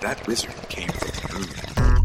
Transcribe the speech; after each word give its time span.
that 0.00 0.26
wizard 0.26 0.54
came 0.68 0.88
from 0.88 1.10
the 1.10 1.88
moon. 1.88 1.97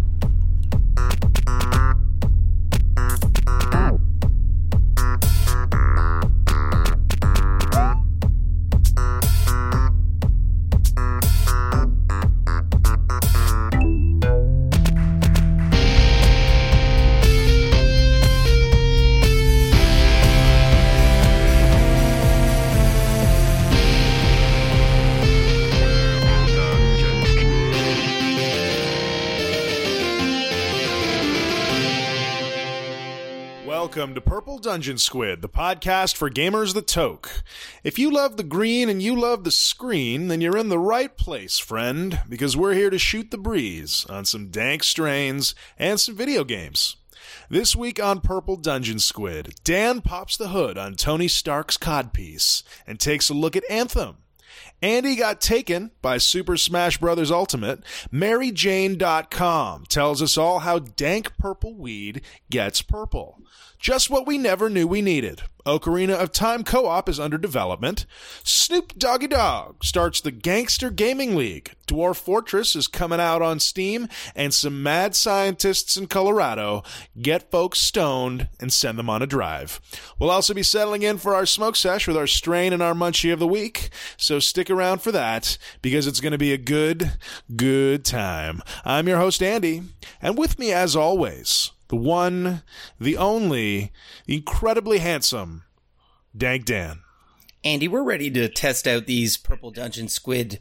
Dungeon 34.73 34.97
Squid, 34.97 35.43
the 35.43 35.49
podcast 35.49 36.17
for 36.17 36.31
gamers 36.31 36.73
that 36.73 36.87
toke. 36.87 37.43
If 37.83 37.99
you 37.99 38.09
love 38.09 38.37
the 38.37 38.43
green 38.43 38.89
and 38.89 39.03
you 39.03 39.15
love 39.15 39.43
the 39.43 39.51
screen, 39.51 40.29
then 40.29 40.41
you're 40.41 40.57
in 40.57 40.69
the 40.69 40.79
right 40.79 41.15
place, 41.15 41.59
friend, 41.59 42.19
because 42.27 42.57
we're 42.57 42.73
here 42.73 42.89
to 42.89 42.97
shoot 42.97 43.29
the 43.29 43.37
breeze 43.37 44.03
on 44.09 44.25
some 44.25 44.47
dank 44.47 44.83
strains 44.83 45.53
and 45.77 45.99
some 45.99 46.15
video 46.15 46.43
games. 46.43 46.95
This 47.51 47.75
week 47.75 48.01
on 48.01 48.21
Purple 48.21 48.55
Dungeon 48.55 48.97
Squid, 48.97 49.53
Dan 49.63 50.01
pops 50.01 50.37
the 50.37 50.47
hood 50.47 50.75
on 50.75 50.95
Tony 50.95 51.27
Stark's 51.27 51.77
codpiece 51.77 52.63
and 52.87 52.99
takes 52.99 53.29
a 53.29 53.35
look 53.35 53.55
at 53.55 53.69
Anthem. 53.69 54.22
Andy 54.83 55.15
got 55.15 55.39
taken 55.39 55.91
by 56.01 56.17
Super 56.17 56.57
Smash 56.57 56.97
Bros. 56.97 57.31
Ultimate. 57.31 57.83
MaryJane.com 58.11 59.85
tells 59.87 60.21
us 60.21 60.37
all 60.37 60.59
how 60.59 60.79
dank 60.79 61.37
purple 61.37 61.73
weed 61.73 62.21
gets 62.51 62.81
purple. 62.81 63.39
Just 63.79 64.09
what 64.09 64.27
we 64.27 64.37
never 64.37 64.69
knew 64.69 64.85
we 64.85 65.01
needed. 65.01 65.43
Ocarina 65.65 66.15
of 66.15 66.31
Time 66.31 66.63
co 66.63 66.87
op 66.87 67.07
is 67.07 67.19
under 67.19 67.37
development. 67.37 68.05
Snoop 68.43 68.97
Doggy 68.97 69.27
Dogg 69.27 69.83
starts 69.83 70.19
the 70.19 70.31
Gangster 70.31 70.89
Gaming 70.89 71.35
League. 71.35 71.71
Dwarf 71.87 72.17
Fortress 72.17 72.75
is 72.75 72.87
coming 72.87 73.19
out 73.19 73.41
on 73.41 73.59
Steam, 73.59 74.07
and 74.35 74.53
some 74.53 74.83
mad 74.83 75.15
scientists 75.15 75.95
in 75.95 76.07
Colorado 76.07 76.83
get 77.21 77.51
folks 77.51 77.79
stoned 77.79 78.47
and 78.59 78.73
send 78.73 78.97
them 78.97 79.09
on 79.09 79.21
a 79.21 79.27
drive. 79.27 79.79
We'll 80.19 80.31
also 80.31 80.53
be 80.53 80.63
settling 80.63 81.03
in 81.03 81.17
for 81.17 81.35
our 81.35 81.45
smoke 81.45 81.75
sesh 81.75 82.07
with 82.07 82.17
our 82.17 82.27
strain 82.27 82.73
and 82.73 82.81
our 82.81 82.93
munchie 82.93 83.33
of 83.33 83.39
the 83.39 83.47
week, 83.47 83.89
so 84.17 84.39
stick 84.39 84.69
around 84.69 85.01
for 85.01 85.11
that 85.11 85.57
because 85.81 86.07
it's 86.07 86.19
going 86.19 86.31
to 86.31 86.37
be 86.37 86.53
a 86.53 86.57
good, 86.57 87.13
good 87.55 88.03
time. 88.03 88.61
I'm 88.83 89.07
your 89.07 89.17
host, 89.17 89.41
Andy, 89.41 89.83
and 90.21 90.37
with 90.37 90.59
me, 90.59 90.73
as 90.73 90.95
always, 90.95 91.71
the 91.93 91.97
one, 91.97 92.63
the 92.99 93.15
only, 93.17 93.91
the 94.25 94.37
incredibly 94.37 94.97
handsome 94.97 95.61
Dank 96.35 96.65
Dan. 96.65 97.01
Andy, 97.63 97.87
we're 97.87 98.01
ready 98.01 98.31
to 98.31 98.49
test 98.49 98.87
out 98.87 99.05
these 99.05 99.37
Purple 99.37 99.69
Dungeon 99.69 100.07
Squid 100.07 100.57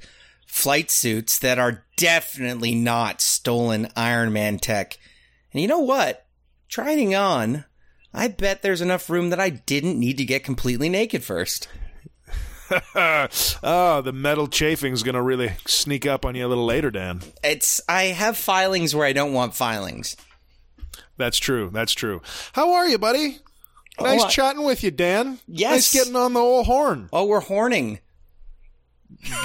flight 0.46 0.90
suits 0.90 1.38
that 1.38 1.58
are 1.58 1.86
definitely 1.96 2.74
not 2.74 3.22
stolen 3.22 3.88
Iron 3.96 4.34
Man 4.34 4.58
tech. 4.58 4.98
And 5.54 5.62
you 5.62 5.68
know 5.68 5.78
what? 5.78 6.26
Trying 6.68 7.14
on, 7.14 7.64
I 8.12 8.28
bet 8.28 8.60
there's 8.60 8.82
enough 8.82 9.08
room 9.08 9.30
that 9.30 9.40
I 9.40 9.48
didn't 9.48 9.98
need 9.98 10.18
to 10.18 10.26
get 10.26 10.44
completely 10.44 10.90
naked 10.90 11.24
first. 11.24 11.66
oh, 12.94 14.02
the 14.04 14.12
metal 14.12 14.48
chafing's 14.48 15.02
going 15.02 15.14
to 15.14 15.22
really 15.22 15.52
sneak 15.66 16.04
up 16.04 16.26
on 16.26 16.34
you 16.34 16.46
a 16.46 16.48
little 16.48 16.66
later, 16.66 16.90
Dan. 16.90 17.22
It's 17.42 17.80
I 17.88 18.08
have 18.08 18.36
filings 18.36 18.94
where 18.94 19.06
I 19.06 19.14
don't 19.14 19.32
want 19.32 19.54
filings. 19.54 20.14
That's 21.16 21.38
true. 21.38 21.70
That's 21.72 21.92
true. 21.92 22.22
How 22.52 22.72
are 22.72 22.88
you, 22.88 22.98
buddy? 22.98 23.38
Nice 24.00 24.22
Oh, 24.24 24.28
chatting 24.28 24.64
with 24.64 24.82
you, 24.82 24.90
Dan. 24.90 25.38
Yes. 25.46 25.72
Nice 25.72 25.92
getting 25.92 26.16
on 26.16 26.32
the 26.32 26.40
old 26.40 26.66
horn. 26.66 27.08
Oh, 27.12 27.26
we're 27.26 27.40
horning. 27.40 28.00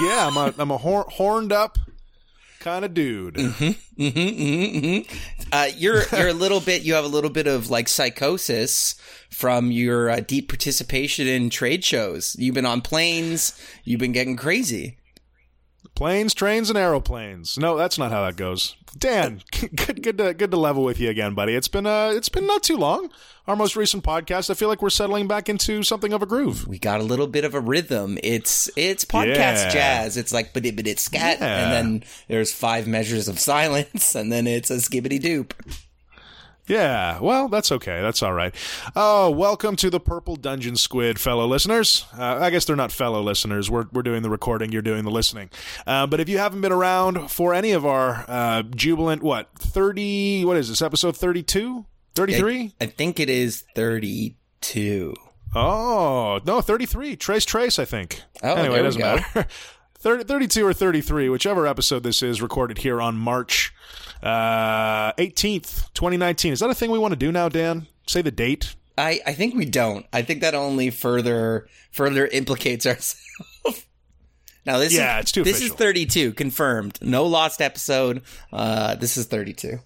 Yeah, 0.02 0.26
I'm 0.26 0.36
a, 0.36 0.54
I'm 0.58 0.70
a 0.70 0.78
hor- 0.78 1.06
horned 1.10 1.52
up 1.52 1.78
kind 2.60 2.84
of 2.84 2.92
dude. 2.94 3.34
Mm-hmm, 3.34 4.02
mm-hmm. 4.02 5.14
Uh, 5.52 5.68
you're 5.76 6.02
you're 6.12 6.28
a 6.28 6.32
little 6.34 6.60
bit. 6.60 6.82
You 6.82 6.94
have 6.94 7.04
a 7.04 7.08
little 7.08 7.30
bit 7.30 7.46
of 7.46 7.70
like 7.70 7.88
psychosis 7.88 8.96
from 9.30 9.70
your 9.70 10.10
uh, 10.10 10.20
deep 10.20 10.48
participation 10.48 11.26
in 11.26 11.50
trade 11.50 11.84
shows. 11.84 12.34
You've 12.38 12.54
been 12.54 12.66
on 12.66 12.80
planes. 12.80 13.58
You've 13.84 14.00
been 14.00 14.12
getting 14.12 14.36
crazy. 14.36 14.97
Planes, 15.94 16.32
trains, 16.34 16.68
and 16.70 16.78
aeroplanes. 16.78 17.58
No, 17.58 17.76
that's 17.76 17.98
not 17.98 18.12
how 18.12 18.24
that 18.24 18.36
goes. 18.36 18.76
Dan, 18.96 19.42
good, 19.76 20.02
good, 20.02 20.18
to, 20.18 20.34
good 20.34 20.50
to 20.50 20.56
level 20.56 20.84
with 20.84 21.00
you 21.00 21.08
again, 21.10 21.34
buddy. 21.34 21.54
It's 21.54 21.68
been, 21.68 21.86
uh, 21.86 22.12
it's 22.14 22.28
been 22.28 22.46
not 22.46 22.62
too 22.62 22.76
long. 22.76 23.10
Our 23.46 23.56
most 23.56 23.76
recent 23.76 24.04
podcast. 24.04 24.50
I 24.50 24.54
feel 24.54 24.68
like 24.68 24.82
we're 24.82 24.90
settling 24.90 25.26
back 25.26 25.48
into 25.48 25.82
something 25.82 26.12
of 26.12 26.22
a 26.22 26.26
groove. 26.26 26.68
We 26.68 26.78
got 26.78 27.00
a 27.00 27.02
little 27.02 27.26
bit 27.26 27.44
of 27.44 27.54
a 27.54 27.60
rhythm. 27.60 28.18
It's 28.22 28.68
it's 28.76 29.06
podcast 29.06 29.28
Yeah. 29.64 29.70
jazz. 29.70 30.16
It's 30.18 30.34
like 30.34 30.52
but 30.52 30.64
scat, 30.98 31.38
Yeah. 31.40 31.64
and 31.64 31.72
then 31.72 32.04
there's 32.28 32.52
five 32.52 32.86
measures 32.86 33.26
of 33.26 33.38
silence, 33.40 34.14
and 34.14 34.30
then 34.30 34.46
it's 34.46 34.70
a 34.70 34.74
skibbity 34.76 35.18
doop. 35.18 35.52
Yeah, 36.68 37.18
well, 37.20 37.48
that's 37.48 37.72
okay. 37.72 38.02
That's 38.02 38.22
all 38.22 38.34
right. 38.34 38.54
Oh, 38.94 39.30
welcome 39.30 39.74
to 39.76 39.88
the 39.88 39.98
Purple 39.98 40.36
Dungeon 40.36 40.76
Squid, 40.76 41.18
fellow 41.18 41.46
listeners. 41.46 42.04
Uh, 42.16 42.38
I 42.42 42.50
guess 42.50 42.66
they're 42.66 42.76
not 42.76 42.92
fellow 42.92 43.22
listeners. 43.22 43.70
We're, 43.70 43.86
we're 43.90 44.02
doing 44.02 44.22
the 44.22 44.28
recording, 44.28 44.70
you're 44.70 44.82
doing 44.82 45.04
the 45.04 45.10
listening. 45.10 45.48
Uh, 45.86 46.06
but 46.06 46.20
if 46.20 46.28
you 46.28 46.36
haven't 46.36 46.60
been 46.60 46.72
around 46.72 47.30
for 47.30 47.54
any 47.54 47.72
of 47.72 47.86
our 47.86 48.24
uh, 48.28 48.62
jubilant, 48.64 49.22
what, 49.22 49.48
30, 49.58 50.44
what 50.44 50.58
is 50.58 50.68
this, 50.68 50.82
episode 50.82 51.16
32? 51.16 51.86
33? 52.14 52.74
I 52.80 52.86
think 52.86 53.18
it 53.20 53.30
is 53.30 53.64
thirty 53.74 54.36
two. 54.60 55.14
Oh, 55.54 56.40
no, 56.44 56.60
33. 56.60 57.16
Trace 57.16 57.44
Trace, 57.46 57.78
I 57.78 57.84
think. 57.86 58.20
Oh, 58.42 58.54
anyway, 58.54 58.62
there 58.62 58.70
it 58.70 58.82
we 58.82 58.82
doesn't 58.86 59.00
go. 59.00 59.14
matter. 59.34 59.46
30, 60.00 60.24
32 60.24 60.66
or 60.66 60.72
33, 60.72 61.28
whichever 61.28 61.66
episode 61.66 62.02
this 62.02 62.22
is, 62.22 62.40
recorded 62.40 62.78
here 62.78 63.00
on 63.00 63.16
March 63.16 63.74
uh, 64.22 65.12
18th, 65.14 65.92
2019. 65.94 66.52
Is 66.52 66.60
that 66.60 66.70
a 66.70 66.74
thing 66.74 66.90
we 66.90 66.98
want 66.98 67.12
to 67.12 67.16
do 67.16 67.32
now, 67.32 67.48
Dan? 67.48 67.86
Say 68.06 68.22
the 68.22 68.30
date. 68.30 68.74
I, 68.96 69.20
I 69.26 69.32
think 69.32 69.54
we 69.54 69.64
don't. 69.64 70.06
I 70.12 70.22
think 70.22 70.40
that 70.40 70.54
only 70.54 70.90
further 70.90 71.68
further 71.90 72.26
implicates 72.26 72.84
ourselves. 72.86 73.22
now 74.66 74.78
this 74.78 74.92
Yeah, 74.92 75.18
is 75.18 75.22
it's 75.22 75.32
too 75.32 75.44
this 75.44 75.58
official. 75.58 75.74
is 75.74 75.78
32 75.78 76.32
confirmed. 76.32 76.98
No 77.00 77.24
lost 77.26 77.60
episode. 77.60 78.22
Uh 78.52 78.94
this 78.96 79.16
is 79.16 79.26
32. 79.26 79.78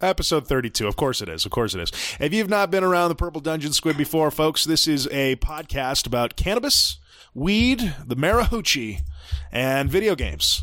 Episode 0.00 0.46
32. 0.46 0.86
Of 0.88 0.96
course 0.96 1.20
it 1.20 1.28
is. 1.28 1.44
Of 1.44 1.50
course 1.52 1.74
it 1.74 1.80
is. 1.82 1.92
If 2.18 2.32
you've 2.32 2.48
not 2.48 2.70
been 2.70 2.82
around 2.84 3.10
the 3.10 3.14
Purple 3.14 3.42
Dungeon 3.42 3.74
Squid 3.74 3.98
before, 3.98 4.30
folks, 4.30 4.64
this 4.64 4.88
is 4.88 5.06
a 5.08 5.36
podcast 5.36 6.06
about 6.06 6.36
cannabis, 6.36 6.98
weed, 7.34 7.94
the 8.06 8.16
Marahoochie, 8.16 9.00
and 9.52 9.90
video 9.90 10.14
games. 10.14 10.62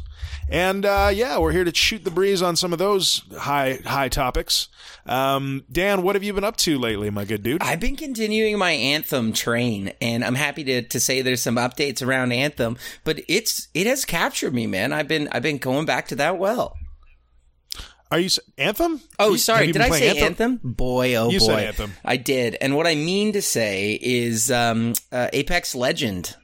And 0.50 0.85
uh, 0.85 1.09
yeah, 1.13 1.38
we're 1.39 1.51
here 1.51 1.66
to 1.66 1.75
shoot 1.75 2.05
the 2.05 2.11
breeze 2.11 2.41
on 2.41 2.55
some 2.55 2.72
of 2.72 2.79
those 2.79 3.23
high 3.38 3.79
high 3.85 4.07
topics. 4.07 4.69
Um, 5.05 5.66
Dan, 5.69 6.03
what 6.03 6.16
have 6.16 6.23
you 6.23 6.31
been 6.33 6.45
up 6.45 6.55
to 6.57 6.78
lately, 6.79 7.09
my 7.09 7.25
good 7.25 7.44
dude? 7.44 7.61
I've 7.61 7.81
been 7.81 7.97
continuing 7.97 8.57
my 8.57 8.72
Anthem 8.72 9.33
train 9.33 9.91
and 10.00 10.23
I'm 10.23 10.35
happy 10.35 10.63
to 10.63 10.81
to 10.83 11.00
say 11.01 11.22
there's 11.22 11.41
some 11.41 11.57
updates 11.57 12.05
around 12.05 12.31
Anthem, 12.31 12.78
but 13.03 13.19
it's 13.28 13.67
it 13.73 13.88
has 13.88 14.05
captured 14.05 14.53
me, 14.53 14.67
man. 14.67 14.94
I've 14.94 15.07
been 15.09 15.28
I've 15.34 15.44
been 15.44 15.57
going 15.57 15.85
back 15.85 16.07
to 16.09 16.16
that 16.16 16.38
well. 16.38 16.78
Are 18.09 18.19
you 18.19 18.29
Anthem? 18.57 19.01
Oh, 19.19 19.31
You- 19.31 19.38
sorry. 19.38 19.69
Did 19.73 19.81
I 19.81 19.89
say 19.89 20.17
anthem? 20.19 20.61
Boy, 20.63 21.16
oh 21.16 21.29
You 21.29 21.39
boy. 21.39 21.45
said 21.47 21.59
Anthem. 21.67 21.91
I 22.05 22.16
did. 22.16 22.55
And 22.61 22.73
what 22.78 22.88
I 22.88 22.95
mean 22.95 23.34
to 23.34 23.41
say 23.41 23.99
is 24.01 24.49
um, 24.49 24.94
uh, 25.11 25.28
Apex 25.34 25.75
Legend. 25.75 26.38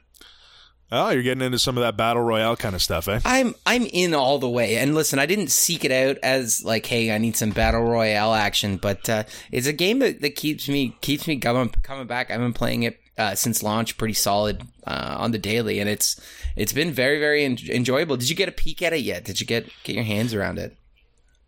Oh, 0.94 1.10
you're 1.10 1.22
getting 1.22 1.42
into 1.42 1.58
some 1.58 1.76
of 1.76 1.82
that 1.82 1.96
battle 1.96 2.22
royale 2.22 2.56
kind 2.56 2.74
of 2.74 2.82
stuff, 2.82 3.08
eh? 3.08 3.20
I'm 3.24 3.54
I'm 3.66 3.82
in 3.86 4.14
all 4.14 4.38
the 4.38 4.48
way. 4.48 4.76
And 4.76 4.94
listen, 4.94 5.18
I 5.18 5.26
didn't 5.26 5.48
seek 5.48 5.84
it 5.84 5.90
out 5.92 6.18
as 6.22 6.64
like, 6.64 6.86
hey, 6.86 7.12
I 7.12 7.18
need 7.18 7.36
some 7.36 7.50
battle 7.50 7.82
royale 7.82 8.34
action, 8.34 8.76
but 8.76 9.08
uh, 9.08 9.24
it's 9.52 9.66
a 9.66 9.72
game 9.72 9.98
that, 10.00 10.20
that 10.20 10.36
keeps 10.36 10.68
me 10.68 10.96
keeps 11.00 11.26
me 11.26 11.38
coming 11.38 11.68
coming 11.82 12.06
back. 12.06 12.30
I've 12.30 12.40
been 12.40 12.52
playing 12.52 12.84
it 12.84 13.00
uh, 13.18 13.34
since 13.34 13.62
launch, 13.62 13.96
pretty 13.96 14.14
solid 14.14 14.62
uh, 14.86 15.16
on 15.18 15.30
the 15.32 15.38
daily, 15.38 15.80
and 15.80 15.88
it's 15.90 16.20
it's 16.56 16.72
been 16.72 16.92
very 16.92 17.18
very 17.18 17.44
en- 17.44 17.58
enjoyable. 17.68 18.16
Did 18.16 18.28
you 18.30 18.36
get 18.36 18.48
a 18.48 18.52
peek 18.52 18.82
at 18.82 18.92
it 18.92 19.00
yet? 19.02 19.24
Did 19.24 19.40
you 19.40 19.46
get 19.46 19.68
get 19.82 19.94
your 19.94 20.04
hands 20.04 20.34
around 20.34 20.58
it? 20.58 20.76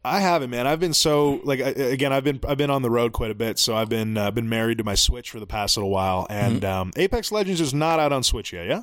I 0.04 0.20
haven't, 0.20 0.50
man. 0.50 0.68
I've 0.68 0.78
been 0.78 0.94
so 0.94 1.40
like 1.42 1.58
I- 1.60 1.70
again. 1.70 2.12
I've 2.12 2.22
been 2.22 2.38
I've 2.46 2.58
been 2.58 2.70
on 2.70 2.82
the 2.82 2.90
road 2.90 3.12
quite 3.12 3.32
a 3.32 3.34
bit, 3.34 3.58
so 3.58 3.74
I've 3.74 3.88
been 3.88 4.16
uh, 4.16 4.30
been 4.30 4.48
married 4.48 4.78
to 4.78 4.84
my 4.84 4.94
Switch 4.94 5.30
for 5.30 5.40
the 5.40 5.46
past 5.48 5.76
little 5.76 5.90
while. 5.90 6.26
And 6.30 6.62
Mm-hmm. 6.62 6.80
um, 6.80 6.92
Apex 6.94 7.32
Legends 7.32 7.60
is 7.60 7.74
not 7.74 7.98
out 7.98 8.12
on 8.12 8.22
Switch 8.22 8.52
yet. 8.52 8.68
Yeah, 8.68 8.82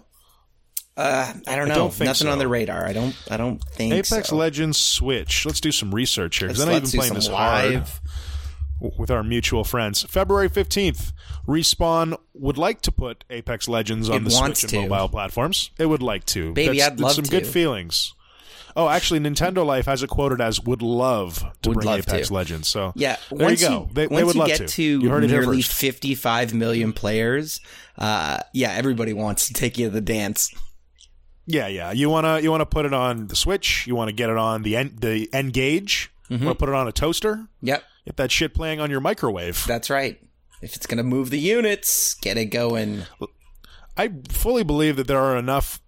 Uh, 0.95 1.33
I 1.47 1.55
don't 1.55 1.67
know. 1.67 1.75
don't 1.75 1.93
think 1.93 2.05
Nothing 2.05 2.27
so. 2.27 2.31
on 2.31 2.37
the 2.39 2.47
radar. 2.47 2.85
I 2.85 2.93
don't. 2.93 3.15
I 3.31 3.37
don't 3.37 3.63
think 3.63 3.93
Apex 3.93 4.29
so. 4.29 4.35
Legends 4.35 4.77
Switch. 4.77 5.45
Let's 5.45 5.59
do 5.59 5.71
some 5.71 5.93
research 5.93 6.37
here 6.37 6.47
because 6.49 6.61
I'm 6.61 6.69
not 6.71 6.77
even 6.83 6.89
playing 6.99 7.13
this 7.15 7.29
live. 7.29 7.99
w- 8.79 8.95
with 8.99 9.09
our 9.09 9.23
mutual 9.23 9.63
friends. 9.63 10.03
February 10.03 10.49
fifteenth, 10.49 11.11
Respawn 11.47 12.15
would 12.35 12.57
like 12.59 12.81
to 12.81 12.91
put 12.91 13.23
Apex 13.31 13.67
Legends 13.67 14.07
on 14.09 14.17
It 14.17 14.23
the 14.25 14.29
Switch 14.31 14.63
and 14.63 14.69
to. 14.71 14.87
mobile 14.87 15.09
platforms. 15.09 15.71
It 15.79 15.87
would 15.87 16.03
like 16.03 16.25
to. 16.27 16.53
Baby, 16.53 16.77
That's, 16.77 16.91
I'd 16.93 16.99
love 16.99 17.13
some 17.13 17.23
to. 17.25 17.31
good 17.31 17.47
feelings. 17.47 18.13
Oh, 18.75 18.89
actually, 18.89 19.19
Nintendo 19.19 19.63
Life 19.65 19.85
has 19.85 20.01
it 20.01 20.09
quoted 20.09 20.41
as 20.41 20.59
would 20.59 20.81
love 20.81 21.43
to 21.61 21.69
Would 21.69 21.75
bring 21.75 21.85
love 21.87 21.99
Apex 21.99 22.27
to. 22.29 22.33
Legends. 22.33 22.67
So 22.67 22.91
Yeah, 22.95 23.17
there 23.31 23.47
once 23.47 23.61
you 23.61 23.67
go. 23.67 23.89
they, 23.93 24.07
once 24.07 24.19
they 24.19 24.23
would 24.25 24.35
you 24.35 24.39
love 24.41 24.51
to. 24.53 24.67
to 24.67 24.83
you 24.83 25.09
heard 25.09 25.23
it 25.23 25.27
nearly. 25.29 25.61
55 25.61 26.53
million 26.55 26.91
players, 26.93 27.61
uh, 27.99 28.39
yeah, 28.51 28.71
everybody 28.71 29.13
wants 29.13 29.47
to 29.47 29.53
take 29.53 29.77
you 29.77 29.87
to 29.87 29.91
the 29.91 30.01
dance. 30.01 30.51
Yeah, 31.45 31.67
yeah. 31.67 31.91
You 31.91 32.09
wanna 32.09 32.39
you 32.39 32.51
wanna 32.51 32.65
put 32.65 32.85
it 32.85 32.93
on 32.93 33.27
the 33.27 33.35
Switch. 33.35 33.85
You 33.87 33.95
want 33.95 34.09
to 34.09 34.13
get 34.13 34.29
it 34.29 34.37
on 34.37 34.63
the 34.63 34.75
en- 34.77 34.95
the 34.99 35.29
N-Gage. 35.33 36.11
Mm-hmm. 36.29 36.41
You 36.41 36.45
want 36.47 36.57
to 36.59 36.65
put 36.65 36.69
it 36.69 36.75
on 36.75 36.87
a 36.87 36.91
toaster. 36.91 37.47
Yep, 37.61 37.83
Get 38.05 38.17
that 38.17 38.31
shit 38.31 38.53
playing 38.53 38.79
on 38.79 38.89
your 38.89 39.01
microwave. 39.01 39.65
that's 39.67 39.89
right. 39.89 40.19
If 40.61 40.75
it's 40.77 40.85
gonna 40.87 41.03
move 41.03 41.29
the 41.29 41.39
units, 41.39 42.13
get 42.15 42.37
it 42.37 42.45
going. 42.45 43.03
I 43.97 44.09
fully 44.29 44.63
believe 44.63 44.95
that 44.95 45.07
there 45.07 45.19
are 45.19 45.37
enough 45.37 45.81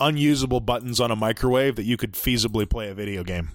unusable 0.00 0.60
buttons 0.60 0.98
on 1.00 1.10
a 1.10 1.16
microwave 1.16 1.76
that 1.76 1.84
you 1.84 1.96
could 1.96 2.14
feasibly 2.14 2.68
play 2.68 2.88
a 2.88 2.94
video 2.94 3.22
game. 3.22 3.50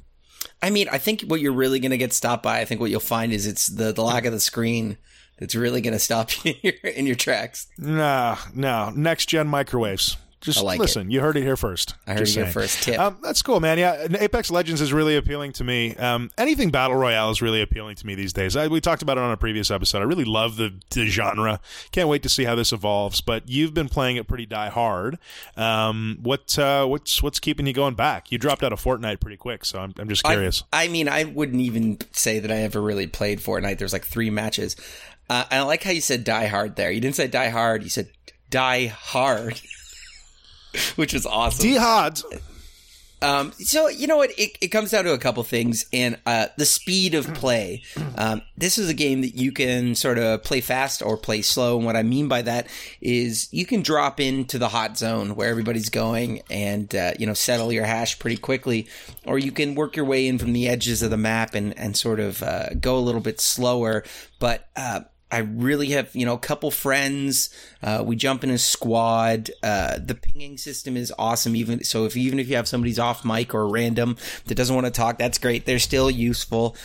I 0.61 0.69
mean, 0.69 0.87
I 0.91 0.97
think 0.97 1.23
what 1.23 1.41
you're 1.41 1.51
really 1.53 1.79
gonna 1.79 1.97
get 1.97 2.13
stopped 2.13 2.43
by, 2.43 2.59
I 2.59 2.65
think 2.65 2.79
what 2.79 2.91
you'll 2.91 2.99
find 2.99 3.33
is 3.33 3.47
it's 3.47 3.67
the, 3.67 3.91
the 3.91 4.03
lack 4.03 4.25
of 4.25 4.31
the 4.31 4.39
screen 4.39 4.97
that's 5.39 5.55
really 5.55 5.81
gonna 5.81 5.99
stop 5.99 6.29
you 6.45 6.53
in 6.53 6.57
your, 6.63 6.91
in 6.93 7.05
your 7.07 7.15
tracks. 7.15 7.67
Nah, 7.77 8.37
no. 8.53 8.91
Next 8.91 9.25
gen 9.27 9.47
microwaves. 9.47 10.15
Just 10.41 10.63
like 10.63 10.79
listen. 10.79 11.11
You 11.11 11.19
heard 11.19 11.35
it 11.35 11.43
here 11.43 11.57
first. 11.57 11.95
I 12.07 12.11
heard 12.11 12.19
Just 12.19 12.35
you 12.35 12.43
here 12.43 12.51
first. 12.51 12.83
Tip. 12.83 12.97
Um, 12.97 13.17
that's 13.21 13.41
cool, 13.41 13.59
man. 13.59 13.77
Yeah, 13.77 14.07
Apex 14.19 14.49
Legends 14.49 14.79
is 14.79 14.93
really 14.93 15.17
appealing 15.17 15.51
to 15.53 15.63
me. 15.65 15.95
Um, 15.95 16.31
anything 16.37 16.71
battle 16.71 16.95
royale 16.95 17.29
is 17.29 17.41
really 17.41 17.61
appealing 17.61 17.95
to 17.97 18.07
me 18.07 18.15
these 18.15 18.31
days. 18.31 18.55
I, 18.55 18.67
we 18.67 18.79
talked 18.79 19.01
about 19.01 19.17
it 19.17 19.21
on 19.21 19.31
a 19.31 19.37
previous 19.37 19.69
episode. 19.69 19.99
I 19.99 20.03
really 20.03 20.23
love 20.23 20.55
the, 20.55 20.73
the 20.91 21.07
genre. 21.07 21.59
Can't 21.91 22.07
wait 22.07 22.23
to 22.23 22.29
see 22.29 22.45
how 22.45 22.55
this 22.55 22.71
evolves. 22.71 23.19
But 23.19 23.49
you've 23.49 23.73
been 23.73 23.89
playing 23.89 24.15
it 24.15 24.27
pretty 24.27 24.45
die 24.45 24.69
hard. 24.69 25.17
Um, 25.57 26.19
what 26.21 26.57
uh, 26.57 26.85
what's 26.85 27.21
what's 27.21 27.39
keeping 27.39 27.67
you 27.67 27.73
going 27.73 27.95
back? 27.95 28.31
You 28.31 28.37
dropped 28.37 28.63
out 28.63 28.71
of 28.71 28.81
Fortnite 28.81 29.19
pretty 29.19 29.37
quick, 29.37 29.65
so 29.65 29.79
I'm, 29.79 29.93
I'm 29.99 30.07
just 30.07 30.23
curious. 30.23 30.63
I, 30.71 30.85
I 30.85 30.87
mean, 30.87 31.09
I 31.09 31.25
wouldn't 31.25 31.61
even 31.61 31.97
say 32.11 32.39
that 32.39 32.51
I 32.51 32.57
ever 32.57 32.81
really 32.81 33.07
played 33.07 33.39
Fortnite. 33.39 33.77
There's 33.77 33.93
like 33.93 34.05
three 34.05 34.29
matches. 34.29 34.75
Uh, 35.29 35.45
I 35.51 35.61
like 35.61 35.83
how 35.83 35.91
you 35.91 36.01
said 36.01 36.23
Die 36.23 36.47
Hard 36.47 36.75
there. 36.75 36.91
You 36.91 37.01
didn't 37.01 37.15
say 37.15 37.27
Die 37.27 37.49
Hard. 37.49 37.83
You 37.83 37.89
said 37.89 38.09
Die 38.49 38.87
Hard, 38.87 39.61
which 40.99 41.13
was 41.13 41.25
awesome. 41.25 41.65
Jihad. 41.65 42.21
Um, 43.21 43.51
so 43.53 43.87
you 43.87 44.07
know 44.07 44.17
what? 44.17 44.31
It, 44.37 44.57
it 44.61 44.67
comes 44.67 44.91
down 44.91 45.05
to 45.05 45.13
a 45.13 45.17
couple 45.17 45.43
things, 45.43 45.85
and 45.91 46.17
uh, 46.25 46.47
the 46.57 46.65
speed 46.65 47.15
of 47.15 47.33
play. 47.33 47.83
Um, 48.17 48.41
this 48.57 48.77
is 48.77 48.89
a 48.89 48.93
game 48.93 49.21
that 49.21 49.35
you 49.35 49.51
can 49.51 49.95
sort 49.95 50.17
of 50.17 50.43
play 50.43 50.61
fast 50.61 51.01
or 51.01 51.17
play 51.17 51.41
slow. 51.41 51.77
And 51.77 51.85
what 51.85 51.95
I 51.95 52.03
mean 52.03 52.27
by 52.27 52.41
that 52.43 52.67
is 53.01 53.47
you 53.51 53.65
can 53.65 53.81
drop 53.81 54.19
into 54.19 54.57
the 54.57 54.69
hot 54.69 54.97
zone 54.97 55.35
where 55.35 55.49
everybody's 55.49 55.89
going, 55.89 56.41
and 56.49 56.93
uh, 56.95 57.13
you 57.17 57.25
know 57.25 57.33
settle 57.33 57.71
your 57.71 57.85
hash 57.85 58.19
pretty 58.19 58.37
quickly, 58.37 58.87
or 59.25 59.37
you 59.37 59.51
can 59.51 59.75
work 59.75 59.95
your 59.95 60.05
way 60.05 60.27
in 60.27 60.37
from 60.37 60.53
the 60.53 60.67
edges 60.67 61.01
of 61.01 61.11
the 61.11 61.17
map 61.17 61.55
and 61.55 61.77
and 61.77 61.97
sort 61.97 62.19
of 62.19 62.41
uh, 62.43 62.73
go 62.79 62.97
a 62.97 62.99
little 62.99 63.21
bit 63.21 63.41
slower. 63.41 64.03
But 64.39 64.67
uh, 64.77 65.01
I 65.31 65.39
really 65.39 65.89
have, 65.89 66.15
you 66.15 66.25
know, 66.25 66.33
a 66.33 66.39
couple 66.39 66.71
friends. 66.71 67.49
Uh, 67.83 68.03
we 68.05 68.15
jump 68.15 68.43
in 68.43 68.49
a 68.49 68.57
squad. 68.57 69.51
Uh, 69.61 69.99
the 70.03 70.15
pinging 70.15 70.57
system 70.57 70.97
is 70.97 71.13
awesome. 71.19 71.55
Even 71.55 71.83
so, 71.83 72.05
if 72.05 72.17
even 72.17 72.39
if 72.39 72.49
you 72.49 72.55
have 72.55 72.67
somebody's 72.67 72.99
off 72.99 73.23
mic 73.23 73.53
or 73.53 73.67
random 73.67 74.17
that 74.45 74.55
doesn't 74.55 74.75
want 74.75 74.87
to 74.87 74.91
talk, 74.91 75.17
that's 75.17 75.37
great. 75.37 75.65
They're 75.65 75.79
still 75.79 76.09
useful, 76.09 76.75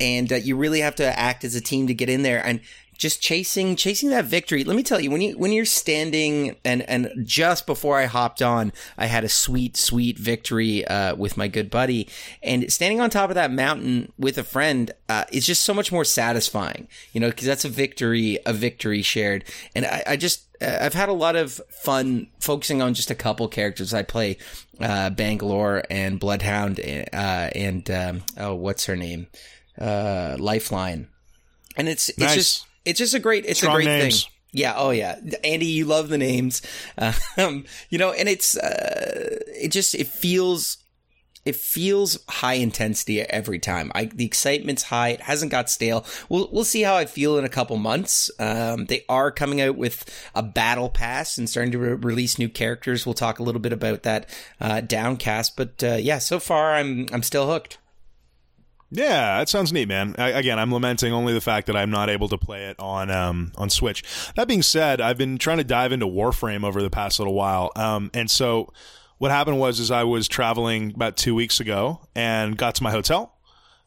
and 0.00 0.32
uh, 0.32 0.36
you 0.36 0.56
really 0.56 0.80
have 0.80 0.96
to 0.96 1.18
act 1.18 1.44
as 1.44 1.54
a 1.54 1.60
team 1.60 1.86
to 1.86 1.94
get 1.94 2.08
in 2.08 2.22
there 2.22 2.44
and 2.44 2.60
just 2.96 3.20
chasing 3.20 3.74
chasing 3.74 4.10
that 4.10 4.26
victory. 4.26 4.62
Let 4.64 4.76
me 4.76 4.82
tell 4.82 5.00
you, 5.00 5.10
when 5.10 5.20
you 5.20 5.36
when 5.38 5.52
you're 5.52 5.64
standing 5.64 6.56
and 6.64 6.82
and 6.88 7.10
just 7.24 7.66
before 7.66 7.98
I 7.98 8.04
hopped 8.06 8.40
on, 8.42 8.72
I 8.96 9.06
had 9.06 9.24
a 9.24 9.28
sweet 9.28 9.76
sweet 9.76 10.18
victory 10.18 10.86
uh, 10.86 11.16
with 11.16 11.36
my 11.36 11.48
good 11.48 11.70
buddy, 11.70 12.08
and 12.42 12.72
standing 12.72 13.00
on 13.00 13.10
top 13.10 13.30
of 13.30 13.34
that 13.34 13.50
mountain 13.50 14.12
with 14.18 14.38
a 14.38 14.44
friend 14.44 14.92
uh, 15.08 15.24
is 15.32 15.46
just 15.46 15.62
so 15.62 15.74
much 15.74 15.90
more 15.90 16.04
satisfying, 16.04 16.86
you 17.12 17.20
know, 17.20 17.30
because 17.30 17.46
that's 17.46 17.64
a 17.64 17.68
victory 17.68 18.38
a 18.46 18.52
victory 18.52 19.02
shared, 19.02 19.44
and 19.74 19.84
I, 19.86 20.02
I 20.06 20.16
just. 20.16 20.44
uh, 20.62 20.78
I've 20.80 20.94
had 20.94 21.08
a 21.08 21.12
lot 21.12 21.34
of 21.34 21.60
fun 21.70 22.28
focusing 22.38 22.80
on 22.80 22.94
just 22.94 23.10
a 23.10 23.16
couple 23.16 23.48
characters. 23.48 23.92
I 23.92 24.02
play 24.04 24.36
uh, 24.80 25.10
Bangalore 25.10 25.82
and 25.90 26.20
Bloodhound, 26.20 26.78
uh, 26.78 27.50
and 27.54 27.90
um, 27.90 28.22
oh, 28.36 28.54
what's 28.54 28.86
her 28.86 28.96
name? 28.96 29.26
Uh, 29.80 30.36
Lifeline, 30.38 31.08
and 31.76 31.88
it's 31.88 32.08
it's 32.10 32.18
Nice. 32.18 32.34
just 32.34 32.66
it's 32.84 32.98
just 32.98 33.14
a 33.14 33.18
great 33.20 33.44
it's 33.46 33.58
Strong 33.60 33.74
a 33.74 33.76
great 33.76 33.86
names. 33.86 34.22
thing. 34.24 34.32
Yeah, 34.54 34.74
oh 34.76 34.90
yeah, 34.90 35.18
Andy, 35.44 35.66
you 35.66 35.86
love 35.86 36.10
the 36.10 36.18
names, 36.18 36.60
um, 37.38 37.64
you 37.88 37.96
know, 37.98 38.12
and 38.12 38.28
it's 38.28 38.54
uh, 38.56 39.38
it 39.48 39.68
just 39.72 39.94
it 39.94 40.06
feels 40.08 40.76
it 41.44 41.56
feels 41.56 42.18
high 42.28 42.54
intensity 42.54 43.20
every 43.22 43.58
time. 43.58 43.90
I 43.94 44.04
the 44.04 44.26
excitement's 44.26 44.82
high. 44.84 45.08
It 45.08 45.22
hasn't 45.22 45.50
got 45.50 45.70
stale. 45.70 46.04
We'll 46.28 46.50
we'll 46.52 46.64
see 46.64 46.82
how 46.82 46.94
I 46.96 47.06
feel 47.06 47.38
in 47.38 47.44
a 47.46 47.48
couple 47.48 47.78
months. 47.78 48.30
Um, 48.38 48.84
they 48.86 49.04
are 49.08 49.30
coming 49.30 49.60
out 49.62 49.76
with 49.76 50.04
a 50.34 50.42
battle 50.42 50.90
pass 50.90 51.38
and 51.38 51.48
starting 51.48 51.72
to 51.72 51.78
re- 51.78 51.94
release 51.94 52.38
new 52.38 52.50
characters. 52.50 53.06
We'll 53.06 53.14
talk 53.14 53.38
a 53.38 53.42
little 53.42 53.60
bit 53.60 53.72
about 53.72 54.02
that 54.02 54.28
uh, 54.60 54.82
downcast, 54.82 55.56
but 55.56 55.82
uh, 55.82 55.94
yeah, 55.94 56.18
so 56.18 56.38
far 56.38 56.74
I'm 56.74 57.06
I'm 57.10 57.22
still 57.22 57.46
hooked. 57.46 57.78
Yeah, 58.94 59.38
that 59.38 59.48
sounds 59.48 59.72
neat, 59.72 59.88
man. 59.88 60.14
I, 60.18 60.28
again, 60.30 60.58
I'm 60.58 60.70
lamenting 60.70 61.14
only 61.14 61.32
the 61.32 61.40
fact 61.40 61.66
that 61.68 61.76
I'm 61.76 61.90
not 61.90 62.10
able 62.10 62.28
to 62.28 62.36
play 62.36 62.66
it 62.66 62.78
on 62.78 63.10
um, 63.10 63.50
on 63.56 63.70
Switch. 63.70 64.04
That 64.36 64.46
being 64.46 64.60
said, 64.60 65.00
I've 65.00 65.16
been 65.16 65.38
trying 65.38 65.56
to 65.58 65.64
dive 65.64 65.92
into 65.92 66.06
Warframe 66.06 66.62
over 66.62 66.82
the 66.82 66.90
past 66.90 67.18
little 67.18 67.32
while, 67.32 67.72
um, 67.74 68.10
and 68.12 68.30
so 68.30 68.70
what 69.16 69.30
happened 69.30 69.58
was 69.58 69.80
is 69.80 69.90
I 69.90 70.04
was 70.04 70.28
traveling 70.28 70.92
about 70.94 71.16
two 71.16 71.34
weeks 71.34 71.58
ago 71.58 72.00
and 72.14 72.54
got 72.54 72.74
to 72.76 72.82
my 72.82 72.90
hotel, 72.90 73.34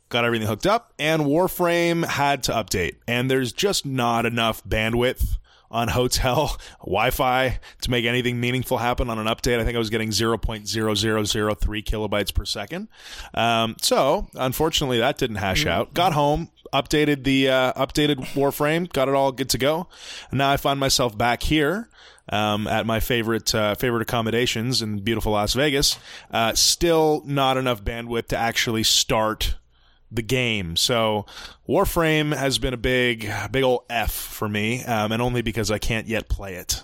got 0.09 0.25
everything 0.25 0.47
hooked 0.47 0.65
up, 0.65 0.91
and 0.97 1.21
Warframe 1.21 2.03
had 2.03 2.41
to 2.43 2.53
update, 2.53 2.95
and 3.07 3.29
there's 3.29 3.53
just 3.53 3.85
not 3.85 4.25
enough 4.25 4.63
bandwidth 4.63 5.37
on 5.75 5.89
hotel 5.89 6.57
Wi-Fi 6.80 7.60
to 7.81 7.92
make 7.92 8.06
anything 8.06 8.39
meaningful 8.39 8.77
happen 8.77 9.10
on 9.10 9.19
an 9.19 9.27
update. 9.27 9.60
I 9.60 9.66
think 9.66 9.75
I 9.75 9.80
was 9.80 9.89
getting 9.89 10.10
0.0003 10.10 11.83
kilobytes 11.83 12.33
per 12.33 12.45
second. 12.45 12.88
Um, 13.33 13.75
so 13.81 14.27
unfortunately, 14.36 15.00
that 15.00 15.18
didn't 15.18 15.36
hash 15.36 15.66
out. 15.66 15.94
Got 15.94 16.13
home, 16.13 16.50
updated 16.74 17.25
the 17.25 17.50
uh, 17.50 17.74
updated 17.74 18.18
Warframe, 18.33 18.92
got 18.92 19.10
it 19.10 19.16
all 19.16 19.31
good 19.31 19.50
to 19.50 19.57
go, 19.57 19.88
and 20.31 20.38
now 20.38 20.50
I 20.50 20.57
find 20.57 20.80
myself 20.80 21.18
back 21.18 21.44
here. 21.44 21.89
Um, 22.27 22.66
at 22.66 22.88
my 22.88 23.01
favorite 23.01 23.54
uh, 23.54 23.75
favorite 23.75 24.01
accommodations 24.01 24.81
in 24.81 24.98
beautiful 24.98 25.33
Las 25.33 25.54
Vegas, 25.54 26.00
uh, 26.31 26.56
still 26.56 27.22
not 27.24 27.56
enough 27.56 27.83
bandwidth 27.83 28.30
to 28.30 28.38
actually 28.38 28.82
start 28.82 29.58
the 30.12 30.21
game. 30.21 30.75
So 30.75 31.25
Warframe 31.67 32.35
has 32.35 32.57
been 32.57 32.74
a 32.74 32.77
big, 32.77 33.31
big 33.51 33.63
old 33.63 33.81
F 33.89 34.12
for 34.12 34.47
me, 34.47 34.83
um, 34.85 35.12
and 35.12 35.21
only 35.21 35.41
because 35.41 35.71
I 35.71 35.77
can't 35.79 36.07
yet 36.07 36.29
play 36.29 36.55
it. 36.55 36.83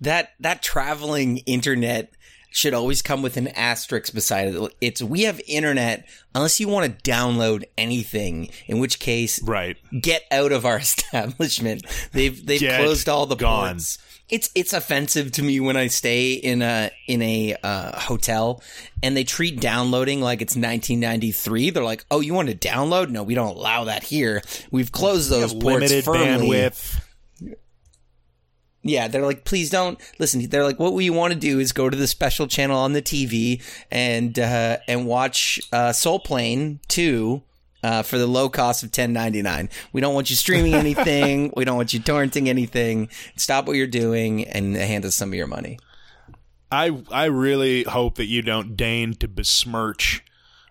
that 0.00 0.30
that 0.40 0.62
traveling 0.62 1.38
internet 1.38 2.12
should 2.54 2.74
always 2.74 3.00
come 3.00 3.22
with 3.22 3.38
an 3.38 3.48
asterisk 3.48 4.12
beside 4.12 4.48
it. 4.54 4.74
It's 4.80 5.02
we 5.02 5.22
have 5.22 5.40
internet 5.46 6.06
unless 6.34 6.60
you 6.60 6.68
want 6.68 6.84
to 7.02 7.10
download 7.10 7.64
anything, 7.78 8.50
in 8.66 8.78
which 8.78 8.98
case 8.98 9.42
Right. 9.42 9.78
get 10.02 10.24
out 10.30 10.52
of 10.52 10.66
our 10.66 10.76
establishment. 11.16 11.84
They've 12.12 12.44
they've 12.44 12.60
Get 12.60 12.80
closed 12.80 13.08
all 13.08 13.24
the 13.26 13.36
gone. 13.36 13.70
ports. 13.74 13.98
It's 14.28 14.50
it's 14.54 14.72
offensive 14.72 15.32
to 15.32 15.42
me 15.42 15.60
when 15.60 15.76
I 15.76 15.88
stay 15.88 16.32
in 16.32 16.62
a 16.62 16.90
in 17.06 17.20
a 17.22 17.56
uh, 17.62 17.98
hotel 17.98 18.62
and 19.02 19.16
they 19.16 19.24
treat 19.24 19.60
downloading 19.60 20.20
like 20.20 20.40
it's 20.40 20.56
1993. 20.56 21.70
They're 21.70 21.84
like, 21.84 22.04
"Oh, 22.10 22.20
you 22.20 22.32
want 22.32 22.48
to 22.48 22.54
download? 22.54 23.10
No, 23.10 23.22
we 23.22 23.34
don't 23.34 23.56
allow 23.56 23.84
that 23.84 24.04
here. 24.04 24.42
We've 24.70 24.90
closed 24.90 25.30
those 25.30 25.52
ports 25.52 25.64
Limited 25.64 26.04
firmly." 26.04 26.48
bandwidth. 26.48 27.00
Yeah, 28.84 29.06
they're 29.06 29.24
like, 29.24 29.44
please 29.44 29.70
don't 29.70 30.00
listen. 30.18 30.48
They're 30.48 30.64
like, 30.64 30.80
what 30.80 30.92
we 30.92 31.08
want 31.08 31.32
to 31.32 31.38
do 31.38 31.60
is 31.60 31.72
go 31.72 31.88
to 31.88 31.96
the 31.96 32.08
special 32.08 32.48
channel 32.48 32.76
on 32.76 32.94
the 32.94 33.02
TV 33.02 33.62
and 33.92 34.36
uh, 34.38 34.78
and 34.88 35.06
watch 35.06 35.60
uh, 35.72 35.92
Soul 35.92 36.18
Plane 36.18 36.80
two 36.88 37.42
uh, 37.82 38.02
for 38.02 38.18
the 38.18 38.26
low 38.26 38.48
cost 38.48 38.82
of 38.82 38.92
ten 38.92 39.12
ninety 39.12 39.42
nine. 39.42 39.68
We 39.92 40.00
don't 40.00 40.14
want 40.14 40.30
you 40.30 40.36
streaming 40.36 40.74
anything. 40.74 41.52
we 41.56 41.64
don't 41.64 41.76
want 41.76 41.92
you 41.92 42.00
torrenting 42.00 42.48
anything. 42.48 43.08
Stop 43.36 43.66
what 43.66 43.76
you're 43.76 43.86
doing 43.86 44.44
and 44.44 44.74
hand 44.76 45.04
us 45.04 45.14
some 45.14 45.30
of 45.30 45.34
your 45.34 45.46
money. 45.46 45.78
I 46.70 47.02
I 47.10 47.24
really 47.26 47.82
hope 47.84 48.16
that 48.16 48.26
you 48.26 48.42
don't 48.42 48.76
deign 48.76 49.14
to 49.14 49.28
besmirch 49.28 50.24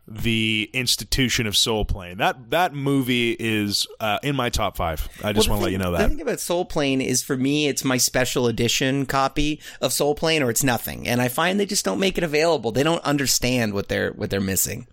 the 0.08 0.70
institution 0.74 1.46
of 1.48 1.56
Soul 1.56 1.86
Plane. 1.86 2.18
That 2.18 2.50
that 2.50 2.74
movie 2.74 3.36
is 3.40 3.86
uh, 4.00 4.18
in 4.24 4.36
my 4.36 4.50
top 4.50 4.76
five. 4.76 5.08
I 5.24 5.32
just 5.32 5.48
Well, 5.48 5.58
want 5.60 5.62
to 5.62 5.64
let 5.66 5.72
you 5.72 5.78
know 5.78 5.92
The 5.92 6.00
that. 6.00 6.10
thing 6.10 6.22
about 6.22 6.40
Soul 6.40 6.66
Plane 6.66 7.02
is 7.02 7.22
for 7.24 7.38
me, 7.38 7.68
it's 7.68 7.84
my 7.84 7.98
special 7.98 8.48
edition 8.48 9.06
copy 9.06 9.62
of 9.80 9.94
Soul 9.94 10.16
Plane, 10.16 10.42
or 10.42 10.50
it's 10.50 10.64
nothing. 10.64 11.08
And 11.08 11.22
I 11.22 11.28
find 11.28 11.60
they 11.60 11.66
just 11.68 11.86
don't 11.86 12.00
make 12.00 12.18
it 12.18 12.24
available. 12.24 12.72
They 12.72 12.84
don't 12.84 13.04
understand 13.04 13.74
what 13.74 13.88
they're 13.90 14.12
what 14.12 14.30
they're 14.32 14.42
missing. 14.42 14.88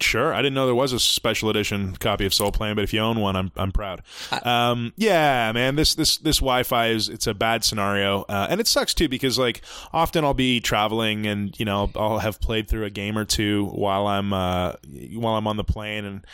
Sure, 0.00 0.32
I 0.32 0.38
didn't 0.38 0.54
know 0.54 0.66
there 0.66 0.76
was 0.76 0.92
a 0.92 1.00
special 1.00 1.50
edition 1.50 1.96
copy 1.96 2.24
of 2.24 2.32
Soul 2.32 2.52
Plane, 2.52 2.76
but 2.76 2.84
if 2.84 2.92
you 2.92 3.00
own 3.00 3.18
one, 3.18 3.34
I'm 3.34 3.50
I'm 3.56 3.72
proud. 3.72 4.02
Um, 4.44 4.92
yeah, 4.96 5.50
man, 5.52 5.74
this 5.74 5.96
this 5.96 6.18
this 6.18 6.36
Wi-Fi 6.38 6.88
is 6.90 7.08
it's 7.08 7.26
a 7.26 7.34
bad 7.34 7.64
scenario, 7.64 8.22
uh, 8.28 8.46
and 8.48 8.60
it 8.60 8.68
sucks 8.68 8.94
too 8.94 9.08
because 9.08 9.40
like 9.40 9.62
often 9.92 10.24
I'll 10.24 10.34
be 10.34 10.60
traveling 10.60 11.26
and 11.26 11.58
you 11.58 11.64
know 11.64 11.90
I'll 11.96 12.18
have 12.18 12.40
played 12.40 12.68
through 12.68 12.84
a 12.84 12.90
game 12.90 13.18
or 13.18 13.24
two 13.24 13.66
while 13.66 14.06
I'm 14.06 14.32
uh, 14.32 14.74
while 15.14 15.34
I'm 15.34 15.48
on 15.48 15.56
the 15.56 15.64
plane, 15.64 16.04
and 16.04 16.24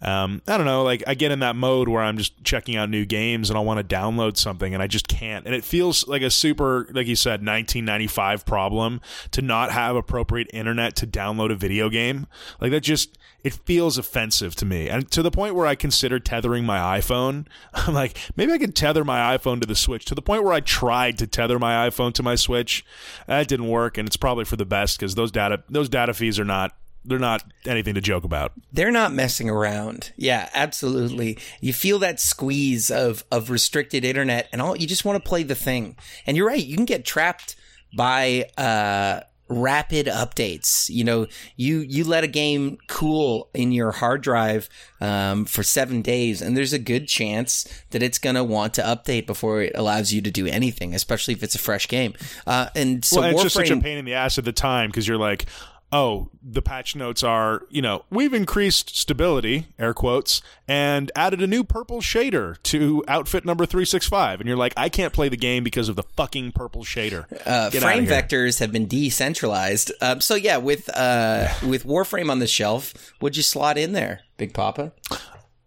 um, 0.00 0.40
I 0.48 0.56
don't 0.56 0.64
know, 0.66 0.82
like 0.82 1.02
I 1.06 1.12
get 1.14 1.30
in 1.30 1.40
that 1.40 1.56
mode 1.56 1.88
where 1.88 2.02
I'm 2.02 2.16
just 2.16 2.42
checking 2.42 2.76
out 2.76 2.88
new 2.88 3.04
games 3.04 3.50
and 3.50 3.58
I 3.58 3.60
want 3.60 3.86
to 3.86 3.96
download 3.96 4.38
something 4.38 4.72
and 4.72 4.82
I 4.82 4.86
just 4.86 5.08
can't, 5.08 5.44
and 5.44 5.54
it 5.54 5.62
feels 5.62 6.08
like 6.08 6.22
a 6.22 6.30
super 6.30 6.88
like 6.92 7.06
you 7.06 7.16
said 7.16 7.40
1995 7.40 8.46
problem 8.46 9.02
to 9.32 9.42
not 9.42 9.70
have 9.72 9.94
appropriate 9.96 10.48
internet 10.54 10.96
to 10.96 11.06
download 11.06 11.52
a 11.52 11.56
video 11.56 11.90
game, 11.90 12.26
like 12.62 12.70
that 12.70 12.80
just 12.80 13.09
it 13.42 13.54
feels 13.54 13.98
offensive 13.98 14.54
to 14.56 14.66
me. 14.66 14.88
And 14.88 15.10
to 15.12 15.22
the 15.22 15.30
point 15.30 15.54
where 15.54 15.66
I 15.66 15.74
considered 15.74 16.24
tethering 16.24 16.64
my 16.64 17.00
iPhone. 17.00 17.46
I'm 17.74 17.94
like, 17.94 18.16
maybe 18.36 18.52
I 18.52 18.58
could 18.58 18.76
tether 18.76 19.04
my 19.04 19.36
iPhone 19.36 19.60
to 19.60 19.66
the 19.66 19.74
Switch. 19.74 20.04
To 20.06 20.14
the 20.14 20.22
point 20.22 20.44
where 20.44 20.52
I 20.52 20.60
tried 20.60 21.18
to 21.18 21.26
tether 21.26 21.58
my 21.58 21.88
iPhone 21.88 22.12
to 22.14 22.22
my 22.22 22.34
Switch. 22.34 22.84
That 23.26 23.48
didn't 23.48 23.68
work, 23.68 23.98
and 23.98 24.06
it's 24.06 24.16
probably 24.16 24.44
for 24.44 24.56
the 24.56 24.66
best 24.66 24.98
because 24.98 25.14
those 25.14 25.30
data 25.30 25.62
those 25.68 25.88
data 25.88 26.14
fees 26.14 26.38
are 26.38 26.44
not 26.44 26.74
they're 27.04 27.18
not 27.18 27.42
anything 27.66 27.94
to 27.94 28.00
joke 28.00 28.24
about. 28.24 28.52
They're 28.72 28.90
not 28.90 29.12
messing 29.12 29.48
around. 29.48 30.12
Yeah, 30.16 30.50
absolutely. 30.52 31.38
You 31.60 31.72
feel 31.72 31.98
that 32.00 32.20
squeeze 32.20 32.90
of 32.90 33.24
of 33.30 33.50
restricted 33.50 34.04
internet 34.04 34.48
and 34.52 34.60
all 34.60 34.76
you 34.76 34.86
just 34.86 35.04
want 35.04 35.22
to 35.22 35.28
play 35.28 35.42
the 35.42 35.54
thing. 35.54 35.96
And 36.26 36.36
you're 36.36 36.46
right, 36.46 36.64
you 36.64 36.76
can 36.76 36.84
get 36.84 37.04
trapped 37.04 37.56
by 37.96 38.46
uh 38.58 39.20
rapid 39.50 40.06
updates. 40.06 40.88
You 40.88 41.04
know, 41.04 41.26
you 41.56 41.80
you 41.80 42.04
let 42.04 42.24
a 42.24 42.28
game 42.28 42.78
cool 42.86 43.50
in 43.52 43.72
your 43.72 43.90
hard 43.90 44.22
drive 44.22 44.68
um, 45.00 45.44
for 45.44 45.62
seven 45.62 46.00
days, 46.00 46.40
and 46.40 46.56
there's 46.56 46.72
a 46.72 46.78
good 46.78 47.08
chance 47.08 47.66
that 47.90 48.02
it's 48.02 48.18
going 48.18 48.36
to 48.36 48.44
want 48.44 48.74
to 48.74 48.82
update 48.82 49.26
before 49.26 49.62
it 49.62 49.72
allows 49.74 50.12
you 50.12 50.22
to 50.22 50.30
do 50.30 50.46
anything, 50.46 50.94
especially 50.94 51.34
if 51.34 51.42
it's 51.42 51.54
a 51.54 51.58
fresh 51.58 51.88
game. 51.88 52.14
Uh, 52.46 52.68
and 52.74 53.04
so 53.04 53.20
well, 53.20 53.30
it's 53.30 53.40
Warframe, 53.40 53.42
just 53.42 53.54
such 53.56 53.70
a 53.70 53.76
pain 53.80 53.98
in 53.98 54.04
the 54.04 54.14
ass 54.14 54.38
at 54.38 54.44
the 54.44 54.52
time 54.52 54.88
because 54.88 55.06
you're 55.06 55.18
like, 55.18 55.46
oh, 55.92 56.28
the 56.42 56.62
patch 56.62 56.94
notes 56.94 57.22
are, 57.22 57.62
you 57.68 57.82
know, 57.82 58.04
we've 58.10 58.32
increased 58.32 58.96
stability, 58.96 59.66
air 59.78 59.92
quotes, 59.92 60.40
and 60.68 61.10
added 61.16 61.42
a 61.42 61.46
new 61.46 61.64
purple 61.64 62.00
shader 62.00 62.62
to 62.64 63.02
outfit 63.08 63.44
number 63.44 63.66
365. 63.66 64.40
And 64.40 64.48
you're 64.48 64.56
like, 64.56 64.72
I 64.76 64.88
can't 64.88 65.12
play 65.12 65.28
the 65.28 65.36
game 65.36 65.64
because 65.64 65.88
of 65.88 65.96
the 65.96 66.02
fucking 66.02 66.52
purple 66.52 66.84
shader. 66.84 67.26
uh, 67.46 67.70
Get 67.70 67.82
frame 67.82 68.06
vectors 68.06 68.60
have 68.60 68.72
been 68.72 68.86
decentralized. 68.86 69.92
Um, 70.00 70.20
so 70.20 70.34
yeah, 70.34 70.58
with 70.58 70.88
uh, 70.96 71.48
with 71.66 71.84
Warframe 71.84 72.30
on 72.30 72.38
the 72.38 72.46
shelf, 72.46 73.12
would 73.20 73.36
you 73.36 73.42
slot 73.42 73.76
in 73.76 73.92
there, 73.92 74.20
Big 74.36 74.54
Papa? 74.54 74.92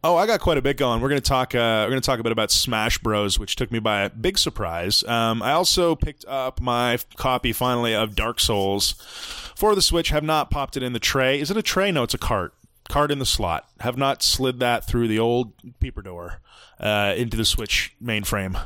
Oh, 0.05 0.17
I 0.17 0.27
got 0.27 0.41
quite 0.41 0.57
a 0.57 0.61
bit 0.61 0.75
going. 0.75 0.99
We're 0.99 1.07
to 1.09 1.21
talk. 1.21 1.55
Uh, 1.55 1.87
we're 1.87 1.95
to 1.95 2.01
talk 2.01 2.19
a 2.19 2.23
bit 2.23 2.33
about 2.33 2.51
Smash 2.51 2.97
Bros, 2.97 3.39
which 3.39 3.55
took 3.55 3.71
me 3.71 3.79
by 3.79 4.01
a 4.01 4.09
big 4.09 4.37
surprise. 4.37 5.01
Um, 5.05 5.41
I 5.41 5.53
also 5.53 5.95
picked 5.95 6.25
up 6.27 6.59
my 6.59 6.97
copy 7.15 7.53
finally 7.53 7.95
of 7.95 8.13
Dark 8.13 8.41
Souls 8.41 8.95
for 9.55 9.75
the 9.75 9.81
Switch. 9.81 10.09
Have 10.09 10.23
not 10.23 10.51
popped 10.51 10.75
it 10.75 10.83
in 10.83 10.91
the 10.91 10.99
tray. 10.99 11.39
Is 11.39 11.49
it 11.49 11.55
a 11.55 11.61
tray? 11.61 11.89
No, 11.89 12.03
it's 12.03 12.13
a 12.13 12.17
cart. 12.17 12.53
Cart 12.89 13.11
in 13.11 13.19
the 13.19 13.25
slot. 13.25 13.69
Have 13.79 13.95
not 13.95 14.21
slid 14.21 14.59
that 14.59 14.85
through 14.85 15.07
the 15.07 15.19
old 15.19 15.53
peeper 15.79 16.01
door 16.01 16.41
uh, 16.81 17.13
into 17.15 17.37
the 17.37 17.45
Switch 17.45 17.95
mainframe 18.03 18.61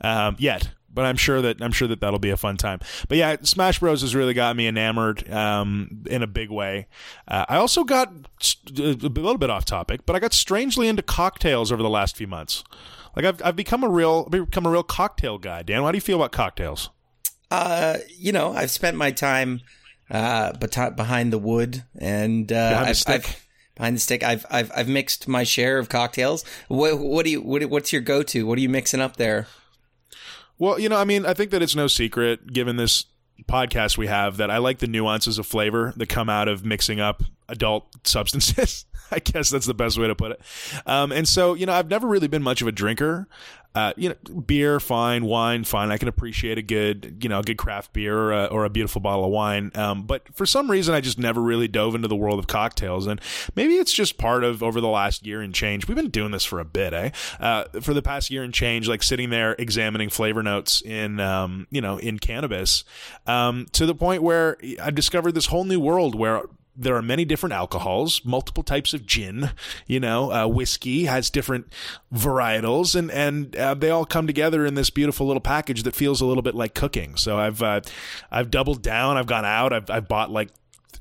um, 0.00 0.34
yet. 0.40 0.70
But 0.92 1.04
I'm 1.04 1.16
sure 1.16 1.40
that 1.40 1.62
I'm 1.62 1.72
sure 1.72 1.86
that 1.88 2.00
that'll 2.00 2.18
be 2.18 2.30
a 2.30 2.36
fun 2.36 2.56
time. 2.56 2.80
But 3.08 3.18
yeah, 3.18 3.36
Smash 3.42 3.78
Bros 3.78 4.00
has 4.00 4.14
really 4.14 4.34
got 4.34 4.56
me 4.56 4.66
enamored 4.66 5.30
um, 5.30 6.02
in 6.10 6.22
a 6.22 6.26
big 6.26 6.50
way. 6.50 6.88
Uh, 7.28 7.46
I 7.48 7.56
also 7.56 7.84
got 7.84 8.12
a 8.76 8.82
little 8.82 9.38
bit 9.38 9.50
off 9.50 9.64
topic, 9.64 10.04
but 10.04 10.16
I 10.16 10.18
got 10.18 10.32
strangely 10.32 10.88
into 10.88 11.02
cocktails 11.02 11.70
over 11.70 11.82
the 11.82 11.88
last 11.88 12.16
few 12.16 12.26
months. 12.26 12.64
Like 13.14 13.24
I've 13.24 13.42
I've 13.44 13.56
become 13.56 13.84
a 13.84 13.88
real 13.88 14.24
become 14.28 14.66
a 14.66 14.70
real 14.70 14.82
cocktail 14.82 15.38
guy. 15.38 15.62
Dan, 15.62 15.82
how 15.82 15.92
do 15.92 15.96
you 15.96 16.02
feel 16.02 16.16
about 16.16 16.32
cocktails? 16.32 16.90
Uh, 17.50 17.98
you 18.16 18.32
know, 18.32 18.52
I've 18.52 18.70
spent 18.70 18.96
my 18.96 19.10
time 19.10 19.60
uh, 20.10 20.52
behind 20.52 21.32
the 21.32 21.38
wood 21.38 21.84
and 21.98 22.50
uh, 22.52 22.70
Behind 22.70 22.86
the 22.86 22.90
I've, 22.90 22.96
stick? 22.96 23.26
I've 23.26 23.46
behind 23.76 23.96
the 23.96 24.00
stick. 24.00 24.22
I've 24.22 24.46
I've 24.50 24.70
I've 24.74 24.88
mixed 24.88 25.26
my 25.26 25.44
share 25.44 25.78
of 25.78 25.88
cocktails. 25.88 26.44
What 26.68 26.98
what 26.98 27.24
do 27.24 27.30
you 27.30 27.40
what, 27.40 27.64
what's 27.66 27.92
your 27.92 28.02
go 28.02 28.22
to? 28.24 28.46
What 28.46 28.58
are 28.58 28.60
you 28.60 28.68
mixing 28.68 29.00
up 29.00 29.16
there? 29.16 29.46
Well, 30.60 30.78
you 30.78 30.90
know, 30.90 30.98
I 30.98 31.04
mean, 31.04 31.24
I 31.24 31.32
think 31.32 31.52
that 31.52 31.62
it's 31.62 31.74
no 31.74 31.86
secret, 31.86 32.52
given 32.52 32.76
this 32.76 33.06
podcast 33.48 33.96
we 33.96 34.08
have, 34.08 34.36
that 34.36 34.50
I 34.50 34.58
like 34.58 34.78
the 34.78 34.86
nuances 34.86 35.38
of 35.38 35.46
flavor 35.46 35.94
that 35.96 36.10
come 36.10 36.28
out 36.28 36.48
of 36.48 36.66
mixing 36.66 37.00
up 37.00 37.22
adult 37.48 37.86
substances. 38.06 38.84
I 39.10 39.20
guess 39.20 39.48
that's 39.48 39.66
the 39.66 39.74
best 39.74 39.98
way 39.98 40.06
to 40.06 40.14
put 40.14 40.32
it. 40.32 40.42
Um, 40.84 41.12
and 41.12 41.26
so, 41.26 41.54
you 41.54 41.64
know, 41.64 41.72
I've 41.72 41.88
never 41.88 42.06
really 42.06 42.28
been 42.28 42.42
much 42.42 42.60
of 42.60 42.68
a 42.68 42.72
drinker. 42.72 43.26
Uh, 43.72 43.92
you 43.96 44.08
know, 44.08 44.40
beer, 44.40 44.80
fine, 44.80 45.24
wine, 45.24 45.62
fine. 45.62 45.92
I 45.92 45.96
can 45.96 46.08
appreciate 46.08 46.58
a 46.58 46.62
good, 46.62 47.18
you 47.22 47.28
know, 47.28 47.38
a 47.38 47.42
good 47.42 47.56
craft 47.56 47.92
beer 47.92 48.18
or 48.18 48.32
a, 48.32 48.44
or 48.46 48.64
a 48.64 48.70
beautiful 48.70 49.00
bottle 49.00 49.24
of 49.24 49.30
wine. 49.30 49.70
Um, 49.76 50.02
but 50.02 50.22
for 50.34 50.44
some 50.44 50.68
reason, 50.68 50.92
I 50.92 51.00
just 51.00 51.18
never 51.18 51.40
really 51.40 51.68
dove 51.68 51.94
into 51.94 52.08
the 52.08 52.16
world 52.16 52.40
of 52.40 52.48
cocktails. 52.48 53.06
And 53.06 53.20
maybe 53.54 53.74
it's 53.74 53.92
just 53.92 54.18
part 54.18 54.42
of 54.42 54.62
over 54.62 54.80
the 54.80 54.88
last 54.88 55.24
year 55.24 55.40
and 55.40 55.54
change. 55.54 55.86
We've 55.86 55.96
been 55.96 56.10
doing 56.10 56.32
this 56.32 56.44
for 56.44 56.58
a 56.58 56.64
bit, 56.64 56.92
eh? 56.92 57.10
Uh, 57.38 57.64
for 57.80 57.94
the 57.94 58.02
past 58.02 58.28
year 58.28 58.42
and 58.42 58.52
change, 58.52 58.88
like 58.88 59.04
sitting 59.04 59.30
there 59.30 59.54
examining 59.58 60.08
flavor 60.08 60.42
notes 60.42 60.82
in, 60.82 61.20
um, 61.20 61.68
you 61.70 61.80
know, 61.80 61.96
in 61.98 62.18
cannabis, 62.18 62.82
um, 63.26 63.66
to 63.72 63.86
the 63.86 63.94
point 63.94 64.22
where 64.22 64.58
I 64.82 64.90
discovered 64.90 65.32
this 65.32 65.46
whole 65.46 65.64
new 65.64 65.78
world 65.78 66.16
where 66.16 66.42
there 66.80 66.96
are 66.96 67.02
many 67.02 67.24
different 67.24 67.52
alcohols, 67.52 68.24
multiple 68.24 68.62
types 68.62 68.94
of 68.94 69.06
gin. 69.06 69.50
You 69.86 70.00
know, 70.00 70.32
uh, 70.32 70.46
whiskey 70.46 71.04
has 71.04 71.30
different 71.30 71.72
varietals, 72.12 72.94
and 72.94 73.10
and 73.10 73.54
uh, 73.56 73.74
they 73.74 73.90
all 73.90 74.04
come 74.04 74.26
together 74.26 74.64
in 74.64 74.74
this 74.74 74.90
beautiful 74.90 75.26
little 75.26 75.40
package 75.40 75.82
that 75.82 75.94
feels 75.94 76.20
a 76.20 76.26
little 76.26 76.42
bit 76.42 76.54
like 76.54 76.74
cooking. 76.74 77.16
So 77.16 77.38
I've 77.38 77.62
uh, 77.62 77.82
I've 78.30 78.50
doubled 78.50 78.82
down. 78.82 79.16
I've 79.16 79.26
gone 79.26 79.44
out. 79.44 79.72
I've 79.72 79.90
I've 79.90 80.08
bought 80.08 80.30
like 80.30 80.50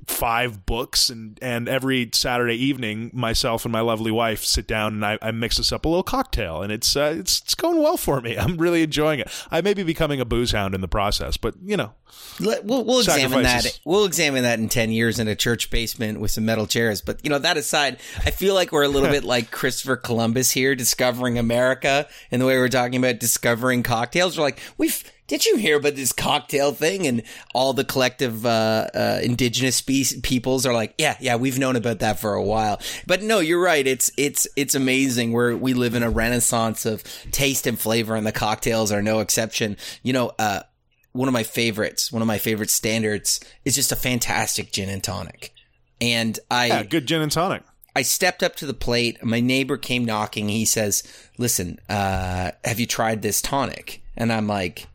five 0.10 0.66
books 0.66 1.10
and 1.10 1.38
and 1.42 1.70
every 1.70 2.10
Saturday 2.14 2.56
evening 2.56 3.12
myself 3.14 3.64
and 3.64 3.72
my 3.72 3.80
lovely 3.82 4.12
wife 4.12 4.44
sit 4.44 4.68
down 4.68 4.94
and 4.96 5.06
I, 5.06 5.20
I 5.22 5.32
mix 5.32 5.60
us 5.60 5.72
up 5.72 5.86
a 5.86 5.88
little 5.88 6.04
cocktail 6.04 6.62
and 6.64 6.72
it's 6.72 6.96
uh, 6.96 7.16
it's 7.18 7.40
it's 7.42 7.56
going 7.56 7.78
well 7.82 7.96
for 7.96 8.20
me 8.20 8.36
I'm 8.38 8.58
really 8.58 8.82
enjoying 8.84 9.20
it 9.20 9.30
I 9.52 9.62
may 9.62 9.74
be 9.74 9.84
becoming 9.84 10.20
a 10.20 10.26
booze 10.26 10.52
hound 10.52 10.74
in 10.74 10.82
the 10.82 10.88
process 10.88 11.38
but 11.38 11.56
you 11.64 11.78
know 11.78 11.94
Let- 12.40 12.66
We'll, 12.66 12.84
we'll 12.84 13.00
examine 13.00 13.44
that. 13.44 13.80
We'll 13.86 14.06
examine 14.06 14.44
that 14.44 14.60
in 14.60 14.68
ten 14.68 14.92
years 14.92 15.20
in 15.20 15.28
a 15.28 15.36
church 15.36 15.70
basement 15.70 16.20
with 16.20 16.32
some 16.32 16.46
metal 16.46 16.66
chairs. 16.68 17.02
But 17.02 17.24
you 17.24 17.30
know 17.30 17.40
that 17.40 17.58
aside, 17.58 18.00
I 18.26 18.32
feel 18.32 18.54
like 18.56 18.72
we're 18.72 18.84
a 18.84 18.88
little 18.88 19.10
bit 19.18 19.24
like 19.24 19.52
Christopher 19.52 19.96
Columbus 19.96 20.52
here, 20.52 20.76
discovering 20.76 21.38
America, 21.38 22.08
in 22.32 22.40
the 22.40 22.46
way 22.46 22.58
we're 22.58 22.68
talking 22.70 22.98
about 22.98 23.20
discovering 23.20 23.84
cocktails. 23.84 24.38
We're 24.38 24.44
like, 24.46 24.60
we've. 24.78 25.04
Did 25.30 25.46
you 25.46 25.58
hear 25.58 25.78
about 25.78 25.96
this 25.96 26.12
cocktail 26.12 26.74
thing? 26.74 27.06
And 27.06 27.22
all 27.54 27.74
the 27.74 27.86
collective 27.86 28.46
uh, 28.46 28.88
uh, 28.94 29.20
indigenous 29.24 29.76
species 29.76 30.20
peoples 30.22 30.66
are 30.66 30.74
like, 30.74 30.96
yeah, 30.98 31.16
yeah, 31.20 31.36
we've 31.36 31.60
known 31.60 31.76
about 31.76 32.00
that 32.00 32.20
for 32.20 32.34
a 32.34 32.44
while. 32.44 32.82
But 33.06 33.22
no, 33.22 33.40
you're 33.40 33.62
right. 33.62 33.86
It's 33.86 34.12
it's 34.18 34.48
it's 34.56 34.74
amazing. 34.74 35.32
Where 35.32 35.56
we 35.56 35.74
live 35.74 35.94
in 35.94 36.02
a 36.02 36.10
renaissance 36.10 36.86
of 36.86 37.04
taste 37.32 37.68
and 37.68 37.80
flavor, 37.80 38.16
and 38.16 38.26
the 38.26 38.32
cocktails 38.32 38.92
are 38.92 39.04
no 39.04 39.20
exception. 39.20 39.78
You 40.02 40.14
know, 40.14 40.32
uh, 40.40 40.64
one 41.12 41.28
of 41.28 41.34
my 41.34 41.44
favorites, 41.44 42.12
one 42.12 42.24
of 42.24 42.28
my 42.28 42.40
favorite 42.40 42.72
standards 42.72 43.40
is 43.64 43.76
just 43.76 43.92
a 43.92 43.96
fantastic 43.96 44.72
gin 44.72 44.90
and 44.90 45.04
tonic. 45.04 45.54
And 46.02 46.40
I 46.50 46.66
yeah 46.68 46.84
good 46.84 47.06
gin 47.06 47.22
and 47.22 47.32
tonic 47.32 47.62
I 47.96 48.02
stepped 48.02 48.44
up 48.44 48.56
to 48.58 48.66
the 48.66 48.74
plate. 48.74 49.24
My 49.24 49.40
neighbor 49.40 49.78
came 49.78 50.06
knocking. 50.06 50.50
He 50.50 50.66
says, 50.66 51.04
"Listen, 51.38 51.80
uh, 51.90 52.52
have 52.64 52.80
you 52.80 52.86
tried 52.86 53.22
this 53.22 53.42
tonic?" 53.42 54.02
And 54.16 54.32
I'm 54.32 54.48
like, 54.48 54.88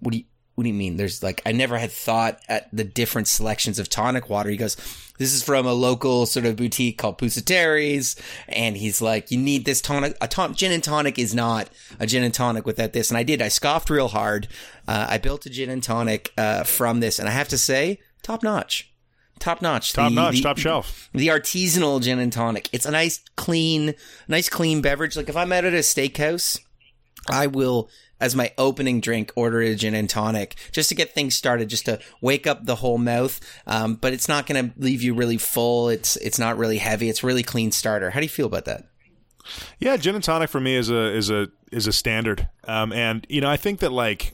"What 0.00 0.12
do 0.12 0.18
you 0.18 0.24
What 0.54 0.62
do 0.64 0.68
you 0.68 0.74
mean?" 0.74 0.96
There's 0.96 1.22
like 1.22 1.42
I 1.44 1.52
never 1.52 1.78
had 1.78 1.90
thought 1.90 2.40
at 2.48 2.68
the 2.72 2.84
different 2.84 3.26
selections 3.28 3.78
of 3.78 3.88
tonic 3.88 4.28
water. 4.30 4.50
He 4.50 4.56
goes, 4.56 4.76
"This 5.18 5.32
is 5.34 5.42
from 5.42 5.66
a 5.66 5.72
local 5.72 6.26
sort 6.26 6.46
of 6.46 6.54
boutique 6.56 6.96
called 6.98 7.18
Pusateri's," 7.18 8.14
and 8.48 8.76
he's 8.76 9.00
like, 9.02 9.30
"You 9.32 9.38
need 9.38 9.64
this 9.64 9.80
tonic. 9.80 10.16
A 10.20 10.28
ton- 10.28 10.54
gin 10.54 10.70
and 10.72 10.82
tonic 10.84 11.18
is 11.18 11.34
not 11.34 11.70
a 11.98 12.06
gin 12.06 12.22
and 12.22 12.32
tonic 12.34 12.66
without 12.66 12.92
this." 12.92 13.10
And 13.10 13.18
I 13.18 13.22
did. 13.24 13.42
I 13.42 13.48
scoffed 13.48 13.90
real 13.90 14.08
hard. 14.08 14.46
Uh, 14.86 15.06
I 15.10 15.18
built 15.18 15.44
a 15.46 15.50
gin 15.50 15.70
and 15.70 15.82
tonic 15.82 16.32
uh, 16.38 16.62
from 16.64 17.00
this, 17.00 17.18
and 17.18 17.28
I 17.28 17.32
have 17.32 17.48
to 17.48 17.58
say, 17.58 17.98
top 18.22 18.42
notch. 18.44 18.90
Top 19.40 19.60
notch. 19.60 19.92
top 19.92 20.10
The- 20.10 20.14
notch 20.14 20.36
the- 20.36 20.42
top 20.42 20.58
shelf 20.58 21.10
the 21.12 21.26
artisanal 21.28 22.00
gin 22.00 22.20
and 22.20 22.32
tonic. 22.32 22.68
It's 22.72 22.86
a 22.86 22.92
nice, 22.92 23.18
clean, 23.34 23.94
nice, 24.28 24.48
clean 24.48 24.80
beverage. 24.82 25.16
Like 25.16 25.28
if 25.28 25.36
I'm 25.36 25.52
out 25.52 25.64
at 25.64 25.74
a 25.74 25.78
steakhouse, 25.78 26.60
I 27.28 27.48
will, 27.48 27.90
as 28.20 28.34
my 28.34 28.52
opening 28.58 29.00
drink, 29.00 29.32
order 29.36 29.60
a 29.60 29.74
gin 29.74 29.94
and 29.94 30.08
tonic 30.08 30.54
just 30.72 30.88
to 30.88 30.94
get 30.94 31.12
things 31.12 31.34
started, 31.34 31.68
just 31.68 31.86
to 31.86 31.98
wake 32.20 32.46
up 32.46 32.64
the 32.64 32.76
whole 32.76 32.98
mouth. 32.98 33.40
Um, 33.66 33.94
but 33.94 34.12
it's 34.12 34.28
not 34.28 34.46
going 34.46 34.70
to 34.70 34.78
leave 34.78 35.02
you 35.02 35.14
really 35.14 35.38
full. 35.38 35.88
It's 35.88 36.16
it's 36.16 36.38
not 36.38 36.56
really 36.56 36.78
heavy. 36.78 37.08
It's 37.08 37.24
really 37.24 37.42
clean 37.42 37.72
starter. 37.72 38.10
How 38.10 38.20
do 38.20 38.24
you 38.24 38.30
feel 38.30 38.46
about 38.46 38.64
that? 38.66 38.86
Yeah, 39.78 39.96
gin 39.96 40.14
and 40.14 40.24
tonic 40.24 40.50
for 40.50 40.60
me 40.60 40.74
is 40.74 40.90
a 40.90 41.14
is 41.14 41.30
a 41.30 41.48
is 41.70 41.86
a 41.86 41.92
standard. 41.92 42.48
Um, 42.66 42.92
and 42.92 43.26
you 43.28 43.40
know, 43.40 43.50
I 43.50 43.56
think 43.56 43.80
that 43.80 43.92
like 43.92 44.32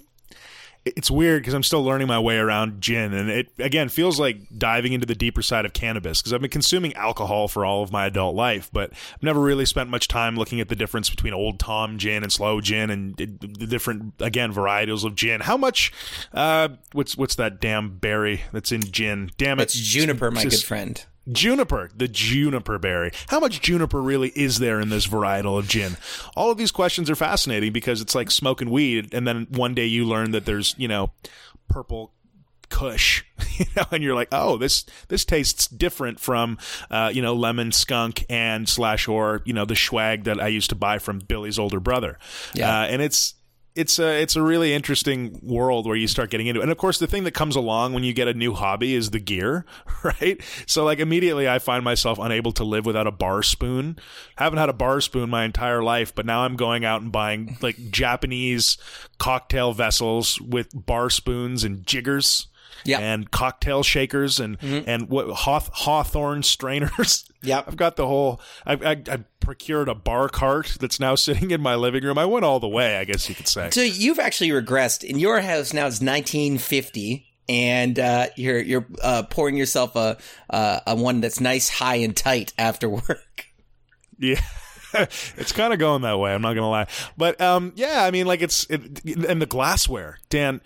it's 0.84 1.10
weird 1.10 1.42
because 1.42 1.52
I'm 1.52 1.62
still 1.62 1.84
learning 1.84 2.08
my 2.08 2.18
way 2.18 2.36
around 2.38 2.80
gin, 2.80 3.12
and 3.12 3.28
it 3.28 3.48
again 3.58 3.88
feels 3.90 4.18
like 4.18 4.38
diving 4.56 4.92
into 4.92 5.06
the 5.06 5.14
deeper 5.14 5.42
side 5.42 5.64
of 5.66 5.72
cannabis 5.72 6.20
because 6.22 6.32
I've 6.32 6.40
been 6.40 6.50
consuming 6.50 6.94
alcohol 6.94 7.48
for 7.48 7.64
all 7.64 7.82
of 7.82 7.92
my 7.92 8.06
adult 8.06 8.34
life, 8.34 8.70
but 8.72 8.90
I've 8.92 9.22
never 9.22 9.40
really 9.40 9.66
spent 9.66 9.90
much 9.90 10.08
time 10.08 10.36
looking 10.36 10.60
at 10.60 10.68
the 10.68 10.76
difference 10.76 11.10
between 11.10 11.34
Old 11.34 11.58
Tom 11.58 11.98
gin 11.98 12.22
and 12.22 12.32
sloe 12.32 12.60
gin 12.60 12.88
and 12.90 13.14
the 13.16 13.26
different 13.66 14.14
again 14.20 14.52
varietals 14.52 15.04
of 15.04 15.14
gin. 15.14 15.40
How 15.42 15.56
much? 15.56 15.92
Uh, 16.32 16.68
what's 16.92 17.16
what's 17.16 17.34
that 17.34 17.60
damn 17.60 17.98
berry 17.98 18.42
that's 18.52 18.72
in 18.72 18.80
gin? 18.82 19.30
Damn 19.36 19.58
it, 19.60 19.64
It's 19.64 19.74
juniper, 19.74 20.30
my 20.30 20.42
Just- 20.42 20.62
good 20.62 20.66
friend. 20.66 21.04
Juniper, 21.30 21.90
the 21.94 22.08
juniper 22.08 22.78
berry. 22.78 23.12
How 23.28 23.40
much 23.40 23.60
juniper 23.60 24.00
really 24.00 24.30
is 24.34 24.58
there 24.58 24.80
in 24.80 24.88
this 24.88 25.06
varietal 25.06 25.58
of 25.58 25.68
gin? 25.68 25.96
All 26.36 26.50
of 26.50 26.58
these 26.58 26.70
questions 26.70 27.10
are 27.10 27.16
fascinating 27.16 27.72
because 27.72 28.00
it's 28.00 28.14
like 28.14 28.30
smoking 28.30 28.70
weed, 28.70 29.12
and 29.14 29.26
then 29.26 29.46
one 29.50 29.74
day 29.74 29.86
you 29.86 30.04
learn 30.04 30.30
that 30.32 30.46
there's, 30.46 30.74
you 30.78 30.88
know, 30.88 31.12
purple 31.68 32.12
kush, 32.70 33.24
you 33.58 33.66
know, 33.76 33.84
and 33.92 34.02
you're 34.02 34.14
like, 34.14 34.28
oh, 34.32 34.56
this 34.56 34.86
this 35.08 35.24
tastes 35.24 35.66
different 35.66 36.18
from, 36.18 36.56
uh, 36.90 37.10
you 37.12 37.20
know, 37.20 37.34
lemon 37.34 37.72
skunk 37.72 38.24
and 38.30 38.68
slash 38.68 39.06
or 39.06 39.42
you 39.44 39.52
know 39.52 39.64
the 39.64 39.76
swag 39.76 40.24
that 40.24 40.40
I 40.40 40.48
used 40.48 40.70
to 40.70 40.76
buy 40.76 40.98
from 40.98 41.18
Billy's 41.18 41.58
older 41.58 41.80
brother. 41.80 42.18
Yeah. 42.54 42.80
uh, 42.80 42.84
and 42.86 43.02
it's 43.02 43.34
it's 43.74 43.98
a 43.98 44.20
it's 44.20 44.36
a 44.36 44.42
really 44.42 44.72
interesting 44.72 45.38
world 45.42 45.86
where 45.86 45.96
you 45.96 46.08
start 46.08 46.30
getting 46.30 46.46
into 46.46 46.60
it. 46.60 46.64
And 46.64 46.72
of 46.72 46.78
course, 46.78 46.98
the 46.98 47.06
thing 47.06 47.24
that 47.24 47.32
comes 47.32 47.56
along 47.56 47.92
when 47.92 48.04
you 48.04 48.12
get 48.12 48.28
a 48.28 48.34
new 48.34 48.54
hobby 48.54 48.94
is 48.94 49.10
the 49.10 49.20
gear, 49.20 49.64
right? 50.02 50.40
So 50.66 50.84
like 50.84 50.98
immediately, 50.98 51.48
I 51.48 51.58
find 51.58 51.84
myself 51.84 52.18
unable 52.18 52.52
to 52.52 52.64
live 52.64 52.86
without 52.86 53.06
a 53.06 53.12
bar 53.12 53.42
spoon. 53.42 53.98
haven't 54.36 54.58
had 54.58 54.68
a 54.68 54.74
bar 54.74 55.00
spoon 55.00 55.30
my 55.30 55.44
entire 55.44 55.82
life, 55.82 56.14
but 56.14 56.26
now 56.26 56.42
I'm 56.42 56.56
going 56.56 56.84
out 56.84 57.02
and 57.02 57.12
buying 57.12 57.56
like 57.60 57.90
Japanese 57.90 58.76
cocktail 59.18 59.72
vessels 59.72 60.40
with 60.40 60.68
bar 60.74 61.10
spoons 61.10 61.64
and 61.64 61.86
jiggers. 61.86 62.48
Yeah. 62.84 62.98
and 63.00 63.30
cocktail 63.30 63.82
shakers 63.82 64.40
and 64.40 64.56
and 64.62 65.08
what 65.08 65.28
Hawth- 65.30 65.70
hawthorn 65.72 66.42
strainers. 66.42 67.24
Yeah, 67.42 67.62
I've 67.66 67.78
got 67.78 67.96
the 67.96 68.06
whole. 68.06 68.38
I, 68.66 68.74
I, 68.74 68.90
I 69.10 69.24
procured 69.40 69.88
a 69.88 69.94
bar 69.94 70.28
cart 70.28 70.76
that's 70.78 71.00
now 71.00 71.14
sitting 71.26 71.52
in 71.52 71.62
my 71.62 71.74
living 71.74 72.04
room. 72.04 72.18
I 72.18 72.26
went 72.26 72.44
all 72.44 72.60
the 72.60 72.68
way, 72.68 72.98
I 72.98 73.04
guess 73.04 73.30
you 73.30 73.34
could 73.34 73.48
say. 73.48 73.70
So 73.70 73.80
you've 73.80 74.18
actually 74.18 74.50
regressed. 74.50 75.04
In 75.04 75.18
your 75.18 75.40
house 75.40 75.72
now 75.72 75.86
it's 75.86 76.02
1950, 76.02 77.26
and 77.48 77.98
uh, 77.98 78.26
you're 78.36 78.60
you're 78.60 78.86
uh, 79.02 79.22
pouring 79.24 79.56
yourself 79.56 79.96
a, 79.96 80.18
a 80.50 80.82
a 80.88 80.94
one 80.96 81.22
that's 81.22 81.40
nice, 81.40 81.70
high, 81.70 81.96
and 81.96 82.14
tight 82.14 82.52
after 82.58 82.88
work. 83.08 83.46
Yeah. 84.18 84.40
it's 84.92 85.52
kind 85.52 85.72
of 85.72 85.78
going 85.78 86.02
that 86.02 86.18
way. 86.18 86.34
I'm 86.34 86.42
not 86.42 86.52
gonna 86.54 86.68
lie, 86.68 86.88
but 87.16 87.40
um, 87.40 87.72
yeah. 87.76 88.04
I 88.04 88.10
mean, 88.10 88.26
like 88.26 88.42
it's 88.42 88.66
it, 88.68 89.02
and 89.04 89.40
the 89.40 89.46
glassware, 89.46 90.18
Dan. 90.28 90.60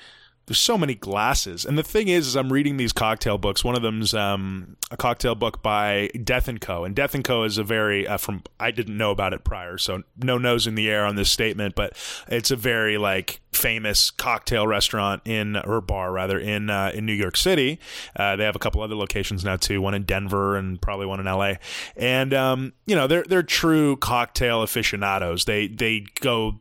There's 0.46 0.58
so 0.58 0.76
many 0.76 0.94
glasses, 0.94 1.64
and 1.64 1.78
the 1.78 1.82
thing 1.82 2.08
is, 2.08 2.26
is 2.26 2.36
I'm 2.36 2.52
reading 2.52 2.76
these 2.76 2.92
cocktail 2.92 3.38
books. 3.38 3.64
One 3.64 3.74
of 3.74 3.82
them's 3.82 4.12
um, 4.12 4.76
a 4.90 4.96
cocktail 4.96 5.34
book 5.34 5.62
by 5.62 6.10
Death 6.22 6.48
and 6.48 6.60
Co. 6.60 6.84
And 6.84 6.94
Death 6.94 7.14
and 7.14 7.24
Co. 7.24 7.44
is 7.44 7.56
a 7.56 7.64
very 7.64 8.06
uh, 8.06 8.18
from 8.18 8.42
I 8.60 8.70
didn't 8.70 8.96
know 8.96 9.10
about 9.10 9.32
it 9.32 9.42
prior, 9.42 9.78
so 9.78 10.02
no 10.16 10.36
nose 10.36 10.66
in 10.66 10.74
the 10.74 10.90
air 10.90 11.06
on 11.06 11.16
this 11.16 11.30
statement, 11.30 11.74
but 11.74 11.96
it's 12.28 12.50
a 12.50 12.56
very 12.56 12.98
like 12.98 13.40
famous 13.52 14.10
cocktail 14.10 14.66
restaurant 14.66 15.22
in 15.24 15.56
or 15.56 15.80
bar 15.80 16.12
rather 16.12 16.38
in 16.38 16.68
uh, 16.68 16.92
in 16.94 17.06
New 17.06 17.14
York 17.14 17.36
City. 17.36 17.78
Uh, 18.14 18.36
they 18.36 18.44
have 18.44 18.56
a 18.56 18.58
couple 18.58 18.82
other 18.82 18.96
locations 18.96 19.44
now 19.44 19.56
too, 19.56 19.80
one 19.80 19.94
in 19.94 20.02
Denver 20.02 20.56
and 20.56 20.80
probably 20.80 21.06
one 21.06 21.20
in 21.20 21.26
L.A. 21.26 21.58
And 21.96 22.34
um, 22.34 22.72
you 22.86 22.94
know 22.94 23.06
they're 23.06 23.24
they're 23.24 23.42
true 23.42 23.96
cocktail 23.96 24.62
aficionados. 24.62 25.46
They 25.46 25.68
they 25.68 26.04
go 26.20 26.60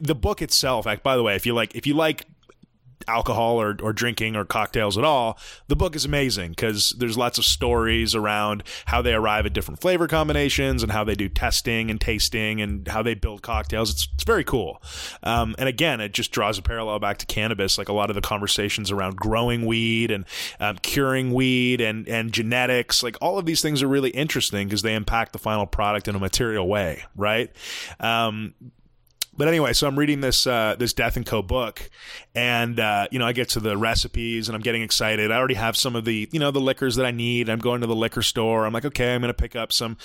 the 0.00 0.14
book 0.14 0.42
itself. 0.42 0.86
By 1.02 1.16
the 1.16 1.22
way, 1.22 1.36
if 1.36 1.46
you 1.46 1.54
like 1.54 1.74
if 1.74 1.86
you 1.86 1.94
like 1.94 2.24
alcohol 3.08 3.60
or, 3.60 3.76
or 3.82 3.92
drinking 3.92 4.36
or 4.36 4.44
cocktails 4.44 4.98
at 4.98 5.04
all, 5.04 5.38
the 5.68 5.76
book 5.76 5.94
is 5.94 6.04
amazing 6.04 6.50
because 6.50 6.94
there's 6.98 7.16
lots 7.16 7.38
of 7.38 7.44
stories 7.44 8.14
around 8.14 8.62
how 8.86 9.02
they 9.02 9.14
arrive 9.14 9.46
at 9.46 9.52
different 9.52 9.80
flavor 9.80 10.08
combinations 10.08 10.82
and 10.82 10.92
how 10.92 11.04
they 11.04 11.14
do 11.14 11.28
testing 11.28 11.90
and 11.90 12.00
tasting 12.00 12.60
and 12.60 12.88
how 12.88 13.02
they 13.02 13.14
build 13.14 13.42
cocktails. 13.42 13.90
It's, 13.90 14.08
it's 14.14 14.24
very 14.24 14.44
cool. 14.44 14.82
Um, 15.22 15.54
and 15.58 15.68
again, 15.68 16.00
it 16.00 16.12
just 16.12 16.32
draws 16.32 16.58
a 16.58 16.62
parallel 16.62 16.98
back 16.98 17.18
to 17.18 17.26
cannabis, 17.26 17.78
like 17.78 17.88
a 17.88 17.92
lot 17.92 18.10
of 18.10 18.14
the 18.14 18.22
conversations 18.22 18.90
around 18.90 19.16
growing 19.16 19.66
weed 19.66 20.10
and 20.10 20.24
um, 20.60 20.76
curing 20.78 21.32
weed 21.32 21.80
and, 21.80 22.08
and 22.08 22.32
genetics. 22.32 23.02
Like 23.02 23.16
all 23.20 23.38
of 23.38 23.46
these 23.46 23.62
things 23.62 23.82
are 23.82 23.88
really 23.88 24.10
interesting 24.10 24.68
because 24.68 24.82
they 24.82 24.94
impact 24.94 25.32
the 25.32 25.38
final 25.38 25.66
product 25.66 26.08
in 26.08 26.14
a 26.14 26.18
material 26.18 26.66
way, 26.68 27.04
right? 27.14 27.50
Um, 28.00 28.54
but 29.36 29.48
anyway, 29.48 29.72
so 29.72 29.86
I'm 29.86 29.98
reading 29.98 30.20
this 30.20 30.46
uh, 30.46 30.76
this 30.78 30.92
Death 30.92 31.16
and 31.16 31.26
Co 31.26 31.42
book, 31.42 31.90
and 32.34 32.78
uh, 32.80 33.08
you 33.10 33.18
know 33.18 33.26
I 33.26 33.32
get 33.32 33.50
to 33.50 33.60
the 33.60 33.76
recipes, 33.76 34.48
and 34.48 34.56
I'm 34.56 34.62
getting 34.62 34.82
excited. 34.82 35.30
I 35.30 35.36
already 35.36 35.54
have 35.54 35.76
some 35.76 35.96
of 35.96 36.04
the 36.04 36.28
you 36.32 36.40
know 36.40 36.50
the 36.50 36.60
liquors 36.60 36.96
that 36.96 37.06
I 37.06 37.10
need. 37.10 37.48
I'm 37.48 37.58
going 37.58 37.80
to 37.80 37.86
the 37.86 37.96
liquor 37.96 38.22
store. 38.22 38.66
I'm 38.66 38.72
like, 38.72 38.84
okay, 38.84 39.14
I'm 39.14 39.20
going 39.20 39.28
to 39.28 39.34
pick 39.34 39.56
up 39.56 39.72
some, 39.72 39.96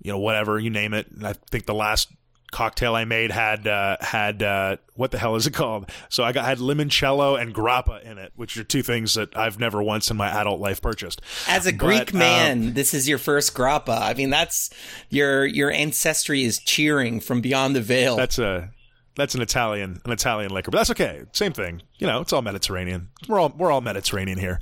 you 0.00 0.12
know, 0.12 0.18
whatever 0.18 0.58
you 0.58 0.70
name 0.70 0.94
it. 0.94 1.10
And 1.10 1.26
I 1.26 1.34
think 1.50 1.66
the 1.66 1.74
last 1.74 2.08
cocktail 2.52 2.94
I 2.94 3.04
made 3.04 3.32
had 3.32 3.66
uh, 3.66 3.96
had 4.00 4.42
uh, 4.42 4.76
what 4.94 5.10
the 5.10 5.18
hell 5.18 5.34
is 5.34 5.48
it 5.48 5.54
called? 5.54 5.90
So 6.08 6.22
I 6.22 6.30
got 6.30 6.44
had 6.44 6.58
limoncello 6.58 7.40
and 7.40 7.52
grappa 7.52 8.02
in 8.04 8.18
it, 8.18 8.32
which 8.36 8.56
are 8.56 8.62
two 8.62 8.82
things 8.82 9.14
that 9.14 9.36
I've 9.36 9.58
never 9.58 9.82
once 9.82 10.10
in 10.10 10.16
my 10.16 10.28
adult 10.28 10.60
life 10.60 10.80
purchased. 10.80 11.20
As 11.48 11.66
a 11.66 11.72
But, 11.72 11.78
Greek 11.78 12.12
um, 12.12 12.18
man, 12.18 12.74
this 12.74 12.94
is 12.94 13.08
your 13.08 13.18
first 13.18 13.54
grappa. 13.54 14.00
I 14.00 14.14
mean, 14.14 14.30
that's 14.30 14.70
your 15.08 15.44
your 15.44 15.72
ancestry 15.72 16.44
is 16.44 16.60
cheering 16.60 17.18
from 17.18 17.40
beyond 17.40 17.74
the 17.74 17.80
veil. 17.80 18.16
That's 18.16 18.38
a 18.38 18.70
that's 19.16 19.34
an 19.34 19.42
Italian 19.42 20.00
an 20.04 20.12
Italian 20.12 20.52
liquor, 20.52 20.70
but 20.70 20.78
that's 20.78 20.90
okay. 20.90 21.22
Same 21.32 21.52
thing. 21.52 21.82
You 21.98 22.06
know, 22.06 22.20
it's 22.20 22.32
all 22.32 22.42
Mediterranean. 22.42 23.08
We're 23.28 23.40
all 23.40 23.52
we're 23.56 23.72
all 23.72 23.80
Mediterranean 23.80 24.38
here. 24.38 24.60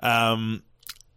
Um, 0.00 0.62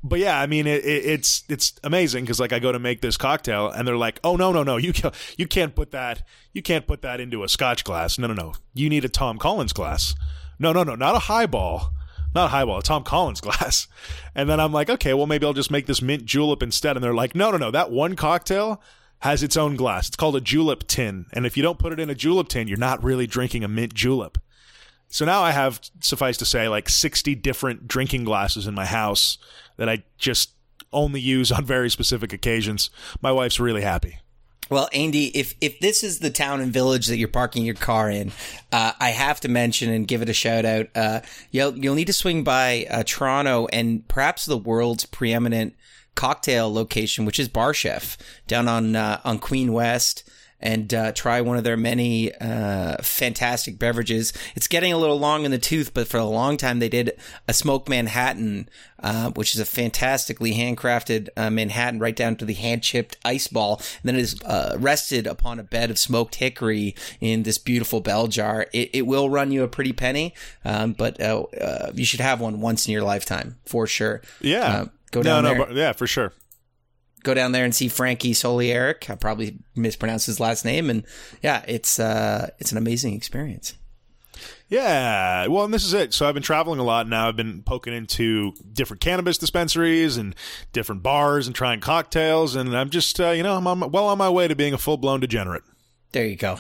but 0.04 0.20
yeah, 0.20 0.40
I 0.40 0.48
mean, 0.48 0.68
it, 0.68 0.84
it, 0.84 1.06
it's 1.06 1.44
it's 1.48 1.74
amazing 1.84 2.26
because 2.26 2.40
like 2.40 2.52
I 2.52 2.60
go 2.60 2.72
to 2.72 2.80
make 2.80 3.02
this 3.02 3.16
cocktail 3.16 3.70
and 3.70 3.88
they're 3.88 3.98
like, 3.98 4.20
oh 4.24 4.36
no 4.36 4.52
no 4.52 4.62
no, 4.64 4.78
you 4.78 4.94
you 5.38 5.48
can't 5.48 5.74
put 5.74 5.92
that 5.92 6.24
you 6.52 6.62
can't 6.62 6.86
put 6.86 7.02
that 7.02 7.20
into 7.20 7.44
a 7.44 7.50
Scotch 7.50 7.84
glass. 7.84 8.18
No 8.18 8.28
no 8.28 8.34
no, 8.34 8.54
you 8.74 8.90
need 8.90 9.06
a 9.06 9.10
Tom 9.10 9.38
Collins 9.38 9.74
glass. 9.74 10.14
No 10.60 10.74
no 10.74 10.84
no, 10.84 10.96
not 10.96 11.16
a 11.16 11.20
highball. 11.20 11.92
Not 12.36 12.46
a 12.46 12.50
highball, 12.50 12.80
a 12.80 12.84
Tom 12.84 13.04
Collins 13.04 13.42
glass. 13.42 13.88
And 14.34 14.50
then 14.50 14.60
I'm 14.60 14.74
like, 14.74 14.90
okay, 14.90 15.14
well, 15.14 15.28
maybe 15.28 15.46
I'll 15.46 15.54
just 15.54 15.70
make 15.70 15.86
this 15.86 16.02
mint 16.02 16.26
julep 16.26 16.64
instead. 16.64 16.98
And 16.98 17.04
they're 17.04 17.14
like, 17.14 17.36
no, 17.36 17.52
no, 17.52 17.58
no, 17.58 17.70
that 17.72 17.92
one 17.92 18.16
cocktail 18.16 18.82
has 19.20 19.44
its 19.44 19.56
own 19.56 19.76
glass. 19.76 20.08
It's 20.08 20.18
called 20.18 20.36
a 20.36 20.42
julep 20.42 20.86
tin. 20.88 21.28
And 21.32 21.46
if 21.46 21.56
you 21.56 21.62
don't 21.62 21.78
put 21.78 21.94
it 21.94 22.00
in 22.00 22.10
a 22.10 22.16
julep 22.16 22.50
tin, 22.50 22.68
you're 22.68 22.78
not 22.78 23.04
really 23.04 23.28
drinking 23.28 23.64
a 23.64 23.68
mint 23.68 23.94
julep. 23.94 24.40
So 25.14 25.26
now 25.26 25.44
I 25.44 25.52
have, 25.52 25.80
suffice 26.00 26.38
to 26.38 26.46
say, 26.46 26.68
like 26.68 26.90
60 26.90 27.36
different 27.36 27.88
drinking 27.88 28.24
glasses 28.24 28.66
in 28.66 28.74
my 28.74 28.88
house 28.88 29.38
that 29.78 29.88
I 29.88 30.06
just 30.18 30.54
only 30.92 31.22
use 31.22 31.52
on 31.52 31.66
very 31.66 31.92
specific 31.92 32.34
occasions. 32.34 32.90
My 33.22 33.32
wife's 33.32 33.60
really 33.60 33.84
happy. 33.84 34.18
Well, 34.72 34.90
Andy, 34.92 35.26
if 35.38 35.54
if 35.62 35.80
this 35.82 36.04
is 36.04 36.18
the 36.18 36.32
town 36.32 36.62
and 36.62 36.74
village 36.74 37.06
that 37.08 37.18
you're 37.18 37.28
parking 37.28 37.64
your 37.64 37.76
car 37.76 38.10
in, 38.10 38.32
uh, 38.72 38.94
I 39.00 39.10
have 39.10 39.40
to 39.42 39.50
mention 39.50 39.92
and 39.92 40.08
give 40.08 40.24
it 40.24 40.30
a 40.30 40.34
shout 40.34 40.66
out. 40.66 40.88
Uh, 40.96 41.20
you'll 41.52 41.78
you'll 41.78 41.94
need 41.94 42.08
to 42.08 42.14
swing 42.14 42.44
by 42.44 42.88
uh, 42.90 43.04
Toronto 43.06 43.68
and 43.72 44.08
perhaps 44.08 44.48
the 44.48 44.58
world's 44.58 45.06
preeminent 45.06 45.76
cocktail 46.16 46.74
location, 46.74 47.26
which 47.26 47.40
is 47.40 47.50
Bar 47.50 47.76
Chef 47.76 48.18
down 48.48 48.68
on 48.68 48.96
uh, 48.96 49.22
on 49.24 49.38
Queen 49.38 49.74
West. 49.74 50.28
And 50.64 50.94
uh, 50.94 51.12
try 51.12 51.42
one 51.42 51.58
of 51.58 51.66
their 51.66 51.76
many 51.76 52.34
uh, 52.36 52.96
fantastic 53.04 53.78
beverages. 53.78 54.32
It's 54.56 54.70
getting 54.70 54.94
a 54.94 54.98
little 54.98 55.20
long 55.20 55.44
in 55.44 55.52
the 55.52 55.60
tooth, 55.60 55.94
but 55.94 56.08
for 56.08 56.18
a 56.18 56.24
long 56.24 56.56
time 56.56 56.80
they 56.80 56.88
did 56.88 57.12
a 57.50 57.54
smoked 57.54 57.90
Manhattan, 57.90 58.70
uh, 59.00 59.32
which 59.32 59.56
is 59.56 59.60
a 59.60 59.66
fantastically 59.66 60.54
handcrafted 60.54 61.28
uh, 61.36 61.50
Manhattan, 61.50 62.00
right 62.00 62.16
down 62.16 62.38
to 62.38 62.46
the 62.46 62.54
hand 62.54 62.82
chipped 62.82 63.18
ice 63.26 63.50
ball. 63.50 63.76
And 64.02 64.04
then 64.06 64.16
it 64.16 64.22
is 64.22 64.42
uh, 64.44 64.78
rested 64.80 65.28
upon 65.28 65.60
a 65.60 65.64
bed 65.64 65.92
of 65.92 66.00
smoked 66.00 66.36
hickory 66.36 66.96
in 67.20 67.44
this 67.44 67.58
beautiful 67.58 68.00
bell 68.00 68.28
jar. 68.28 68.68
It, 68.72 68.90
it 68.94 69.06
will 69.06 69.30
run 69.30 69.52
you 69.52 69.64
a 69.64 69.68
pretty 69.68 69.92
penny, 69.92 70.34
um, 70.64 70.94
but 70.94 71.20
uh, 71.20 71.44
uh, 71.60 71.92
you 71.94 72.06
should 72.06 72.22
have 72.22 72.40
one 72.40 72.62
once 72.62 72.88
in 72.88 72.94
your 72.94 73.04
lifetime 73.04 73.58
for 73.66 73.86
sure. 73.86 74.22
Yeah. 74.40 74.86
Go 75.12 75.22
down 75.22 75.44
no, 75.44 75.50
there. 75.50 75.58
no, 75.58 75.66
but- 75.66 75.76
yeah, 75.76 75.92
for 75.92 76.08
sure. 76.08 76.32
Go 77.24 77.34
down 77.34 77.54
there 77.54 77.66
and 77.66 77.74
see 77.74 77.88
Frankie 77.88 78.34
Solarik. 78.34 79.10
I 79.10 79.16
probably 79.16 79.58
mispronounced 79.76 80.26
his 80.26 80.40
last 80.40 80.66
name, 80.66 80.90
and 80.90 81.06
yeah, 81.42 81.64
it's 81.68 82.00
uh, 82.00 82.50
it's 82.60 82.72
an 82.72 82.78
amazing 82.78 83.14
experience. 83.14 83.76
Yeah, 84.68 85.48
well, 85.48 85.66
and 85.66 85.74
this 85.74 85.86
is 85.86 85.94
it. 85.94 86.14
So 86.14 86.28
I've 86.28 86.34
been 86.34 86.44
traveling 86.44 86.80
a 86.80 86.84
lot 86.84 87.08
now. 87.08 87.28
I've 87.28 87.36
been 87.36 87.62
poking 87.62 87.94
into 87.94 88.54
different 88.74 89.02
cannabis 89.02 89.38
dispensaries 89.38 90.18
and 90.18 90.36
different 90.72 91.04
bars 91.04 91.46
and 91.48 91.56
trying 91.56 91.80
cocktails, 91.80 92.56
and 92.56 92.76
I'm 92.76 92.90
just, 92.90 93.20
uh, 93.20 93.30
you 93.30 93.44
know, 93.44 93.56
I'm 93.56 93.68
on, 93.68 93.92
well 93.92 94.08
on 94.08 94.18
my 94.18 94.30
way 94.30 94.48
to 94.48 94.56
being 94.56 94.74
a 94.74 94.78
full 94.78 94.98
blown 94.98 95.20
degenerate. 95.20 95.64
There 96.12 96.26
you 96.26 96.36
go. 96.36 96.60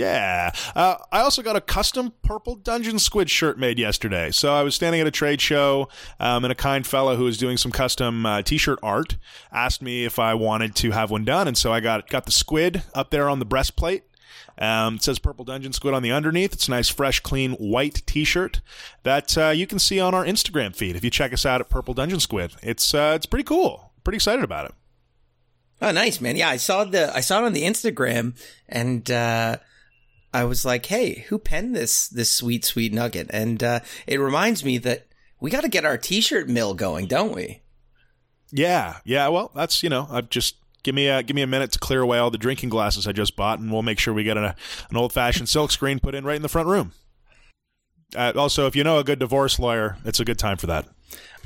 Yeah. 0.00 0.52
Uh, 0.74 0.96
I 1.12 1.20
also 1.20 1.42
got 1.42 1.56
a 1.56 1.60
custom 1.60 2.14
purple 2.22 2.54
Dungeon 2.54 2.98
Squid 2.98 3.28
shirt 3.28 3.58
made 3.58 3.78
yesterday. 3.78 4.30
So 4.30 4.54
I 4.54 4.62
was 4.62 4.74
standing 4.74 5.00
at 5.02 5.06
a 5.06 5.10
trade 5.10 5.42
show, 5.42 5.90
um, 6.18 6.42
and 6.42 6.50
a 6.50 6.54
kind 6.54 6.86
fellow 6.86 7.16
who 7.16 7.24
was 7.24 7.36
doing 7.36 7.58
some 7.58 7.70
custom 7.70 8.24
uh, 8.24 8.40
t-shirt 8.40 8.78
art 8.82 9.18
asked 9.52 9.82
me 9.82 10.06
if 10.06 10.18
I 10.18 10.32
wanted 10.32 10.74
to 10.76 10.92
have 10.92 11.10
one 11.10 11.26
done, 11.26 11.46
and 11.46 11.56
so 11.56 11.70
I 11.70 11.80
got 11.80 12.08
got 12.08 12.24
the 12.24 12.32
squid 12.32 12.82
up 12.94 13.10
there 13.10 13.28
on 13.28 13.40
the 13.40 13.44
breastplate. 13.44 14.04
Um, 14.56 14.96
it 14.96 15.02
says 15.02 15.18
Purple 15.18 15.44
Dungeon 15.44 15.72
Squid 15.74 15.92
on 15.92 16.02
the 16.02 16.12
underneath. 16.12 16.52
It's 16.54 16.68
a 16.68 16.70
nice, 16.70 16.88
fresh, 16.88 17.20
clean 17.20 17.52
white 17.52 18.02
T-shirt 18.06 18.60
that 19.02 19.36
uh, 19.36 19.50
you 19.50 19.66
can 19.66 19.78
see 19.78 20.00
on 20.00 20.14
our 20.14 20.24
Instagram 20.24 20.74
feed 20.74 20.96
if 20.96 21.04
you 21.04 21.10
check 21.10 21.32
us 21.32 21.44
out 21.44 21.60
at 21.60 21.68
Purple 21.68 21.92
Dungeon 21.92 22.20
Squid. 22.20 22.52
It's 22.62 22.94
uh, 22.94 23.12
it's 23.16 23.26
pretty 23.26 23.44
cool. 23.44 23.92
Pretty 24.02 24.16
excited 24.16 24.44
about 24.44 24.64
it. 24.64 24.74
Oh, 25.82 25.90
nice, 25.92 26.20
man. 26.22 26.36
Yeah, 26.36 26.48
I 26.48 26.56
saw 26.56 26.84
the 26.84 27.14
I 27.14 27.20
saw 27.20 27.42
it 27.42 27.46
on 27.46 27.52
the 27.52 27.62
Instagram, 27.62 28.34
and 28.68 29.10
uh, 29.10 29.58
I 30.32 30.44
was 30.44 30.64
like, 30.64 30.86
"Hey, 30.86 31.26
who 31.28 31.38
penned 31.38 31.74
this 31.74 32.08
this 32.08 32.30
sweet 32.30 32.64
sweet 32.64 32.92
nugget?" 32.92 33.28
And 33.32 33.62
uh, 33.62 33.80
it 34.06 34.18
reminds 34.18 34.64
me 34.64 34.78
that 34.78 35.06
we 35.40 35.50
got 35.50 35.62
to 35.62 35.68
get 35.68 35.84
our 35.84 35.96
T-shirt 35.96 36.48
mill 36.48 36.74
going, 36.74 37.06
don't 37.06 37.34
we? 37.34 37.62
Yeah, 38.52 38.98
yeah. 39.04 39.28
Well, 39.28 39.50
that's 39.54 39.82
you 39.82 39.88
know, 39.88 40.06
I've 40.10 40.30
just 40.30 40.56
give 40.82 40.94
me 40.94 41.08
a 41.08 41.22
give 41.22 41.34
me 41.34 41.42
a 41.42 41.46
minute 41.46 41.72
to 41.72 41.78
clear 41.78 42.00
away 42.00 42.18
all 42.18 42.30
the 42.30 42.38
drinking 42.38 42.68
glasses 42.68 43.06
I 43.06 43.12
just 43.12 43.36
bought, 43.36 43.58
and 43.58 43.72
we'll 43.72 43.82
make 43.82 43.98
sure 43.98 44.14
we 44.14 44.24
get 44.24 44.36
an, 44.36 44.44
an 44.44 44.96
old 44.96 45.12
fashioned 45.12 45.48
silk 45.48 45.70
screen 45.70 45.98
put 45.98 46.14
in 46.14 46.24
right 46.24 46.36
in 46.36 46.42
the 46.42 46.48
front 46.48 46.68
room. 46.68 46.92
Uh, 48.14 48.32
also, 48.36 48.66
if 48.66 48.74
you 48.74 48.84
know 48.84 48.98
a 48.98 49.04
good 49.04 49.18
divorce 49.18 49.58
lawyer, 49.58 49.96
it's 50.04 50.20
a 50.20 50.24
good 50.24 50.38
time 50.38 50.56
for 50.56 50.66
that. 50.66 50.86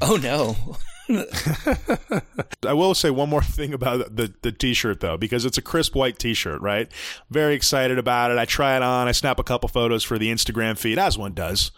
Oh 0.01 0.17
no. 0.17 0.77
I 2.67 2.73
will 2.73 2.95
say 2.95 3.11
one 3.11 3.29
more 3.29 3.43
thing 3.43 3.75
about 3.75 4.17
the, 4.17 4.33
the 4.43 4.53
t-shirt 4.53 5.01
though, 5.01 5.17
because 5.17 5.45
it's 5.45 5.59
a 5.59 5.63
crisp 5.63 5.95
white 5.95 6.19
t-shirt, 6.19 6.61
right? 6.61 6.91
Very 7.31 7.55
excited 7.55 7.99
about 7.99 8.31
it. 8.31 8.39
I 8.39 8.45
try 8.45 8.77
it 8.77 8.83
on. 8.83 9.09
I 9.09 9.13
snap 9.13 9.39
a 9.39 9.45
couple 9.45 9.69
photos 9.69 10.05
for 10.05 10.19
the 10.19 10.31
Instagram 10.31 10.79
feed, 10.79 10.99
as 10.99 11.19
one 11.19 11.35
does. 11.35 11.71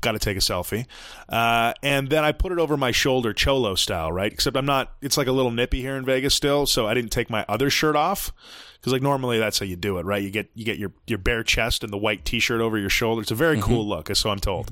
Got 0.00 0.12
to 0.12 0.20
take 0.20 0.36
a 0.36 0.40
selfie, 0.40 0.86
uh, 1.28 1.72
and 1.82 2.08
then 2.08 2.22
I 2.22 2.30
put 2.30 2.52
it 2.52 2.60
over 2.60 2.76
my 2.76 2.92
shoulder, 2.92 3.32
cholo 3.32 3.74
style, 3.74 4.12
right? 4.12 4.32
Except 4.32 4.56
I'm 4.56 4.64
not. 4.64 4.92
It's 5.02 5.16
like 5.16 5.26
a 5.26 5.32
little 5.32 5.50
nippy 5.50 5.80
here 5.80 5.96
in 5.96 6.04
Vegas 6.04 6.36
still, 6.36 6.66
so 6.66 6.86
I 6.86 6.94
didn't 6.94 7.10
take 7.10 7.28
my 7.28 7.44
other 7.48 7.68
shirt 7.68 7.96
off 7.96 8.32
because 8.78 8.92
like 8.92 9.02
normally 9.02 9.38
that's 9.38 9.58
how 9.58 9.66
you 9.66 9.74
do 9.74 9.98
it, 9.98 10.04
right? 10.04 10.22
You 10.22 10.30
get 10.30 10.50
you 10.54 10.64
get 10.64 10.78
your 10.78 10.92
your 11.08 11.18
bare 11.18 11.42
chest 11.42 11.82
and 11.82 11.92
the 11.92 11.98
white 11.98 12.24
t-shirt 12.24 12.60
over 12.60 12.78
your 12.78 12.90
shoulder. 12.90 13.22
It's 13.22 13.32
a 13.32 13.34
very 13.34 13.56
mm-hmm. 13.56 13.66
cool 13.66 13.88
look, 13.88 14.08
as 14.08 14.20
so 14.20 14.30
I'm 14.30 14.38
told. 14.38 14.70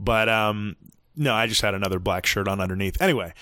But 0.00 0.28
um, 0.28 0.74
no, 1.16 1.34
I 1.34 1.46
just 1.46 1.62
had 1.62 1.74
another 1.74 1.98
black 1.98 2.26
shirt 2.26 2.48
on 2.48 2.60
underneath. 2.60 3.00
Anyway, 3.00 3.32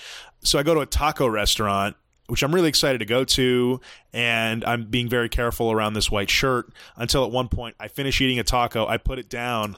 so 0.43 0.59
I 0.59 0.63
go 0.63 0.73
to 0.73 0.81
a 0.81 0.85
taco 0.85 1.27
restaurant 1.27 1.95
which 2.27 2.43
I'm 2.43 2.53
really 2.53 2.69
excited 2.69 2.99
to 2.99 3.05
go 3.05 3.23
to. 3.25 3.81
And 4.11 4.63
I'm 4.65 4.85
being 4.85 5.09
very 5.09 5.29
careful 5.29 5.71
around 5.71 5.93
this 5.93 6.11
white 6.11 6.29
shirt 6.29 6.71
until 6.95 7.25
at 7.25 7.31
one 7.31 7.49
point 7.49 7.75
I 7.79 7.87
finish 7.87 8.21
eating 8.21 8.39
a 8.39 8.43
taco, 8.43 8.87
I 8.87 8.97
put 8.97 9.19
it 9.19 9.29
down. 9.29 9.77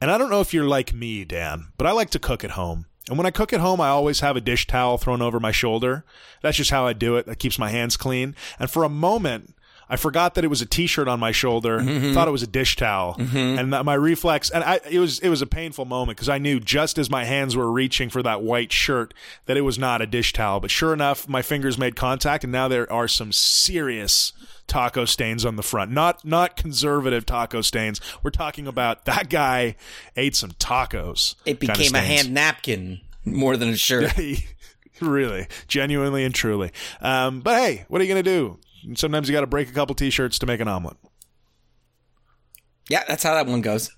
And 0.00 0.10
I 0.10 0.18
don't 0.18 0.30
know 0.30 0.40
if 0.40 0.52
you're 0.52 0.66
like 0.66 0.92
me, 0.92 1.24
Dan, 1.24 1.68
but 1.76 1.86
I 1.86 1.92
like 1.92 2.10
to 2.10 2.18
cook 2.18 2.44
at 2.44 2.52
home. 2.52 2.86
And 3.08 3.18
when 3.18 3.26
I 3.26 3.30
cook 3.30 3.52
at 3.52 3.60
home, 3.60 3.80
I 3.80 3.88
always 3.88 4.20
have 4.20 4.36
a 4.36 4.40
dish 4.40 4.66
towel 4.66 4.96
thrown 4.96 5.22
over 5.22 5.40
my 5.40 5.50
shoulder. 5.50 6.04
That's 6.40 6.56
just 6.56 6.70
how 6.70 6.86
I 6.86 6.92
do 6.92 7.16
it. 7.16 7.26
That 7.26 7.40
keeps 7.40 7.58
my 7.58 7.70
hands 7.70 7.96
clean. 7.96 8.36
And 8.58 8.70
for 8.70 8.84
a 8.84 8.88
moment, 8.88 9.54
I 9.92 9.96
forgot 9.96 10.36
that 10.36 10.44
it 10.44 10.48
was 10.48 10.62
a 10.62 10.66
T-shirt 10.66 11.06
on 11.06 11.20
my 11.20 11.32
shoulder. 11.32 11.78
Mm-hmm. 11.78 12.14
Thought 12.14 12.26
it 12.26 12.30
was 12.30 12.42
a 12.42 12.46
dish 12.46 12.76
towel, 12.76 13.14
mm-hmm. 13.18 13.36
and 13.36 13.74
that 13.74 13.84
my 13.84 13.92
reflex. 13.92 14.48
And 14.48 14.64
I, 14.64 14.80
it 14.90 14.98
was 14.98 15.18
it 15.18 15.28
was 15.28 15.42
a 15.42 15.46
painful 15.46 15.84
moment 15.84 16.16
because 16.16 16.30
I 16.30 16.38
knew 16.38 16.60
just 16.60 16.96
as 16.96 17.10
my 17.10 17.24
hands 17.24 17.54
were 17.56 17.70
reaching 17.70 18.08
for 18.08 18.22
that 18.22 18.42
white 18.42 18.72
shirt 18.72 19.12
that 19.44 19.58
it 19.58 19.60
was 19.60 19.78
not 19.78 20.00
a 20.00 20.06
dish 20.06 20.32
towel. 20.32 20.60
But 20.60 20.70
sure 20.70 20.94
enough, 20.94 21.28
my 21.28 21.42
fingers 21.42 21.76
made 21.76 21.94
contact, 21.94 22.42
and 22.42 22.50
now 22.50 22.68
there 22.68 22.90
are 22.90 23.06
some 23.06 23.32
serious 23.32 24.32
taco 24.66 25.04
stains 25.04 25.44
on 25.44 25.56
the 25.56 25.62
front. 25.62 25.90
Not 25.90 26.24
not 26.24 26.56
conservative 26.56 27.26
taco 27.26 27.60
stains. 27.60 28.00
We're 28.22 28.30
talking 28.30 28.66
about 28.66 29.04
that 29.04 29.28
guy 29.28 29.76
ate 30.16 30.34
some 30.34 30.52
tacos. 30.52 31.34
It 31.44 31.60
became 31.60 31.94
a 31.94 32.00
hand 32.00 32.32
napkin 32.32 33.02
more 33.26 33.58
than 33.58 33.68
a 33.68 33.76
shirt. 33.76 34.10
really, 35.02 35.48
genuinely 35.68 36.24
and 36.24 36.34
truly. 36.34 36.72
Um, 37.02 37.40
but 37.42 37.60
hey, 37.60 37.84
what 37.88 38.00
are 38.00 38.04
you 38.04 38.10
gonna 38.10 38.22
do? 38.22 38.58
Sometimes 38.94 39.28
you 39.28 39.32
got 39.32 39.42
to 39.42 39.46
break 39.46 39.68
a 39.68 39.72
couple 39.72 39.94
t-shirts 39.94 40.38
to 40.38 40.46
make 40.46 40.60
an 40.60 40.68
omelet. 40.68 40.96
Yeah, 42.88 43.04
that's 43.06 43.22
how 43.22 43.34
that 43.34 43.46
one 43.46 43.60
goes. 43.60 43.90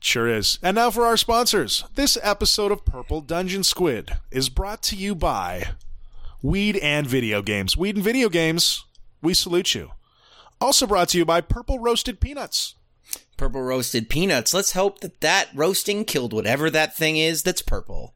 Sure 0.00 0.26
is. 0.26 0.58
And 0.62 0.74
now 0.74 0.90
for 0.90 1.04
our 1.04 1.16
sponsors. 1.16 1.84
This 1.94 2.16
episode 2.22 2.72
of 2.72 2.84
Purple 2.84 3.20
Dungeon 3.20 3.62
Squid 3.62 4.16
is 4.30 4.48
brought 4.48 4.82
to 4.84 4.96
you 4.96 5.14
by 5.14 5.72
Weed 6.42 6.76
and 6.78 7.06
Video 7.06 7.42
Games. 7.42 7.76
Weed 7.76 7.96
and 7.96 8.04
Video 8.04 8.28
Games, 8.28 8.84
we 9.22 9.34
salute 9.34 9.74
you. 9.74 9.90
Also 10.60 10.86
brought 10.86 11.10
to 11.10 11.18
you 11.18 11.24
by 11.24 11.40
Purple 11.40 11.78
Roasted 11.78 12.20
Peanuts. 12.20 12.74
Purple 13.36 13.62
Roasted 13.62 14.08
Peanuts. 14.08 14.54
Let's 14.54 14.72
hope 14.72 15.00
that 15.00 15.20
that 15.20 15.48
roasting 15.54 16.04
killed 16.04 16.32
whatever 16.32 16.70
that 16.70 16.96
thing 16.96 17.16
is 17.16 17.42
that's 17.42 17.62
purple. 17.62 18.14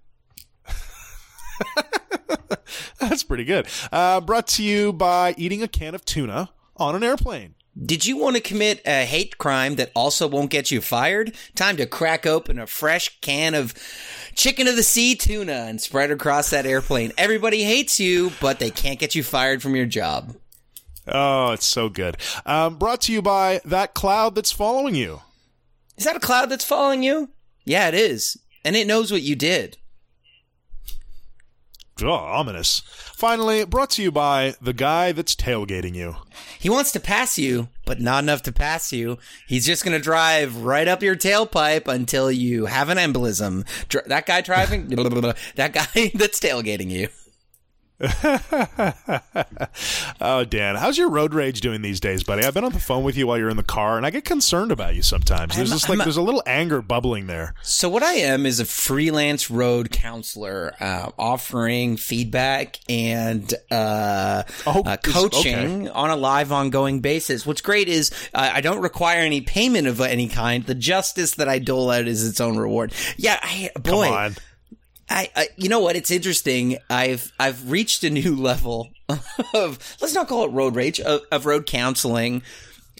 That's 3.00 3.22
pretty 3.22 3.44
good. 3.44 3.66
Uh, 3.92 4.20
brought 4.20 4.46
to 4.48 4.62
you 4.62 4.92
by 4.92 5.34
eating 5.36 5.62
a 5.62 5.68
can 5.68 5.94
of 5.94 6.04
tuna 6.04 6.50
on 6.76 6.94
an 6.94 7.02
airplane. 7.02 7.54
Did 7.80 8.06
you 8.06 8.16
want 8.16 8.36
to 8.36 8.42
commit 8.42 8.80
a 8.86 9.04
hate 9.04 9.36
crime 9.36 9.74
that 9.76 9.90
also 9.96 10.28
won't 10.28 10.50
get 10.50 10.70
you 10.70 10.80
fired? 10.80 11.34
Time 11.56 11.76
to 11.78 11.86
crack 11.86 12.24
open 12.24 12.60
a 12.60 12.68
fresh 12.68 13.18
can 13.20 13.54
of 13.54 13.74
chicken 14.36 14.68
of 14.68 14.76
the 14.76 14.84
sea 14.84 15.16
tuna 15.16 15.52
and 15.52 15.80
spread 15.80 16.12
across 16.12 16.50
that 16.50 16.66
airplane. 16.66 17.12
Everybody 17.18 17.64
hates 17.64 17.98
you, 17.98 18.30
but 18.40 18.60
they 18.60 18.70
can't 18.70 19.00
get 19.00 19.16
you 19.16 19.24
fired 19.24 19.60
from 19.60 19.74
your 19.74 19.86
job. 19.86 20.36
Oh, 21.08 21.50
it's 21.50 21.66
so 21.66 21.88
good. 21.88 22.16
Um, 22.46 22.76
brought 22.78 23.00
to 23.02 23.12
you 23.12 23.20
by 23.20 23.60
that 23.64 23.92
cloud 23.92 24.36
that's 24.36 24.52
following 24.52 24.94
you. 24.94 25.22
Is 25.96 26.04
that 26.04 26.16
a 26.16 26.20
cloud 26.20 26.50
that's 26.50 26.64
following 26.64 27.02
you? 27.02 27.30
Yeah, 27.64 27.88
it 27.88 27.94
is. 27.94 28.38
And 28.64 28.76
it 28.76 28.86
knows 28.86 29.10
what 29.10 29.22
you 29.22 29.34
did. 29.34 29.78
Oh, 32.02 32.10
ominous. 32.10 32.82
Finally, 33.14 33.64
brought 33.66 33.90
to 33.90 34.02
you 34.02 34.10
by 34.10 34.54
the 34.60 34.72
guy 34.72 35.12
that's 35.12 35.36
tailgating 35.36 35.94
you. 35.94 36.16
He 36.58 36.68
wants 36.68 36.90
to 36.92 37.00
pass 37.00 37.38
you, 37.38 37.68
but 37.84 38.00
not 38.00 38.24
enough 38.24 38.42
to 38.42 38.52
pass 38.52 38.92
you. 38.92 39.18
He's 39.46 39.64
just 39.64 39.84
going 39.84 39.96
to 39.96 40.02
drive 40.02 40.56
right 40.56 40.88
up 40.88 41.02
your 41.04 41.14
tailpipe 41.14 41.86
until 41.86 42.32
you 42.32 42.66
have 42.66 42.88
an 42.88 42.98
embolism. 42.98 43.64
Dr- 43.88 44.08
that 44.08 44.26
guy 44.26 44.40
driving, 44.40 44.88
that 45.54 45.72
guy 45.72 46.10
that's 46.14 46.40
tailgating 46.40 46.90
you. 46.90 47.08
oh, 50.20 50.44
Dan, 50.44 50.74
how's 50.74 50.98
your 50.98 51.08
road 51.08 51.32
rage 51.32 51.60
doing 51.60 51.80
these 51.80 52.00
days, 52.00 52.24
buddy? 52.24 52.44
I've 52.44 52.52
been 52.52 52.64
on 52.64 52.72
the 52.72 52.80
phone 52.80 53.04
with 53.04 53.16
you 53.16 53.28
while 53.28 53.38
you're 53.38 53.50
in 53.50 53.56
the 53.56 53.62
car, 53.62 53.96
and 53.96 54.04
I 54.04 54.10
get 54.10 54.24
concerned 54.24 54.72
about 54.72 54.96
you 54.96 55.02
sometimes. 55.02 55.54
There's 55.54 55.70
I'm, 55.70 55.76
just 55.76 55.88
like 55.88 56.00
a, 56.00 56.02
there's 56.02 56.16
a 56.16 56.22
little 56.22 56.42
anger 56.44 56.82
bubbling 56.82 57.28
there. 57.28 57.54
So 57.62 57.88
what 57.88 58.02
I 58.02 58.14
am 58.14 58.46
is 58.46 58.58
a 58.58 58.64
freelance 58.64 59.48
road 59.48 59.92
counselor, 59.92 60.74
uh, 60.80 61.12
offering 61.16 61.96
feedback 61.96 62.80
and 62.88 63.54
uh, 63.70 64.42
oh, 64.66 64.82
uh, 64.84 64.96
coaching 64.96 65.86
okay. 65.86 65.88
on 65.88 66.10
a 66.10 66.16
live, 66.16 66.50
ongoing 66.50 66.98
basis. 66.98 67.46
What's 67.46 67.60
great 67.60 67.86
is 67.88 68.10
uh, 68.34 68.50
I 68.54 68.60
don't 68.60 68.80
require 68.80 69.20
any 69.20 69.40
payment 69.40 69.86
of 69.86 70.00
any 70.00 70.26
kind. 70.26 70.66
The 70.66 70.74
justice 70.74 71.36
that 71.36 71.48
I 71.48 71.60
dole 71.60 71.92
out 71.92 72.08
is 72.08 72.26
its 72.26 72.40
own 72.40 72.56
reward. 72.56 72.92
Yeah, 73.16 73.38
I, 73.40 73.70
boy. 73.80 74.34
I, 75.08 75.30
I, 75.36 75.48
you 75.56 75.68
know 75.68 75.80
what? 75.80 75.96
It's 75.96 76.10
interesting. 76.10 76.78
I've 76.88 77.32
I've 77.38 77.70
reached 77.70 78.04
a 78.04 78.10
new 78.10 78.36
level 78.40 78.90
of 79.54 79.96
let's 80.00 80.14
not 80.14 80.28
call 80.28 80.44
it 80.44 80.52
road 80.52 80.74
rage 80.74 81.00
of, 81.00 81.22
of 81.30 81.46
road 81.46 81.66
counseling. 81.66 82.42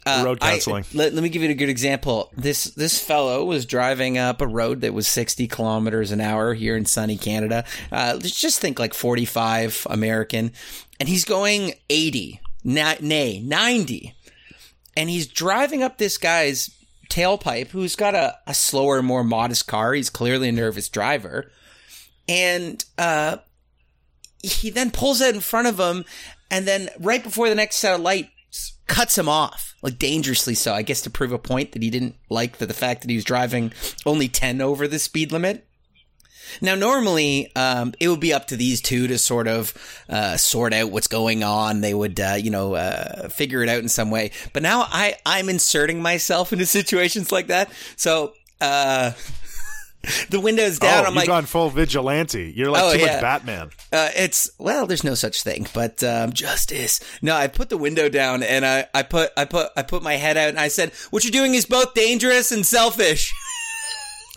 Uh, 0.06 0.22
road 0.22 0.40
counseling. 0.40 0.84
I, 0.84 0.96
let, 0.96 1.14
let 1.14 1.22
me 1.22 1.30
give 1.30 1.40
you 1.40 1.48
a 1.48 1.54
good 1.54 1.70
example. 1.70 2.30
This 2.36 2.64
this 2.64 2.98
fellow 2.98 3.44
was 3.44 3.64
driving 3.64 4.18
up 4.18 4.42
a 4.42 4.46
road 4.46 4.82
that 4.82 4.92
was 4.92 5.08
60 5.08 5.48
kilometers 5.48 6.10
an 6.10 6.20
hour 6.20 6.52
here 6.52 6.76
in 6.76 6.84
sunny 6.84 7.16
Canada. 7.16 7.64
Uh, 7.90 8.12
let's 8.14 8.38
just 8.38 8.60
think 8.60 8.78
like 8.78 8.92
45 8.92 9.86
American, 9.88 10.52
and 11.00 11.08
he's 11.08 11.24
going 11.24 11.72
80, 11.88 12.40
nay 12.64 13.40
90, 13.42 14.14
and 14.94 15.08
he's 15.08 15.26
driving 15.26 15.82
up 15.82 15.96
this 15.96 16.18
guy's 16.18 16.70
tailpipe 17.08 17.68
who's 17.68 17.96
got 17.96 18.14
a, 18.14 18.36
a 18.46 18.52
slower, 18.52 19.02
more 19.02 19.24
modest 19.24 19.66
car. 19.66 19.94
He's 19.94 20.10
clearly 20.10 20.50
a 20.50 20.52
nervous 20.52 20.90
driver 20.90 21.50
and 22.28 22.84
uh, 22.98 23.38
he 24.42 24.70
then 24.70 24.90
pulls 24.90 25.20
it 25.20 25.34
in 25.34 25.40
front 25.40 25.68
of 25.68 25.78
him, 25.78 26.04
and 26.50 26.66
then 26.66 26.88
right 26.98 27.22
before 27.22 27.48
the 27.48 27.54
next 27.54 27.76
set 27.76 27.94
of 27.94 28.00
lights, 28.00 28.30
cuts 28.86 29.16
him 29.16 29.28
off, 29.28 29.74
like 29.82 29.98
dangerously 29.98 30.54
so. 30.54 30.72
I 30.74 30.82
guess 30.82 31.00
to 31.02 31.10
prove 31.10 31.32
a 31.32 31.38
point 31.38 31.72
that 31.72 31.82
he 31.82 31.90
didn't 31.90 32.16
like 32.28 32.58
the, 32.58 32.66
the 32.66 32.74
fact 32.74 33.00
that 33.02 33.10
he 33.10 33.16
was 33.16 33.24
driving 33.24 33.72
only 34.04 34.28
ten 34.28 34.60
over 34.60 34.86
the 34.86 34.98
speed 34.98 35.32
limit. 35.32 35.66
Now, 36.60 36.74
normally, 36.74 37.50
um, 37.56 37.94
it 37.98 38.08
would 38.08 38.20
be 38.20 38.34
up 38.34 38.48
to 38.48 38.56
these 38.56 38.82
two 38.82 39.08
to 39.08 39.18
sort 39.18 39.48
of 39.48 39.72
uh, 40.10 40.36
sort 40.36 40.74
out 40.74 40.90
what's 40.90 41.06
going 41.06 41.42
on. 41.42 41.80
They 41.80 41.94
would, 41.94 42.20
uh, 42.20 42.36
you 42.38 42.50
know, 42.50 42.74
uh, 42.74 43.28
figure 43.28 43.62
it 43.62 43.68
out 43.70 43.80
in 43.80 43.88
some 43.88 44.10
way. 44.10 44.30
But 44.52 44.62
now 44.62 44.82
I, 44.82 45.16
I'm 45.24 45.48
inserting 45.48 46.02
myself 46.02 46.52
into 46.52 46.66
situations 46.66 47.32
like 47.32 47.46
that. 47.46 47.70
So, 47.96 48.34
uh, 48.60 49.12
the 50.30 50.40
window's 50.40 50.78
down. 50.78 51.04
Oh, 51.04 51.08
I'm 51.08 51.14
like, 51.14 51.26
gone 51.26 51.46
full 51.46 51.70
vigilante. 51.70 52.52
You're 52.54 52.70
like 52.70 52.82
oh, 52.82 52.92
too 52.92 53.00
yeah. 53.00 53.12
much 53.12 53.20
Batman. 53.20 53.70
Uh, 53.92 54.10
it's 54.16 54.50
well, 54.58 54.86
there's 54.86 55.04
no 55.04 55.14
such 55.14 55.42
thing, 55.42 55.66
but 55.72 56.02
um, 56.02 56.32
justice. 56.32 57.00
No, 57.22 57.34
I 57.36 57.46
put 57.46 57.70
the 57.70 57.78
window 57.78 58.08
down 58.08 58.42
and 58.42 58.64
I, 58.64 58.86
I 58.94 59.02
put, 59.02 59.30
I 59.36 59.44
put, 59.44 59.70
I 59.76 59.82
put 59.82 60.02
my 60.02 60.14
head 60.14 60.36
out 60.36 60.48
and 60.48 60.58
I 60.58 60.68
said, 60.68 60.92
"What 61.10 61.24
you're 61.24 61.30
doing 61.30 61.54
is 61.54 61.66
both 61.66 61.94
dangerous 61.94 62.52
and 62.52 62.64
selfish." 62.64 63.32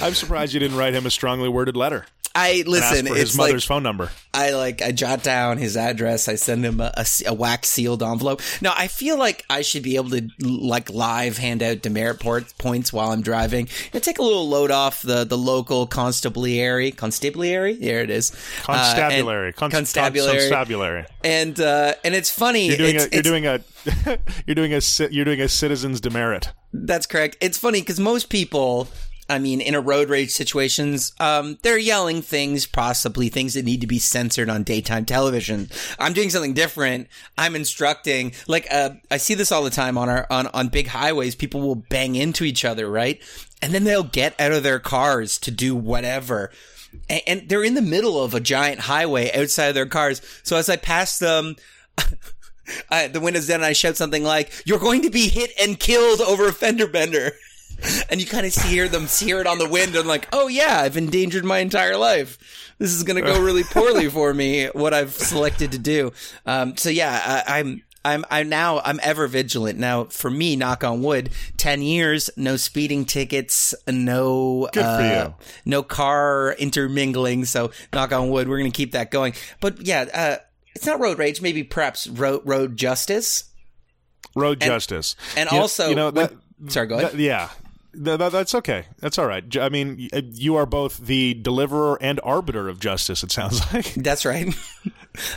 I'm 0.00 0.14
surprised 0.14 0.54
you 0.54 0.60
didn't 0.60 0.76
write 0.76 0.94
him 0.94 1.06
a 1.06 1.10
strongly 1.10 1.48
worded 1.48 1.76
letter. 1.76 2.06
I 2.34 2.64
listen. 2.66 3.06
for 3.06 3.14
his 3.14 3.30
It's 3.30 3.38
like 3.38 3.48
mother's 3.48 3.64
phone 3.64 3.82
number. 3.82 4.10
I 4.34 4.50
like 4.50 4.80
I 4.80 4.92
jot 4.92 5.22
down 5.22 5.58
his 5.58 5.76
address. 5.76 6.28
I 6.28 6.36
send 6.36 6.64
him 6.64 6.80
a, 6.80 6.92
a, 6.96 7.06
a 7.26 7.34
wax 7.34 7.68
sealed 7.68 8.02
envelope. 8.02 8.40
Now 8.60 8.72
I 8.76 8.88
feel 8.88 9.18
like 9.18 9.44
I 9.50 9.62
should 9.62 9.82
be 9.82 9.96
able 9.96 10.10
to 10.10 10.28
like 10.40 10.90
live 10.90 11.36
hand 11.38 11.62
out 11.62 11.82
demerit 11.82 12.20
port, 12.20 12.52
points 12.58 12.92
while 12.92 13.10
I'm 13.10 13.22
driving. 13.22 13.68
And 13.92 14.02
take 14.02 14.18
a 14.18 14.22
little 14.22 14.48
load 14.48 14.70
off 14.70 15.02
the 15.02 15.24
the 15.24 15.38
local 15.38 15.86
constabulary. 15.86 16.90
Constabulary, 16.92 17.74
there 17.74 18.00
it 18.00 18.10
is. 18.10 18.32
Uh, 18.62 18.64
Constabulary. 18.64 19.52
Const- 19.52 19.76
constabulary. 19.76 20.38
Constabulary. 20.38 21.04
And 21.22 21.60
uh, 21.60 21.94
and 22.04 22.14
it's 22.14 22.30
funny. 22.30 22.68
You're 22.68 22.76
doing 22.76 22.96
it's, 22.96 23.06
a. 23.06 23.10
You're 23.12 23.22
doing 23.22 23.46
a. 23.46 23.60
you're 24.46 24.54
doing 24.54 24.72
a. 24.72 24.80
You're 25.10 25.24
doing 25.24 25.40
a 25.40 25.48
citizen's 25.48 26.00
demerit. 26.00 26.52
That's 26.72 27.06
correct. 27.06 27.36
It's 27.40 27.58
funny 27.58 27.80
because 27.80 28.00
most 28.00 28.30
people, 28.30 28.88
I 29.28 29.38
mean, 29.38 29.60
in 29.60 29.74
a 29.74 29.80
road 29.80 30.10
rage 30.10 30.30
situations, 30.30 31.12
um, 31.20 31.58
they're 31.62 31.78
yelling 31.78 32.22
things, 32.22 32.66
possibly 32.66 33.28
things 33.28 33.54
that 33.54 33.64
need 33.64 33.80
to 33.80 33.86
be 33.86 33.98
censored 33.98 34.50
on 34.50 34.62
daytime 34.62 35.04
television. 35.04 35.70
I'm 35.98 36.12
doing 36.12 36.28
something 36.28 36.54
different. 36.54 37.08
I'm 37.38 37.56
instructing, 37.56 38.32
like, 38.48 38.66
uh, 38.70 38.90
I 39.10 39.16
see 39.16 39.34
this 39.34 39.52
all 39.52 39.62
the 39.62 39.70
time 39.70 39.96
on 39.96 40.08
our, 40.08 40.26
on, 40.28 40.48
on 40.48 40.68
big 40.68 40.88
highways. 40.88 41.34
People 41.34 41.60
will 41.60 41.76
bang 41.76 42.14
into 42.14 42.44
each 42.44 42.64
other, 42.64 42.90
right? 42.90 43.22
And 43.62 43.72
then 43.72 43.84
they'll 43.84 44.02
get 44.02 44.38
out 44.40 44.52
of 44.52 44.64
their 44.64 44.80
cars 44.80 45.38
to 45.38 45.50
do 45.50 45.76
whatever. 45.76 46.50
And, 47.08 47.22
and 47.26 47.48
they're 47.48 47.64
in 47.64 47.74
the 47.74 47.82
middle 47.82 48.22
of 48.22 48.34
a 48.34 48.40
giant 48.40 48.80
highway 48.80 49.30
outside 49.32 49.68
of 49.68 49.74
their 49.74 49.86
cars. 49.86 50.20
So 50.42 50.56
as 50.56 50.68
I 50.68 50.76
pass 50.76 51.18
them, 51.18 51.56
I, 52.90 53.08
the 53.08 53.20
windows 53.20 53.46
down 53.46 53.56
and 53.56 53.64
I 53.64 53.72
shout 53.72 53.96
something 53.96 54.22
like, 54.22 54.52
"You're 54.64 54.78
going 54.78 55.02
to 55.02 55.10
be 55.10 55.28
hit 55.28 55.50
and 55.60 55.78
killed 55.78 56.20
over 56.20 56.48
a 56.48 56.52
fender 56.52 56.86
bender," 56.86 57.32
and 58.10 58.20
you 58.20 58.26
kind 58.26 58.46
of 58.46 58.54
hear 58.54 58.88
them 58.88 59.06
hear 59.06 59.40
it 59.40 59.46
on 59.46 59.58
the 59.58 59.68
wind 59.68 59.94
and 59.96 60.06
like, 60.08 60.28
"Oh 60.32 60.48
yeah, 60.48 60.80
I've 60.80 60.96
endangered 60.96 61.44
my 61.44 61.58
entire 61.58 61.96
life. 61.96 62.38
This 62.78 62.92
is 62.92 63.02
going 63.02 63.22
to 63.22 63.22
go 63.22 63.40
really 63.44 63.64
poorly 63.64 64.08
for 64.08 64.32
me. 64.34 64.66
What 64.66 64.94
I've 64.94 65.12
selected 65.12 65.72
to 65.72 65.78
do." 65.78 66.12
Um, 66.46 66.76
so 66.76 66.88
yeah, 66.90 67.42
I, 67.46 67.58
I'm. 67.60 67.82
I'm 68.04 68.24
I'm 68.32 68.48
now 68.48 68.80
I'm 68.80 68.98
ever 69.00 69.28
vigilant. 69.28 69.78
Now 69.78 70.06
for 70.06 70.28
me, 70.28 70.56
knock 70.56 70.82
on 70.82 71.02
wood, 71.02 71.30
ten 71.56 71.82
years, 71.82 72.30
no 72.36 72.56
speeding 72.56 73.04
tickets, 73.04 73.76
no 73.86 74.68
uh, 74.76 75.30
no 75.64 75.84
car 75.84 76.56
intermingling. 76.58 77.44
So 77.44 77.70
knock 77.92 78.10
on 78.10 78.28
wood, 78.30 78.48
we're 78.48 78.58
gonna 78.58 78.72
keep 78.72 78.90
that 78.90 79.12
going. 79.12 79.34
But 79.60 79.86
yeah, 79.86 80.06
uh, 80.12 80.36
it's 80.74 80.84
not 80.84 80.98
road 80.98 81.20
rage. 81.20 81.40
Maybe 81.40 81.62
perhaps 81.62 82.08
road 82.08 82.42
road 82.44 82.76
justice. 82.76 83.44
Road 84.34 84.60
justice. 84.60 85.14
And 85.36 85.48
You 85.50 85.56
know- 85.56 85.62
also, 85.62 85.88
you 85.88 85.94
know 85.94 86.10
when- 86.10 86.40
sorry, 86.70 86.88
go 86.88 86.98
ahead. 86.98 87.12
that- 87.12 87.18
yeah. 87.20 87.50
Th- 87.94 88.18
th- 88.18 88.32
that's 88.32 88.54
okay. 88.54 88.86
That's 89.00 89.18
all 89.18 89.26
right. 89.26 89.44
I 89.58 89.68
mean, 89.68 90.08
uh, 90.12 90.22
you 90.32 90.56
are 90.56 90.66
both 90.66 90.98
the 90.98 91.34
deliverer 91.34 91.98
and 92.00 92.20
arbiter 92.24 92.68
of 92.68 92.80
justice. 92.80 93.22
It 93.22 93.30
sounds 93.32 93.60
like. 93.74 93.92
That's 93.94 94.24
right. 94.24 94.54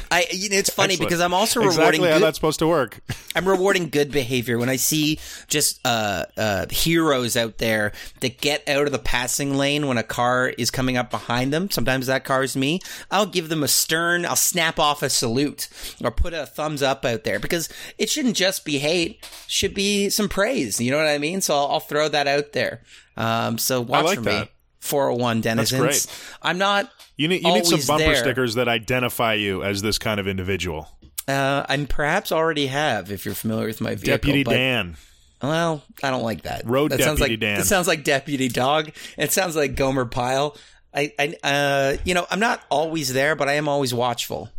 I 0.10 0.26
you 0.32 0.50
know, 0.50 0.56
it's 0.56 0.70
funny 0.70 0.94
Excellent. 0.94 1.10
because 1.10 1.22
I'm 1.22 1.34
also 1.34 1.60
rewarding 1.60 1.84
exactly 1.84 2.08
how 2.10 2.16
good, 2.16 2.24
that's 2.24 2.38
supposed 2.38 2.60
to 2.60 2.68
work. 2.68 3.00
I'm 3.36 3.48
rewarding 3.48 3.90
good 3.90 4.12
behavior 4.12 4.58
when 4.58 4.70
I 4.70 4.78
see 4.78 5.20
just 5.48 5.80
uh, 5.86 6.26
uh, 6.38 6.66
heroes 6.70 7.36
out 7.36 7.58
there 7.58 7.92
that 8.22 8.40
get 8.40 8.68
out 8.70 8.86
of 8.86 8.92
the 8.92 9.00
passing 9.00 9.56
lane 9.56 9.88
when 9.88 9.98
a 9.98 10.04
car 10.04 10.48
is 10.58 10.72
coming 10.72 10.98
up 10.98 11.12
behind 11.12 11.52
them. 11.52 11.70
Sometimes 11.70 12.08
that 12.08 12.24
car 12.24 12.44
is 12.44 12.56
me. 12.56 12.80
I'll 13.12 13.26
give 13.26 13.50
them 13.50 13.64
a 13.64 13.68
stern. 13.68 14.26
I'll 14.26 14.36
snap 14.36 14.80
off 14.80 15.04
a 15.04 15.10
salute 15.10 15.68
or 16.04 16.12
put 16.12 16.34
a 16.34 16.46
thumbs 16.46 16.82
up 16.82 17.04
out 17.04 17.24
there 17.24 17.40
because 17.40 17.70
it 17.98 18.10
shouldn't 18.10 18.36
just 18.36 18.64
be 18.64 18.78
hate. 18.78 19.28
Should 19.48 19.74
be 19.74 20.10
some 20.10 20.30
praise. 20.30 20.80
You 20.80 20.92
know 20.92 20.98
what 20.98 21.08
I 21.08 21.18
mean? 21.18 21.42
So 21.42 21.56
I'll, 21.56 21.68
I'll 21.68 21.80
throw 21.80 22.08
that 22.10 22.28
out 22.28 22.54
there. 22.54 22.82
Um, 23.18 23.58
so 23.58 23.82
watch 23.82 24.06
like 24.06 24.24
for 24.24 24.24
me. 24.24 24.50
401 24.86 25.42
denizens. 25.42 25.82
great. 25.82 26.08
I'm 26.42 26.58
not. 26.58 26.92
You 27.17 27.28
need 27.28 27.43
you 27.43 27.54
need 27.54 27.65
some 27.65 27.82
bumper 27.88 28.06
there. 28.12 28.15
stickers 28.15 28.56
that 28.56 28.67
identify 28.67 29.34
you 29.36 29.63
as 29.63 29.82
this 29.82 29.97
kind 29.97 30.19
of 30.19 30.28
individual. 30.28 30.88
Uh, 31.28 31.65
I'm 31.67 31.88
perhaps 31.88 32.32
already 32.32 32.67
have 32.67 33.12
if 33.12 33.25
you're 33.25 33.34
familiar 33.36 33.67
with 33.67 33.82
my 33.82 33.95
vehicle. 33.95 34.13
Deputy 34.13 34.43
but- 34.43 34.54
Dan. 34.54 34.97
Well, 35.41 35.84
I 36.01 36.12
don't 36.12 36.23
like 36.23 36.43
that. 36.43 36.65
Road 36.65 36.91
that 36.91 37.01
sounds 37.01 37.19
Deputy 37.19 37.34
like, 37.36 37.39
Dan. 37.41 37.58
That 37.60 37.65
sounds 37.65 37.88
like 37.88 38.04
Deputy 38.04 38.47
Dawg. 38.47 38.91
It 39.17 39.32
sounds 39.32 39.56
like 39.56 39.75
Gomer 39.75 40.06
Pyle. 40.06 40.58
I, 40.93 41.13
I, 41.19 41.36
uh, 41.43 41.97
you 42.06 42.13
know, 42.13 42.25
I'm 42.32 42.39
not 42.39 42.63
always 42.69 43.13
there, 43.13 43.36
but 43.36 43.49
I 43.49 43.54
am 43.54 43.67
always 43.67 43.93
watchful. 43.93 44.49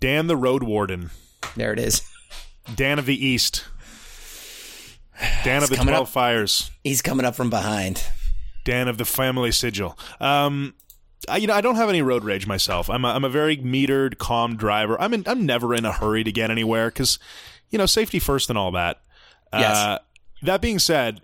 Dan 0.00 0.26
the 0.26 0.36
Road 0.36 0.62
Warden. 0.62 1.10
There 1.56 1.72
it 1.72 1.78
is. 1.78 2.02
Dan 2.76 2.98
of 2.98 3.06
the 3.06 3.26
East. 3.26 3.64
Dan 5.44 5.62
of 5.62 5.70
the 5.70 5.76
Twelve 5.76 6.06
up. 6.06 6.08
Fires. 6.08 6.70
He's 6.84 7.02
coming 7.02 7.26
up 7.26 7.34
from 7.34 7.50
behind. 7.50 8.02
Dan 8.64 8.86
of 8.86 8.98
the 8.98 9.04
Family 9.04 9.50
Sigil. 9.50 9.98
Um, 10.20 10.74
I, 11.28 11.36
you 11.36 11.46
know, 11.46 11.54
I 11.54 11.60
don't 11.60 11.76
have 11.76 11.88
any 11.88 12.02
road 12.02 12.24
rage 12.24 12.46
myself. 12.46 12.88
I'm 12.88 13.04
a, 13.04 13.08
I'm 13.08 13.24
a 13.24 13.28
very 13.28 13.56
metered, 13.58 14.18
calm 14.18 14.56
driver. 14.56 15.00
I'm 15.00 15.12
in, 15.14 15.24
I'm 15.26 15.44
never 15.44 15.74
in 15.74 15.84
a 15.84 15.92
hurry 15.92 16.24
to 16.24 16.32
get 16.32 16.50
anywhere 16.50 16.88
because, 16.88 17.18
you 17.70 17.78
know, 17.78 17.86
safety 17.86 18.18
first 18.18 18.48
and 18.48 18.58
all 18.58 18.70
that. 18.72 19.00
Yes. 19.52 19.76
Uh, 19.76 19.98
that 20.42 20.60
being 20.62 20.78
said, 20.78 21.20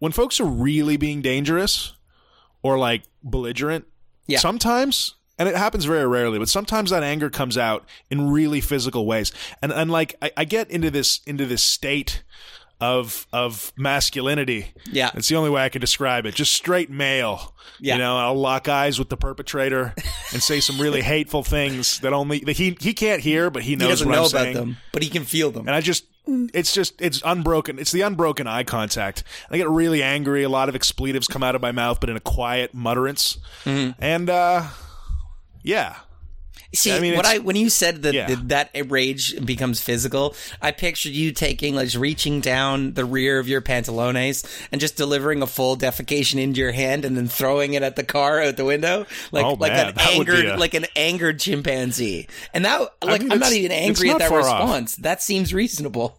when 0.00 0.12
folks 0.12 0.40
are 0.40 0.44
really 0.44 0.96
being 0.96 1.22
dangerous 1.22 1.92
or 2.62 2.78
like 2.78 3.02
belligerent, 3.22 3.84
Yeah. 4.26 4.38
sometimes, 4.38 5.14
and 5.38 5.48
it 5.48 5.54
happens 5.56 5.84
very 5.84 6.06
rarely, 6.06 6.38
but 6.40 6.48
sometimes 6.48 6.90
that 6.90 7.02
anger 7.04 7.30
comes 7.30 7.56
out 7.56 7.86
in 8.10 8.30
really 8.30 8.60
physical 8.60 9.06
ways. 9.06 9.32
And 9.62 9.72
and 9.72 9.90
like 9.90 10.16
I, 10.20 10.32
I 10.36 10.44
get 10.44 10.68
into 10.70 10.90
this 10.90 11.20
into 11.26 11.46
this 11.46 11.62
state 11.62 12.24
of 12.80 13.26
of 13.32 13.72
masculinity. 13.76 14.72
Yeah. 14.90 15.10
It's 15.14 15.28
the 15.28 15.36
only 15.36 15.50
way 15.50 15.62
I 15.64 15.68
can 15.68 15.80
describe 15.80 16.26
it. 16.26 16.34
Just 16.34 16.52
straight 16.52 16.90
male. 16.90 17.54
Yeah. 17.80 17.94
You 17.94 17.98
know, 18.00 18.16
I'll 18.16 18.34
lock 18.34 18.68
eyes 18.68 18.98
with 18.98 19.08
the 19.08 19.16
perpetrator 19.16 19.94
and 20.32 20.42
say 20.42 20.60
some 20.60 20.80
really 20.80 21.02
hateful 21.14 21.42
things 21.42 21.98
that 22.00 22.12
only 22.12 22.40
that 22.40 22.56
he 22.56 22.76
he 22.80 22.94
can't 22.94 23.20
hear, 23.22 23.50
but 23.50 23.62
he 23.62 23.70
He 23.70 23.76
knows 23.76 23.88
doesn't 23.88 24.08
what 24.08 24.14
know 24.14 24.20
I'm 24.22 24.30
about 24.30 24.42
saying. 24.42 24.54
them, 24.54 24.76
but 24.92 25.02
he 25.02 25.08
can 25.08 25.24
feel 25.24 25.50
them. 25.50 25.66
And 25.66 25.74
I 25.74 25.80
just 25.80 26.04
it's 26.26 26.72
just 26.74 27.00
it's 27.00 27.20
unbroken. 27.24 27.78
It's 27.78 27.90
the 27.90 28.02
unbroken 28.02 28.46
eye 28.46 28.62
contact. 28.64 29.24
I 29.50 29.56
get 29.56 29.68
really 29.68 30.02
angry. 30.02 30.42
A 30.44 30.48
lot 30.48 30.68
of 30.68 30.74
expletives 30.76 31.26
come 31.26 31.42
out 31.42 31.54
of 31.54 31.62
my 31.62 31.72
mouth, 31.72 31.98
but 32.00 32.10
in 32.10 32.16
a 32.16 32.20
quiet 32.20 32.74
mutterance. 32.74 33.38
Mm-hmm. 33.64 33.92
And 34.02 34.30
uh 34.30 34.68
yeah. 35.62 35.96
See, 36.74 36.92
I 36.92 37.00
mean, 37.00 37.16
what 37.16 37.24
I 37.24 37.38
when 37.38 37.56
you 37.56 37.70
said 37.70 38.02
that 38.02 38.12
Yeah. 38.12 38.36
that 38.44 38.70
rage 38.90 39.34
becomes 39.44 39.80
physical, 39.80 40.34
I 40.60 40.70
pictured 40.70 41.12
you 41.12 41.32
taking 41.32 41.74
like 41.74 41.94
reaching 41.94 42.40
down 42.42 42.92
the 42.92 43.06
rear 43.06 43.38
of 43.38 43.48
your 43.48 43.62
pantalones 43.62 44.44
and 44.70 44.78
just 44.78 44.94
delivering 44.96 45.40
a 45.40 45.46
full 45.46 45.78
defecation 45.78 46.38
into 46.38 46.60
your 46.60 46.72
hand 46.72 47.06
and 47.06 47.16
then 47.16 47.26
throwing 47.26 47.72
it 47.72 47.82
at 47.82 47.96
the 47.96 48.04
car 48.04 48.42
out 48.42 48.58
the 48.58 48.66
window, 48.66 49.06
like 49.32 49.46
Oh, 49.46 49.54
like 49.54 49.72
man, 49.72 49.88
an 49.88 49.94
that 49.94 50.10
angered 50.10 50.44
a- 50.44 50.56
like 50.58 50.74
an 50.74 50.84
angered 50.94 51.40
chimpanzee. 51.40 52.28
And 52.52 52.66
that 52.66 52.80
like 53.02 53.22
mean, 53.22 53.32
I'm 53.32 53.38
not 53.38 53.52
even 53.52 53.72
angry 53.72 54.10
at 54.10 54.18
that 54.18 54.28
far 54.28 54.40
off. 54.40 54.60
response. 54.60 54.96
That 54.96 55.22
seems 55.22 55.54
reasonable. 55.54 56.18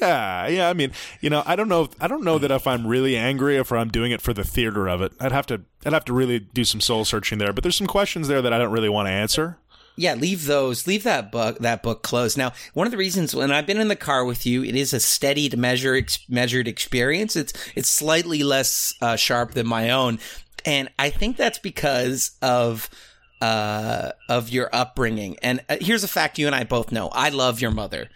Yeah, 0.00 0.46
yeah. 0.48 0.68
I 0.70 0.72
mean, 0.72 0.92
you 1.20 1.28
know, 1.28 1.42
I 1.44 1.56
don't 1.56 1.68
know. 1.68 1.82
If, 1.82 1.90
I 2.00 2.08
don't 2.08 2.24
know 2.24 2.38
that 2.38 2.50
if 2.50 2.66
I'm 2.66 2.86
really 2.86 3.16
angry, 3.16 3.58
or 3.58 3.60
if 3.60 3.72
I'm 3.72 3.90
doing 3.90 4.12
it 4.12 4.22
for 4.22 4.32
the 4.32 4.44
theater 4.44 4.88
of 4.88 5.02
it. 5.02 5.12
I'd 5.20 5.32
have 5.32 5.46
to. 5.46 5.62
I'd 5.84 5.92
have 5.92 6.06
to 6.06 6.14
really 6.14 6.38
do 6.38 6.64
some 6.64 6.80
soul 6.80 7.04
searching 7.04 7.38
there. 7.38 7.52
But 7.52 7.62
there's 7.62 7.76
some 7.76 7.86
questions 7.86 8.28
there 8.28 8.40
that 8.40 8.52
I 8.52 8.58
don't 8.58 8.72
really 8.72 8.88
want 8.88 9.06
to 9.08 9.12
answer. 9.12 9.58
Yeah, 9.96 10.14
leave 10.14 10.46
those. 10.46 10.86
Leave 10.86 11.04
that 11.04 11.30
book. 11.30 11.58
That 11.58 11.82
book 11.82 12.02
closed. 12.02 12.36
Now, 12.36 12.52
one 12.72 12.86
of 12.86 12.90
the 12.90 12.96
reasons 12.96 13.34
when 13.34 13.52
I've 13.52 13.66
been 13.66 13.80
in 13.80 13.88
the 13.88 13.96
car 13.96 14.24
with 14.24 14.44
you, 14.44 14.64
it 14.64 14.74
is 14.74 14.92
a 14.92 15.00
steady 15.00 15.48
to 15.48 15.56
measure 15.56 15.94
ex- 15.94 16.18
measured 16.28 16.66
experience. 16.66 17.36
It's 17.36 17.52
it's 17.76 17.88
slightly 17.88 18.42
less 18.42 18.94
uh, 19.00 19.16
sharp 19.16 19.52
than 19.52 19.68
my 19.68 19.90
own, 19.90 20.18
and 20.64 20.88
I 20.98 21.10
think 21.10 21.36
that's 21.36 21.58
because 21.58 22.36
of 22.42 22.90
uh, 23.40 24.12
of 24.28 24.48
your 24.48 24.68
upbringing. 24.72 25.36
And 25.42 25.62
uh, 25.68 25.76
here's 25.80 26.02
a 26.02 26.08
fact 26.08 26.38
you 26.38 26.46
and 26.46 26.56
I 26.56 26.64
both 26.64 26.90
know: 26.90 27.08
I 27.10 27.28
love 27.28 27.60
your 27.60 27.70
mother, 27.70 28.08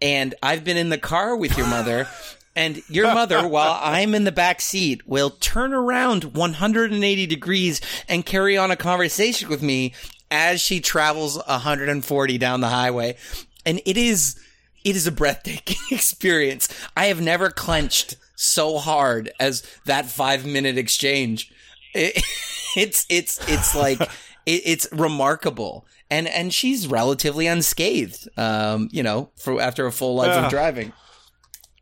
and 0.00 0.34
I've 0.42 0.64
been 0.64 0.76
in 0.76 0.88
the 0.88 0.98
car 0.98 1.36
with 1.36 1.56
your 1.56 1.66
mother. 1.66 2.08
And 2.56 2.82
your 2.88 3.06
mother, 3.14 3.46
while 3.46 3.78
I'm 3.80 4.14
in 4.14 4.24
the 4.24 4.32
back 4.32 4.60
seat, 4.60 5.06
will 5.06 5.30
turn 5.30 5.72
around 5.72 6.24
180 6.24 7.26
degrees 7.26 7.80
and 8.08 8.26
carry 8.26 8.58
on 8.58 8.72
a 8.72 8.76
conversation 8.76 9.48
with 9.48 9.62
me 9.62 9.94
as 10.30 10.60
she 10.60 10.80
travels 10.80 11.36
140 11.36 12.38
down 12.38 12.60
the 12.60 12.68
highway. 12.68 13.16
And 13.64 13.80
it 13.86 13.96
is, 13.96 14.38
it 14.84 14.96
is 14.96 15.06
a 15.06 15.12
breathtaking 15.12 15.76
experience. 15.96 16.68
I 16.96 17.06
have 17.06 17.20
never 17.20 17.50
clenched 17.50 18.16
so 18.34 18.78
hard 18.78 19.30
as 19.38 19.62
that 19.84 20.06
five 20.06 20.44
minute 20.44 20.76
exchange. 20.76 21.52
It, 21.94 22.22
it's, 22.76 23.06
it's, 23.08 23.38
it's 23.48 23.74
like, 23.76 24.00
it, 24.00 24.62
it's 24.64 24.88
remarkable. 24.92 25.86
And, 26.10 26.26
and 26.26 26.52
she's 26.52 26.86
relatively 26.88 27.46
unscathed, 27.46 28.28
um, 28.36 28.88
you 28.90 29.02
know, 29.02 29.30
for 29.36 29.60
after 29.60 29.86
a 29.86 29.92
full 29.92 30.16
life 30.16 30.28
Yeah. 30.28 30.44
of 30.46 30.50
driving. 30.50 30.92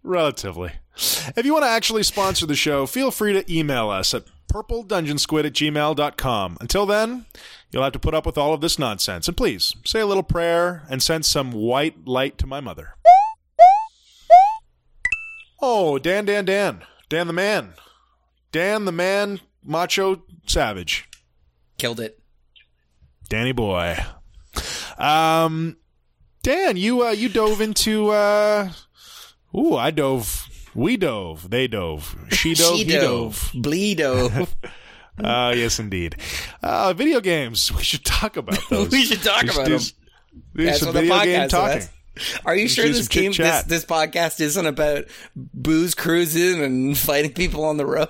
Relatively. 0.03 0.73
If 1.37 1.45
you 1.47 1.53
want 1.53 1.65
to 1.65 1.69
actually 1.71 2.03
sponsor 2.03 2.45
the 2.47 2.55
show, 2.57 2.87
feel 2.87 3.11
free 3.11 3.33
to 3.33 3.51
email 3.53 3.89
us 3.89 4.13
at 4.15 4.25
purpledungeonsquid 4.53 5.47
at 5.47 5.53
gmail.com. 5.53 6.57
Until 6.61 6.87
then, 6.87 7.27
you'll 7.71 7.83
have 7.85 7.93
to 7.93 7.99
put 7.99 8.15
up 8.15 8.27
with 8.27 8.37
all 8.39 8.53
of 8.53 8.61
this 8.61 8.79
nonsense. 8.79 9.29
And 9.29 9.37
please, 9.37 9.75
say 9.85 10.01
a 10.01 10.07
little 10.07 10.23
prayer 10.23 10.85
and 10.91 11.03
send 11.03 11.25
some 11.25 11.53
white 11.53 12.07
light 12.07 12.37
to 12.39 12.47
my 12.47 12.61
mother. 12.61 12.95
Oh, 15.61 15.99
Dan, 15.99 16.25
Dan, 16.25 16.45
Dan. 16.45 16.83
Dan 17.09 17.27
the 17.27 17.33
man. 17.33 17.75
Dan 18.53 18.85
the 18.85 18.93
man, 18.93 19.41
macho 19.65 20.23
savage. 20.47 21.09
Killed 21.79 22.01
it. 22.01 22.19
Danny 23.29 23.53
boy. 23.53 23.97
Um, 24.99 25.77
Dan, 26.43 26.77
you 26.77 27.07
uh, 27.07 27.11
you 27.11 27.29
dove 27.29 27.61
into. 27.61 28.11
Uh, 28.11 28.71
ooh, 29.57 29.77
I 29.77 29.91
dove. 29.91 30.45
We 30.75 30.97
dove. 30.97 31.49
They 31.51 31.67
dove. 31.69 32.15
She 32.31 32.55
dove. 32.55 32.77
She 32.77 32.85
he 32.85 32.93
dove. 32.93 33.51
Blee 33.55 33.95
dove. 33.95 34.55
Uh, 35.21 35.53
yes, 35.57 35.81
indeed. 35.81 36.15
Uh, 36.63 36.93
video 36.93 37.21
games. 37.21 37.73
We 37.77 37.83
should 37.83 38.05
talk 38.05 38.37
about 38.37 38.61
those. 38.71 38.93
We 38.93 39.05
should 39.05 39.21
talk 39.21 39.43
about 39.43 39.65
do, 39.67 39.73
them. 39.73 39.75
s- 39.75 39.93
do 40.55 40.65
That's 40.65 40.79
some 40.79 40.87
what 40.89 40.93
the 40.95 41.01
video 41.01 41.25
game 41.25 41.43
is. 41.43 41.51
talking. 41.51 41.83
Are 42.45 42.55
you 42.55 42.69
sure 42.69 42.87
this 42.87 43.09
game, 43.09 43.33
this, 43.33 43.65
this 43.65 43.85
podcast 43.85 44.41
isn't 44.41 44.65
about 44.65 45.07
booze 45.35 45.97
cruising 45.97 46.63
and 46.63 46.97
fighting 46.97 47.33
people 47.33 47.65
on 47.65 47.79
the 47.79 47.85
road? 47.87 48.09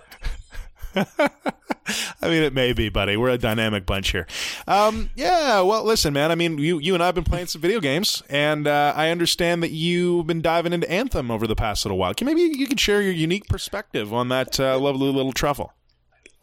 I 2.23 2.29
mean, 2.29 2.43
it 2.43 2.53
may 2.53 2.73
be, 2.73 2.89
buddy. 2.89 3.17
We're 3.17 3.31
a 3.31 3.39
dynamic 3.39 3.87
bunch 3.87 4.11
here. 4.11 4.27
Um, 4.67 5.11
yeah. 5.17 5.61
Well, 5.61 5.85
listen, 5.85 6.13
man. 6.13 6.31
I 6.31 6.35
mean, 6.35 6.59
you 6.59 6.79
you 6.79 6.95
and 6.95 7.03
I've 7.03 7.15
been 7.15 7.25
playing 7.25 7.47
some 7.47 7.61
video 7.61 7.81
games, 7.81 8.23
and 8.29 8.67
uh, 8.67 8.93
I 8.97 9.11
understand 9.11 9.63
that 9.63 9.71
you've 9.71 10.27
been 10.27 10.43
diving 10.43 10.73
into 10.73 10.91
Anthem 10.91 11.31
over 11.31 11.47
the 11.47 11.57
past 11.57 11.85
little 11.85 11.99
while. 11.99 12.15
Can 12.15 12.27
maybe 12.27 12.43
you 12.43 12.67
could 12.67 12.81
share 12.81 13.03
your 13.03 13.13
unique 13.13 13.49
perspective 13.49 14.13
on 14.13 14.29
that 14.29 14.59
uh, 14.61 14.79
lovely 14.79 15.11
little 15.11 15.33
truffle? 15.33 15.73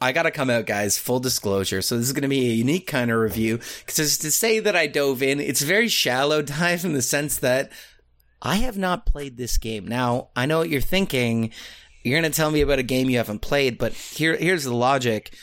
I 0.02 0.12
gotta 0.12 0.32
come 0.32 0.50
out, 0.50 0.66
guys. 0.66 0.98
Full 0.98 1.20
disclosure. 1.20 1.82
So 1.82 1.98
this 1.98 2.08
is 2.08 2.14
gonna 2.14 2.28
be 2.28 2.50
a 2.50 2.54
unique 2.54 2.88
kind 2.88 3.12
of 3.12 3.18
review 3.18 3.60
because 3.86 4.18
to 4.18 4.32
say 4.32 4.60
that 4.60 4.76
I 4.76 4.88
dove 4.88 5.24
in, 5.24 5.40
it's 5.40 5.62
a 5.62 5.66
very 5.66 5.88
shallow 5.88 6.42
dive 6.42 6.86
in 6.86 6.94
the 6.94 7.02
sense 7.02 7.38
that 7.38 7.72
I 8.42 8.58
have 8.58 8.78
not 8.78 9.06
played 9.06 9.38
this 9.38 9.58
game. 9.58 9.88
Now 9.88 10.30
I 10.36 10.46
know 10.46 10.60
what 10.60 10.70
you're 10.70 10.82
thinking. 10.82 11.52
You're 12.06 12.20
gonna 12.20 12.30
tell 12.30 12.52
me 12.52 12.62
about 12.62 12.78
a 12.78 12.84
game 12.84 13.10
you 13.10 13.18
haven't 13.18 13.40
played, 13.40 13.80
but 13.80 13.94
here 13.94 14.38
here's 14.38 14.64
the 14.64 14.76
logic. 14.76 15.34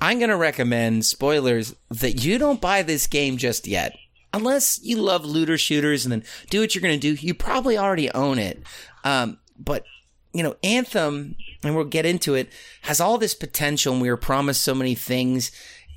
I'm 0.00 0.18
gonna 0.18 0.36
recommend 0.36 1.04
spoilers 1.06 1.76
that 1.90 2.24
you 2.24 2.38
don't 2.38 2.60
buy 2.60 2.82
this 2.82 3.06
game 3.06 3.36
just 3.36 3.68
yet. 3.68 3.96
Unless 4.34 4.80
you 4.82 4.96
love 4.96 5.24
looter 5.24 5.56
shooters 5.56 6.04
and 6.04 6.10
then 6.10 6.24
do 6.50 6.60
what 6.60 6.74
you're 6.74 6.82
gonna 6.82 6.98
do, 6.98 7.14
you 7.14 7.34
probably 7.34 7.78
already 7.78 8.10
own 8.10 8.40
it. 8.40 8.60
Um, 9.04 9.38
but 9.56 9.84
you 10.32 10.42
know, 10.42 10.56
Anthem, 10.64 11.36
and 11.62 11.76
we'll 11.76 11.84
get 11.84 12.04
into 12.04 12.34
it, 12.34 12.48
has 12.82 13.00
all 13.00 13.16
this 13.16 13.34
potential, 13.34 13.92
and 13.92 14.02
we 14.02 14.10
were 14.10 14.16
promised 14.16 14.64
so 14.64 14.74
many 14.74 14.96
things. 14.96 15.52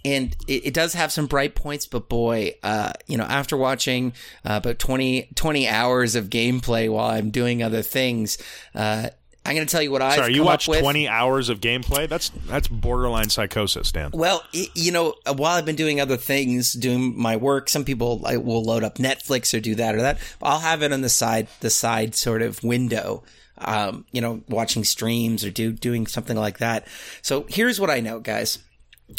And 0.05 0.35
it, 0.47 0.67
it 0.67 0.73
does 0.73 0.93
have 0.93 1.11
some 1.11 1.25
bright 1.25 1.55
points, 1.55 1.87
but 1.87 2.09
boy, 2.09 2.55
uh, 2.61 2.93
you 3.07 3.17
know, 3.17 3.23
after 3.23 3.57
watching 3.57 4.13
uh, 4.45 4.59
about 4.63 4.79
20, 4.79 5.29
20 5.35 5.67
hours 5.67 6.15
of 6.15 6.29
gameplay 6.29 6.91
while 6.91 7.09
I'm 7.09 7.29
doing 7.29 7.61
other 7.61 7.81
things, 7.81 8.37
uh, 8.73 9.09
I'm 9.45 9.55
going 9.55 9.65
to 9.65 9.71
tell 9.71 9.81
you 9.81 9.91
what 9.91 10.01
I've 10.01 10.15
Sorry, 10.15 10.33
you 10.35 10.43
watched 10.43 10.69
up 10.69 10.73
with. 10.73 10.81
twenty 10.81 11.07
hours 11.07 11.49
of 11.49 11.59
gameplay. 11.61 12.07
That's 12.07 12.29
that's 12.47 12.67
borderline 12.67 13.29
psychosis, 13.29 13.91
Dan. 13.91 14.11
Well, 14.13 14.43
you 14.51 14.91
know, 14.91 15.15
uh, 15.25 15.33
while 15.33 15.57
I've 15.57 15.65
been 15.65 15.75
doing 15.75 15.99
other 15.99 16.17
things, 16.17 16.73
doing 16.73 17.19
my 17.19 17.37
work, 17.37 17.69
some 17.69 17.83
people 17.83 18.19
like, 18.19 18.43
will 18.43 18.63
load 18.63 18.83
up 18.83 18.95
Netflix 18.95 19.57
or 19.57 19.59
do 19.59 19.75
that 19.75 19.95
or 19.95 20.01
that. 20.01 20.19
I'll 20.41 20.59
have 20.59 20.83
it 20.83 20.93
on 20.93 21.01
the 21.01 21.09
side, 21.09 21.47
the 21.59 21.69
side 21.69 22.15
sort 22.15 22.41
of 22.41 22.63
window. 22.63 23.23
Um, 23.63 24.05
you 24.11 24.21
know, 24.21 24.41
watching 24.49 24.83
streams 24.83 25.45
or 25.45 25.51
do 25.51 25.71
doing 25.71 26.07
something 26.07 26.35
like 26.35 26.57
that. 26.57 26.87
So 27.21 27.45
here's 27.47 27.79
what 27.79 27.91
I 27.91 27.99
know, 27.99 28.19
guys. 28.19 28.57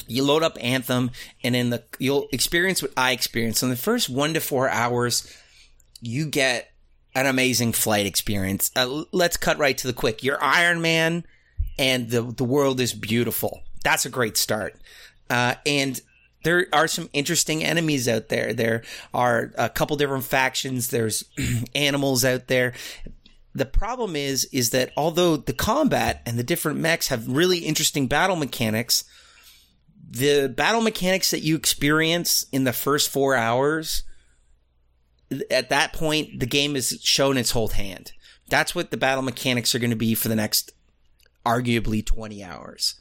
You 0.08 0.24
load 0.24 0.42
up 0.42 0.58
Anthem, 0.60 1.12
and 1.44 1.54
in 1.54 1.70
the 1.70 1.84
you'll 2.00 2.26
experience 2.32 2.82
what 2.82 2.90
I 2.96 3.12
experienced. 3.12 3.62
In 3.62 3.68
the 3.68 3.76
first 3.76 4.10
one 4.10 4.34
to 4.34 4.40
four 4.40 4.68
hours, 4.68 5.32
you 6.00 6.26
get 6.26 6.71
an 7.14 7.26
amazing 7.26 7.72
flight 7.72 8.06
experience. 8.06 8.70
Uh, 8.74 9.04
let's 9.12 9.36
cut 9.36 9.58
right 9.58 9.76
to 9.78 9.86
the 9.86 9.92
quick. 9.92 10.22
You're 10.22 10.42
Iron 10.42 10.80
Man, 10.80 11.24
and 11.78 12.10
the 12.10 12.22
the 12.22 12.44
world 12.44 12.80
is 12.80 12.92
beautiful. 12.92 13.62
That's 13.84 14.06
a 14.06 14.10
great 14.10 14.36
start. 14.36 14.76
Uh, 15.28 15.54
and 15.66 16.00
there 16.44 16.66
are 16.72 16.88
some 16.88 17.08
interesting 17.12 17.62
enemies 17.64 18.08
out 18.08 18.28
there. 18.28 18.52
There 18.52 18.82
are 19.14 19.52
a 19.56 19.68
couple 19.68 19.96
different 19.96 20.24
factions. 20.24 20.88
There's 20.88 21.24
animals 21.74 22.24
out 22.24 22.48
there. 22.48 22.74
The 23.54 23.66
problem 23.66 24.16
is, 24.16 24.46
is 24.46 24.70
that 24.70 24.92
although 24.96 25.36
the 25.36 25.52
combat 25.52 26.22
and 26.24 26.38
the 26.38 26.42
different 26.42 26.78
mechs 26.78 27.08
have 27.08 27.28
really 27.28 27.58
interesting 27.58 28.06
battle 28.06 28.36
mechanics, 28.36 29.04
the 30.08 30.48
battle 30.48 30.80
mechanics 30.80 31.30
that 31.30 31.42
you 31.42 31.56
experience 31.56 32.46
in 32.50 32.64
the 32.64 32.72
first 32.72 33.10
four 33.10 33.34
hours 33.34 34.04
at 35.50 35.70
that 35.70 35.92
point, 35.92 36.40
the 36.40 36.46
game 36.46 36.74
has 36.74 36.98
shown 37.02 37.36
its 37.36 37.52
whole 37.52 37.68
hand. 37.68 38.12
That's 38.48 38.74
what 38.74 38.90
the 38.90 38.96
battle 38.96 39.22
mechanics 39.22 39.74
are 39.74 39.78
going 39.78 39.90
to 39.90 39.96
be 39.96 40.14
for 40.14 40.28
the 40.28 40.36
next, 40.36 40.72
arguably, 41.46 42.04
twenty 42.04 42.44
hours. 42.44 42.96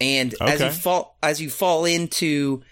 And 0.00 0.34
as 0.40 0.60
you 0.60 0.70
fall 0.70 1.18
as 1.22 1.42
you 1.42 1.50
fall 1.50 1.84
into 1.84 2.62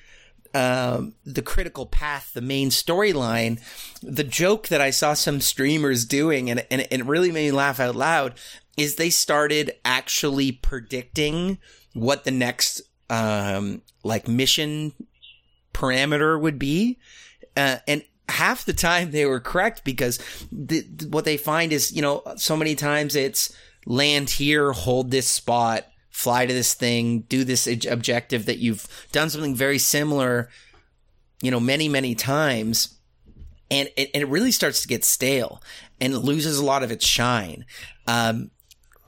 um, 0.55 1.15
the 1.27 1.43
critical 1.43 1.85
path, 1.85 2.31
the 2.33 2.41
main 2.41 2.71
storyline, 2.71 3.61
the 4.03 4.25
joke 4.25 4.69
that 4.69 4.81
I 4.81 4.91
saw 4.91 5.15
some 5.15 5.41
streamers 5.41 6.05
doing, 6.05 6.49
and, 6.49 6.65
and 6.71 6.87
it 6.91 7.05
really 7.05 7.33
made 7.33 7.47
me 7.47 7.53
laugh 7.53 7.81
out 7.81 7.97
loud, 7.97 8.35
is 8.77 8.97
they 8.97 9.11
started 9.11 9.73
actually 9.85 10.53
predicting 10.53 11.59
what 11.93 12.25
the 12.25 12.31
next 12.31 12.83
um, 13.11 13.83
like 14.05 14.29
mission 14.29 14.93
parameter 15.75 16.41
would 16.41 16.59
be, 16.59 16.99
uh, 17.57 17.77
and 17.87 18.03
half 18.29 18.65
the 18.65 18.73
time 18.73 19.11
they 19.11 19.27
were 19.27 19.41
correct 19.41 19.85
because 19.85 20.19
the, 20.53 20.85
what 21.09 21.25
they 21.25 21.37
find 21.37 21.73
is 21.73 21.93
you 21.93 22.03
know 22.03 22.23
so 22.37 22.57
many 22.57 22.75
times 22.75 23.17
it's 23.17 23.55
land 23.87 24.29
here, 24.31 24.73
hold 24.73 25.11
this 25.11 25.29
spot, 25.29 25.87
fly 26.11 26.47
to 26.47 26.53
this 26.53 26.75
thing, 26.75 27.21
do 27.21 27.45
this 27.45 27.67
ob- 27.67 27.91
objective 27.91 28.47
that 28.47 28.59
you've 28.59 28.87
done 29.13 29.31
something 29.31 29.55
very 29.55 29.79
similar, 29.79 30.51
you 31.43 31.51
know, 31.51 31.61
many 31.61 31.89
many 31.89 32.15
times, 32.15 32.97
and 33.71 33.89
it, 33.97 34.11
and 34.15 34.23
it 34.23 34.29
really 34.29 34.53
starts 34.53 34.83
to 34.83 34.89
get 34.89 35.05
stale 35.05 35.63
and 36.01 36.13
it 36.13 36.19
loses 36.19 36.59
a 36.59 36.65
lot 36.65 36.83
of 36.83 36.91
its 36.91 37.05
shine. 37.05 37.65
Um, 38.07 38.51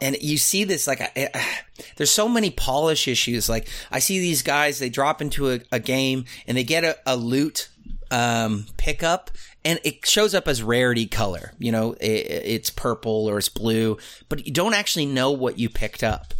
and 0.00 0.16
you 0.20 0.38
see 0.38 0.64
this 0.64 0.86
like 0.86 1.00
I- 1.00 1.30
there's 1.96 2.10
so 2.10 2.28
many 2.28 2.50
polish 2.50 3.08
issues 3.08 3.48
like 3.48 3.68
i 3.90 3.98
see 3.98 4.18
these 4.18 4.42
guys 4.42 4.78
they 4.78 4.88
drop 4.88 5.20
into 5.20 5.50
a, 5.50 5.60
a 5.72 5.78
game 5.78 6.24
and 6.46 6.56
they 6.56 6.64
get 6.64 6.84
a, 6.84 6.96
a 7.06 7.16
loot 7.16 7.68
um, 8.10 8.66
pickup 8.76 9.30
and 9.64 9.78
it 9.84 10.06
shows 10.06 10.34
up 10.34 10.48
as 10.48 10.62
rarity 10.62 11.06
color. 11.06 11.52
You 11.58 11.72
know 11.72 11.94
i 12.00 12.04
it's 12.04 12.70
purple 12.70 13.28
or 13.28 13.38
it's 13.38 13.48
blue 13.48 13.98
but 14.28 14.46
you 14.46 14.52
don't 14.52 14.74
actually 14.74 15.06
know 15.06 15.30
what 15.30 15.58
you 15.58 15.68
picked 15.68 16.02
up. 16.02 16.34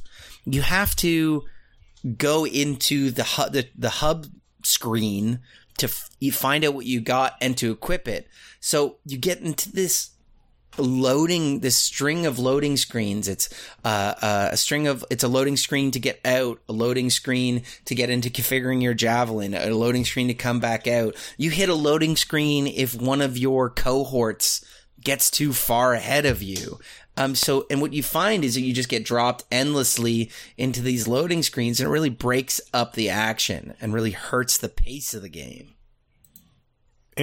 You 0.44 0.62
have 0.62 0.96
to 0.96 1.44
go 2.16 2.46
into 2.46 3.10
the 3.10 3.24
hub 3.24 3.52
the, 3.52 3.68
the 3.76 3.90
hub 3.90 4.26
screen 4.62 5.40
to 5.78 5.86
f- 5.86 6.10
you 6.18 6.32
find 6.32 6.64
out 6.64 6.74
what 6.74 6.86
you 6.86 7.00
got 7.00 7.34
and 7.40 7.56
to 7.58 7.70
equip 7.70 8.06
it. 8.08 8.28
So 8.60 8.96
you 9.04 9.18
get 9.18 9.40
into 9.40 9.72
this 9.72 10.10
loading 10.80 11.60
this 11.60 11.76
string 11.76 12.26
of 12.26 12.38
loading 12.38 12.76
screens. 12.76 13.28
It's 13.28 13.48
uh, 13.84 14.14
uh, 14.20 14.48
a 14.52 14.56
string 14.56 14.86
of 14.86 15.04
it's 15.10 15.24
a 15.24 15.28
loading 15.28 15.56
screen 15.56 15.90
to 15.92 16.00
get 16.00 16.20
out, 16.24 16.60
a 16.68 16.72
loading 16.72 17.10
screen 17.10 17.62
to 17.84 17.94
get 17.94 18.10
into 18.10 18.30
configuring 18.30 18.82
your 18.82 18.94
javelin, 18.94 19.54
a 19.54 19.70
loading 19.70 20.04
screen 20.04 20.28
to 20.28 20.34
come 20.34 20.60
back 20.60 20.86
out. 20.86 21.16
You 21.36 21.50
hit 21.50 21.68
a 21.68 21.74
loading 21.74 22.16
screen 22.16 22.66
if 22.66 22.94
one 22.94 23.20
of 23.20 23.38
your 23.38 23.70
cohorts 23.70 24.64
gets 25.02 25.30
too 25.30 25.52
far 25.52 25.94
ahead 25.94 26.26
of 26.26 26.42
you. 26.42 26.78
Um, 27.16 27.34
so, 27.34 27.66
and 27.70 27.80
what 27.80 27.92
you 27.92 28.02
find 28.02 28.44
is 28.44 28.54
that 28.54 28.62
you 28.62 28.72
just 28.72 28.88
get 28.88 29.04
dropped 29.04 29.44
endlessly 29.50 30.30
into 30.56 30.80
these 30.80 31.08
loading 31.08 31.42
screens 31.42 31.80
and 31.80 31.88
it 31.88 31.92
really 31.92 32.10
breaks 32.10 32.60
up 32.72 32.94
the 32.94 33.10
action 33.10 33.74
and 33.80 33.92
really 33.92 34.12
hurts 34.12 34.56
the 34.56 34.68
pace 34.68 35.12
of 35.12 35.22
the 35.22 35.28
game. 35.28 35.74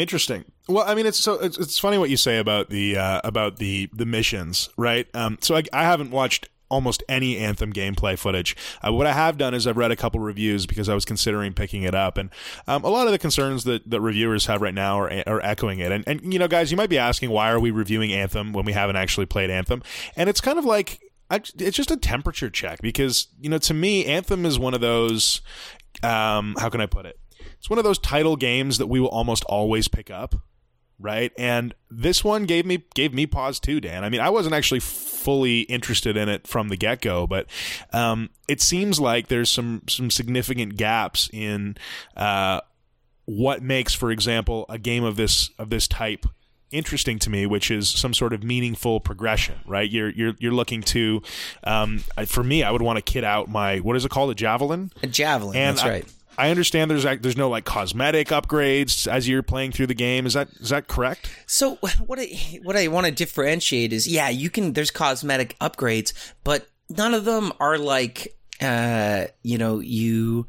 Interesting. 0.01 0.45
Well, 0.67 0.85
I 0.87 0.95
mean, 0.95 1.05
it's 1.05 1.19
so 1.19 1.33
it's, 1.35 1.57
it's 1.57 1.79
funny 1.79 1.97
what 1.97 2.09
you 2.09 2.17
say 2.17 2.37
about 2.37 2.69
the 2.69 2.97
uh, 2.97 3.21
about 3.23 3.57
the 3.57 3.89
the 3.93 4.05
missions, 4.05 4.69
right? 4.77 5.07
Um, 5.15 5.37
so 5.41 5.55
I, 5.55 5.63
I 5.73 5.83
haven't 5.83 6.11
watched 6.11 6.49
almost 6.69 7.01
any 7.07 7.37
Anthem 7.37 7.71
gameplay 7.71 8.17
footage. 8.17 8.55
Uh, 8.85 8.91
what 8.91 9.07
I 9.07 9.13
have 9.13 9.37
done 9.37 9.53
is 9.53 9.65
I've 9.65 9.77
read 9.77 9.91
a 9.91 9.95
couple 9.95 10.19
reviews 10.19 10.65
because 10.65 10.89
I 10.89 10.93
was 10.93 11.05
considering 11.05 11.53
picking 11.53 11.83
it 11.83 11.95
up, 11.95 12.17
and 12.17 12.29
um, 12.67 12.83
a 12.83 12.89
lot 12.89 13.07
of 13.07 13.13
the 13.13 13.19
concerns 13.19 13.63
that, 13.63 13.89
that 13.89 14.01
reviewers 14.01 14.45
have 14.47 14.61
right 14.61 14.73
now 14.73 14.99
are, 14.99 15.23
are 15.25 15.41
echoing 15.41 15.79
it. 15.79 15.91
And, 15.91 16.03
and 16.07 16.33
you 16.33 16.39
know, 16.39 16.47
guys, 16.47 16.69
you 16.69 16.77
might 16.77 16.89
be 16.89 16.97
asking 16.97 17.29
why 17.29 17.49
are 17.49 17.59
we 17.59 17.71
reviewing 17.71 18.11
Anthem 18.11 18.53
when 18.53 18.65
we 18.65 18.73
haven't 18.73 18.97
actually 18.97 19.25
played 19.25 19.49
Anthem? 19.49 19.81
And 20.15 20.29
it's 20.29 20.41
kind 20.41 20.59
of 20.59 20.65
like 20.65 20.99
I, 21.29 21.37
it's 21.37 21.77
just 21.77 21.91
a 21.91 21.97
temperature 21.97 22.49
check 22.49 22.81
because 22.81 23.27
you 23.39 23.49
know, 23.49 23.57
to 23.59 23.73
me, 23.73 24.05
Anthem 24.05 24.45
is 24.45 24.59
one 24.59 24.73
of 24.73 24.81
those. 24.81 25.41
Um, 26.03 26.55
how 26.59 26.69
can 26.69 26.81
I 26.81 26.85
put 26.85 27.07
it? 27.07 27.17
It's 27.59 27.69
one 27.69 27.79
of 27.79 27.85
those 27.85 27.99
title 27.99 28.35
games 28.35 28.77
that 28.77 28.87
we 28.87 28.99
will 28.99 29.09
almost 29.09 29.43
always 29.45 29.87
pick 29.87 30.09
up 30.11 30.35
right? 30.99 31.31
And 31.37 31.75
this 31.91 32.23
one 32.23 32.45
gave 32.45 32.65
me 32.65 32.83
gave 32.95 33.13
me 33.13 33.27
pause 33.27 33.59
too, 33.59 33.79
Dan. 33.79 34.03
I 34.03 34.09
mean, 34.09 34.19
I 34.19 34.31
wasn't 34.31 34.55
actually 34.55 34.79
fully 34.79 35.61
interested 35.61 36.17
in 36.17 36.27
it 36.27 36.47
from 36.47 36.69
the 36.69 36.75
get 36.75 37.01
go, 37.01 37.27
but 37.27 37.45
um, 37.93 38.31
it 38.47 38.61
seems 38.61 38.99
like 38.99 39.27
there's 39.27 39.51
some 39.51 39.83
some 39.87 40.09
significant 40.09 40.75
gaps 40.75 41.29
in 41.31 41.77
uh, 42.15 42.61
what 43.25 43.61
makes, 43.61 43.93
for 43.93 44.09
example, 44.09 44.65
a 44.69 44.79
game 44.79 45.03
of 45.03 45.17
this 45.17 45.51
of 45.59 45.69
this 45.69 45.87
type 45.87 46.25
interesting 46.71 47.19
to 47.19 47.29
me, 47.29 47.45
which 47.45 47.69
is 47.69 47.87
some 47.89 48.15
sort 48.15 48.33
of 48.33 48.43
meaningful 48.43 48.99
progression, 48.99 49.59
right? 49.67 49.89
You're 49.91 50.09
you're 50.09 50.33
you're 50.39 50.51
looking 50.51 50.81
to, 50.81 51.21
um, 51.63 51.99
for 52.25 52.43
me, 52.43 52.63
I 52.63 52.71
would 52.71 52.81
want 52.81 52.97
to 52.97 53.03
kit 53.03 53.23
out 53.23 53.47
my 53.49 53.77
what 53.81 53.95
is 53.95 54.03
it 54.03 54.09
called, 54.09 54.31
a 54.31 54.35
javelin, 54.35 54.91
A 55.03 55.07
javelin, 55.07 55.55
And 55.55 55.77
that's 55.77 55.85
I- 55.85 55.89
right. 55.89 56.05
I 56.37 56.51
understand 56.51 56.91
there's 56.91 57.05
like, 57.05 57.21
there's 57.21 57.37
no 57.37 57.49
like 57.49 57.65
cosmetic 57.65 58.27
upgrades 58.29 59.07
as 59.07 59.27
you're 59.27 59.43
playing 59.43 59.71
through 59.71 59.87
the 59.87 59.95
game. 59.95 60.25
Is 60.25 60.33
that 60.33 60.49
is 60.59 60.69
that 60.69 60.87
correct? 60.87 61.29
So 61.45 61.75
what 62.05 62.19
I 62.19 62.59
what 62.63 62.75
I 62.75 62.87
want 62.87 63.05
to 63.07 63.11
differentiate 63.11 63.93
is 63.93 64.07
yeah, 64.07 64.29
you 64.29 64.49
can 64.49 64.73
there's 64.73 64.91
cosmetic 64.91 65.57
upgrades, 65.59 66.13
but 66.43 66.67
none 66.89 67.13
of 67.13 67.25
them 67.25 67.51
are 67.59 67.77
like 67.77 68.35
uh 68.61 69.25
you 69.43 69.57
know 69.57 69.79
you 69.79 70.47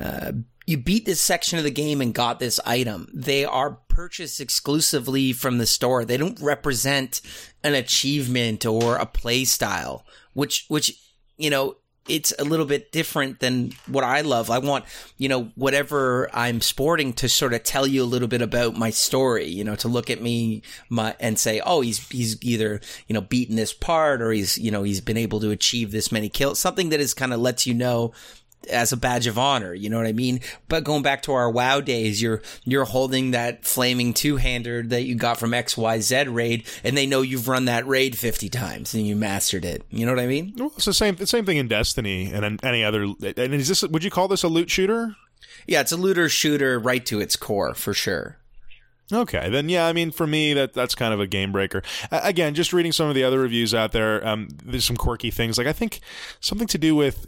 uh 0.00 0.32
you 0.66 0.76
beat 0.76 1.06
this 1.06 1.20
section 1.20 1.58
of 1.58 1.64
the 1.64 1.70
game 1.70 2.00
and 2.00 2.14
got 2.14 2.38
this 2.38 2.60
item. 2.64 3.08
They 3.12 3.44
are 3.44 3.78
purchased 3.88 4.40
exclusively 4.40 5.32
from 5.32 5.58
the 5.58 5.66
store. 5.66 6.04
They 6.04 6.16
don't 6.16 6.40
represent 6.40 7.20
an 7.64 7.74
achievement 7.74 8.64
or 8.64 8.96
a 8.96 9.06
play 9.06 9.44
style, 9.44 10.06
which 10.34 10.66
which 10.68 10.98
you 11.36 11.50
know 11.50 11.76
it's 12.08 12.32
a 12.38 12.44
little 12.44 12.66
bit 12.66 12.90
different 12.90 13.38
than 13.38 13.72
what 13.86 14.02
I 14.02 14.22
love. 14.22 14.50
I 14.50 14.58
want, 14.58 14.84
you 15.18 15.28
know, 15.28 15.52
whatever 15.54 16.28
I'm 16.32 16.60
sporting 16.60 17.12
to 17.14 17.28
sort 17.28 17.54
of 17.54 17.62
tell 17.62 17.86
you 17.86 18.02
a 18.02 18.04
little 18.04 18.28
bit 18.28 18.42
about 18.42 18.76
my 18.76 18.90
story, 18.90 19.46
you 19.46 19.62
know, 19.62 19.76
to 19.76 19.88
look 19.88 20.10
at 20.10 20.20
me 20.20 20.62
my, 20.88 21.14
and 21.20 21.38
say, 21.38 21.60
oh, 21.64 21.80
he's, 21.80 22.08
he's 22.08 22.42
either, 22.42 22.80
you 23.06 23.14
know, 23.14 23.20
beaten 23.20 23.56
this 23.56 23.72
part 23.72 24.20
or 24.20 24.32
he's, 24.32 24.58
you 24.58 24.70
know, 24.70 24.82
he's 24.82 25.00
been 25.00 25.16
able 25.16 25.38
to 25.40 25.50
achieve 25.50 25.92
this 25.92 26.10
many 26.10 26.28
kills. 26.28 26.58
Something 26.58 26.88
that 26.88 27.00
is 27.00 27.14
kind 27.14 27.32
of 27.32 27.40
lets 27.40 27.66
you 27.66 27.74
know 27.74 28.12
as 28.68 28.92
a 28.92 28.96
badge 28.96 29.26
of 29.26 29.38
honor. 29.38 29.74
You 29.74 29.90
know 29.90 29.96
what 29.96 30.06
I 30.06 30.12
mean? 30.12 30.40
But 30.68 30.84
going 30.84 31.02
back 31.02 31.22
to 31.22 31.32
our 31.32 31.50
WoW 31.50 31.80
days, 31.80 32.20
you're 32.20 32.42
you're 32.64 32.84
holding 32.84 33.32
that 33.32 33.64
flaming 33.64 34.14
two 34.14 34.36
hander 34.36 34.82
that 34.82 35.02
you 35.02 35.14
got 35.14 35.38
from 35.38 35.50
XYZ 35.50 36.32
raid, 36.34 36.66
and 36.84 36.96
they 36.96 37.06
know 37.06 37.22
you've 37.22 37.48
run 37.48 37.66
that 37.66 37.86
raid 37.86 38.16
fifty 38.16 38.48
times 38.48 38.94
and 38.94 39.06
you 39.06 39.16
mastered 39.16 39.64
it. 39.64 39.84
You 39.90 40.06
know 40.06 40.12
what 40.12 40.20
I 40.20 40.26
mean? 40.26 40.54
Well, 40.56 40.72
it's 40.76 40.84
the 40.84 40.94
same 40.94 41.16
the 41.16 41.26
same 41.26 41.44
thing 41.44 41.56
in 41.56 41.68
Destiny 41.68 42.32
and 42.32 42.44
in 42.44 42.58
any 42.62 42.84
other. 42.84 43.02
And 43.02 43.54
is 43.54 43.68
this 43.68 43.82
would 43.82 44.04
you 44.04 44.10
call 44.10 44.28
this 44.28 44.42
a 44.42 44.48
loot 44.48 44.70
shooter? 44.70 45.16
Yeah, 45.66 45.80
it's 45.80 45.92
a 45.92 45.96
looter 45.96 46.28
shooter 46.28 46.78
right 46.78 47.04
to 47.06 47.20
its 47.20 47.36
core 47.36 47.74
for 47.74 47.94
sure. 47.94 48.38
Okay, 49.12 49.50
then 49.50 49.68
yeah, 49.68 49.86
I 49.86 49.92
mean, 49.92 50.10
for 50.10 50.26
me, 50.26 50.54
that 50.54 50.72
that's 50.72 50.94
kind 50.94 51.12
of 51.12 51.20
a 51.20 51.26
game 51.26 51.52
breaker. 51.52 51.82
Uh, 52.10 52.20
again, 52.22 52.54
just 52.54 52.72
reading 52.72 52.92
some 52.92 53.08
of 53.08 53.14
the 53.14 53.24
other 53.24 53.40
reviews 53.40 53.74
out 53.74 53.92
there, 53.92 54.26
um, 54.26 54.48
there's 54.64 54.84
some 54.84 54.96
quirky 54.96 55.30
things. 55.30 55.58
Like 55.58 55.66
I 55.66 55.72
think 55.72 56.00
something 56.40 56.68
to 56.68 56.78
do 56.78 56.94
with 56.96 57.26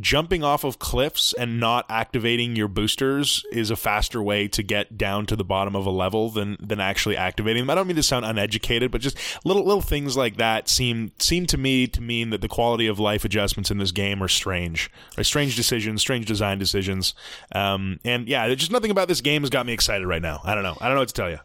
jumping 0.00 0.42
off 0.42 0.64
of 0.64 0.78
cliffs 0.78 1.32
and 1.34 1.60
not 1.60 1.86
activating 1.88 2.56
your 2.56 2.68
boosters 2.68 3.44
is 3.52 3.70
a 3.70 3.76
faster 3.76 4.22
way 4.22 4.48
to 4.48 4.62
get 4.62 4.98
down 4.98 5.26
to 5.26 5.36
the 5.36 5.44
bottom 5.44 5.76
of 5.76 5.86
a 5.86 5.90
level 5.90 6.30
than 6.30 6.56
than 6.60 6.80
actually 6.80 7.16
activating 7.16 7.62
them. 7.62 7.70
I 7.70 7.74
don't 7.74 7.86
mean 7.86 7.96
to 7.96 8.02
sound 8.02 8.24
uneducated, 8.24 8.90
but 8.90 9.00
just 9.00 9.16
little 9.44 9.64
little 9.64 9.82
things 9.82 10.16
like 10.16 10.36
that 10.36 10.68
seem 10.68 11.12
seem 11.18 11.46
to 11.46 11.58
me 11.58 11.86
to 11.88 12.00
mean 12.00 12.30
that 12.30 12.40
the 12.40 12.48
quality 12.48 12.86
of 12.86 12.98
life 12.98 13.24
adjustments 13.24 13.70
in 13.70 13.78
this 13.78 13.92
game 13.92 14.22
are 14.22 14.28
strange, 14.28 14.90
right? 15.16 15.26
strange 15.26 15.56
decisions, 15.56 16.00
strange 16.00 16.26
design 16.26 16.58
decisions, 16.58 17.14
um, 17.54 18.00
and 18.04 18.28
yeah, 18.28 18.52
just 18.54 18.72
nothing 18.72 18.90
about 18.90 19.08
this 19.08 19.20
game 19.20 19.42
has 19.42 19.50
got 19.50 19.66
me 19.66 19.72
excited 19.72 20.06
right 20.06 20.22
now. 20.22 20.40
I 20.44 20.54
don't 20.54 20.64
know. 20.64 20.76
I 20.80 20.86
don't 20.86 20.94
know 20.94 21.02
what 21.02 21.08
to 21.08 21.14
tell 21.14 21.30
you. 21.30 21.38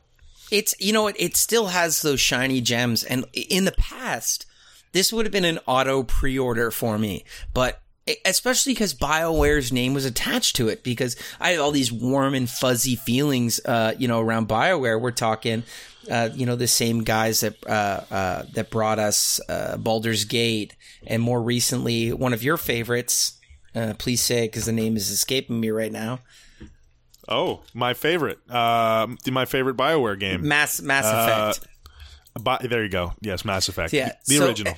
It's 0.52 0.74
you 0.80 0.94
know 0.94 1.08
it, 1.08 1.16
it 1.20 1.38
still 1.38 1.68
has 1.68 2.02
those 2.02 2.20
shiny 2.20 2.62
gems, 2.62 3.04
and 3.04 3.26
in 3.34 3.66
the 3.66 3.72
past. 3.74 4.46
This 4.92 5.14
would 5.14 5.28
have 5.28 5.32
been 5.32 5.46
an 5.46 5.60
auto 5.68 6.02
pre-order 6.02 6.72
for 6.72 6.98
me, 6.98 7.24
but 7.54 7.80
especially 8.26 8.74
because 8.74 8.94
BioWare's 8.94 9.72
name 9.72 9.94
was 9.94 10.06
attached 10.06 10.56
to 10.58 10.68
it. 10.68 10.84
Because 10.84 11.16
I 11.40 11.52
have 11.52 11.62
all 11.62 11.72
these 11.72 11.92
warm 11.92 12.34
and 12.34 12.50
fuzzy 12.50 12.96
feelings, 12.96 13.60
uh, 13.66 13.94
you 13.98 14.08
know, 14.08 14.20
around 14.20 14.48
BioWare. 14.48 15.00
We're 15.00 15.12
talking, 15.12 15.64
uh, 16.10 16.30
you 16.34 16.46
know, 16.46 16.56
the 16.56 16.68
same 16.68 17.04
guys 17.04 17.42
that 17.42 17.56
uh, 17.68 18.02
uh 18.12 18.44
that 18.54 18.70
brought 18.70 19.00
us 19.00 19.40
uh, 19.50 19.78
Baldur's 19.78 20.26
Gate, 20.26 20.76
and 21.06 21.22
more 21.22 21.42
recently, 21.42 22.14
one 22.14 22.34
of 22.34 22.44
your 22.44 22.58
favorites. 22.58 23.34
Uh, 23.76 23.94
please 23.98 24.22
say 24.22 24.48
because 24.48 24.66
the 24.66 24.72
name 24.72 24.98
is 24.98 25.12
escaping 25.12 25.60
me 25.60 25.70
right 25.70 25.92
now. 25.92 26.20
Oh, 27.28 27.62
my 27.76 27.94
favorite, 27.94 28.40
my 28.48 29.46
favorite 29.46 29.78
Bioware 29.78 30.20
game, 30.20 30.48
Mass 30.48 30.82
Mass 30.82 31.06
Effect. 31.06 31.68
Bi- 32.42 32.68
there 32.68 32.84
you 32.84 32.90
go. 32.90 33.14
Yes, 33.22 33.46
Mass 33.46 33.70
Effect. 33.70 33.94
Yeah, 33.94 34.14
the 34.26 34.38
so, 34.38 34.48
original 34.48 34.74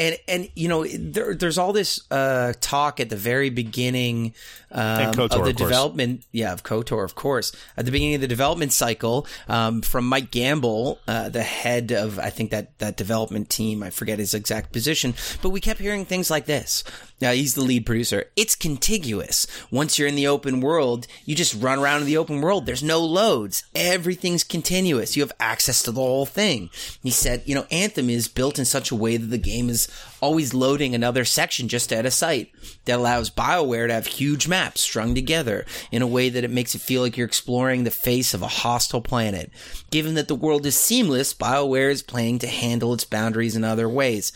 and 0.00 0.16
and 0.26 0.48
you 0.56 0.66
know 0.66 0.84
there, 0.84 1.34
there's 1.34 1.58
all 1.58 1.72
this 1.72 2.00
uh, 2.10 2.54
talk 2.60 2.98
at 2.98 3.10
the 3.10 3.16
very 3.16 3.50
beginning 3.50 4.34
um, 4.72 5.12
KOTOR, 5.12 5.36
of 5.36 5.44
the 5.44 5.50
of 5.50 5.56
development, 5.56 6.24
yeah, 6.32 6.52
of 6.52 6.62
Kotor, 6.62 7.04
of 7.04 7.14
course, 7.14 7.52
at 7.76 7.84
the 7.84 7.90
beginning 7.90 8.14
of 8.14 8.20
the 8.20 8.28
development 8.28 8.72
cycle, 8.72 9.26
um, 9.48 9.82
from 9.82 10.06
Mike 10.06 10.30
Gamble, 10.30 10.98
uh, 11.08 11.28
the 11.28 11.42
head 11.42 11.92
of 11.92 12.18
I 12.18 12.30
think 12.30 12.50
that 12.50 12.78
that 12.78 12.96
development 12.96 13.50
team. 13.50 13.82
I 13.82 13.90
forget 13.90 14.18
his 14.18 14.34
exact 14.34 14.72
position, 14.72 15.14
but 15.42 15.50
we 15.50 15.60
kept 15.60 15.80
hearing 15.80 16.04
things 16.04 16.30
like 16.30 16.46
this. 16.46 16.84
Now 17.20 17.32
he's 17.32 17.54
the 17.54 17.62
lead 17.62 17.84
producer. 17.84 18.26
It's 18.36 18.54
contiguous. 18.54 19.46
Once 19.70 19.98
you're 19.98 20.08
in 20.08 20.14
the 20.14 20.26
open 20.26 20.60
world, 20.60 21.06
you 21.24 21.34
just 21.34 21.60
run 21.60 21.78
around 21.78 22.00
in 22.00 22.06
the 22.06 22.16
open 22.16 22.40
world. 22.40 22.66
There's 22.66 22.82
no 22.82 23.00
loads. 23.00 23.64
Everything's 23.74 24.44
continuous. 24.44 25.16
You 25.16 25.22
have 25.22 25.32
access 25.38 25.82
to 25.82 25.92
the 25.92 26.00
whole 26.00 26.26
thing. 26.26 26.70
He 27.02 27.10
said, 27.10 27.42
you 27.44 27.54
know, 27.54 27.66
Anthem 27.70 28.08
is 28.08 28.28
built 28.28 28.58
in 28.58 28.64
such 28.64 28.90
a 28.90 28.96
way 28.96 29.16
that 29.16 29.26
the 29.26 29.38
game 29.38 29.68
is 29.68 29.88
always 30.20 30.54
loading 30.54 30.94
another 30.94 31.24
section 31.24 31.68
just 31.68 31.92
at 31.92 32.06
a 32.06 32.10
site 32.10 32.50
that 32.84 32.98
allows 32.98 33.30
BioWare 33.30 33.88
to 33.88 33.94
have 33.94 34.06
huge 34.06 34.48
maps 34.48 34.80
strung 34.80 35.14
together 35.14 35.64
in 35.90 36.02
a 36.02 36.06
way 36.06 36.28
that 36.28 36.44
it 36.44 36.50
makes 36.50 36.74
it 36.74 36.80
feel 36.80 37.02
like 37.02 37.16
you're 37.16 37.26
exploring 37.26 37.84
the 37.84 37.90
face 37.90 38.34
of 38.34 38.42
a 38.42 38.48
hostile 38.48 39.00
planet. 39.00 39.50
Given 39.90 40.14
that 40.14 40.28
the 40.28 40.34
world 40.34 40.66
is 40.66 40.76
seamless, 40.76 41.34
BioWare 41.34 41.90
is 41.90 42.02
planning 42.02 42.38
to 42.40 42.46
handle 42.46 42.94
its 42.94 43.04
boundaries 43.04 43.56
in 43.56 43.64
other 43.64 43.88
ways. 43.88 44.32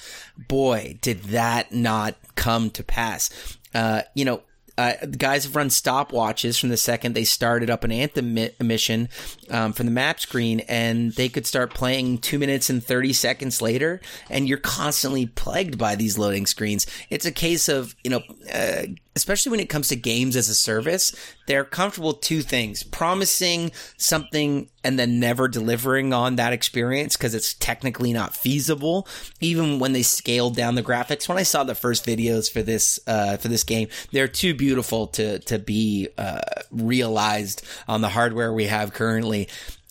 Boy, 0.48 0.98
did 1.00 1.24
that 1.24 1.72
not 1.72 2.16
come 2.34 2.70
to 2.70 2.82
pass. 2.82 3.30
Uh, 3.74 4.02
you 4.14 4.24
know, 4.24 4.42
uh, 4.76 4.94
the 5.02 5.16
guys 5.16 5.44
have 5.44 5.56
run 5.56 5.68
stopwatches 5.68 6.58
from 6.58 6.68
the 6.68 6.76
second 6.76 7.14
they 7.14 7.24
started 7.24 7.70
up 7.70 7.84
an 7.84 7.92
anthem 7.92 8.34
mi- 8.34 8.50
mission 8.60 9.08
um, 9.50 9.72
from 9.72 9.86
the 9.86 9.92
map 9.92 10.20
screen, 10.20 10.60
and 10.60 11.12
they 11.12 11.28
could 11.28 11.46
start 11.46 11.72
playing 11.74 12.18
two 12.18 12.38
minutes 12.38 12.68
and 12.70 12.82
30 12.82 13.12
seconds 13.12 13.62
later, 13.62 14.00
and 14.28 14.48
you're 14.48 14.58
constantly 14.58 15.26
plagued 15.26 15.78
by 15.78 15.94
these 15.94 16.18
loading 16.18 16.46
screens. 16.46 16.86
It's 17.10 17.26
a 17.26 17.32
case 17.32 17.68
of, 17.68 17.94
you 18.02 18.10
know, 18.10 18.22
uh, 18.52 18.86
especially 19.16 19.50
when 19.50 19.60
it 19.60 19.68
comes 19.68 19.88
to 19.88 19.96
games 19.96 20.34
as 20.36 20.48
a 20.48 20.54
service, 20.54 21.14
they're 21.46 21.64
comfortable 21.64 22.14
two 22.14 22.42
things 22.42 22.82
promising 22.82 23.70
something 23.96 24.68
and 24.82 24.98
then 24.98 25.20
never 25.20 25.46
delivering 25.46 26.12
on 26.12 26.36
that 26.36 26.52
experience 26.52 27.16
because 27.16 27.34
it's 27.34 27.54
technically 27.54 28.12
not 28.12 28.34
feasible, 28.34 29.06
even 29.40 29.78
when 29.78 29.92
they 29.92 30.02
scaled 30.02 30.56
down 30.56 30.74
the 30.74 30.82
graphics. 30.82 31.28
When 31.28 31.38
I 31.38 31.44
saw 31.44 31.64
the 31.64 31.74
first 31.74 32.04
videos 32.04 32.50
for 32.50 32.62
this, 32.62 32.98
uh, 33.06 33.36
for 33.36 33.48
this 33.48 33.64
game, 33.64 33.88
they're 34.10 34.28
too 34.28 34.54
beautiful 34.54 35.06
to, 35.08 35.38
to 35.40 35.58
be, 35.58 36.08
uh, 36.18 36.40
realized 36.70 37.64
on 37.86 38.00
the 38.00 38.08
hardware 38.08 38.52
we 38.52 38.66
have 38.66 38.92
currently. 38.92 39.48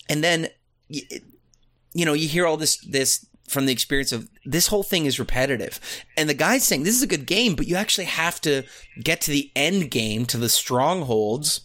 And 0.10 0.24
then, 0.24 0.50
you 0.90 2.06
know, 2.06 2.14
you 2.14 2.28
hear 2.28 2.46
all 2.46 2.58
this, 2.58 2.78
this, 2.78 3.26
from 3.54 3.66
the 3.66 3.72
experience 3.72 4.12
of 4.12 4.30
this 4.44 4.68
whole 4.68 4.84
thing 4.84 5.06
is 5.06 5.20
repetitive. 5.20 5.80
And 6.18 6.28
the 6.28 6.34
guy's 6.34 6.64
saying 6.64 6.84
this 6.84 6.96
is 6.96 7.04
a 7.04 7.08
good 7.08 7.26
game, 7.26 7.56
but 7.56 7.68
you 7.68 7.76
actually 7.76 8.06
have 8.06 8.42
to 8.42 8.64
get 9.02 9.22
to 9.22 9.32
the 9.32 9.52
end 9.56 9.92
game, 9.92 10.26
to 10.26 10.38
the 10.38 10.50
strongholds 10.50 11.62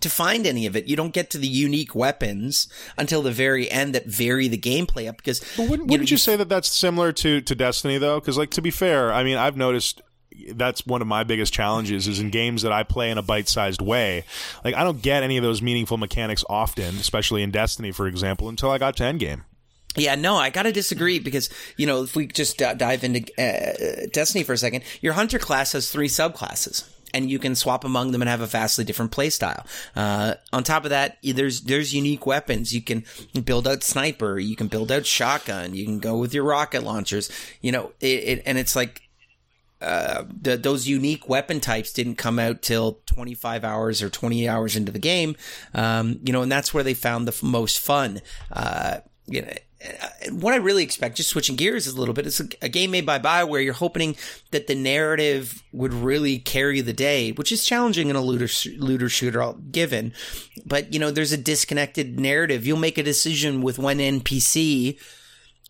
to 0.00 0.10
find 0.10 0.46
any 0.46 0.66
of 0.66 0.76
it. 0.76 0.86
You 0.86 0.96
don't 0.96 1.12
get 1.12 1.30
to 1.30 1.38
the 1.38 1.48
unique 1.48 1.94
weapons 1.94 2.68
until 2.96 3.22
the 3.22 3.32
very 3.32 3.70
end 3.70 3.94
that 3.94 4.06
vary 4.06 4.48
the 4.48 4.58
gameplay 4.58 5.08
up 5.08 5.16
because 5.16 5.40
wouldn't, 5.56 5.70
wouldn't 5.70 5.90
you, 5.90 5.98
know, 5.98 6.02
you 6.04 6.16
say 6.16 6.36
that 6.36 6.48
that's 6.48 6.68
similar 6.68 7.12
to, 7.12 7.40
to 7.40 7.54
Destiny 7.54 7.98
though? 7.98 8.20
Because 8.20 8.38
like, 8.38 8.50
to 8.50 8.62
be 8.62 8.70
fair, 8.70 9.12
I 9.12 9.24
mean, 9.24 9.36
I've 9.36 9.56
noticed 9.56 10.02
that's 10.50 10.86
one 10.86 11.02
of 11.02 11.08
my 11.08 11.24
biggest 11.24 11.52
challenges 11.52 12.06
is 12.06 12.20
in 12.20 12.30
games 12.30 12.62
that 12.62 12.72
I 12.72 12.84
play 12.84 13.10
in 13.10 13.18
a 13.18 13.22
bite-sized 13.22 13.80
way. 13.80 14.24
Like 14.64 14.74
I 14.74 14.84
don't 14.84 15.02
get 15.02 15.22
any 15.22 15.36
of 15.36 15.42
those 15.42 15.60
meaningful 15.60 15.96
mechanics 15.96 16.44
often, 16.48 16.96
especially 16.96 17.42
in 17.42 17.50
Destiny, 17.50 17.90
for 17.90 18.06
example, 18.06 18.48
until 18.48 18.70
I 18.70 18.78
got 18.78 18.96
to 18.98 19.02
endgame. 19.02 19.42
Yeah, 19.98 20.14
no, 20.14 20.36
I 20.36 20.50
gotta 20.50 20.72
disagree 20.72 21.18
because 21.18 21.50
you 21.76 21.86
know 21.86 22.02
if 22.02 22.16
we 22.16 22.26
just 22.26 22.60
uh, 22.62 22.74
dive 22.74 23.04
into 23.04 23.20
uh, 23.38 24.06
Destiny 24.12 24.44
for 24.44 24.52
a 24.52 24.58
second, 24.58 24.84
your 25.00 25.14
hunter 25.14 25.38
class 25.38 25.72
has 25.72 25.90
three 25.90 26.08
subclasses. 26.08 26.88
And 27.14 27.30
you 27.30 27.38
can 27.38 27.54
swap 27.54 27.84
among 27.84 28.10
them 28.12 28.20
and 28.20 28.28
have 28.28 28.42
a 28.42 28.46
vastly 28.46 28.84
different 28.84 29.12
playstyle. 29.12 29.64
Uh, 29.96 30.34
on 30.52 30.62
top 30.62 30.84
of 30.84 30.90
that, 30.90 31.16
there's 31.22 31.62
there's 31.62 31.94
unique 31.94 32.26
weapons. 32.26 32.74
You 32.74 32.82
can 32.82 33.02
build 33.46 33.66
out 33.66 33.82
sniper. 33.82 34.38
You 34.38 34.54
can 34.54 34.68
build 34.68 34.92
out 34.92 35.06
shotgun. 35.06 35.72
You 35.72 35.86
can 35.86 36.00
go 36.00 36.18
with 36.18 36.34
your 36.34 36.44
rocket 36.44 36.82
launchers. 36.82 37.30
You 37.62 37.72
know, 37.72 37.92
it, 38.00 38.06
it 38.06 38.42
and 38.44 38.58
it's 38.58 38.76
like 38.76 39.08
uh, 39.80 40.24
the, 40.28 40.56
those 40.56 40.88
unique 40.88 41.28
weapon 41.28 41.60
types 41.60 41.92
didn't 41.92 42.16
come 42.16 42.38
out 42.38 42.62
till 42.62 43.00
25 43.06 43.64
hours 43.64 44.02
or 44.02 44.10
20 44.10 44.48
hours 44.48 44.76
into 44.76 44.90
the 44.90 44.98
game. 44.98 45.36
Um, 45.72 46.18
you 46.24 46.32
know, 46.32 46.42
and 46.42 46.50
that's 46.50 46.74
where 46.74 46.82
they 46.82 46.94
found 46.94 47.26
the 47.26 47.32
f- 47.32 47.42
most 47.42 47.78
fun. 47.78 48.20
Uh, 48.52 48.98
you 49.26 49.42
know, 49.42 49.52
what 50.32 50.54
I 50.54 50.56
really 50.56 50.82
expect, 50.82 51.16
just 51.16 51.30
switching 51.30 51.56
gears 51.56 51.86
a 51.86 51.98
little 51.98 52.14
bit, 52.14 52.26
it's 52.26 52.40
a, 52.40 52.48
a, 52.62 52.68
game 52.68 52.90
made 52.90 53.06
by 53.06 53.18
Bioware. 53.18 53.64
You're 53.64 53.74
hoping 53.74 54.16
that 54.50 54.66
the 54.66 54.74
narrative 54.74 55.62
would 55.72 55.94
really 55.94 56.38
carry 56.38 56.80
the 56.80 56.92
day, 56.92 57.30
which 57.32 57.52
is 57.52 57.64
challenging 57.64 58.10
in 58.10 58.16
a 58.16 58.20
looter, 58.20 58.48
looter 58.78 59.08
shooter, 59.08 59.52
given. 59.70 60.12
But, 60.66 60.92
you 60.92 60.98
know, 60.98 61.12
there's 61.12 61.32
a 61.32 61.36
disconnected 61.36 62.18
narrative. 62.18 62.66
You'll 62.66 62.78
make 62.78 62.98
a 62.98 63.04
decision 63.04 63.62
with 63.62 63.78
one 63.78 63.98
NPC 63.98 65.00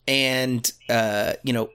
and, 0.06 0.70
uh, 0.88 1.34
you 1.42 1.52
know, 1.52 1.68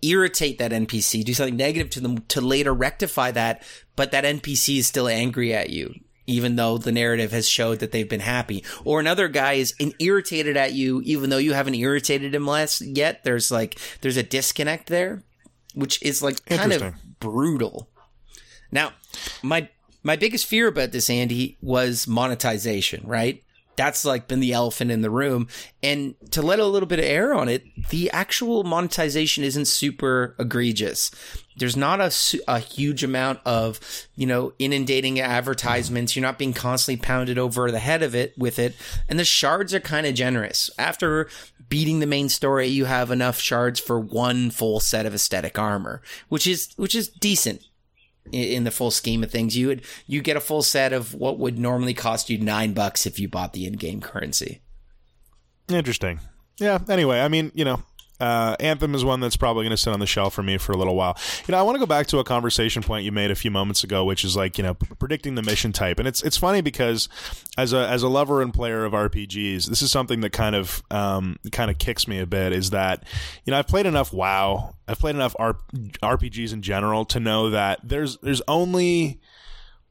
irritate 0.00 0.58
that 0.58 0.72
NPC, 0.72 1.24
do 1.24 1.34
something 1.34 1.56
negative 1.56 1.90
to 1.90 2.00
them 2.00 2.18
to 2.28 2.40
later 2.40 2.72
rectify 2.72 3.30
that, 3.32 3.62
but 3.96 4.12
that 4.12 4.24
NPC 4.24 4.78
is 4.78 4.86
still 4.86 5.08
angry 5.08 5.52
at 5.54 5.70
you. 5.70 5.94
Even 6.26 6.56
though 6.56 6.78
the 6.78 6.92
narrative 6.92 7.32
has 7.32 7.46
showed 7.46 7.80
that 7.80 7.92
they've 7.92 8.08
been 8.08 8.20
happy, 8.20 8.64
or 8.82 8.98
another 8.98 9.28
guy 9.28 9.54
is 9.54 9.74
irritated 9.98 10.56
at 10.56 10.72
you, 10.72 11.02
even 11.04 11.28
though 11.28 11.38
you 11.38 11.52
haven't 11.52 11.74
irritated 11.74 12.34
him 12.34 12.46
less 12.46 12.80
yet. 12.80 13.24
There's 13.24 13.50
like 13.50 13.78
there's 14.00 14.16
a 14.16 14.22
disconnect 14.22 14.88
there, 14.88 15.22
which 15.74 16.02
is 16.02 16.22
like 16.22 16.42
kind 16.46 16.72
of 16.72 16.94
brutal. 17.20 17.90
Now, 18.72 18.94
my 19.42 19.68
my 20.02 20.16
biggest 20.16 20.46
fear 20.46 20.66
about 20.66 20.92
this, 20.92 21.10
Andy, 21.10 21.58
was 21.60 22.08
monetization, 22.08 23.06
right? 23.06 23.43
That's 23.76 24.04
like 24.04 24.28
been 24.28 24.40
the 24.40 24.52
elephant 24.52 24.90
in 24.90 25.02
the 25.02 25.10
room. 25.10 25.48
And 25.82 26.14
to 26.30 26.42
let 26.42 26.58
a 26.58 26.66
little 26.66 26.86
bit 26.86 26.98
of 26.98 27.04
air 27.04 27.34
on 27.34 27.48
it, 27.48 27.64
the 27.90 28.10
actual 28.10 28.64
monetization 28.64 29.44
isn't 29.44 29.66
super 29.66 30.34
egregious. 30.38 31.10
There's 31.56 31.76
not 31.76 32.00
a, 32.00 32.12
a 32.48 32.58
huge 32.58 33.04
amount 33.04 33.40
of, 33.44 33.80
you 34.16 34.26
know, 34.26 34.52
inundating 34.58 35.20
advertisements. 35.20 36.16
You're 36.16 36.22
not 36.22 36.38
being 36.38 36.52
constantly 36.52 37.04
pounded 37.04 37.38
over 37.38 37.70
the 37.70 37.78
head 37.78 38.02
of 38.02 38.14
it 38.14 38.36
with 38.36 38.58
it. 38.58 38.74
And 39.08 39.18
the 39.18 39.24
shards 39.24 39.74
are 39.74 39.80
kind 39.80 40.06
of 40.06 40.14
generous. 40.14 40.70
After 40.78 41.28
beating 41.68 42.00
the 42.00 42.06
main 42.06 42.28
story, 42.28 42.66
you 42.66 42.86
have 42.86 43.10
enough 43.10 43.38
shards 43.38 43.80
for 43.80 44.00
one 44.00 44.50
full 44.50 44.80
set 44.80 45.06
of 45.06 45.14
aesthetic 45.14 45.58
armor, 45.58 46.02
which 46.28 46.46
is, 46.46 46.72
which 46.76 46.94
is 46.94 47.08
decent 47.08 47.62
in 48.32 48.64
the 48.64 48.70
full 48.70 48.90
scheme 48.90 49.22
of 49.22 49.30
things. 49.30 49.56
You 49.56 49.68
would 49.68 49.82
you 50.06 50.22
get 50.22 50.36
a 50.36 50.40
full 50.40 50.62
set 50.62 50.92
of 50.92 51.14
what 51.14 51.38
would 51.38 51.58
normally 51.58 51.94
cost 51.94 52.30
you 52.30 52.38
nine 52.38 52.72
bucks 52.72 53.06
if 53.06 53.18
you 53.18 53.28
bought 53.28 53.52
the 53.52 53.66
in-game 53.66 54.00
currency. 54.00 54.62
Interesting. 55.68 56.20
Yeah. 56.58 56.78
Anyway, 56.88 57.20
I 57.20 57.28
mean, 57.28 57.52
you 57.54 57.64
know, 57.64 57.82
uh, 58.24 58.56
Anthem 58.58 58.94
is 58.94 59.04
one 59.04 59.20
that's 59.20 59.36
probably 59.36 59.64
going 59.64 59.70
to 59.70 59.76
sit 59.76 59.92
on 59.92 60.00
the 60.00 60.06
shelf 60.06 60.32
for 60.32 60.42
me 60.42 60.56
for 60.56 60.72
a 60.72 60.78
little 60.78 60.94
while. 60.94 61.14
You 61.46 61.52
know, 61.52 61.58
I 61.58 61.62
want 61.62 61.74
to 61.74 61.78
go 61.78 61.84
back 61.84 62.06
to 62.06 62.20
a 62.20 62.24
conversation 62.24 62.82
point 62.82 63.04
you 63.04 63.12
made 63.12 63.30
a 63.30 63.34
few 63.34 63.50
moments 63.50 63.84
ago, 63.84 64.02
which 64.06 64.24
is 64.24 64.34
like 64.34 64.56
you 64.56 64.64
know 64.64 64.72
predicting 64.72 65.34
the 65.34 65.42
mission 65.42 65.72
type, 65.72 65.98
and 65.98 66.08
it's 66.08 66.22
it's 66.22 66.38
funny 66.38 66.62
because 66.62 67.10
as 67.58 67.74
a 67.74 67.86
as 67.86 68.02
a 68.02 68.08
lover 68.08 68.40
and 68.40 68.54
player 68.54 68.86
of 68.86 68.94
RPGs, 68.94 69.66
this 69.66 69.82
is 69.82 69.90
something 69.90 70.22
that 70.22 70.30
kind 70.30 70.56
of 70.56 70.82
um, 70.90 71.38
kind 71.52 71.70
of 71.70 71.76
kicks 71.76 72.08
me 72.08 72.18
a 72.18 72.26
bit. 72.26 72.54
Is 72.54 72.70
that 72.70 73.04
you 73.44 73.50
know 73.50 73.58
I've 73.58 73.68
played 73.68 73.84
enough 73.84 74.10
WoW, 74.10 74.74
I've 74.88 74.98
played 74.98 75.16
enough 75.16 75.36
R- 75.38 75.58
RPGs 76.02 76.54
in 76.54 76.62
general 76.62 77.04
to 77.06 77.20
know 77.20 77.50
that 77.50 77.80
there's 77.82 78.16
there's 78.18 78.40
only 78.48 79.20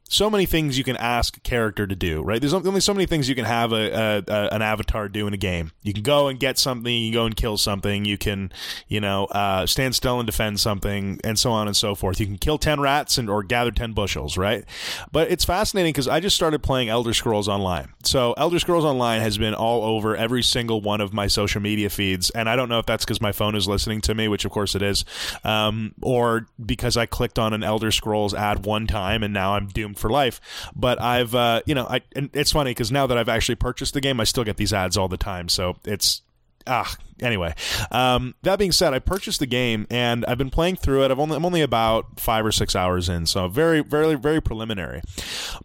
so 0.09 0.29
many 0.29 0.45
things 0.45 0.77
you 0.77 0.83
can 0.83 0.97
ask 0.97 1.37
a 1.37 1.39
character 1.39 1.87
to 1.87 1.95
do, 1.95 2.21
right? 2.21 2.39
There's 2.39 2.53
only 2.53 2.81
so 2.81 2.93
many 2.93 3.05
things 3.05 3.27
you 3.27 3.35
can 3.35 3.45
have 3.45 3.71
a, 3.71 3.91
a, 3.91 4.23
a, 4.27 4.49
an 4.53 4.61
avatar 4.61 5.09
do 5.09 5.25
in 5.27 5.33
a 5.33 5.37
game. 5.37 5.71
You 5.81 5.93
can 5.93 6.03
go 6.03 6.27
and 6.27 6.39
get 6.39 6.59
something, 6.59 6.93
you 6.93 7.11
can 7.11 7.13
go 7.13 7.25
and 7.25 7.35
kill 7.35 7.57
something, 7.57 8.05
you 8.05 8.17
can, 8.17 8.51
you 8.87 9.01
know, 9.01 9.25
uh, 9.25 9.65
stand 9.65 9.95
still 9.95 10.19
and 10.19 10.27
defend 10.27 10.59
something, 10.59 11.19
and 11.23 11.39
so 11.39 11.51
on 11.51 11.67
and 11.67 11.75
so 11.75 11.95
forth. 11.95 12.19
You 12.19 12.25
can 12.25 12.37
kill 12.37 12.57
ten 12.57 12.79
rats 12.79 13.17
and 13.17 13.29
or 13.29 13.43
gather 13.43 13.71
ten 13.71 13.93
bushels, 13.93 14.37
right? 14.37 14.65
But 15.11 15.31
it's 15.31 15.45
fascinating 15.45 15.93
because 15.93 16.07
I 16.07 16.19
just 16.19 16.35
started 16.35 16.61
playing 16.61 16.89
Elder 16.89 17.13
Scrolls 17.13 17.47
Online. 17.47 17.93
So 18.03 18.33
Elder 18.33 18.59
Scrolls 18.59 18.85
Online 18.85 19.21
has 19.21 19.37
been 19.37 19.53
all 19.53 19.83
over 19.83 20.15
every 20.15 20.43
single 20.43 20.81
one 20.81 21.01
of 21.01 21.13
my 21.13 21.27
social 21.27 21.61
media 21.61 21.89
feeds, 21.89 22.29
and 22.29 22.47
I 22.47 22.55
don't 22.55 22.69
know 22.69 22.79
if 22.79 22.85
that's 22.85 23.03
because 23.03 23.21
my 23.21 23.31
phone 23.31 23.55
is 23.55 23.67
listening 23.67 24.01
to 24.01 24.13
me, 24.13 24.27
which 24.27 24.45
of 24.45 24.51
course 24.51 24.75
it 24.75 24.81
is, 24.81 25.05
um, 25.43 25.95
or 26.01 26.47
because 26.63 26.97
I 26.97 27.05
clicked 27.05 27.39
on 27.39 27.53
an 27.53 27.63
Elder 27.63 27.91
Scrolls 27.91 28.33
ad 28.33 28.65
one 28.65 28.85
time 28.85 29.23
and 29.23 29.33
now 29.33 29.55
I'm 29.55 29.67
doomed 29.67 29.92
for 29.97 30.09
life. 30.09 30.41
But 30.75 31.01
I've, 31.01 31.33
uh, 31.35 31.61
you 31.65 31.75
know, 31.75 31.85
I, 31.85 32.01
it's 32.15 32.51
funny 32.51 32.71
because 32.71 32.91
now 32.91 33.07
that 33.07 33.17
I've 33.17 33.29
actually 33.29 33.55
purchased 33.55 33.93
the 33.93 34.01
game, 34.01 34.19
I 34.19 34.23
still 34.23 34.43
get 34.43 34.57
these 34.57 34.73
ads 34.73 34.97
all 34.97 35.07
the 35.07 35.17
time. 35.17 35.49
So 35.49 35.77
it's, 35.85 36.21
ah, 36.67 36.95
anyway. 37.21 37.53
Um, 37.91 38.35
that 38.43 38.59
being 38.59 38.71
said, 38.71 38.93
I 38.93 38.99
purchased 38.99 39.39
the 39.39 39.45
game 39.45 39.87
and 39.89 40.25
I've 40.25 40.37
been 40.37 40.49
playing 40.49 40.77
through 40.77 41.03
it. 41.03 41.11
I've 41.11 41.19
only, 41.19 41.35
I'm 41.35 41.45
only 41.45 41.61
about 41.61 42.19
five 42.19 42.45
or 42.45 42.51
six 42.51 42.75
hours 42.75 43.09
in, 43.09 43.25
so 43.25 43.47
very, 43.47 43.81
very, 43.81 44.15
very 44.15 44.41
preliminary. 44.41 45.01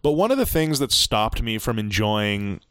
But 0.01 0.11
one 0.11 0.31
of 0.31 0.37
the 0.37 0.45
things 0.45 0.79
that 0.79 0.91
stopped 0.91 1.41
me 1.41 1.57
from 1.57 1.79
enjoying 1.79 2.61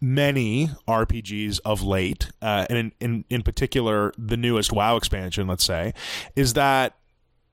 many 0.00 0.68
RPGs 0.86 1.60
of 1.64 1.82
late, 1.82 2.30
uh, 2.42 2.66
and 2.68 2.78
in, 2.78 2.92
in, 3.00 3.24
in 3.30 3.42
particular 3.42 4.12
the 4.18 4.36
newest 4.36 4.72
WoW 4.72 4.96
expansion, 4.96 5.46
let's 5.46 5.64
say, 5.64 5.94
is 6.36 6.54
that 6.54 6.96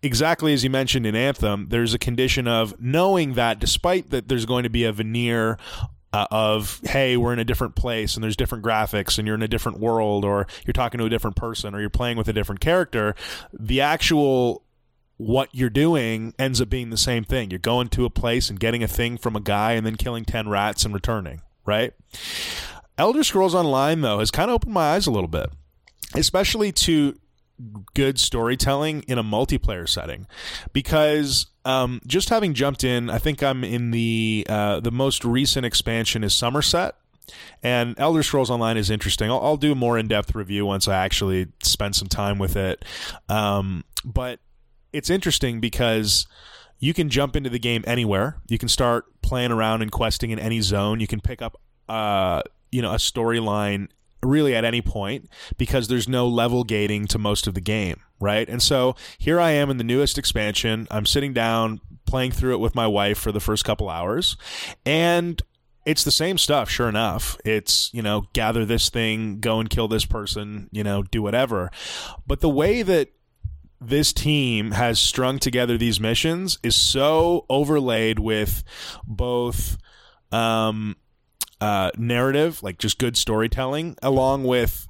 exactly 0.03 0.53
as 0.53 0.63
you 0.63 0.69
mentioned 0.69 1.05
in 1.05 1.15
Anthem, 1.15 1.67
there's 1.69 1.93
a 1.93 1.99
condition 1.99 2.47
of 2.47 2.79
knowing 2.79 3.33
that 3.33 3.59
despite 3.59 4.09
that 4.09 4.27
there's 4.27 4.45
going 4.45 4.63
to 4.63 4.69
be 4.69 4.83
a 4.83 4.91
veneer 4.91 5.57
uh, 6.13 6.27
of 6.29 6.81
hey 6.83 7.15
we're 7.15 7.31
in 7.31 7.39
a 7.39 7.45
different 7.45 7.75
place 7.75 8.15
and 8.15 8.23
there's 8.23 8.35
different 8.35 8.63
graphics 8.63 9.17
and 9.17 9.25
you're 9.25 9.35
in 9.35 9.41
a 9.41 9.47
different 9.47 9.79
world 9.79 10.25
or 10.25 10.45
you're 10.65 10.73
talking 10.73 10.97
to 10.97 11.05
a 11.05 11.09
different 11.09 11.37
person 11.37 11.73
or 11.73 11.79
you're 11.79 11.89
playing 11.89 12.17
with 12.17 12.27
a 12.27 12.33
different 12.33 12.59
character 12.59 13.15
the 13.57 13.79
actual 13.79 14.63
what 15.15 15.47
you're 15.53 15.69
doing 15.69 16.33
ends 16.37 16.59
up 16.59 16.67
being 16.67 16.89
the 16.89 16.97
same 16.97 17.23
thing. 17.23 17.51
You're 17.51 17.59
going 17.59 17.89
to 17.89 18.05
a 18.05 18.09
place 18.09 18.49
and 18.49 18.59
getting 18.59 18.83
a 18.83 18.87
thing 18.87 19.19
from 19.19 19.35
a 19.35 19.39
guy 19.39 19.73
and 19.73 19.85
then 19.85 19.95
killing 19.95 20.25
10 20.25 20.49
rats 20.49 20.83
and 20.83 20.93
returning 20.93 21.41
right? 21.63 21.93
Elder 22.97 23.23
scrolls 23.23 23.55
online 23.55 24.01
though 24.01 24.19
has 24.19 24.31
kind 24.31 24.49
of 24.49 24.55
opened 24.55 24.73
my 24.73 24.93
eyes 24.93 25.07
a 25.07 25.11
little 25.11 25.29
bit 25.29 25.49
especially 26.15 26.71
to 26.73 27.17
good 27.93 28.19
storytelling 28.19 29.03
in 29.07 29.17
a 29.17 29.23
multiplayer 29.23 29.87
setting 29.87 30.27
because 30.73 31.47
um, 31.65 32.01
just 32.07 32.29
having 32.29 32.53
jumped 32.53 32.83
in 32.83 33.09
i 33.09 33.17
think 33.17 33.43
i'm 33.43 33.63
in 33.63 33.91
the 33.91 34.45
uh, 34.49 34.79
the 34.79 34.91
most 34.91 35.23
recent 35.23 35.65
expansion 35.65 36.23
is 36.23 36.33
Summerset 36.33 36.93
and 37.63 37.95
Elder 37.97 38.23
Scrolls 38.23 38.49
Online 38.49 38.77
is 38.77 38.89
interesting. 38.89 39.29
I'll, 39.29 39.39
I'll 39.39 39.57
do 39.57 39.71
a 39.71 39.75
more 39.75 39.97
in 39.97 40.07
depth 40.07 40.35
review 40.35 40.65
once 40.65 40.87
I 40.87 40.95
actually 40.95 41.47
spend 41.63 41.95
some 41.95 42.07
time 42.07 42.39
with 42.39 42.55
it. 42.55 42.83
Um, 43.29 43.83
but 44.03 44.39
it's 44.91 45.09
interesting 45.09 45.59
because 45.59 46.27
you 46.79 46.93
can 46.93 47.09
jump 47.09 47.35
into 47.35 47.49
the 47.49 47.59
game 47.59 47.83
anywhere. 47.85 48.37
You 48.47 48.57
can 48.57 48.69
start 48.69 49.05
playing 49.21 49.51
around 49.51 49.81
and 49.81 49.91
questing 49.91 50.31
in 50.31 50.39
any 50.39 50.61
zone. 50.61 50.99
You 50.99 51.07
can 51.07 51.21
pick 51.21 51.41
up, 51.41 51.59
uh, 51.87 52.41
you 52.71 52.81
know, 52.81 52.91
a 52.91 52.97
storyline 52.97 53.89
really 54.23 54.55
at 54.55 54.65
any 54.65 54.81
point 54.81 55.29
because 55.57 55.87
there's 55.87 56.07
no 56.07 56.27
level 56.27 56.63
gating 56.63 57.07
to 57.07 57.17
most 57.17 57.47
of 57.47 57.53
the 57.53 57.61
game, 57.61 58.01
right? 58.19 58.47
And 58.47 58.61
so 58.61 58.95
here 59.17 59.39
I 59.39 59.51
am 59.51 59.69
in 59.69 59.77
the 59.77 59.83
newest 59.83 60.17
expansion. 60.17 60.87
I'm 60.91 61.05
sitting 61.05 61.33
down 61.33 61.81
playing 62.05 62.31
through 62.31 62.53
it 62.53 62.59
with 62.59 62.75
my 62.75 62.87
wife 62.87 63.17
for 63.17 63.31
the 63.31 63.39
first 63.39 63.65
couple 63.65 63.89
hours 63.89 64.37
and 64.85 65.41
it's 65.85 66.03
the 66.03 66.11
same 66.11 66.37
stuff, 66.37 66.69
sure 66.69 66.87
enough. 66.87 67.37
It's, 67.43 67.91
you 67.93 68.01
know, 68.01 68.25
gather 68.33 68.65
this 68.65 68.89
thing, 68.89 69.39
go 69.39 69.59
and 69.59 69.69
kill 69.69 69.87
this 69.87 70.05
person, 70.05 70.69
you 70.71 70.83
know, 70.83 71.01
do 71.01 71.23
whatever. 71.23 71.71
But 72.27 72.41
the 72.41 72.49
way 72.49 72.83
that 72.83 73.09
this 73.79 74.13
team 74.13 74.71
has 74.71 74.99
strung 74.99 75.39
together 75.39 75.77
these 75.77 75.99
missions 75.99 76.59
is 76.61 76.75
so 76.75 77.45
overlaid 77.49 78.19
with 78.19 78.63
both 79.07 79.77
um, 80.31 80.95
uh, 81.61 81.91
narrative, 81.97 82.61
like 82.63 82.79
just 82.79 82.97
good 82.97 83.15
storytelling, 83.15 83.95
along 84.01 84.43
with 84.43 84.87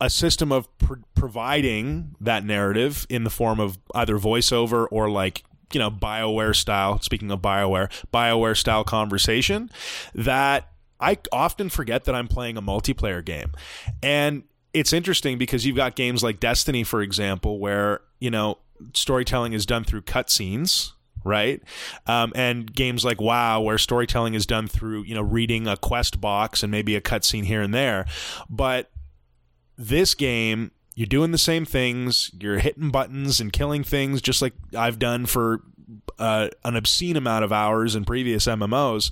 a 0.00 0.10
system 0.10 0.52
of 0.52 0.76
pr- 0.78 0.94
providing 1.14 2.16
that 2.20 2.44
narrative 2.44 3.06
in 3.08 3.24
the 3.24 3.30
form 3.30 3.60
of 3.60 3.78
either 3.94 4.18
voiceover 4.18 4.86
or 4.90 5.08
like 5.08 5.44
you 5.72 5.78
know 5.80 5.90
bioware 5.90 6.54
style 6.54 7.00
speaking 7.00 7.30
of 7.30 7.40
bioware 7.40 7.90
bioware 8.12 8.56
style 8.56 8.84
conversation 8.84 9.70
that 10.14 10.72
i 11.00 11.16
often 11.32 11.68
forget 11.68 12.04
that 12.04 12.14
i'm 12.14 12.28
playing 12.28 12.56
a 12.56 12.62
multiplayer 12.62 13.24
game. 13.24 13.52
And 14.02 14.42
it's 14.72 14.92
interesting 14.92 15.38
because 15.38 15.64
you've 15.64 15.76
got 15.76 15.94
games 15.94 16.22
like 16.22 16.40
destiny 16.40 16.84
for 16.84 17.00
example 17.00 17.58
where 17.58 18.00
you 18.20 18.30
know 18.30 18.58
storytelling 18.92 19.52
is 19.52 19.64
done 19.64 19.84
through 19.84 20.02
cutscenes 20.02 20.92
right? 21.24 21.62
Um, 22.06 22.32
and 22.36 22.72
games 22.72 23.04
like 23.04 23.20
WoW, 23.20 23.60
where 23.60 23.78
storytelling 23.78 24.34
is 24.34 24.46
done 24.46 24.68
through 24.68 25.04
you 25.04 25.14
know 25.14 25.22
reading 25.22 25.66
a 25.66 25.76
quest 25.76 26.20
box 26.20 26.62
and 26.62 26.70
maybe 26.70 26.94
a 26.94 27.00
cutscene 27.00 27.44
here 27.44 27.62
and 27.62 27.74
there, 27.74 28.06
but 28.48 28.90
this 29.76 30.14
game 30.14 30.70
you're 30.94 31.06
doing 31.06 31.32
the 31.32 31.38
same 31.38 31.64
things, 31.64 32.30
you're 32.38 32.58
hitting 32.58 32.90
buttons 32.90 33.40
and 33.40 33.52
killing 33.52 33.82
things 33.82 34.22
just 34.22 34.40
like 34.40 34.52
I've 34.76 34.98
done 34.98 35.26
for 35.26 35.60
uh, 36.18 36.48
an 36.64 36.76
obscene 36.76 37.16
amount 37.16 37.44
of 37.44 37.52
hours 37.52 37.94
in 37.94 38.04
previous 38.04 38.46
MMOs. 38.46 39.10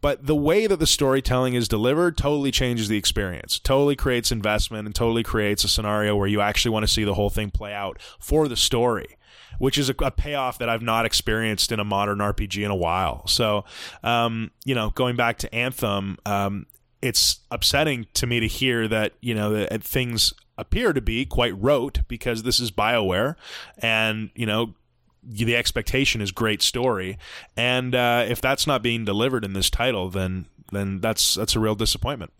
But 0.00 0.26
the 0.26 0.36
way 0.36 0.66
that 0.66 0.78
the 0.78 0.86
storytelling 0.86 1.54
is 1.54 1.66
delivered 1.66 2.16
totally 2.16 2.50
changes 2.50 2.88
the 2.88 2.96
experience, 2.96 3.58
totally 3.58 3.96
creates 3.96 4.30
investment, 4.30 4.86
and 4.86 4.94
totally 4.94 5.22
creates 5.22 5.64
a 5.64 5.68
scenario 5.68 6.14
where 6.14 6.28
you 6.28 6.40
actually 6.40 6.70
want 6.70 6.84
to 6.86 6.92
see 6.92 7.04
the 7.04 7.14
whole 7.14 7.30
thing 7.30 7.50
play 7.50 7.72
out 7.72 8.00
for 8.20 8.48
the 8.48 8.56
story 8.56 9.16
which 9.58 9.78
is 9.78 9.88
a, 9.88 9.94
a, 10.00 10.10
payoff 10.10 10.58
that 10.58 10.68
I've 10.68 10.82
not 10.82 11.04
experienced 11.04 11.72
in 11.72 11.80
a 11.80 11.84
modern 11.84 12.18
RPG 12.18 12.64
in 12.64 12.70
a 12.70 12.76
while. 12.76 13.26
So, 13.26 13.64
um, 14.02 14.50
you 14.64 14.74
know, 14.74 14.90
going 14.90 15.16
back 15.16 15.38
to 15.38 15.54
Anthem, 15.54 16.18
um, 16.24 16.66
it's 17.04 17.40
upsetting 17.50 18.06
to 18.14 18.26
me 18.26 18.40
to 18.40 18.46
hear 18.46 18.88
that 18.88 19.12
you 19.20 19.34
know 19.34 19.52
that 19.52 19.84
things 19.84 20.32
appear 20.56 20.92
to 20.92 21.02
be 21.02 21.26
quite 21.26 21.60
rote 21.60 22.00
because 22.08 22.42
this 22.42 22.58
is 22.58 22.70
Bioware, 22.70 23.36
and 23.78 24.30
you 24.34 24.46
know 24.46 24.74
the 25.22 25.54
expectation 25.54 26.20
is 26.20 26.32
great 26.32 26.62
story, 26.62 27.18
and 27.56 27.94
uh, 27.94 28.24
if 28.26 28.40
that's 28.40 28.66
not 28.66 28.82
being 28.82 29.04
delivered 29.04 29.44
in 29.44 29.52
this 29.52 29.68
title, 29.68 30.08
then 30.08 30.46
then 30.72 31.00
that's 31.00 31.34
that's 31.34 31.54
a 31.54 31.60
real 31.60 31.74
disappointment. 31.74 32.32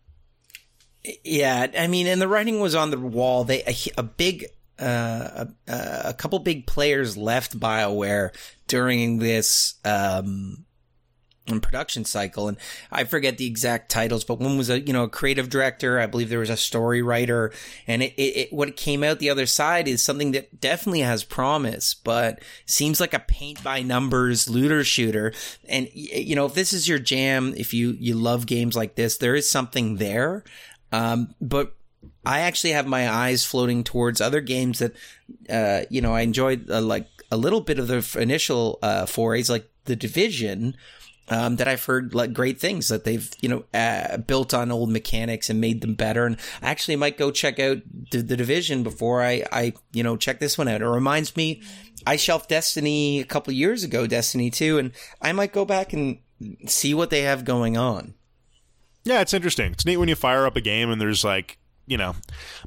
Yeah, 1.23 1.67
I 1.79 1.87
mean, 1.87 2.07
and 2.07 2.21
the 2.21 2.29
writing 2.29 2.61
was 2.61 2.75
on 2.75 2.91
the 2.91 2.99
wall. 2.99 3.45
They 3.45 3.63
a, 3.65 3.77
a 3.99 4.03
big 4.03 4.47
uh, 4.79 5.47
a, 5.69 6.03
a 6.07 6.15
couple 6.15 6.39
big 6.41 6.67
players 6.67 7.17
left 7.17 7.59
BioWare 7.59 8.31
during 8.67 9.19
this 9.19 9.75
um, 9.85 10.65
production 11.47 12.05
cycle, 12.05 12.49
and 12.49 12.57
I 12.91 13.05
forget 13.05 13.37
the 13.39 13.47
exact 13.47 13.91
titles, 13.91 14.25
but 14.25 14.41
one 14.41 14.57
was 14.57 14.71
a 14.71 14.81
you 14.81 14.93
know 14.93 15.05
a 15.05 15.09
creative 15.09 15.51
director. 15.51 16.01
I 16.01 16.07
believe 16.07 16.29
there 16.29 16.39
was 16.39 16.51
a 16.51 16.57
story 16.57 17.03
writer, 17.03 17.53
and 17.87 18.03
it, 18.03 18.15
it, 18.17 18.37
it 18.37 18.53
what 18.53 18.77
came 18.77 19.05
out 19.05 19.19
the 19.19 19.31
other 19.31 19.47
side 19.47 19.87
is 19.87 20.05
something 20.05 20.33
that 20.33 20.61
definitely 20.61 21.01
has 21.01 21.23
promise, 21.23 21.95
but 21.95 22.41
seems 22.67 23.01
like 23.01 23.15
a 23.15 23.19
paint 23.19 23.63
by 23.63 23.83
numbers 23.83 24.49
looter 24.49 24.85
shooter. 24.85 25.33
And 25.69 25.89
you 25.93 26.35
know 26.35 26.47
if 26.47 26.55
this 26.55 26.73
is 26.73 26.89
your 26.89 26.99
jam, 26.99 27.55
if 27.57 27.75
you 27.75 27.91
you 27.99 28.15
love 28.15 28.47
games 28.47 28.75
like 28.75 28.95
this, 28.95 29.19
there 29.19 29.35
is 29.35 29.51
something 29.51 29.97
there. 29.97 30.45
Um, 30.93 31.35
but 31.41 31.77
I 32.25 32.41
actually 32.41 32.73
have 32.73 32.87
my 32.87 33.11
eyes 33.11 33.45
floating 33.45 33.85
towards 33.85 34.21
other 34.21 34.41
games 34.41 34.79
that, 34.79 34.95
uh, 35.49 35.87
you 35.91 36.01
know, 36.01 36.15
I 36.15 36.23
enjoyed 36.23 36.71
uh, 36.71 36.81
like 36.81 37.07
a 37.31 37.37
little 37.37 37.61
bit 37.61 37.79
of 37.79 37.89
the 37.89 38.19
initial 38.21 38.79
uh, 38.83 39.07
forays, 39.07 39.51
like 39.51 39.69
the 39.85 39.97
Division. 39.97 40.77
Um, 41.27 41.57
that 41.57 41.67
I've 41.67 41.83
heard 41.83 42.15
like 42.15 42.35
great 42.35 42.61
things 42.61 42.89
that 42.89 43.05
they've 43.05 43.31
you 43.41 43.49
know 43.49 43.65
uh, 43.73 44.19
built 44.19 44.53
on 44.53 44.71
old 44.71 44.91
mechanics 44.91 45.49
and 45.49 45.59
made 45.59 45.81
them 45.81 45.95
better. 45.95 46.27
And 46.27 46.37
I 46.61 46.69
actually 46.69 46.97
might 46.97 47.17
go 47.17 47.31
check 47.31 47.59
out 47.59 47.79
the, 48.11 48.21
the 48.21 48.37
Division 48.37 48.83
before 48.83 49.23
I 49.23 49.43
I 49.51 49.73
you 49.95 50.03
know 50.03 50.19
check 50.19 50.39
this 50.39 50.59
one 50.59 50.69
out. 50.69 50.83
It 50.83 50.87
reminds 50.87 51.35
me, 51.35 51.63
I 52.07 52.17
shelved 52.17 52.51
Destiny 52.51 53.21
a 53.21 53.25
couple 53.25 53.55
years 53.55 53.85
ago, 53.85 54.07
Destiny 54.07 54.51
two, 54.51 54.77
and 54.77 54.93
I 55.23 55.33
might 55.33 55.55
go 55.55 55.65
back 55.65 55.95
and 55.95 56.19
see 56.67 56.93
what 56.93 57.09
they 57.09 57.23
have 57.23 57.47
going 57.47 57.79
on. 57.79 58.13
Yeah, 59.05 59.23
it's 59.23 59.35
interesting. 59.35 59.73
It's 59.73 59.87
neat 59.87 59.99
when 59.99 60.09
you 60.11 60.17
fire 60.17 60.47
up 60.47 60.57
a 60.57 60.61
game 60.61 60.91
and 60.91 61.01
there's 61.01 61.25
like 61.25 61.59
you 61.87 61.97
know 61.97 62.15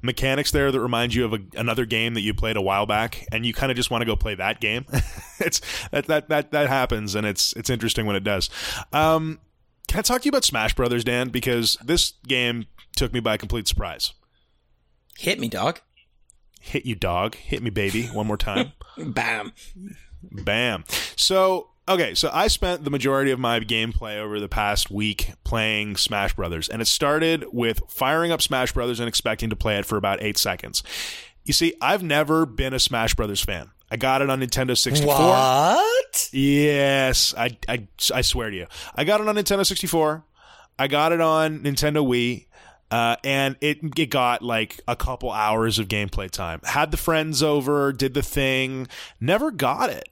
mechanics 0.01 0.51
there 0.51 0.71
that 0.71 0.79
remind 0.79 1.13
you 1.13 1.25
of 1.25 1.33
a, 1.33 1.39
another 1.55 1.85
game 1.85 2.13
that 2.13 2.21
you 2.21 2.33
played 2.33 2.57
a 2.57 2.61
while 2.61 2.85
back 2.85 3.25
and 3.31 3.45
you 3.45 3.53
kind 3.53 3.71
of 3.71 3.75
just 3.75 3.89
want 3.89 4.01
to 4.01 4.05
go 4.05 4.15
play 4.15 4.35
that 4.35 4.59
game. 4.59 4.85
It's 5.39 5.61
that, 5.91 6.07
that 6.07 6.29
that 6.29 6.51
that 6.51 6.67
happens 6.67 7.13
and 7.13 7.27
it's 7.27 7.53
it's 7.53 7.69
interesting 7.69 8.07
when 8.07 8.15
it 8.15 8.23
does. 8.23 8.49
Um, 8.91 9.39
can 9.87 9.99
i 9.99 10.01
talk 10.01 10.21
to 10.21 10.25
you 10.25 10.29
about 10.29 10.43
smash 10.43 10.73
brothers 10.73 11.03
dan? 11.03 11.29
Because 11.29 11.77
this 11.83 12.13
game 12.27 12.65
took 12.95 13.13
me 13.13 13.19
by 13.19 13.37
complete 13.37 13.67
surprise. 13.67 14.13
Hit 15.15 15.39
me 15.39 15.47
dog. 15.47 15.79
Hit 16.59 16.87
you 16.87 16.95
dog. 16.95 17.35
Hit 17.35 17.61
me 17.61 17.69
baby 17.69 18.07
one 18.07 18.25
more 18.25 18.35
time. 18.35 18.73
Bam. 18.97 19.53
Bam. 20.23 20.83
So 21.15 21.69
Okay, 21.89 22.15
so 22.15 22.29
I 22.33 22.47
spent 22.47 22.83
the 22.83 22.89
majority 22.89 23.31
of 23.31 23.39
my 23.39 23.61
gameplay 23.61 24.17
over 24.17 24.41
the 24.41 24.49
past 24.49 24.91
week 24.91 25.31
playing 25.45 25.95
Smash 25.95 26.35
Brothers, 26.35 26.67
and 26.67 26.81
it 26.81 26.85
started 26.85 27.45
with 27.53 27.81
firing 27.87 28.31
up 28.31 28.41
Smash 28.41 28.73
Brothers 28.73 28.99
and 28.99 29.07
expecting 29.07 29.49
to 29.49 29.55
play 29.55 29.77
it 29.77 29.85
for 29.85 29.97
about 29.97 30.21
eight 30.21 30.37
seconds. 30.37 30.83
You 31.45 31.53
see, 31.53 31.75
I've 31.79 32.03
never 32.03 32.45
been 32.45 32.73
a 32.73 32.79
Smash 32.79 33.15
Brothers 33.15 33.41
fan. 33.41 33.71
I 33.89 33.95
got 33.95 34.21
it 34.21 34.29
on 34.29 34.41
Nintendo 34.41 34.77
64. 34.77 35.15
What? 35.15 36.29
Yes, 36.33 37.33
I, 37.37 37.57
I, 37.69 37.87
I 38.13 38.21
swear 38.21 38.49
to 38.49 38.57
you. 38.57 38.67
I 38.95 39.05
got 39.05 39.21
it 39.21 39.27
on 39.29 39.35
Nintendo 39.35 39.65
64. 39.65 40.25
I 40.77 40.87
got 40.87 41.13
it 41.13 41.21
on 41.21 41.59
Nintendo 41.59 42.05
Wii. 42.05 42.47
Uh, 42.89 43.17
and 43.23 43.57
it 43.59 43.79
it 43.97 44.09
got 44.09 44.41
like 44.41 44.79
a 44.87 44.95
couple 44.95 45.29
hours 45.29 45.77
of 45.77 45.89
gameplay 45.89 46.31
time. 46.31 46.61
Had 46.63 46.91
the 46.91 46.97
friends 46.97 47.43
over, 47.43 47.91
did 47.91 48.13
the 48.13 48.21
thing, 48.21 48.87
never 49.19 49.51
got 49.51 49.89
it. 49.89 50.07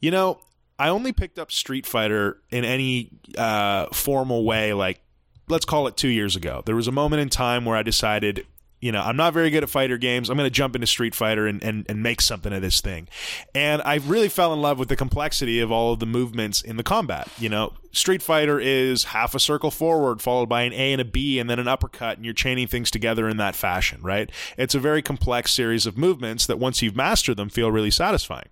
You 0.00 0.10
know, 0.10 0.40
I 0.78 0.88
only 0.88 1.12
picked 1.12 1.38
up 1.38 1.50
Street 1.50 1.86
Fighter 1.86 2.38
in 2.50 2.64
any 2.64 3.10
uh, 3.36 3.86
formal 3.92 4.44
way, 4.44 4.72
like 4.72 5.00
let's 5.48 5.64
call 5.64 5.86
it 5.86 5.96
two 5.96 6.08
years 6.08 6.36
ago. 6.36 6.62
There 6.66 6.76
was 6.76 6.88
a 6.88 6.92
moment 6.92 7.22
in 7.22 7.28
time 7.28 7.64
where 7.64 7.76
I 7.76 7.82
decided, 7.82 8.46
you 8.80 8.92
know, 8.92 9.00
I'm 9.00 9.16
not 9.16 9.32
very 9.32 9.50
good 9.50 9.62
at 9.62 9.70
fighter 9.70 9.96
games. 9.96 10.28
I'm 10.28 10.36
going 10.36 10.46
to 10.46 10.50
jump 10.50 10.74
into 10.74 10.86
Street 10.86 11.14
Fighter 11.14 11.46
and, 11.46 11.62
and, 11.62 11.86
and 11.88 12.02
make 12.02 12.20
something 12.20 12.52
of 12.52 12.62
this 12.62 12.80
thing. 12.80 13.08
And 13.54 13.80
I 13.82 13.96
really 13.96 14.28
fell 14.28 14.52
in 14.52 14.60
love 14.60 14.78
with 14.78 14.88
the 14.88 14.96
complexity 14.96 15.60
of 15.60 15.70
all 15.70 15.92
of 15.92 16.00
the 16.00 16.06
movements 16.06 16.62
in 16.62 16.76
the 16.76 16.82
combat. 16.82 17.28
You 17.38 17.48
know, 17.48 17.72
Street 17.96 18.22
Fighter 18.22 18.60
is 18.60 19.04
half 19.04 19.34
a 19.34 19.40
circle 19.40 19.70
forward, 19.70 20.20
followed 20.20 20.50
by 20.50 20.62
an 20.62 20.74
A 20.74 20.92
and 20.92 21.00
a 21.00 21.04
B, 21.04 21.38
and 21.38 21.48
then 21.48 21.58
an 21.58 21.66
uppercut, 21.66 22.18
and 22.18 22.26
you're 22.26 22.34
chaining 22.34 22.66
things 22.66 22.90
together 22.90 23.26
in 23.26 23.38
that 23.38 23.56
fashion, 23.56 24.02
right? 24.02 24.30
It's 24.58 24.74
a 24.74 24.78
very 24.78 25.00
complex 25.00 25.50
series 25.52 25.86
of 25.86 25.96
movements 25.96 26.44
that 26.46 26.58
once 26.58 26.82
you've 26.82 26.94
mastered 26.94 27.38
them, 27.38 27.48
feel 27.48 27.72
really 27.72 27.90
satisfying. 27.90 28.50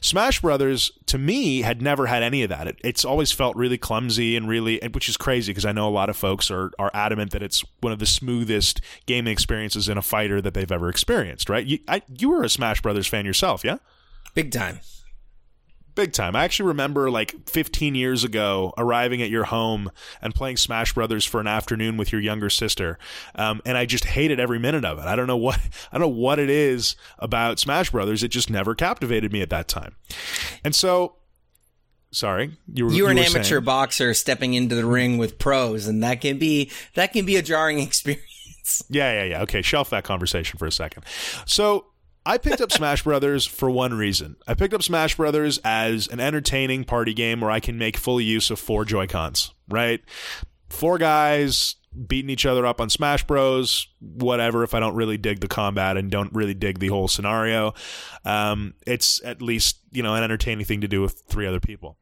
Smash 0.00 0.40
Brothers, 0.40 0.92
to 1.06 1.18
me, 1.18 1.60
had 1.60 1.82
never 1.82 2.06
had 2.06 2.22
any 2.22 2.42
of 2.42 2.48
that. 2.48 2.68
It, 2.68 2.78
it's 2.82 3.04
always 3.04 3.32
felt 3.32 3.54
really 3.54 3.76
clumsy 3.76 4.34
and 4.34 4.48
really, 4.48 4.80
which 4.92 5.10
is 5.10 5.18
crazy 5.18 5.52
because 5.52 5.66
I 5.66 5.72
know 5.72 5.86
a 5.86 5.90
lot 5.90 6.08
of 6.08 6.16
folks 6.16 6.50
are, 6.50 6.72
are 6.78 6.90
adamant 6.94 7.32
that 7.32 7.42
it's 7.42 7.62
one 7.80 7.92
of 7.92 7.98
the 7.98 8.06
smoothest 8.06 8.80
gaming 9.04 9.30
experiences 9.30 9.90
in 9.90 9.98
a 9.98 10.02
fighter 10.02 10.40
that 10.40 10.54
they've 10.54 10.72
ever 10.72 10.88
experienced, 10.88 11.50
right? 11.50 11.66
You, 11.66 11.80
I, 11.86 12.00
you 12.16 12.30
were 12.30 12.42
a 12.42 12.48
Smash 12.48 12.80
Brothers 12.80 13.06
fan 13.06 13.26
yourself, 13.26 13.62
yeah? 13.62 13.76
Big 14.34 14.50
time 14.50 14.80
big 15.96 16.12
time. 16.12 16.36
I 16.36 16.44
actually 16.44 16.68
remember 16.68 17.10
like 17.10 17.48
15 17.48 17.96
years 17.96 18.22
ago 18.22 18.72
arriving 18.78 19.20
at 19.22 19.30
your 19.30 19.44
home 19.44 19.90
and 20.22 20.32
playing 20.34 20.58
Smash 20.58 20.94
Brothers 20.94 21.24
for 21.24 21.40
an 21.40 21.48
afternoon 21.48 21.96
with 21.96 22.12
your 22.12 22.20
younger 22.20 22.48
sister, 22.48 22.98
um, 23.34 23.60
and 23.64 23.76
I 23.76 23.86
just 23.86 24.04
hated 24.04 24.38
every 24.38 24.60
minute 24.60 24.84
of 24.84 24.98
it. 24.98 25.06
I 25.06 25.16
don't 25.16 25.26
know 25.26 25.36
what 25.36 25.58
I 25.92 25.98
don't 25.98 26.02
know 26.02 26.20
what 26.20 26.38
it 26.38 26.50
is 26.50 26.94
about 27.18 27.58
Smash 27.58 27.90
Brothers. 27.90 28.22
It 28.22 28.28
just 28.28 28.48
never 28.50 28.76
captivated 28.76 29.32
me 29.32 29.42
at 29.42 29.50
that 29.50 29.66
time, 29.66 29.96
and 30.62 30.74
so. 30.74 31.16
Sorry, 32.12 32.56
you 32.72 32.86
were, 32.86 32.92
you 32.92 33.04
were 33.04 33.10
an 33.10 33.18
amateur 33.18 33.42
saying. 33.42 33.64
boxer 33.64 34.14
stepping 34.14 34.54
into 34.54 34.74
the 34.74 34.86
ring 34.86 35.18
with 35.18 35.38
pros, 35.38 35.86
and 35.86 36.02
that 36.02 36.22
can 36.22 36.38
be 36.38 36.70
that 36.94 37.12
can 37.12 37.26
be 37.26 37.36
a 37.36 37.42
jarring 37.42 37.78
experience. 37.80 38.82
Yeah, 38.88 39.12
yeah, 39.12 39.24
yeah. 39.24 39.42
Okay, 39.42 39.60
shelf 39.60 39.90
that 39.90 40.04
conversation 40.04 40.56
for 40.56 40.66
a 40.66 40.72
second. 40.72 41.04
So 41.44 41.86
I 42.26 42.38
picked 42.38 42.60
up 42.60 42.72
Smash 42.72 43.04
Brothers 43.04 43.46
for 43.46 43.70
one 43.70 43.94
reason. 43.94 44.36
I 44.48 44.54
picked 44.54 44.74
up 44.74 44.82
Smash 44.82 45.16
Brothers 45.16 45.58
as 45.64 46.08
an 46.08 46.18
entertaining 46.18 46.82
party 46.82 47.14
game 47.14 47.40
where 47.40 47.52
I 47.52 47.60
can 47.60 47.78
make 47.78 47.96
full 47.96 48.20
use 48.20 48.50
of 48.50 48.58
four 48.58 48.84
Joy 48.84 49.06
Cons, 49.06 49.54
right? 49.68 50.00
Four 50.68 50.98
guys 50.98 51.76
beating 52.06 52.28
each 52.28 52.44
other 52.44 52.66
up 52.66 52.80
on 52.80 52.90
Smash 52.90 53.24
Bros. 53.24 53.86
Whatever. 54.00 54.64
If 54.64 54.74
I 54.74 54.80
don't 54.80 54.96
really 54.96 55.16
dig 55.16 55.38
the 55.38 55.46
combat 55.46 55.96
and 55.96 56.10
don't 56.10 56.34
really 56.34 56.52
dig 56.52 56.80
the 56.80 56.88
whole 56.88 57.06
scenario, 57.06 57.74
um, 58.24 58.74
it's 58.86 59.22
at 59.24 59.40
least 59.40 59.78
you 59.92 60.02
know 60.02 60.16
an 60.16 60.24
entertaining 60.24 60.66
thing 60.66 60.80
to 60.80 60.88
do 60.88 61.00
with 61.00 61.22
three 61.28 61.46
other 61.46 61.60
people. 61.60 61.96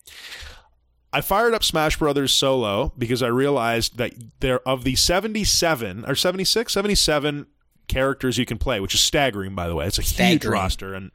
I 1.12 1.20
fired 1.20 1.54
up 1.54 1.62
Smash 1.62 1.98
Brothers 1.98 2.32
solo 2.32 2.92
because 2.98 3.22
I 3.22 3.28
realized 3.28 3.98
that 3.98 4.14
there 4.40 4.66
of 4.66 4.82
the 4.82 4.96
77 4.96 6.04
or 6.08 6.16
76, 6.16 6.72
77 6.72 7.46
characters 7.88 8.38
you 8.38 8.46
can 8.46 8.58
play, 8.58 8.80
which 8.80 8.94
is 8.94 9.00
staggering, 9.00 9.54
by 9.54 9.68
the 9.68 9.74
way. 9.74 9.86
It's 9.86 9.98
a 9.98 10.02
staggering. 10.02 10.32
huge 10.32 10.46
roster, 10.46 10.94
and 10.94 11.10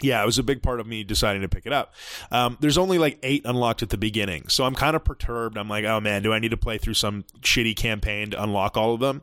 yeah, 0.00 0.22
it 0.22 0.26
was 0.26 0.38
a 0.38 0.42
big 0.42 0.62
part 0.62 0.80
of 0.80 0.86
me 0.86 1.04
deciding 1.04 1.42
to 1.42 1.48
pick 1.48 1.66
it 1.66 1.72
up. 1.72 1.94
Um, 2.30 2.56
there's 2.60 2.78
only 2.78 2.98
like 2.98 3.18
eight 3.22 3.42
unlocked 3.44 3.82
at 3.82 3.90
the 3.90 3.98
beginning, 3.98 4.48
so 4.48 4.64
I'm 4.64 4.74
kind 4.74 4.94
of 4.94 5.04
perturbed. 5.04 5.56
I'm 5.56 5.68
like, 5.68 5.84
oh 5.84 6.00
man, 6.00 6.22
do 6.22 6.32
I 6.32 6.38
need 6.38 6.50
to 6.50 6.56
play 6.56 6.78
through 6.78 6.94
some 6.94 7.24
shitty 7.40 7.76
campaign 7.76 8.30
to 8.30 8.42
unlock 8.42 8.76
all 8.76 8.94
of 8.94 9.00
them? 9.00 9.22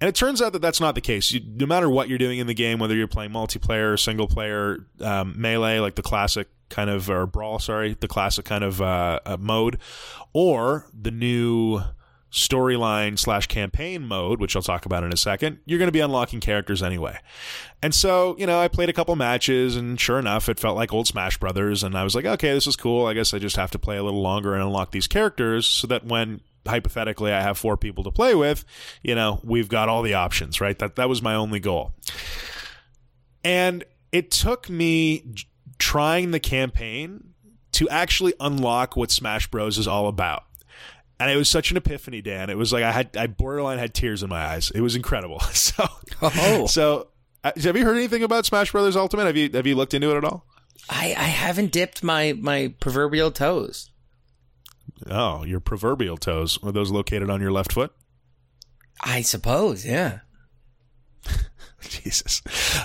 And 0.00 0.08
it 0.08 0.14
turns 0.14 0.40
out 0.40 0.54
that 0.54 0.62
that's 0.62 0.80
not 0.80 0.94
the 0.94 1.00
case. 1.02 1.30
You, 1.30 1.40
no 1.44 1.66
matter 1.66 1.88
what 1.90 2.08
you're 2.08 2.18
doing 2.18 2.38
in 2.38 2.46
the 2.46 2.54
game, 2.54 2.78
whether 2.78 2.94
you're 2.94 3.06
playing 3.06 3.32
multiplayer, 3.32 3.98
single 3.98 4.26
player, 4.26 4.86
um, 5.00 5.34
melee, 5.36 5.78
like 5.78 5.94
the 5.94 6.02
classic 6.02 6.48
kind 6.70 6.88
of, 6.88 7.10
or 7.10 7.26
brawl, 7.26 7.58
sorry, 7.58 7.94
the 8.00 8.08
classic 8.08 8.46
kind 8.46 8.64
of 8.64 8.80
uh, 8.80 9.20
uh, 9.26 9.36
mode, 9.38 9.78
or 10.32 10.86
the 10.98 11.10
new 11.10 11.82
storyline 12.30 13.18
slash 13.18 13.46
campaign 13.46 14.06
mode, 14.06 14.40
which 14.40 14.54
I'll 14.54 14.62
talk 14.62 14.86
about 14.86 15.02
in 15.02 15.12
a 15.12 15.16
second, 15.16 15.58
you're 15.64 15.78
going 15.78 15.88
to 15.88 15.92
be 15.92 16.00
unlocking 16.00 16.40
characters 16.40 16.82
anyway. 16.82 17.18
And 17.82 17.94
so, 17.94 18.36
you 18.38 18.46
know, 18.46 18.60
I 18.60 18.68
played 18.68 18.88
a 18.88 18.92
couple 18.92 19.16
matches 19.16 19.76
and 19.76 20.00
sure 20.00 20.18
enough, 20.18 20.48
it 20.48 20.60
felt 20.60 20.76
like 20.76 20.92
old 20.92 21.08
Smash 21.08 21.38
Brothers. 21.38 21.82
And 21.82 21.96
I 21.96 22.04
was 22.04 22.14
like, 22.14 22.24
okay, 22.24 22.52
this 22.52 22.66
is 22.66 22.76
cool. 22.76 23.06
I 23.06 23.14
guess 23.14 23.34
I 23.34 23.38
just 23.38 23.56
have 23.56 23.70
to 23.72 23.78
play 23.78 23.96
a 23.96 24.02
little 24.02 24.22
longer 24.22 24.54
and 24.54 24.62
unlock 24.62 24.92
these 24.92 25.08
characters 25.08 25.66
so 25.66 25.86
that 25.88 26.04
when 26.04 26.40
hypothetically 26.66 27.32
I 27.32 27.40
have 27.40 27.58
four 27.58 27.76
people 27.76 28.04
to 28.04 28.10
play 28.12 28.34
with, 28.34 28.64
you 29.02 29.14
know, 29.14 29.40
we've 29.42 29.68
got 29.68 29.88
all 29.88 30.02
the 30.02 30.14
options, 30.14 30.60
right? 30.60 30.78
That, 30.78 30.96
that 30.96 31.08
was 31.08 31.22
my 31.22 31.34
only 31.34 31.58
goal. 31.58 31.94
And 33.42 33.82
it 34.12 34.30
took 34.30 34.68
me 34.68 35.34
trying 35.78 36.30
the 36.30 36.40
campaign 36.40 37.34
to 37.72 37.88
actually 37.88 38.34
unlock 38.38 38.94
what 38.96 39.10
Smash 39.10 39.50
Bros 39.50 39.78
is 39.78 39.88
all 39.88 40.06
about 40.06 40.44
and 41.20 41.30
it 41.30 41.36
was 41.36 41.50
such 41.50 41.70
an 41.70 41.76
epiphany, 41.76 42.22
Dan. 42.22 42.48
It 42.48 42.56
was 42.56 42.72
like 42.72 42.82
I 42.82 42.90
had 42.90 43.16
I 43.16 43.26
borderline 43.26 43.78
had 43.78 43.92
tears 43.92 44.22
in 44.22 44.30
my 44.30 44.42
eyes. 44.42 44.72
It 44.74 44.80
was 44.80 44.96
incredible. 44.96 45.40
So, 45.52 45.86
oh. 46.22 46.66
so 46.66 47.08
uh, 47.44 47.52
have 47.62 47.76
you 47.76 47.84
heard 47.84 47.96
anything 47.96 48.22
about 48.22 48.46
Smash 48.46 48.72
Brothers 48.72 48.96
Ultimate? 48.96 49.26
Have 49.26 49.36
you 49.36 49.50
have 49.52 49.66
you 49.66 49.74
looked 49.74 49.92
into 49.92 50.10
it 50.10 50.16
at 50.16 50.24
all? 50.24 50.46
I 50.88 51.14
I 51.16 51.24
haven't 51.24 51.72
dipped 51.72 52.02
my 52.02 52.32
my 52.32 52.74
proverbial 52.80 53.30
toes. 53.30 53.90
Oh, 55.06 55.44
your 55.44 55.60
proverbial 55.60 56.16
toes 56.16 56.58
are 56.62 56.72
those 56.72 56.90
located 56.90 57.28
on 57.28 57.40
your 57.40 57.52
left 57.52 57.72
foot? 57.72 57.92
I 59.02 59.20
suppose, 59.22 59.86
yeah. 59.86 60.20
Jesus. 61.80 62.42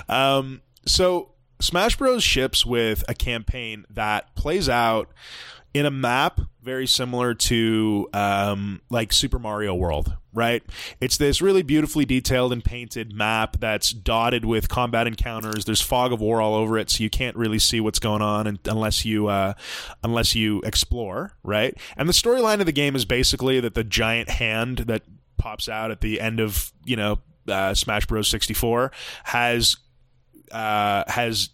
Um, 0.08 0.62
so 0.86 1.32
Smash 1.60 1.96
Bros 1.96 2.22
ships 2.22 2.66
with 2.66 3.04
a 3.08 3.14
campaign 3.14 3.84
that 3.90 4.34
plays 4.34 4.68
out 4.68 5.10
in 5.76 5.86
a 5.86 5.90
map 5.90 6.40
very 6.62 6.86
similar 6.86 7.32
to 7.32 8.08
um, 8.12 8.80
like 8.90 9.12
Super 9.12 9.38
Mario 9.38 9.74
World, 9.74 10.16
right? 10.32 10.62
It's 11.00 11.16
this 11.16 11.40
really 11.40 11.62
beautifully 11.62 12.04
detailed 12.04 12.52
and 12.52 12.64
painted 12.64 13.14
map 13.14 13.58
that's 13.60 13.90
dotted 13.90 14.44
with 14.44 14.68
combat 14.68 15.06
encounters. 15.06 15.64
There's 15.64 15.80
fog 15.80 16.12
of 16.12 16.20
war 16.20 16.40
all 16.40 16.54
over 16.54 16.76
it, 16.76 16.90
so 16.90 17.04
you 17.04 17.10
can't 17.10 17.36
really 17.36 17.60
see 17.60 17.78
what's 17.80 18.00
going 18.00 18.22
on 18.22 18.58
unless 18.64 19.04
you 19.04 19.28
uh, 19.28 19.54
unless 20.02 20.34
you 20.34 20.60
explore, 20.62 21.32
right? 21.44 21.76
And 21.96 22.08
the 22.08 22.12
storyline 22.12 22.60
of 22.60 22.66
the 22.66 22.72
game 22.72 22.96
is 22.96 23.04
basically 23.04 23.60
that 23.60 23.74
the 23.74 23.84
giant 23.84 24.28
hand 24.28 24.78
that 24.88 25.02
pops 25.36 25.68
out 25.68 25.90
at 25.90 26.00
the 26.00 26.20
end 26.20 26.40
of 26.40 26.72
you 26.84 26.96
know 26.96 27.20
uh, 27.48 27.74
Smash 27.74 28.06
Bros. 28.06 28.28
64 28.28 28.90
has 29.24 29.76
uh, 30.50 31.04
has 31.06 31.50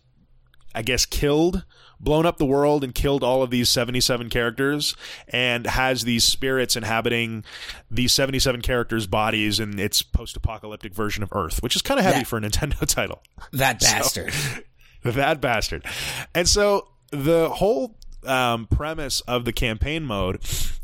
I 0.74 0.80
guess 0.80 1.04
killed 1.04 1.64
blown 2.02 2.26
up 2.26 2.36
the 2.38 2.44
world 2.44 2.82
and 2.82 2.94
killed 2.94 3.22
all 3.22 3.42
of 3.42 3.50
these 3.50 3.68
77 3.68 4.28
characters 4.28 4.96
and 5.28 5.66
has 5.66 6.02
these 6.04 6.24
spirits 6.24 6.76
inhabiting 6.76 7.44
these 7.90 8.12
77 8.12 8.60
characters' 8.60 9.06
bodies 9.06 9.60
in 9.60 9.78
its 9.78 10.02
post 10.02 10.36
apocalyptic 10.36 10.92
version 10.92 11.22
of 11.22 11.30
Earth, 11.32 11.62
which 11.62 11.76
is 11.76 11.82
kind 11.82 12.00
of 12.00 12.04
heavy 12.04 12.18
That- 12.20 12.26
for 12.26 12.36
a 12.38 12.40
Nintendo 12.40 12.84
title. 12.86 13.22
That 13.52 13.80
bastard. 13.80 14.34
that 15.04 15.40
bastard. 15.40 15.84
And 16.34 16.48
so 16.48 16.88
the 17.10 17.48
whole 17.50 17.96
um, 18.26 18.66
premise 18.66 19.20
of 19.22 19.44
the 19.44 19.52
campaign 19.52 20.04
mode 20.04 20.40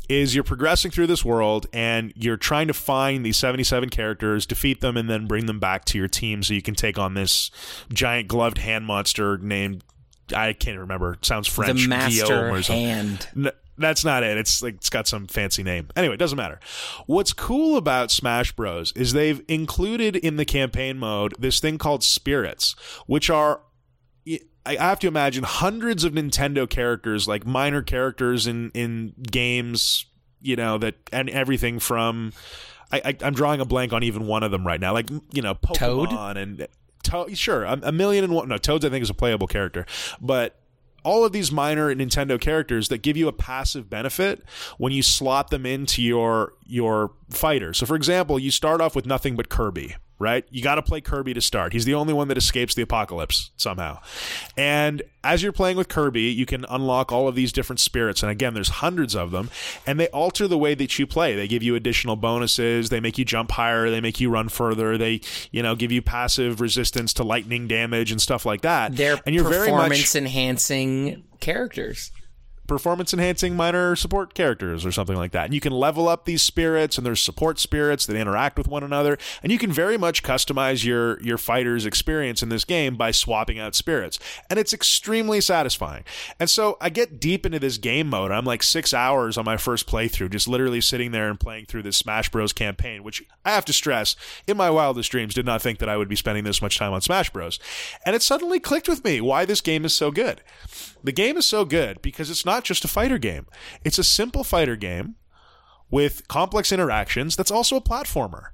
is 0.09 0.33
you're 0.33 0.43
progressing 0.43 0.89
through 0.89 1.07
this 1.07 1.23
world 1.23 1.67
and 1.71 2.11
you're 2.15 2.35
trying 2.37 2.67
to 2.67 2.73
find 2.73 3.25
these 3.25 3.37
77 3.37 3.89
characters, 3.89 4.45
defeat 4.45 4.81
them, 4.81 4.97
and 4.97 5.09
then 5.09 5.27
bring 5.27 5.45
them 5.45 5.59
back 5.59 5.85
to 5.85 5.97
your 5.97 6.07
team 6.07 6.41
so 6.43 6.53
you 6.53 6.61
can 6.63 6.73
take 6.75 6.97
on 6.97 7.13
this 7.13 7.51
giant 7.93 8.27
gloved 8.27 8.57
hand 8.57 8.85
monster 8.85 9.37
named. 9.37 9.83
I 10.33 10.53
can't 10.53 10.79
remember. 10.79 11.13
It 11.13 11.25
sounds 11.25 11.47
French. 11.47 11.83
the 11.83 11.87
master 11.87 12.25
Guillaume 12.25 12.53
or 12.53 12.61
something. 12.61 12.85
hand. 12.85 13.27
N- 13.35 13.51
that's 13.77 14.03
not 14.03 14.23
it. 14.23 14.37
It's 14.37 14.61
like 14.61 14.75
it's 14.75 14.89
got 14.89 15.07
some 15.07 15.25
fancy 15.27 15.63
name. 15.63 15.87
Anyway, 15.95 16.13
it 16.13 16.17
doesn't 16.17 16.35
matter. 16.37 16.59
What's 17.05 17.31
cool 17.33 17.77
about 17.77 18.11
Smash 18.11 18.51
Bros 18.51 18.91
is 18.91 19.13
they've 19.13 19.41
included 19.47 20.15
in 20.15 20.35
the 20.35 20.45
campaign 20.45 20.97
mode 20.99 21.33
this 21.39 21.59
thing 21.59 21.77
called 21.77 22.03
spirits, 22.03 22.75
which 23.07 23.29
are 23.29 23.61
I 24.65 24.75
have 24.75 24.99
to 24.99 25.07
imagine 25.07 25.43
hundreds 25.45 26.03
of 26.03 26.13
Nintendo 26.13 26.69
characters, 26.69 27.27
like 27.27 27.45
minor 27.45 27.81
characters 27.81 28.45
in 28.45 28.71
in 28.71 29.13
games, 29.31 30.05
you 30.41 30.55
know 30.55 30.77
that 30.77 30.95
and 31.11 31.29
everything 31.29 31.79
from. 31.79 32.33
I, 32.91 33.01
I, 33.05 33.17
I'm 33.21 33.35
drawing 33.35 33.61
a 33.61 33.65
blank 33.65 33.93
on 33.93 34.01
even 34.01 34.25
one 34.25 34.41
of 34.41 34.49
them 34.49 34.65
right 34.65 34.79
now, 34.79 34.93
like 34.93 35.09
you 35.11 35.41
know 35.41 35.53
Pokemon 35.53 36.09
Toad? 36.09 36.37
and 36.37 36.67
to- 37.03 37.35
sure 37.35 37.63
a, 37.63 37.79
a 37.83 37.91
million 37.91 38.23
and 38.23 38.33
one. 38.33 38.49
No, 38.49 38.57
Toads 38.57 38.85
I 38.85 38.89
think 38.89 39.03
is 39.03 39.09
a 39.09 39.13
playable 39.13 39.47
character, 39.47 39.85
but 40.21 40.55
all 41.03 41.23
of 41.25 41.31
these 41.31 41.51
minor 41.51 41.93
Nintendo 41.95 42.39
characters 42.39 42.89
that 42.89 43.01
give 43.01 43.15
you 43.15 43.27
a 43.27 43.33
passive 43.33 43.89
benefit 43.89 44.43
when 44.77 44.91
you 44.91 45.01
slot 45.01 45.49
them 45.49 45.65
into 45.65 46.01
your 46.01 46.53
your 46.65 47.11
fighter. 47.29 47.73
So 47.73 47.85
for 47.85 47.95
example, 47.95 48.37
you 48.39 48.51
start 48.51 48.81
off 48.81 48.95
with 48.95 49.05
nothing 49.05 49.35
but 49.35 49.49
Kirby, 49.49 49.95
right? 50.19 50.45
You 50.51 50.61
got 50.61 50.75
to 50.75 50.81
play 50.81 51.01
Kirby 51.01 51.33
to 51.33 51.41
start. 51.41 51.73
He's 51.73 51.85
the 51.85 51.95
only 51.95 52.13
one 52.13 52.27
that 52.27 52.37
escapes 52.37 52.75
the 52.75 52.81
apocalypse 52.81 53.51
somehow. 53.57 53.99
And 54.57 55.01
as 55.23 55.41
you're 55.41 55.51
playing 55.51 55.77
with 55.77 55.87
Kirby, 55.89 56.23
you 56.23 56.45
can 56.45 56.65
unlock 56.69 57.11
all 57.11 57.27
of 57.27 57.35
these 57.35 57.51
different 57.51 57.79
spirits 57.79 58.21
and 58.21 58.31
again, 58.31 58.53
there's 58.53 58.69
hundreds 58.69 59.15
of 59.15 59.31
them, 59.31 59.49
and 59.85 59.99
they 59.99 60.07
alter 60.09 60.47
the 60.47 60.57
way 60.57 60.75
that 60.75 60.99
you 60.99 61.07
play. 61.07 61.35
They 61.35 61.47
give 61.47 61.63
you 61.63 61.75
additional 61.75 62.15
bonuses, 62.15 62.89
they 62.89 62.99
make 62.99 63.17
you 63.17 63.25
jump 63.25 63.51
higher, 63.51 63.89
they 63.89 64.01
make 64.01 64.19
you 64.19 64.29
run 64.29 64.49
further, 64.49 64.97
they, 64.97 65.21
you 65.51 65.63
know, 65.63 65.75
give 65.75 65.91
you 65.91 66.01
passive 66.01 66.61
resistance 66.61 67.13
to 67.13 67.23
lightning 67.23 67.67
damage 67.67 68.11
and 68.11 68.21
stuff 68.21 68.45
like 68.45 68.61
that. 68.61 68.95
They're 68.95 69.19
and 69.25 69.33
you're 69.33 69.47
very 69.47 69.71
much 69.71 69.89
performance 69.89 70.15
enhancing 70.15 71.23
characters. 71.39 72.11
Performance 72.69 73.13
enhancing 73.13 73.55
minor 73.55 73.95
support 73.95 74.33
characters 74.33 74.85
or 74.85 74.91
something 74.91 75.17
like 75.17 75.31
that. 75.33 75.45
And 75.45 75.53
you 75.53 75.59
can 75.59 75.73
level 75.73 76.07
up 76.07 76.23
these 76.23 76.41
spirits 76.41 76.97
and 76.97 77.05
there's 77.05 77.21
support 77.21 77.59
spirits 77.59 78.05
that 78.05 78.15
interact 78.15 78.57
with 78.57 78.67
one 78.67 78.83
another 78.83 79.17
and 79.43 79.51
you 79.51 79.57
can 79.57 79.71
very 79.71 79.97
much 79.97 80.23
customize 80.23 80.85
your 80.85 81.21
your 81.21 81.37
fighter's 81.37 81.85
experience 81.85 82.41
in 82.41 82.49
this 82.49 82.63
game 82.63 82.95
by 82.95 83.11
swapping 83.11 83.59
out 83.59 83.75
spirits. 83.75 84.19
And 84.49 84.57
it's 84.57 84.73
extremely 84.73 85.41
satisfying. 85.41 86.03
And 86.39 86.49
so 86.49 86.77
I 86.79 86.89
get 86.89 87.19
deep 87.19 87.45
into 87.45 87.59
this 87.59 87.77
game 87.77 88.07
mode. 88.07 88.31
I'm 88.31 88.45
like 88.45 88.63
6 88.63 88.93
hours 88.93 89.37
on 89.37 89.45
my 89.45 89.57
first 89.57 89.87
playthrough 89.87 90.31
just 90.31 90.47
literally 90.47 90.81
sitting 90.81 91.11
there 91.11 91.29
and 91.29 91.39
playing 91.39 91.65
through 91.65 91.83
this 91.83 91.97
Smash 91.97 92.29
Bros 92.29 92.53
campaign, 92.53 93.03
which 93.03 93.23
I 93.43 93.51
have 93.51 93.65
to 93.65 93.73
stress, 93.73 94.15
in 94.47 94.55
my 94.55 94.69
wildest 94.69 95.11
dreams 95.11 95.33
did 95.33 95.45
not 95.45 95.61
think 95.61 95.79
that 95.79 95.89
I 95.89 95.97
would 95.97 96.07
be 96.07 96.15
spending 96.15 96.43
this 96.43 96.61
much 96.61 96.77
time 96.77 96.93
on 96.93 97.01
Smash 97.01 97.31
Bros. 97.31 97.59
And 98.05 98.15
it 98.15 98.21
suddenly 98.21 98.59
clicked 98.59 98.87
with 98.87 99.03
me 99.03 99.19
why 99.21 99.45
this 99.45 99.61
game 99.61 99.85
is 99.85 99.93
so 99.93 100.11
good. 100.11 100.41
The 101.03 101.11
game 101.11 101.37
is 101.37 101.45
so 101.45 101.63
good 101.65 102.01
because 102.01 102.29
it's 102.29 102.45
not 102.45 102.58
just 102.63 102.85
a 102.85 102.87
fighter 102.87 103.17
game. 103.17 103.45
It's 103.83 103.97
a 103.97 104.03
simple 104.03 104.43
fighter 104.43 104.75
game 104.75 105.15
with 105.91 106.27
complex 106.27 106.71
interactions 106.71 107.35
that's 107.35 107.51
also 107.51 107.75
a 107.75 107.81
platformer. 107.81 108.49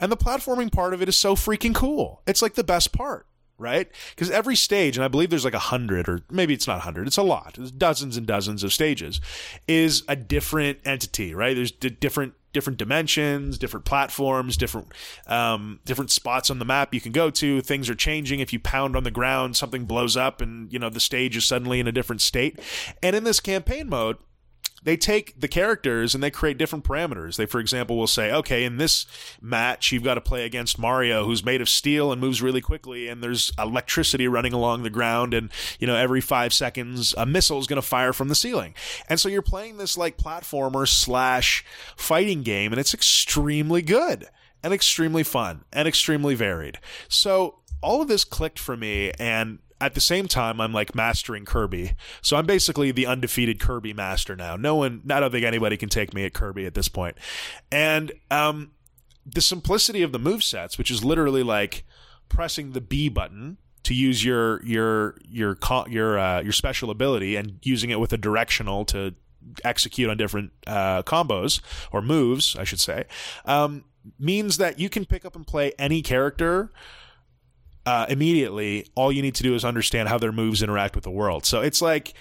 And 0.00 0.12
the 0.12 0.16
platforming 0.16 0.72
part 0.72 0.94
of 0.94 1.02
it 1.02 1.08
is 1.08 1.16
so 1.16 1.34
freaking 1.34 1.74
cool. 1.74 2.22
It's 2.26 2.40
like 2.40 2.54
the 2.54 2.64
best 2.64 2.92
part, 2.92 3.26
right? 3.58 3.88
Because 4.10 4.30
every 4.30 4.56
stage, 4.56 4.96
and 4.96 5.04
I 5.04 5.08
believe 5.08 5.30
there's 5.30 5.44
like 5.44 5.54
a 5.54 5.58
hundred, 5.58 6.08
or 6.08 6.22
maybe 6.30 6.54
it's 6.54 6.66
not 6.66 6.78
a 6.78 6.82
hundred, 6.82 7.08
it's 7.08 7.16
a 7.16 7.22
lot. 7.22 7.54
There's 7.54 7.72
dozens 7.72 8.16
and 8.16 8.26
dozens 8.26 8.62
of 8.62 8.72
stages, 8.72 9.20
is 9.66 10.04
a 10.08 10.16
different 10.16 10.78
entity, 10.84 11.34
right? 11.34 11.54
There's 11.54 11.72
d- 11.72 11.90
different 11.90 12.34
different 12.58 12.76
dimensions, 12.76 13.56
different 13.56 13.86
platforms, 13.86 14.56
different 14.56 14.88
um, 15.28 15.78
different 15.84 16.10
spots 16.10 16.50
on 16.50 16.58
the 16.58 16.64
map 16.64 16.92
you 16.92 17.00
can 17.00 17.12
go 17.12 17.30
to. 17.30 17.60
Things 17.60 17.88
are 17.88 17.94
changing. 17.94 18.40
If 18.40 18.52
you 18.52 18.58
pound 18.58 18.96
on 18.96 19.04
the 19.04 19.12
ground, 19.12 19.56
something 19.56 19.84
blows 19.84 20.16
up, 20.16 20.40
and 20.40 20.72
you 20.72 20.80
know 20.80 20.90
the 20.90 20.98
stage 20.98 21.36
is 21.36 21.44
suddenly 21.44 21.78
in 21.78 21.86
a 21.86 21.92
different 21.92 22.20
state. 22.20 22.58
And 23.00 23.14
in 23.14 23.22
this 23.22 23.38
campaign 23.38 23.88
mode, 23.88 24.16
they 24.82 24.96
take 24.96 25.38
the 25.40 25.48
characters 25.48 26.14
and 26.14 26.22
they 26.22 26.30
create 26.30 26.58
different 26.58 26.84
parameters. 26.84 27.36
They, 27.36 27.46
for 27.46 27.60
example, 27.60 27.96
will 27.96 28.06
say, 28.06 28.32
okay, 28.32 28.64
in 28.64 28.76
this 28.76 29.06
match, 29.40 29.92
you've 29.92 30.04
got 30.04 30.14
to 30.14 30.20
play 30.20 30.44
against 30.44 30.78
Mario, 30.78 31.24
who's 31.24 31.44
made 31.44 31.60
of 31.60 31.68
steel 31.68 32.12
and 32.12 32.20
moves 32.20 32.42
really 32.42 32.60
quickly, 32.60 33.08
and 33.08 33.22
there's 33.22 33.52
electricity 33.58 34.28
running 34.28 34.52
along 34.52 34.82
the 34.82 34.90
ground, 34.90 35.34
and, 35.34 35.50
you 35.78 35.86
know, 35.86 35.96
every 35.96 36.20
five 36.20 36.52
seconds, 36.52 37.14
a 37.16 37.26
missile 37.26 37.58
is 37.58 37.66
going 37.66 37.80
to 37.80 37.86
fire 37.86 38.12
from 38.12 38.28
the 38.28 38.34
ceiling. 38.34 38.74
And 39.08 39.18
so 39.18 39.28
you're 39.28 39.42
playing 39.42 39.78
this, 39.78 39.98
like, 39.98 40.16
platformer 40.16 40.86
slash 40.86 41.64
fighting 41.96 42.42
game, 42.42 42.72
and 42.72 42.80
it's 42.80 42.94
extremely 42.94 43.82
good 43.82 44.28
and 44.62 44.72
extremely 44.72 45.22
fun 45.22 45.64
and 45.72 45.86
extremely 45.86 46.34
varied. 46.34 46.78
So 47.08 47.60
all 47.80 48.02
of 48.02 48.08
this 48.08 48.24
clicked 48.24 48.58
for 48.58 48.76
me, 48.76 49.12
and 49.18 49.58
at 49.80 49.94
the 49.94 50.00
same 50.00 50.26
time, 50.26 50.60
I'm 50.60 50.72
like 50.72 50.94
mastering 50.94 51.44
Kirby. 51.44 51.94
So 52.22 52.36
I'm 52.36 52.46
basically 52.46 52.90
the 52.90 53.06
undefeated 53.06 53.60
Kirby 53.60 53.92
master 53.92 54.34
now. 54.34 54.56
No 54.56 54.76
one, 54.76 55.02
I 55.10 55.20
don't 55.20 55.30
think 55.30 55.44
anybody 55.44 55.76
can 55.76 55.88
take 55.88 56.12
me 56.12 56.24
at 56.24 56.34
Kirby 56.34 56.66
at 56.66 56.74
this 56.74 56.88
point. 56.88 57.16
And 57.70 58.12
um, 58.30 58.72
the 59.24 59.40
simplicity 59.40 60.02
of 60.02 60.12
the 60.12 60.18
move 60.18 60.42
sets, 60.42 60.78
which 60.78 60.90
is 60.90 61.04
literally 61.04 61.42
like 61.42 61.84
pressing 62.28 62.72
the 62.72 62.80
B 62.80 63.08
button 63.08 63.58
to 63.84 63.94
use 63.94 64.24
your 64.24 64.62
your 64.64 65.16
your 65.26 65.56
your 65.88 66.18
uh, 66.18 66.42
your 66.42 66.52
special 66.52 66.90
ability 66.90 67.36
and 67.36 67.58
using 67.62 67.90
it 67.90 68.00
with 68.00 68.12
a 68.12 68.18
directional 68.18 68.84
to 68.86 69.14
execute 69.64 70.10
on 70.10 70.16
different 70.16 70.52
uh, 70.66 71.02
combos 71.04 71.60
or 71.92 72.02
moves, 72.02 72.56
I 72.56 72.64
should 72.64 72.80
say, 72.80 73.04
um, 73.44 73.84
means 74.18 74.58
that 74.58 74.78
you 74.78 74.88
can 74.88 75.04
pick 75.04 75.24
up 75.24 75.36
and 75.36 75.46
play 75.46 75.72
any 75.78 76.02
character 76.02 76.70
uh, 77.88 78.04
immediately. 78.10 78.86
All 78.94 79.10
you 79.10 79.22
need 79.22 79.34
to 79.36 79.42
do 79.42 79.54
is 79.54 79.64
understand 79.64 80.10
how 80.10 80.18
their 80.18 80.30
moves 80.30 80.62
interact 80.62 80.94
with 80.94 81.04
the 81.04 81.10
world. 81.10 81.46
So 81.46 81.62
it's 81.62 81.80
like, 81.80 82.12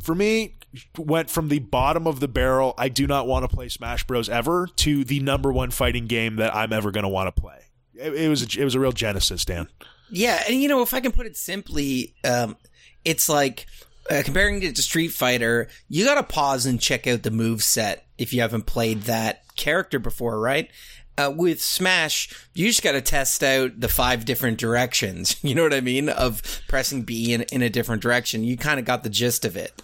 for 0.00 0.14
me, 0.14 0.58
went 0.96 1.28
from 1.28 1.48
the 1.48 1.58
bottom 1.58 2.06
of 2.06 2.20
the 2.20 2.28
barrel. 2.28 2.72
I 2.78 2.88
do 2.88 3.08
not 3.08 3.26
want 3.26 3.42
to 3.42 3.48
play 3.54 3.68
Smash 3.68 4.06
Bros. 4.06 4.28
ever 4.28 4.68
to 4.76 5.02
the 5.02 5.18
number 5.18 5.52
one 5.52 5.72
fighting 5.72 6.06
game 6.06 6.36
that 6.36 6.54
I'm 6.54 6.72
ever 6.72 6.92
going 6.92 7.02
to 7.02 7.08
want 7.08 7.34
to 7.34 7.40
play. 7.40 7.58
It, 7.94 8.14
it 8.14 8.28
was 8.28 8.42
a, 8.42 8.60
it 8.60 8.64
was 8.64 8.76
a 8.76 8.80
real 8.80 8.92
genesis, 8.92 9.44
Dan. 9.44 9.66
Yeah, 10.08 10.40
and 10.46 10.62
you 10.62 10.68
know, 10.68 10.82
if 10.82 10.94
I 10.94 11.00
can 11.00 11.10
put 11.10 11.26
it 11.26 11.36
simply, 11.36 12.14
um, 12.22 12.56
it's 13.04 13.28
like 13.28 13.66
uh, 14.08 14.22
comparing 14.24 14.62
it 14.62 14.76
to 14.76 14.82
Street 14.82 15.08
Fighter, 15.08 15.68
you 15.88 16.04
got 16.04 16.14
to 16.14 16.22
pause 16.22 16.64
and 16.64 16.80
check 16.80 17.08
out 17.08 17.24
the 17.24 17.32
move 17.32 17.64
set 17.64 18.06
if 18.18 18.32
you 18.32 18.40
haven't 18.40 18.66
played 18.66 19.02
that 19.02 19.42
character 19.56 19.98
before, 19.98 20.38
right? 20.38 20.70
Uh, 21.18 21.30
with 21.34 21.60
Smash, 21.60 22.30
you 22.54 22.68
just 22.68 22.82
got 22.82 22.92
to 22.92 23.02
test 23.02 23.42
out 23.42 23.78
the 23.78 23.88
five 23.88 24.24
different 24.24 24.58
directions. 24.58 25.36
You 25.42 25.54
know 25.54 25.64
what 25.64 25.74
I 25.74 25.80
mean? 25.82 26.08
Of 26.08 26.62
pressing 26.68 27.02
B 27.02 27.34
in, 27.34 27.42
in 27.52 27.60
a 27.60 27.68
different 27.68 28.02
direction. 28.02 28.44
You 28.44 28.56
kind 28.56 28.80
of 28.80 28.86
got 28.86 29.02
the 29.02 29.10
gist 29.10 29.44
of 29.44 29.56
it. 29.56 29.82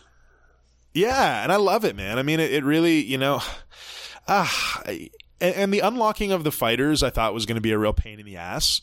Yeah, 0.94 1.42
and 1.42 1.52
I 1.52 1.56
love 1.56 1.84
it, 1.84 1.94
man. 1.94 2.18
I 2.18 2.22
mean, 2.22 2.40
it, 2.40 2.52
it 2.52 2.64
really, 2.64 3.02
you 3.02 3.18
know, 3.18 3.42
ah, 4.28 4.82
and, 4.86 5.10
and 5.40 5.74
the 5.74 5.80
unlocking 5.80 6.32
of 6.32 6.44
the 6.44 6.52
fighters, 6.52 7.02
I 7.02 7.10
thought 7.10 7.34
was 7.34 7.46
going 7.46 7.56
to 7.56 7.60
be 7.60 7.72
a 7.72 7.78
real 7.78 7.92
pain 7.92 8.18
in 8.18 8.26
the 8.26 8.36
ass, 8.36 8.80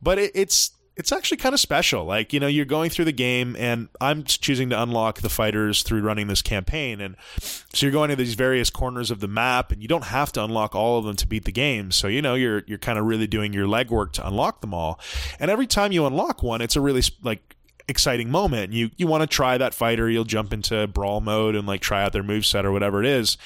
but 0.00 0.18
it, 0.18 0.32
it's 0.34 0.70
it's 0.98 1.12
actually 1.12 1.36
kind 1.36 1.54
of 1.54 1.60
special. 1.60 2.04
Like, 2.04 2.32
you 2.32 2.40
know, 2.40 2.48
you're 2.48 2.64
going 2.64 2.90
through 2.90 3.04
the 3.04 3.12
game, 3.12 3.54
and 3.56 3.88
I'm 4.00 4.24
choosing 4.24 4.68
to 4.70 4.82
unlock 4.82 5.20
the 5.20 5.28
fighters 5.28 5.84
through 5.84 6.02
running 6.02 6.26
this 6.26 6.42
campaign, 6.42 7.00
and 7.00 7.16
so 7.38 7.86
you're 7.86 7.92
going 7.92 8.10
to 8.10 8.16
these 8.16 8.34
various 8.34 8.68
corners 8.68 9.12
of 9.12 9.20
the 9.20 9.28
map, 9.28 9.70
and 9.70 9.80
you 9.80 9.86
don't 9.86 10.04
have 10.04 10.32
to 10.32 10.44
unlock 10.44 10.74
all 10.74 10.98
of 10.98 11.04
them 11.04 11.14
to 11.16 11.26
beat 11.26 11.44
the 11.44 11.52
game. 11.52 11.92
So 11.92 12.08
you 12.08 12.20
know, 12.20 12.34
you're 12.34 12.64
you're 12.66 12.78
kind 12.78 12.98
of 12.98 13.06
really 13.06 13.28
doing 13.28 13.52
your 13.52 13.66
legwork 13.66 14.12
to 14.14 14.26
unlock 14.26 14.60
them 14.60 14.74
all, 14.74 14.98
and 15.38 15.50
every 15.50 15.68
time 15.68 15.92
you 15.92 16.04
unlock 16.04 16.42
one, 16.42 16.60
it's 16.60 16.74
a 16.74 16.80
really 16.80 17.02
like 17.22 17.56
exciting 17.88 18.30
moment. 18.30 18.72
You 18.72 18.90
you 18.96 19.06
want 19.06 19.22
to 19.22 19.26
try 19.26 19.56
that 19.58 19.74
fighter, 19.74 20.08
you'll 20.10 20.24
jump 20.24 20.52
into 20.52 20.86
brawl 20.86 21.20
mode 21.20 21.54
and 21.56 21.66
like 21.66 21.80
try 21.80 22.02
out 22.04 22.12
their 22.12 22.22
move 22.22 22.44
set 22.46 22.64
or 22.66 22.72
whatever 22.72 23.00
it 23.02 23.06
is. 23.06 23.36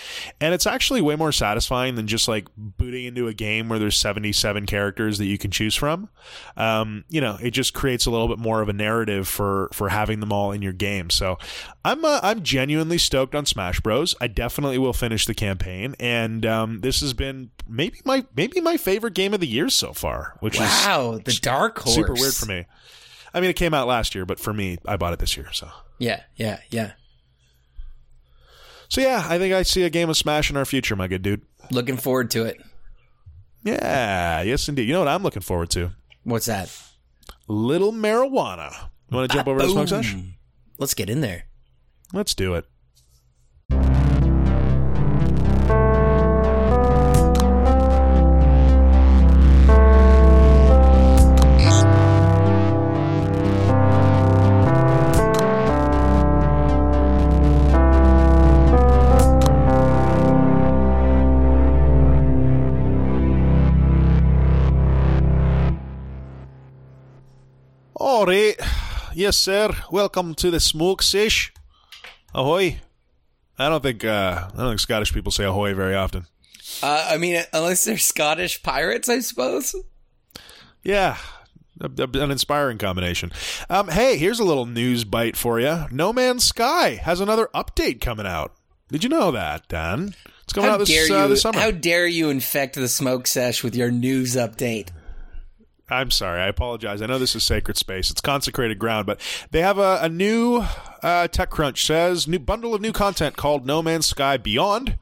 And 0.40 0.52
it's 0.52 0.66
actually 0.66 1.00
way 1.00 1.16
more 1.16 1.32
satisfying 1.32 1.94
than 1.94 2.06
just 2.06 2.28
like 2.28 2.46
booting 2.56 3.04
into 3.04 3.28
a 3.28 3.34
game 3.34 3.68
where 3.68 3.78
there's 3.78 3.96
77 3.96 4.66
characters 4.66 5.18
that 5.18 5.26
you 5.26 5.38
can 5.38 5.50
choose 5.50 5.74
from. 5.74 6.08
Um, 6.56 7.04
you 7.08 7.20
know, 7.20 7.38
it 7.40 7.52
just 7.52 7.72
creates 7.74 8.06
a 8.06 8.10
little 8.10 8.28
bit 8.28 8.38
more 8.38 8.60
of 8.60 8.68
a 8.68 8.72
narrative 8.72 9.28
for 9.28 9.68
for 9.72 9.88
having 9.88 10.20
them 10.20 10.32
all 10.32 10.52
in 10.52 10.62
your 10.62 10.72
game. 10.72 11.08
So 11.10 11.38
I'm 11.84 12.04
uh, 12.04 12.20
I'm 12.22 12.42
genuinely 12.42 12.98
stoked 12.98 13.34
on 13.34 13.46
Smash 13.46 13.80
Bros. 13.80 14.14
I 14.20 14.26
definitely 14.26 14.78
will 14.78 14.92
finish 14.92 15.26
the 15.26 15.34
campaign, 15.34 15.94
and 16.00 16.44
um, 16.46 16.80
this 16.80 17.00
has 17.00 17.12
been 17.14 17.50
maybe 17.68 18.00
my 18.04 18.24
maybe 18.36 18.60
my 18.60 18.76
favorite 18.76 19.14
game 19.14 19.34
of 19.34 19.40
the 19.40 19.46
year 19.46 19.68
so 19.68 19.92
far, 19.92 20.36
which 20.40 20.54
is 20.54 20.60
Wow, 20.60 21.20
the 21.24 21.38
dark 21.42 21.78
horse. 21.78 21.94
super 21.94 22.14
weird 22.14 22.34
for 22.34 22.46
me. 22.46 22.66
I 23.34 23.40
mean, 23.40 23.50
it 23.50 23.56
came 23.56 23.74
out 23.74 23.86
last 23.86 24.14
year, 24.14 24.26
but 24.26 24.38
for 24.38 24.52
me, 24.52 24.78
I 24.86 24.96
bought 24.96 25.12
it 25.12 25.18
this 25.18 25.36
year. 25.36 25.48
So, 25.52 25.68
Yeah, 25.98 26.22
yeah, 26.36 26.60
yeah. 26.70 26.92
so 28.88 29.00
yeah, 29.00 29.24
I 29.28 29.38
think 29.38 29.54
I 29.54 29.62
see 29.62 29.82
a 29.84 29.90
game 29.90 30.10
of 30.10 30.16
Smash 30.16 30.50
in 30.50 30.56
our 30.56 30.64
future, 30.64 30.96
my 30.96 31.08
good 31.08 31.22
dude. 31.22 31.42
Looking 31.70 31.96
forward 31.96 32.30
to 32.32 32.44
it. 32.44 32.60
Yeah, 33.64 34.42
yes, 34.42 34.68
indeed. 34.68 34.88
You 34.88 34.92
know 34.94 35.00
what 35.00 35.08
I'm 35.08 35.22
looking 35.22 35.42
forward 35.42 35.70
to? 35.70 35.92
What's 36.24 36.46
that? 36.46 36.76
Little 37.48 37.92
marijuana. 37.92 38.88
You 39.10 39.16
want 39.16 39.30
to 39.30 39.36
jump 39.36 39.48
ah, 39.48 39.50
over 39.50 39.60
to 39.60 39.68
smoke 39.68 39.88
sesh? 39.88 40.16
Let's 40.78 40.94
get 40.94 41.08
in 41.08 41.20
there. 41.20 41.44
Let's 42.12 42.34
do 42.34 42.54
it. 42.54 42.66
All 68.22 68.28
right. 68.28 68.54
Yes, 69.14 69.36
sir. 69.36 69.74
Welcome 69.90 70.36
to 70.36 70.52
the 70.52 70.60
smoke 70.60 71.02
sesh. 71.02 71.52
Ahoy. 72.32 72.78
I 73.58 73.68
don't 73.68 73.82
think 73.82 74.04
uh, 74.04 74.46
I 74.46 74.56
don't 74.56 74.68
think 74.68 74.78
Scottish 74.78 75.12
people 75.12 75.32
say 75.32 75.42
ahoy 75.42 75.74
very 75.74 75.96
often. 75.96 76.26
Uh, 76.84 77.08
I 77.10 77.16
mean, 77.16 77.42
unless 77.52 77.84
they're 77.84 77.98
Scottish 77.98 78.62
pirates, 78.62 79.08
I 79.08 79.18
suppose. 79.18 79.74
Yeah, 80.84 81.16
an 81.80 82.30
inspiring 82.30 82.78
combination. 82.78 83.32
Um, 83.68 83.88
hey, 83.88 84.16
here's 84.16 84.38
a 84.38 84.44
little 84.44 84.66
news 84.66 85.02
bite 85.02 85.36
for 85.36 85.58
you. 85.58 85.86
No 85.90 86.12
Man's 86.12 86.44
Sky 86.44 87.00
has 87.02 87.18
another 87.18 87.48
update 87.52 88.00
coming 88.00 88.26
out. 88.26 88.54
Did 88.86 89.02
you 89.02 89.10
know 89.10 89.32
that, 89.32 89.66
Dan? 89.66 90.14
It's 90.44 90.52
coming 90.52 90.68
How 90.68 90.76
out 90.76 90.78
this, 90.78 90.90
dare 90.90 91.18
uh, 91.18 91.22
you? 91.24 91.28
this 91.30 91.42
summer. 91.42 91.58
How 91.58 91.72
dare 91.72 92.06
you 92.06 92.30
infect 92.30 92.76
the 92.76 92.86
smoke 92.86 93.26
sesh 93.26 93.64
with 93.64 93.74
your 93.74 93.90
news 93.90 94.36
update? 94.36 94.90
I'm 95.92 96.10
sorry. 96.10 96.40
I 96.40 96.48
apologize. 96.48 97.02
I 97.02 97.06
know 97.06 97.18
this 97.18 97.34
is 97.34 97.42
sacred 97.42 97.76
space. 97.76 98.10
It's 98.10 98.20
consecrated 98.20 98.78
ground, 98.78 99.06
but 99.06 99.20
they 99.50 99.60
have 99.60 99.78
a, 99.78 99.98
a 100.02 100.08
new 100.08 100.58
uh, 101.02 101.28
TechCrunch 101.28 101.84
says 101.84 102.26
new 102.26 102.38
bundle 102.38 102.74
of 102.74 102.80
new 102.80 102.92
content 102.92 103.36
called 103.36 103.66
No 103.66 103.82
Man's 103.82 104.06
Sky 104.06 104.36
Beyond. 104.36 104.98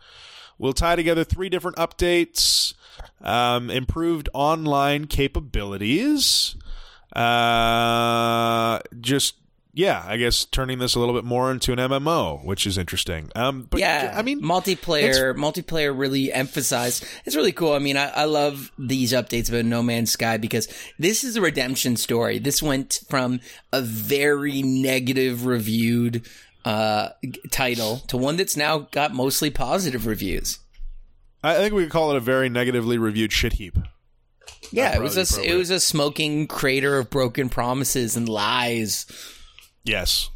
We'll 0.59 0.73
tie 0.73 0.97
together 0.97 1.25
three 1.25 1.49
different 1.49 1.77
updates, 1.79 2.75
um, 3.23 3.71
improved 3.71 4.29
online 4.35 5.07
capabilities, 5.07 6.57
uh, 7.15 8.81
just 9.01 9.37
yeah, 9.73 10.05
I 10.07 10.17
guess 10.17 10.45
turning 10.45 10.79
this 10.79 10.95
a 10.95 11.01
little 11.01 11.15
bit 11.15 11.25
more 11.25 11.51
into 11.51 11.73
an 11.73 11.79
MMO, 11.79 12.45
which 12.45 12.67
is 12.67 12.77
interesting. 12.77 13.31
Um, 13.37 13.67
but 13.71 13.81
yeah, 13.81 14.13
I 14.17 14.23
mean, 14.23 14.43
multiplayer. 14.43 15.35
Multiplayer 15.35 15.97
really 15.97 16.33
emphasized. 16.33 17.05
It's 17.25 17.37
really 17.37 17.53
cool. 17.53 17.73
I 17.73 17.79
mean, 17.79 17.97
I, 17.97 18.09
I 18.11 18.25
love 18.25 18.73
these 18.79 19.13
updates 19.13 19.49
about 19.49 19.65
No 19.65 19.83
Man's 19.83 20.11
Sky 20.11 20.39
because 20.39 20.67
this 20.99 21.23
is 21.23 21.37
a 21.37 21.41
redemption 21.41 21.97
story. 21.97 22.39
This 22.39 22.63
went 22.63 23.01
from 23.09 23.41
a 23.73 23.81
very 23.81 24.63
negative 24.63 25.47
reviewed 25.47 26.27
uh, 26.65 27.11
title 27.51 27.99
to 28.09 28.17
one 28.17 28.37
that's 28.37 28.57
now 28.57 28.79
got 28.79 29.15
mostly 29.15 29.51
positive 29.51 30.07
reviews. 30.07 30.59
I 31.43 31.55
think 31.55 31.75
we 31.75 31.85
could 31.85 31.93
call 31.93 32.11
it 32.11 32.17
a 32.17 32.21
very 32.21 32.49
negatively 32.49 32.99
reviewed 32.99 33.33
shit 33.33 33.55
heap. 33.55 33.79
Yeah, 34.73 34.95
it 34.95 35.01
was 35.01 35.17
a 35.17 35.43
it 35.43 35.55
was 35.55 35.71
a 35.71 35.81
smoking 35.81 36.47
crater 36.47 36.99
of 36.99 37.09
broken 37.09 37.49
promises 37.49 38.17
and 38.17 38.29
lies. 38.29 39.07
Yes. 39.85 40.31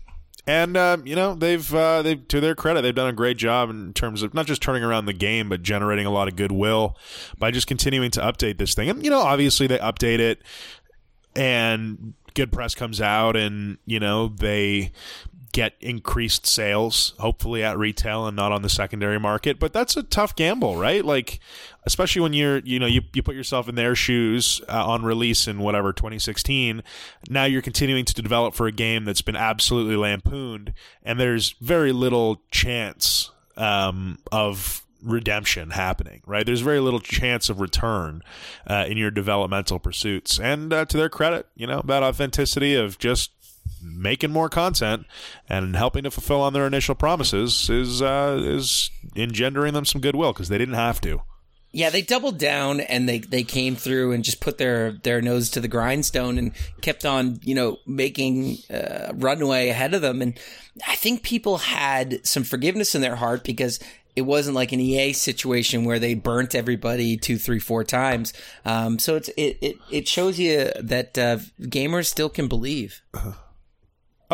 And 0.46 0.76
um, 0.76 1.06
you 1.06 1.16
know 1.16 1.34
they've 1.34 1.74
uh, 1.74 2.02
they 2.02 2.16
to 2.16 2.38
their 2.38 2.54
credit 2.54 2.82
they've 2.82 2.94
done 2.94 3.08
a 3.08 3.14
great 3.14 3.38
job 3.38 3.70
in 3.70 3.94
terms 3.94 4.22
of 4.22 4.34
not 4.34 4.44
just 4.46 4.60
turning 4.60 4.84
around 4.84 5.06
the 5.06 5.14
game 5.14 5.48
but 5.48 5.62
generating 5.62 6.04
a 6.04 6.10
lot 6.10 6.28
of 6.28 6.36
goodwill 6.36 6.98
by 7.38 7.50
just 7.50 7.66
continuing 7.66 8.10
to 8.10 8.20
update 8.20 8.58
this 8.58 8.74
thing. 8.74 8.90
And 8.90 9.02
you 9.02 9.10
know 9.10 9.20
obviously 9.20 9.66
they 9.66 9.78
update 9.78 10.18
it 10.18 10.42
and 11.34 12.12
good 12.34 12.52
press 12.52 12.74
comes 12.74 13.00
out 13.00 13.36
and 13.36 13.78
you 13.86 13.98
know 13.98 14.28
they 14.28 14.92
get 15.54 15.74
increased 15.80 16.46
sales 16.46 17.14
hopefully 17.20 17.62
at 17.62 17.78
retail 17.78 18.26
and 18.26 18.36
not 18.36 18.50
on 18.50 18.62
the 18.62 18.68
secondary 18.68 19.20
market. 19.20 19.60
But 19.60 19.72
that's 19.72 19.96
a 19.96 20.02
tough 20.02 20.34
gamble 20.34 20.76
right? 20.76 21.04
Like 21.04 21.38
especially 21.86 22.22
when 22.22 22.32
you're 22.32 22.58
you 22.58 22.78
know 22.78 22.86
you, 22.86 23.02
you 23.14 23.22
put 23.22 23.36
yourself 23.36 23.68
in 23.68 23.76
their 23.76 23.94
shoes 23.94 24.60
uh, 24.68 24.84
on 24.84 25.04
release 25.04 25.46
in 25.46 25.60
whatever 25.60 25.92
2016 25.92 26.82
now 27.28 27.44
you're 27.44 27.62
continuing 27.62 28.04
to 28.04 28.14
develop 28.14 28.54
for 28.54 28.66
a 28.66 28.72
game 28.72 29.04
that's 29.04 29.22
been 29.22 29.36
absolutely 29.36 29.96
lampooned 29.96 30.72
and 31.02 31.20
there's 31.20 31.54
very 31.60 31.92
little 31.92 32.42
chance 32.50 33.30
um, 33.56 34.18
of 34.32 34.84
redemption 35.02 35.70
happening 35.70 36.22
right? 36.26 36.46
There's 36.46 36.62
very 36.62 36.80
little 36.80 37.00
chance 37.00 37.48
of 37.48 37.60
return 37.60 38.22
uh, 38.66 38.86
in 38.88 38.96
your 38.96 39.10
developmental 39.10 39.78
pursuits. 39.78 40.40
And 40.40 40.72
uh, 40.72 40.86
to 40.86 40.96
their 40.96 41.10
credit 41.10 41.46
you 41.54 41.66
know 41.66 41.82
that 41.84 42.02
authenticity 42.02 42.74
of 42.74 42.98
just 42.98 43.30
making 43.82 44.30
more 44.30 44.48
content 44.48 45.06
and 45.48 45.76
helping 45.76 46.04
to 46.04 46.10
fulfill 46.10 46.40
on 46.40 46.52
their 46.52 46.66
initial 46.66 46.94
promises 46.94 47.68
is 47.68 48.02
uh, 48.02 48.40
is 48.42 48.90
engendering 49.16 49.74
them 49.74 49.84
some 49.84 50.00
goodwill 50.00 50.32
because 50.32 50.48
they 50.48 50.58
didn't 50.58 50.74
have 50.74 51.00
to. 51.02 51.22
Yeah, 51.72 51.90
they 51.90 52.02
doubled 52.02 52.38
down 52.38 52.78
and 52.78 53.08
they, 53.08 53.18
they 53.18 53.42
came 53.42 53.74
through 53.74 54.12
and 54.12 54.22
just 54.22 54.40
put 54.40 54.58
their, 54.58 54.92
their 54.92 55.20
nose 55.20 55.50
to 55.50 55.60
the 55.60 55.66
grindstone 55.66 56.38
and 56.38 56.52
kept 56.82 57.04
on, 57.04 57.40
you 57.42 57.56
know, 57.56 57.78
making 57.84 58.58
uh, 58.72 59.10
runway 59.12 59.70
ahead 59.70 59.92
of 59.92 60.00
them. 60.00 60.22
And 60.22 60.38
I 60.86 60.94
think 60.94 61.24
people 61.24 61.58
had 61.58 62.24
some 62.24 62.44
forgiveness 62.44 62.94
in 62.94 63.00
their 63.00 63.16
heart 63.16 63.42
because 63.42 63.80
it 64.14 64.22
wasn't 64.22 64.54
like 64.54 64.70
an 64.70 64.78
EA 64.78 65.12
situation 65.14 65.84
where 65.84 65.98
they 65.98 66.14
burnt 66.14 66.54
everybody 66.54 67.16
two, 67.16 67.38
three, 67.38 67.58
four 67.58 67.82
times. 67.82 68.32
Um, 68.64 69.00
so 69.00 69.16
it's 69.16 69.28
it, 69.30 69.58
it, 69.60 69.76
it 69.90 70.08
shows 70.08 70.38
you 70.38 70.70
that 70.80 71.18
uh, 71.18 71.38
gamers 71.60 72.06
still 72.06 72.28
can 72.28 72.46
believe. 72.46 73.02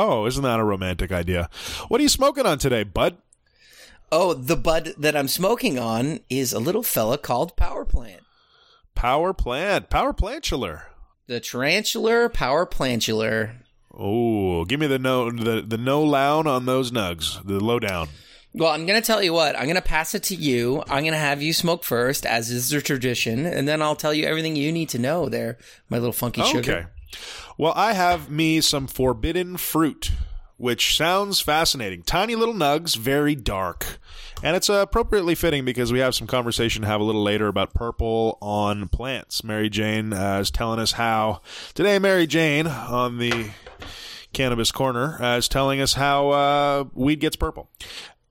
Oh, 0.02 0.24
isn't 0.24 0.42
that 0.42 0.58
a 0.58 0.64
romantic 0.64 1.12
idea? 1.12 1.50
What 1.88 2.00
are 2.00 2.02
you 2.02 2.08
smoking 2.08 2.46
on 2.46 2.56
today, 2.56 2.84
bud? 2.84 3.18
Oh, 4.10 4.32
the 4.32 4.56
bud 4.56 4.94
that 4.96 5.14
I'm 5.14 5.28
smoking 5.28 5.78
on 5.78 6.20
is 6.30 6.54
a 6.54 6.58
little 6.58 6.82
fella 6.82 7.18
called 7.18 7.54
Power 7.54 7.84
Plant. 7.84 8.22
Power 8.94 9.34
plant, 9.34 9.90
power 9.90 10.14
plantular. 10.14 10.84
The 11.26 11.38
tarantular 11.38 12.32
power 12.32 12.64
plantular. 12.64 13.56
Oh, 13.92 14.64
give 14.64 14.80
me 14.80 14.86
the 14.86 14.98
no 14.98 15.30
the 15.30 15.60
the 15.60 15.76
no 15.76 16.02
lown 16.02 16.46
on 16.46 16.64
those 16.64 16.90
nugs, 16.90 17.44
the 17.46 17.62
lowdown. 17.62 18.08
Well, 18.54 18.72
I'm 18.72 18.86
going 18.86 19.00
to 19.00 19.06
tell 19.06 19.22
you 19.22 19.34
what. 19.34 19.54
I'm 19.54 19.64
going 19.64 19.76
to 19.76 19.82
pass 19.82 20.14
it 20.14 20.22
to 20.24 20.34
you. 20.34 20.82
I'm 20.88 21.02
going 21.02 21.12
to 21.12 21.18
have 21.18 21.42
you 21.42 21.52
smoke 21.52 21.84
first, 21.84 22.24
as 22.24 22.50
is 22.50 22.70
the 22.70 22.80
tradition, 22.80 23.44
and 23.44 23.68
then 23.68 23.82
I'll 23.82 23.96
tell 23.96 24.14
you 24.14 24.24
everything 24.24 24.56
you 24.56 24.72
need 24.72 24.88
to 24.88 24.98
know 24.98 25.28
there, 25.28 25.58
my 25.90 25.98
little 25.98 26.14
funky 26.14 26.42
sugar. 26.42 26.72
Okay. 26.72 26.86
Well, 27.58 27.72
I 27.76 27.92
have 27.92 28.30
me 28.30 28.60
some 28.60 28.86
forbidden 28.86 29.56
fruit, 29.56 30.12
which 30.56 30.96
sounds 30.96 31.40
fascinating. 31.40 32.02
Tiny 32.02 32.34
little 32.34 32.54
nugs, 32.54 32.96
very 32.96 33.34
dark. 33.34 33.98
And 34.42 34.56
it's 34.56 34.68
appropriately 34.68 35.34
fitting 35.34 35.64
because 35.64 35.92
we 35.92 35.98
have 35.98 36.14
some 36.14 36.26
conversation 36.26 36.82
to 36.82 36.88
have 36.88 37.00
a 37.00 37.04
little 37.04 37.22
later 37.22 37.48
about 37.48 37.74
purple 37.74 38.38
on 38.40 38.88
plants. 38.88 39.44
Mary 39.44 39.68
Jane 39.68 40.12
uh, 40.12 40.38
is 40.40 40.50
telling 40.50 40.80
us 40.80 40.92
how. 40.92 41.42
Today, 41.74 41.98
Mary 41.98 42.26
Jane 42.26 42.66
on 42.66 43.18
the 43.18 43.50
Cannabis 44.32 44.72
Corner 44.72 45.22
uh, 45.22 45.36
is 45.36 45.48
telling 45.48 45.80
us 45.80 45.94
how 45.94 46.30
uh, 46.30 46.84
weed 46.94 47.20
gets 47.20 47.36
purple. 47.36 47.68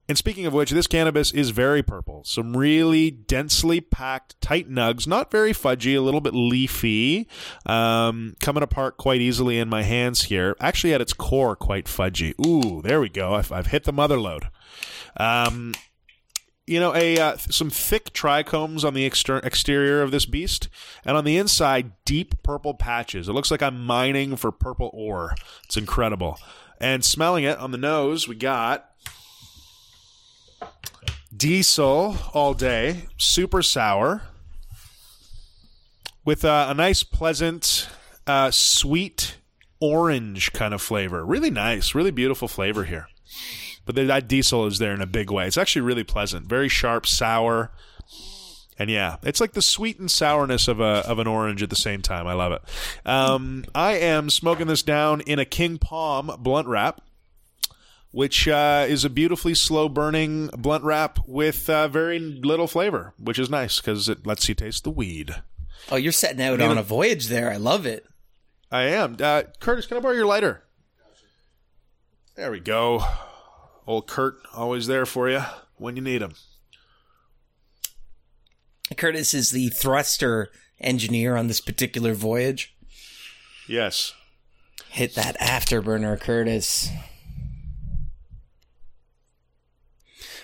And 0.09 0.17
speaking 0.17 0.47
of 0.47 0.53
which, 0.53 0.71
this 0.71 0.87
cannabis 0.87 1.31
is 1.31 1.51
very 1.51 1.83
purple. 1.83 2.23
Some 2.23 2.57
really 2.57 3.11
densely 3.11 3.79
packed, 3.79 4.41
tight 4.41 4.67
nugs, 4.67 5.05
not 5.05 5.29
very 5.29 5.53
fudgy, 5.53 5.95
a 5.95 6.01
little 6.01 6.19
bit 6.19 6.33
leafy, 6.33 7.27
um, 7.67 8.35
coming 8.41 8.63
apart 8.63 8.97
quite 8.97 9.21
easily 9.21 9.59
in 9.59 9.69
my 9.69 9.83
hands 9.83 10.23
here. 10.23 10.55
Actually, 10.59 10.95
at 10.95 10.99
its 11.01 11.13
core, 11.13 11.55
quite 11.55 11.85
fudgy. 11.85 12.33
Ooh, 12.43 12.81
there 12.81 12.99
we 12.99 13.07
go. 13.07 13.35
I've, 13.35 13.51
I've 13.51 13.67
hit 13.67 13.83
the 13.83 13.93
mother 13.93 14.19
load. 14.19 14.49
Um, 15.17 15.75
you 16.65 16.79
know, 16.79 16.95
a 16.95 17.19
uh, 17.19 17.37
some 17.37 17.69
thick 17.69 18.11
trichomes 18.11 18.83
on 18.83 18.95
the 18.95 19.05
exter- 19.05 19.37
exterior 19.37 20.01
of 20.01 20.09
this 20.09 20.25
beast, 20.25 20.69
and 21.05 21.17
on 21.17 21.23
the 21.23 21.37
inside, 21.37 21.91
deep 22.05 22.41
purple 22.41 22.73
patches. 22.73 23.29
It 23.29 23.33
looks 23.33 23.51
like 23.51 23.61
I'm 23.61 23.85
mining 23.85 24.37
for 24.37 24.51
purple 24.51 24.89
ore. 24.91 25.35
It's 25.65 25.77
incredible. 25.77 26.39
And 26.81 27.05
smelling 27.05 27.43
it 27.43 27.59
on 27.59 27.71
the 27.71 27.77
nose, 27.77 28.27
we 28.27 28.35
got 28.35 28.88
diesel 31.35 32.17
all 32.33 32.53
day, 32.53 33.07
super 33.17 33.61
sour, 33.61 34.23
with 36.25 36.43
a 36.43 36.73
nice, 36.73 37.03
pleasant, 37.03 37.89
uh, 38.27 38.51
sweet 38.51 39.37
orange 39.79 40.51
kind 40.53 40.73
of 40.73 40.81
flavor. 40.81 41.25
Really 41.25 41.49
nice, 41.49 41.95
really 41.95 42.11
beautiful 42.11 42.47
flavor 42.47 42.83
here. 42.83 43.07
But 43.85 43.95
that 43.95 44.27
diesel 44.27 44.67
is 44.67 44.77
there 44.77 44.93
in 44.93 45.01
a 45.01 45.07
big 45.07 45.31
way. 45.31 45.47
It's 45.47 45.57
actually 45.57 45.81
really 45.81 46.03
pleasant, 46.03 46.47
very 46.47 46.69
sharp, 46.69 47.07
sour, 47.07 47.71
and 48.79 48.89
yeah, 48.89 49.17
it's 49.23 49.41
like 49.41 49.51
the 49.51 49.61
sweet 49.61 49.99
and 49.99 50.09
sourness 50.09 50.69
of 50.69 50.79
a 50.79 51.03
of 51.05 51.19
an 51.19 51.27
orange 51.27 51.61
at 51.61 51.69
the 51.69 51.75
same 51.75 52.01
time. 52.01 52.27
I 52.27 52.33
love 52.33 52.53
it. 52.53 52.61
Um, 53.05 53.65
I 53.75 53.93
am 53.93 54.29
smoking 54.29 54.67
this 54.67 54.83
down 54.83 55.19
in 55.21 55.37
a 55.37 55.45
King 55.45 55.77
Palm 55.77 56.31
blunt 56.39 56.67
wrap 56.67 57.01
which 58.11 58.47
uh, 58.47 58.85
is 58.87 59.05
a 59.05 59.09
beautifully 59.09 59.53
slow 59.53 59.87
burning 59.87 60.47
blunt 60.57 60.83
wrap 60.83 61.19
with 61.27 61.69
uh, 61.69 61.87
very 61.87 62.19
little 62.19 62.67
flavor, 62.67 63.13
which 63.19 63.39
is 63.39 63.49
nice 63.49 63.79
because 63.79 64.09
it 64.09 64.25
lets 64.25 64.49
you 64.49 64.55
taste 64.55 64.83
the 64.83 64.89
weed. 64.89 65.35
Oh, 65.91 65.95
you're 65.95 66.11
setting 66.11 66.41
out 66.41 66.61
on 66.61 66.77
a 66.77 66.83
voyage 66.83 67.27
there. 67.27 67.51
I 67.51 67.57
love 67.57 67.85
it. 67.85 68.05
I 68.71 68.83
am. 68.83 69.17
Uh, 69.19 69.43
Curtis, 69.59 69.85
can 69.85 69.97
I 69.97 69.99
borrow 69.99 70.13
your 70.13 70.25
lighter? 70.25 70.63
There 72.35 72.51
we 72.51 72.59
go. 72.59 73.03
Old 73.87 74.07
Kurt, 74.07 74.35
always 74.53 74.87
there 74.87 75.05
for 75.05 75.29
you 75.29 75.41
when 75.77 75.95
you 75.95 76.01
need 76.01 76.21
him. 76.21 76.33
Curtis 78.95 79.33
is 79.33 79.51
the 79.51 79.69
thruster 79.69 80.49
engineer 80.79 81.35
on 81.35 81.47
this 81.47 81.61
particular 81.61 82.13
voyage. 82.13 82.75
Yes. 83.67 84.13
Hit 84.89 85.15
that 85.15 85.37
afterburner, 85.39 86.19
Curtis. 86.19 86.89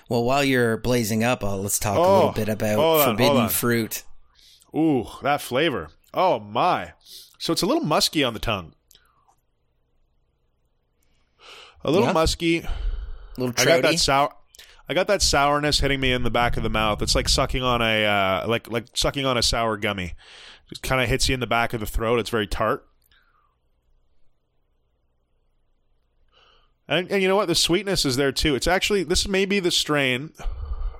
Well, 0.09 0.23
while 0.23 0.43
you're 0.43 0.77
blazing 0.77 1.23
up, 1.23 1.43
uh, 1.43 1.55
let's 1.57 1.79
talk 1.79 1.97
a 1.97 1.99
Oh, 2.01 2.13
little 2.17 2.31
bit 2.31 2.49
about 2.49 2.79
on, 2.79 3.05
forbidden 3.17 3.49
fruit. 3.49 4.03
Ooh, 4.75 5.07
that 5.23 5.41
flavor. 5.41 5.89
Oh 6.13 6.39
my. 6.39 6.93
So 7.39 7.51
it's 7.53 7.61
a 7.61 7.65
little 7.65 7.83
musky 7.83 8.23
on 8.23 8.33
the 8.33 8.39
tongue. 8.39 8.73
A 11.83 11.91
little 11.91 12.07
Yeah. 12.07 12.13
musky. 12.13 12.59
A 12.59 12.69
little 13.37 13.53
I 13.57 13.65
got 13.65 13.81
that 13.83 13.99
sour. 13.99 14.33
I 14.87 14.93
got 14.93 15.07
that 15.07 15.21
sourness 15.21 15.79
hitting 15.79 15.99
me 15.99 16.11
in 16.11 16.23
the 16.23 16.29
back 16.31 16.57
of 16.57 16.63
the 16.63 16.69
mouth. 16.69 17.01
It's 17.01 17.15
like 17.15 17.27
sucking 17.27 17.63
on 17.63 17.81
a 17.81 18.05
uh, 18.05 18.47
like 18.47 18.69
like 18.69 18.85
sucking 18.93 19.25
on 19.25 19.37
a 19.37 19.41
sour 19.43 19.77
gummy. 19.77 20.13
It 20.71 20.81
kind 20.81 21.01
of 21.01 21.09
hits 21.09 21.27
you 21.27 21.33
in 21.33 21.39
the 21.39 21.47
back 21.47 21.73
of 21.73 21.79
the 21.79 21.85
throat. 21.85 22.19
It's 22.19 22.29
very 22.29 22.47
tart. 22.47 22.85
And, 26.87 27.11
and 27.11 27.21
you 27.21 27.27
know 27.27 27.35
what? 27.35 27.47
The 27.47 27.55
sweetness 27.55 28.05
is 28.05 28.15
there 28.15 28.31
too. 28.31 28.55
It's 28.55 28.67
actually 28.67 29.03
this 29.03 29.27
may 29.27 29.45
be 29.45 29.59
the 29.59 29.71
strain 29.71 30.31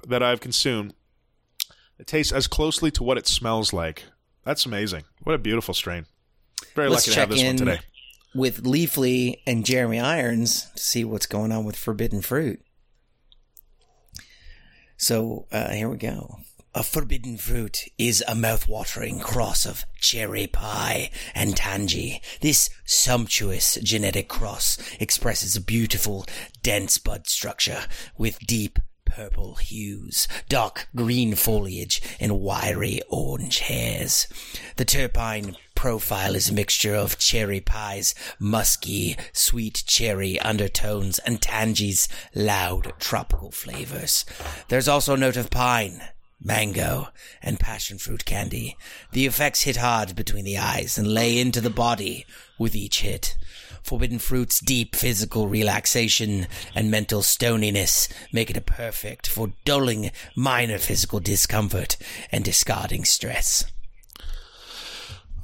that 0.07 0.23
I've 0.23 0.39
consumed. 0.39 0.93
It 1.99 2.07
tastes 2.07 2.33
as 2.33 2.47
closely 2.47 2.91
to 2.91 3.03
what 3.03 3.17
it 3.17 3.27
smells 3.27 3.71
like. 3.71 4.03
That's 4.43 4.65
amazing. 4.65 5.03
What 5.23 5.33
a 5.33 5.38
beautiful 5.39 5.73
strain. 5.73 6.05
Very 6.75 6.89
Let's 6.89 7.07
lucky 7.07 7.13
to 7.15 7.19
have 7.19 7.29
this 7.29 7.43
one 7.43 7.55
today. 7.57 7.79
with 8.33 8.63
Leafly 8.63 9.39
and 9.47 9.65
Jeremy 9.65 9.99
Irons 9.99 10.69
to 10.75 10.81
see 10.81 11.05
what's 11.05 11.25
going 11.25 11.51
on 11.51 11.65
with 11.65 11.75
forbidden 11.75 12.21
fruit. 12.21 12.61
So 14.97 15.45
uh, 15.51 15.69
here 15.69 15.89
we 15.89 15.97
go. 15.97 16.39
A 16.78 16.84
forbidden 16.84 17.38
fruit 17.38 17.86
is 17.97 18.21
a 18.28 18.36
mouth-watering 18.36 19.21
cross 19.21 19.65
of 19.65 19.86
cherry 20.01 20.45
pie 20.45 21.09
and 21.34 21.55
Tangie. 21.55 22.19
This 22.41 22.69
sumptuous 22.84 23.76
genetic 23.82 24.28
cross 24.28 24.78
expresses 24.99 25.55
a 25.55 25.61
beautiful, 25.61 26.26
dense 26.63 26.97
bud 26.97 27.28
structure 27.28 27.86
with 28.17 28.39
deep 28.39 28.80
purple 29.05 29.55
hues, 29.55 30.28
dark 30.49 30.89
green 30.93 31.36
foliage, 31.36 32.01
and 32.19 32.41
wiry 32.41 32.99
orange 33.07 33.59
hairs. 33.59 34.28
The 34.76 34.84
terpene 34.84 35.55
profile 35.76 36.36
is 36.36 36.49
a 36.49 36.53
mixture 36.53 36.95
of 36.95 37.17
cherry 37.17 37.61
pie's 37.61 38.13
musky, 38.38 39.15
sweet 39.32 39.86
cherry 39.88 40.38
undertones 40.41 41.19
and 41.19 41.39
Tangie's 41.39 42.09
loud 42.34 42.91
tropical 42.99 43.51
flavors. 43.51 44.26
There's 44.67 44.89
also 44.89 45.13
a 45.13 45.17
note 45.17 45.38
of 45.38 45.49
pine, 45.49 46.01
mango, 46.46 47.08
and 47.41 47.60
passion 47.60 47.98
fruit 47.98 48.24
candy. 48.24 48.78
The 49.12 49.26
effects 49.26 49.64
hit 49.64 49.78
hard 49.78 50.16
between 50.16 50.46
the 50.46 50.58
eyes 50.58 50.98
and 50.98 51.08
lay 51.08 51.39
into 51.39 51.60
the 51.60 51.70
body 51.70 52.26
with 52.58 52.76
each 52.76 53.02
hit. 53.02 53.36
Forbidden 53.82 54.18
Fruit's 54.18 54.60
deep 54.60 54.96
physical 54.96 55.48
relaxation 55.48 56.48
and 56.74 56.89
mental 56.89 57.22
stoniness 57.22 58.08
make 58.32 58.50
it 58.50 58.58
a 58.58 58.62
perfect 58.62 59.28
for 59.28 59.54
dulling 59.64 60.12
minor 60.36 60.80
physical 60.80 61.20
discomfort 61.20 61.96
and 62.32 62.43
discarding 62.43 63.06
stress. 63.06 63.66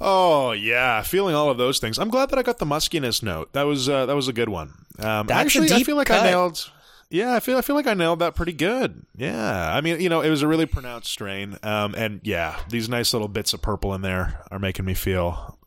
Oh 0.00 0.50
yeah, 0.50 1.02
feeling 1.02 1.36
all 1.36 1.50
of 1.50 1.58
those 1.58 1.78
things. 1.78 1.96
I'm 1.98 2.10
glad 2.10 2.30
that 2.30 2.38
I 2.38 2.42
got 2.42 2.58
the 2.58 2.66
muskiness 2.66 3.22
note. 3.22 3.52
That 3.52 3.62
was 3.62 3.88
uh, 3.88 4.06
that 4.06 4.16
was 4.16 4.26
a 4.26 4.32
good 4.32 4.48
one. 4.48 4.86
Um, 4.98 5.30
actually, 5.30 5.70
I 5.72 5.84
feel 5.84 5.94
like 5.94 6.08
cut. 6.08 6.26
I 6.26 6.30
nailed. 6.30 6.68
Yeah, 7.12 7.34
I 7.34 7.40
feel 7.40 7.58
I 7.58 7.60
feel 7.60 7.76
like 7.76 7.86
I 7.86 7.92
nailed 7.94 8.20
that 8.20 8.34
pretty 8.34 8.54
good. 8.54 9.04
Yeah, 9.16 9.72
I 9.74 9.80
mean, 9.82 10.00
you 10.00 10.08
know, 10.08 10.22
it 10.22 10.30
was 10.30 10.40
a 10.42 10.48
really 10.48 10.64
pronounced 10.66 11.10
strain, 11.12 11.58
um, 11.62 11.94
and 11.94 12.20
yeah, 12.24 12.58
these 12.70 12.88
nice 12.88 13.12
little 13.12 13.28
bits 13.28 13.52
of 13.52 13.60
purple 13.60 13.92
in 13.94 14.00
there 14.00 14.42
are 14.50 14.58
making 14.58 14.84
me 14.86 14.94
feel 14.94 15.58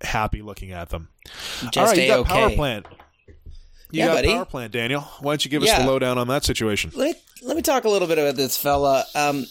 happy 0.00 0.40
looking 0.40 0.72
at 0.72 0.88
them. 0.88 1.08
Just 1.70 1.76
all 1.76 1.84
right, 1.84 1.98
you 1.98 2.06
got 2.08 2.24
power 2.26 2.48
plant. 2.50 2.86
You 3.26 3.34
Yeah, 4.00 4.06
got 4.06 4.14
buddy. 4.14 4.28
power 4.28 4.44
plant, 4.46 4.72
Daniel. 4.72 5.02
Why 5.20 5.32
don't 5.32 5.44
you 5.44 5.50
give 5.50 5.62
us 5.62 5.68
Yeah. 5.68 5.82
the 5.82 5.86
lowdown 5.90 6.16
on 6.16 6.28
that 6.28 6.44
situation? 6.44 6.92
Let 6.94 7.14
me, 7.14 7.20
let 7.46 7.56
me 7.56 7.62
talk 7.62 7.84
a 7.84 7.88
little 7.90 8.08
bit 8.08 8.18
about 8.18 8.36
this 8.36 8.56
fella. 8.56 9.04
Um, 9.14 9.44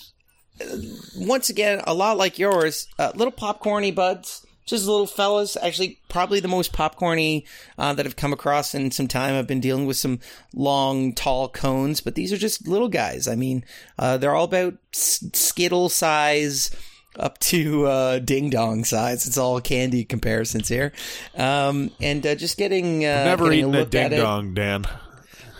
once 1.15 1.49
again, 1.49 1.81
a 1.85 1.93
lot 1.93 2.17
like 2.17 2.39
yours, 2.39 2.87
uh, 2.97 3.11
little 3.15 3.31
popcorny 3.31 3.93
buds, 3.93 4.45
just 4.69 4.85
little 4.87 5.07
fellas. 5.07 5.57
Actually, 5.61 5.99
probably 6.09 6.39
the 6.39 6.47
most 6.47 6.73
popcorny 6.73 7.45
uh, 7.77 7.93
that 7.93 8.05
I've 8.05 8.15
come 8.15 8.33
across 8.33 8.73
in 8.75 8.91
some 8.91 9.07
time. 9.07 9.35
I've 9.35 9.47
been 9.47 9.59
dealing 9.59 9.85
with 9.85 9.97
some 9.97 10.19
long, 10.53 11.13
tall 11.13 11.49
cones, 11.49 12.01
but 12.01 12.15
these 12.15 12.31
are 12.33 12.37
just 12.37 12.67
little 12.67 12.89
guys. 12.89 13.27
I 13.27 13.35
mean, 13.35 13.63
uh, 13.97 14.17
they're 14.17 14.35
all 14.35 14.45
about 14.45 14.75
s- 14.93 15.23
skittle 15.33 15.89
size. 15.89 16.71
Up 17.17 17.37
to 17.39 17.87
uh, 17.87 18.19
ding 18.19 18.49
dong 18.51 18.85
size. 18.85 19.25
It's 19.25 19.37
all 19.37 19.59
candy 19.59 20.05
comparisons 20.05 20.69
here, 20.69 20.93
um, 21.35 21.89
and 21.99 22.25
uh, 22.25 22.35
just 22.35 22.55
getting 22.55 23.03
uh, 23.03 23.25
Never 23.25 23.45
getting 23.45 23.59
eaten 23.59 23.75
a 23.75 23.81
at 23.81 23.89
ding 23.89 24.11
dong, 24.11 24.53
Dan. 24.53 24.85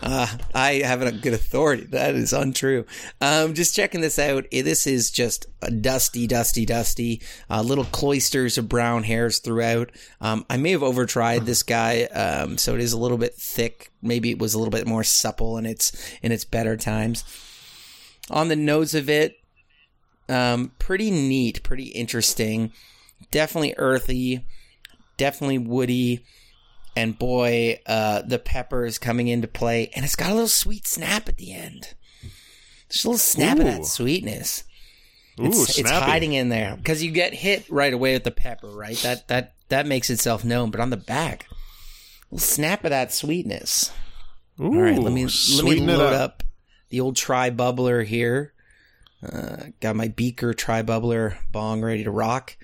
Uh, 0.02 0.28
I 0.54 0.76
have 0.76 1.02
a 1.02 1.12
good 1.12 1.34
authority. 1.34 1.86
That 1.86 2.16
is 2.16 2.32
untrue. 2.34 2.86
Um, 3.20 3.54
just 3.54 3.76
checking 3.76 4.02
this 4.02 4.18
out. 4.18 4.46
This 4.52 4.88
is 4.88 5.12
just 5.12 5.48
dusty, 5.82 6.26
dusty, 6.26 6.66
dusty. 6.66 7.22
Uh, 7.50 7.62
little 7.62 7.84
cloisters 7.86 8.58
of 8.58 8.70
brown 8.70 9.04
hairs 9.04 9.40
throughout. 9.40 9.92
Um, 10.22 10.46
I 10.50 10.58
may 10.58 10.72
have 10.72 10.82
overtried 10.82 11.46
this 11.46 11.64
guy, 11.64 12.04
um, 12.04 12.58
so 12.58 12.76
it 12.76 12.82
is 12.82 12.94
a 12.94 12.98
little 12.98 13.18
bit 13.18 13.36
thick. 13.36 13.92
Maybe 14.02 14.32
it 14.32 14.40
was 14.40 14.54
a 14.54 14.58
little 14.60 14.72
bit 14.72 14.88
more 14.88 15.04
supple 15.04 15.58
in 15.58 15.66
its 15.66 15.92
in 16.22 16.32
its 16.32 16.46
better 16.46 16.78
times. 16.78 17.24
On 18.30 18.48
the 18.48 18.56
nose 18.56 18.94
of 18.94 19.10
it, 19.10 19.38
um, 20.30 20.72
pretty 20.80 21.12
neat, 21.12 21.64
pretty 21.64 21.88
interesting. 21.88 22.72
Definitely 23.32 23.76
earthy. 23.78 24.46
Definitely 25.18 25.58
woody 25.58 26.24
and 27.00 27.18
boy, 27.18 27.80
uh, 27.86 28.22
the 28.24 28.40
pepper 28.40 28.86
is 28.86 28.98
coming 28.98 29.28
into 29.28 29.48
play, 29.48 29.90
and 29.96 30.04
it's 30.06 30.16
got 30.16 30.32
a 30.32 30.34
little 30.34 30.48
sweet 30.48 30.88
snap 30.88 31.28
at 31.30 31.38
the 31.38 31.54
end. 31.54 31.94
There's 32.90 33.06
a 33.06 33.08
little 33.10 33.18
snap 33.20 33.58
of 33.60 33.66
that 33.66 33.86
sweetness. 33.86 34.64
Ooh, 35.40 35.46
It's, 35.46 35.78
it's 35.78 35.90
hiding 35.90 36.34
in 36.34 36.50
there 36.50 36.76
because 36.76 37.02
you 37.02 37.12
get 37.12 37.34
hit 37.34 37.70
right 37.70 37.94
away 37.94 38.14
with 38.14 38.24
the 38.26 38.32
pepper, 38.32 38.68
right? 38.68 38.98
That 38.98 39.28
that 39.30 39.54
that 39.70 39.86
makes 39.88 40.10
itself 40.10 40.44
known. 40.44 40.70
But 40.72 40.82
on 40.82 40.90
the 40.90 40.98
back, 40.98 41.46
a 41.50 42.36
little 42.36 42.40
snap 42.46 42.84
of 42.84 42.90
that 42.90 43.14
sweetness. 43.14 43.92
Ooh, 44.60 44.66
All 44.66 44.82
right, 44.82 45.00
let 45.00 45.14
me 45.14 45.26
let 45.56 45.64
me 45.66 45.80
load 45.80 46.14
up. 46.14 46.44
the 46.90 47.00
old 47.00 47.16
tri 47.16 47.50
bubbler 47.52 48.04
here. 48.06 48.54
Uh, 49.24 49.68
got 49.80 49.96
my 49.96 50.08
beaker 50.10 50.54
tri 50.54 50.82
bubbler 50.82 51.38
bong 51.52 51.82
ready 51.82 52.04
to 52.04 52.12
rock, 52.12 52.58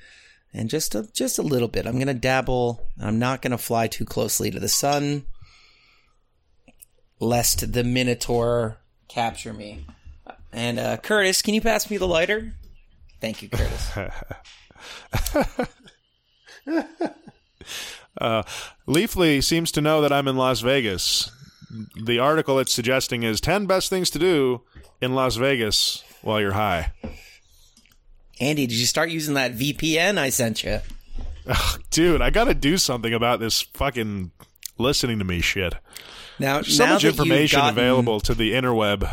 and 0.56 0.70
just 0.70 0.96
a 0.96 1.08
just 1.14 1.38
a 1.38 1.42
little 1.42 1.68
bit. 1.68 1.86
I'm 1.86 2.00
gonna 2.00 2.14
dabble. 2.14 2.90
I'm 3.00 3.20
not 3.20 3.42
gonna 3.42 3.58
fly 3.58 3.88
too 3.88 4.06
closely 4.06 4.50
to 4.50 4.60
the 4.60 4.70
sun, 4.70 5.26
lest 7.20 7.74
the 7.74 7.84
minotaur 7.84 8.78
capture 9.08 9.54
me. 9.54 9.86
And 10.54 10.80
uh, 10.80 10.98
Curtis, 10.98 11.42
can 11.42 11.54
you 11.54 11.62
pass 11.62 11.90
me 11.90 11.98
the 11.98 12.08
lighter? 12.08 12.54
Thank 13.20 13.42
you, 13.42 13.50
Curtis. 13.50 13.92
Leafly 18.88 19.44
seems 19.44 19.72
to 19.74 19.82
know 19.82 20.02
that 20.02 20.14
I'm 20.14 20.28
in 20.30 20.38
Las 20.38 20.62
Vegas. 20.62 21.32
The 22.02 22.20
article 22.20 22.60
it's 22.60 22.72
suggesting 22.72 23.24
is 23.24 23.42
10 23.42 23.66
best 23.66 23.90
things 23.90 24.10
to 24.12 24.20
do 24.20 24.62
in 25.02 25.14
Las 25.14 25.36
Vegas 25.36 26.06
while 26.22 26.40
you're 26.40 26.54
high. 26.54 26.94
Andy, 28.40 28.68
did 28.68 28.76
you 28.78 28.86
start 28.86 29.10
using 29.10 29.36
that 29.36 29.54
VPN 29.54 30.18
I 30.18 30.30
sent 30.30 30.64
you? 30.64 30.80
Ugh, 31.48 31.82
dude, 31.92 32.22
I 32.22 32.30
got 32.32 32.46
to 32.46 32.54
do 32.54 32.78
something 32.78 33.14
about 33.14 33.40
this 33.40 33.62
fucking 33.62 34.32
listening 34.78 35.20
to 35.20 35.26
me 35.26 35.42
shit. 35.42 35.76
Now, 36.40 36.62
So 36.64 36.86
now 36.86 36.94
much 36.94 37.04
that 37.04 37.10
information 37.10 37.60
gotten- 37.60 37.78
available 37.78 38.20
to 38.22 38.34
the 38.36 38.52
interweb. 38.54 39.10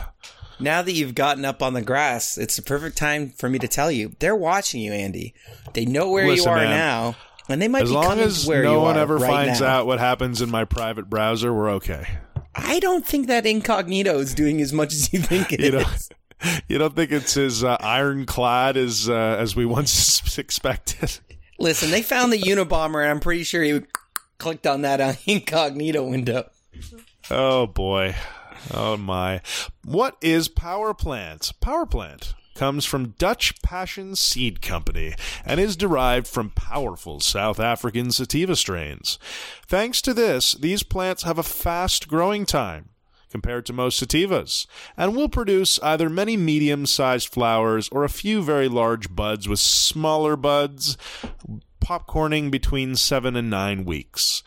Now 0.59 0.83
that 0.83 0.93
you've 0.93 1.15
gotten 1.15 1.45
up 1.45 1.63
on 1.63 1.73
the 1.73 1.83
grass, 1.83 2.39
it's 2.39 2.57
the 2.57 2.63
perfect 2.63 2.97
time 2.97 3.31
for 3.31 3.49
me 3.49 3.59
to 3.59 3.69
tell 3.69 3.91
you 3.91 4.15
they're 4.21 4.37
watching 4.37 4.81
you, 4.81 4.93
Andy. 4.93 5.35
They 5.73 5.85
know 5.85 6.11
where 6.11 6.27
Listen, 6.27 6.45
you 6.45 6.51
are 6.51 6.57
man. 6.59 6.71
now, 6.71 7.17
and 7.49 7.61
they 7.61 7.67
might 7.69 7.83
As 7.85 7.89
be 7.89 7.95
long 7.95 8.21
as 8.21 8.49
no 8.49 8.81
one 8.81 8.97
ever 8.97 9.17
right 9.19 9.29
finds 9.31 9.61
now. 9.61 9.67
out 9.69 9.87
what 9.87 9.99
happens 9.99 10.41
in 10.41 10.51
my 10.51 10.65
private 10.65 11.09
browser, 11.11 11.53
we're 11.53 11.71
okay. 11.73 12.07
I 12.55 12.79
don't 12.81 13.05
think 13.07 13.27
that 13.29 13.45
incognito 13.47 14.19
is 14.19 14.35
doing 14.35 14.61
as 14.61 14.73
much 14.73 14.93
as 14.93 15.13
you 15.13 15.19
think 15.21 15.53
it 15.53 15.61
is. 15.61 15.67
You 15.67 15.73
know, 15.81 15.85
you 16.69 16.79
don't 16.79 16.95
think 16.95 17.13
it's 17.13 17.37
as 17.37 17.65
uh, 17.65 17.77
ironclad 17.81 18.77
as 18.77 19.09
uh, 19.09 19.37
as 19.39 19.57
we 19.57 19.67
once 19.67 20.39
expected? 20.39 21.19
Listen, 21.59 21.91
they 21.91 22.03
found 22.03 22.33
the 22.33 22.41
Unabomber, 22.41 23.03
and 23.03 23.11
I'm 23.11 23.21
pretty 23.21 23.45
sure 23.45 23.63
he 23.63 23.81
clicked 24.39 24.67
on 24.67 24.83
that 24.83 25.01
uh, 25.01 25.15
incognito 25.27 26.03
window. 26.03 26.51
Oh 27.31 27.67
boy. 27.67 28.15
Oh 28.73 28.97
my. 28.97 29.41
What 29.85 30.17
is 30.21 30.49
Power 30.49 30.95
Plant? 30.95 31.53
Power 31.61 31.87
Plant 31.87 32.35
comes 32.55 32.85
from 32.85 33.15
Dutch 33.19 33.61
Passion 33.63 34.15
Seed 34.15 34.61
Company 34.61 35.15
and 35.45 35.59
is 35.59 35.77
derived 35.77 36.27
from 36.27 36.51
powerful 36.51 37.19
South 37.19 37.59
African 37.59 38.11
sativa 38.11 38.55
strains. 38.55 39.19
Thanks 39.67 40.03
to 40.03 40.15
this, 40.15 40.53
these 40.53 40.83
plants 40.83 41.23
have 41.23 41.39
a 41.39 41.43
fast 41.43 42.09
growing 42.09 42.45
time 42.47 42.91
compared 43.33 43.67
to 43.67 43.73
most 43.73 44.01
sativas 44.01 44.67
and 44.97 45.17
will 45.17 45.29
produce 45.29 45.81
either 45.81 46.09
many 46.09 46.37
medium 46.37 46.87
sized 46.87 47.29
flowers 47.29 47.89
or 47.89 48.05
a 48.05 48.09
few 48.09 48.43
very 48.43 48.69
large 48.69 49.15
buds 49.15 49.49
with 49.49 49.59
smaller 49.59 50.37
buds 50.37 50.97
popcorning 51.83 52.51
between 52.51 52.95
seven 52.95 53.35
and 53.35 53.51
nine 53.51 53.85
weeks. 53.85 54.43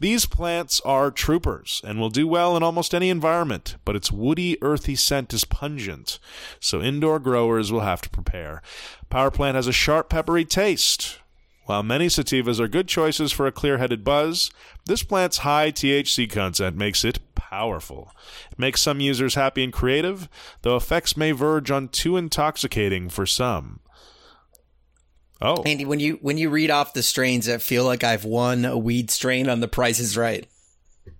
These 0.00 0.26
plants 0.26 0.80
are 0.84 1.10
troopers 1.10 1.80
and 1.84 2.00
will 2.00 2.10
do 2.10 2.26
well 2.26 2.56
in 2.56 2.62
almost 2.62 2.94
any 2.94 3.10
environment, 3.10 3.76
but 3.84 3.94
its 3.94 4.10
woody, 4.10 4.58
earthy 4.60 4.96
scent 4.96 5.32
is 5.32 5.44
pungent, 5.44 6.18
so 6.58 6.82
indoor 6.82 7.20
growers 7.20 7.70
will 7.70 7.80
have 7.80 8.00
to 8.02 8.10
prepare. 8.10 8.60
Power 9.08 9.30
plant 9.30 9.54
has 9.54 9.68
a 9.68 9.72
sharp, 9.72 10.10
peppery 10.10 10.44
taste. 10.44 11.20
While 11.66 11.84
many 11.84 12.08
sativas 12.08 12.58
are 12.58 12.66
good 12.66 12.88
choices 12.88 13.30
for 13.30 13.46
a 13.46 13.52
clear 13.52 13.78
headed 13.78 14.02
buzz, 14.02 14.50
this 14.86 15.04
plant's 15.04 15.38
high 15.38 15.70
THC 15.70 16.28
content 16.28 16.76
makes 16.76 17.04
it 17.04 17.20
powerful. 17.50 18.12
It 18.52 18.58
makes 18.58 18.80
some 18.80 19.00
users 19.00 19.34
happy 19.34 19.64
and 19.64 19.72
creative, 19.72 20.28
though 20.62 20.76
effects 20.76 21.16
may 21.16 21.32
verge 21.32 21.70
on 21.70 21.88
too 21.88 22.16
intoxicating 22.16 23.08
for 23.08 23.26
some. 23.26 23.80
Oh. 25.42 25.62
Andy, 25.64 25.84
when 25.84 26.00
you 26.00 26.18
when 26.22 26.38
you 26.38 26.50
read 26.50 26.70
off 26.70 26.92
the 26.92 27.02
strains, 27.02 27.48
I 27.48 27.58
feel 27.58 27.84
like 27.84 28.04
I've 28.04 28.24
won 28.24 28.64
a 28.64 28.76
weed 28.78 29.10
strain 29.10 29.48
on 29.48 29.60
The 29.60 29.68
Price 29.68 29.98
is 29.98 30.16
Right. 30.16 30.46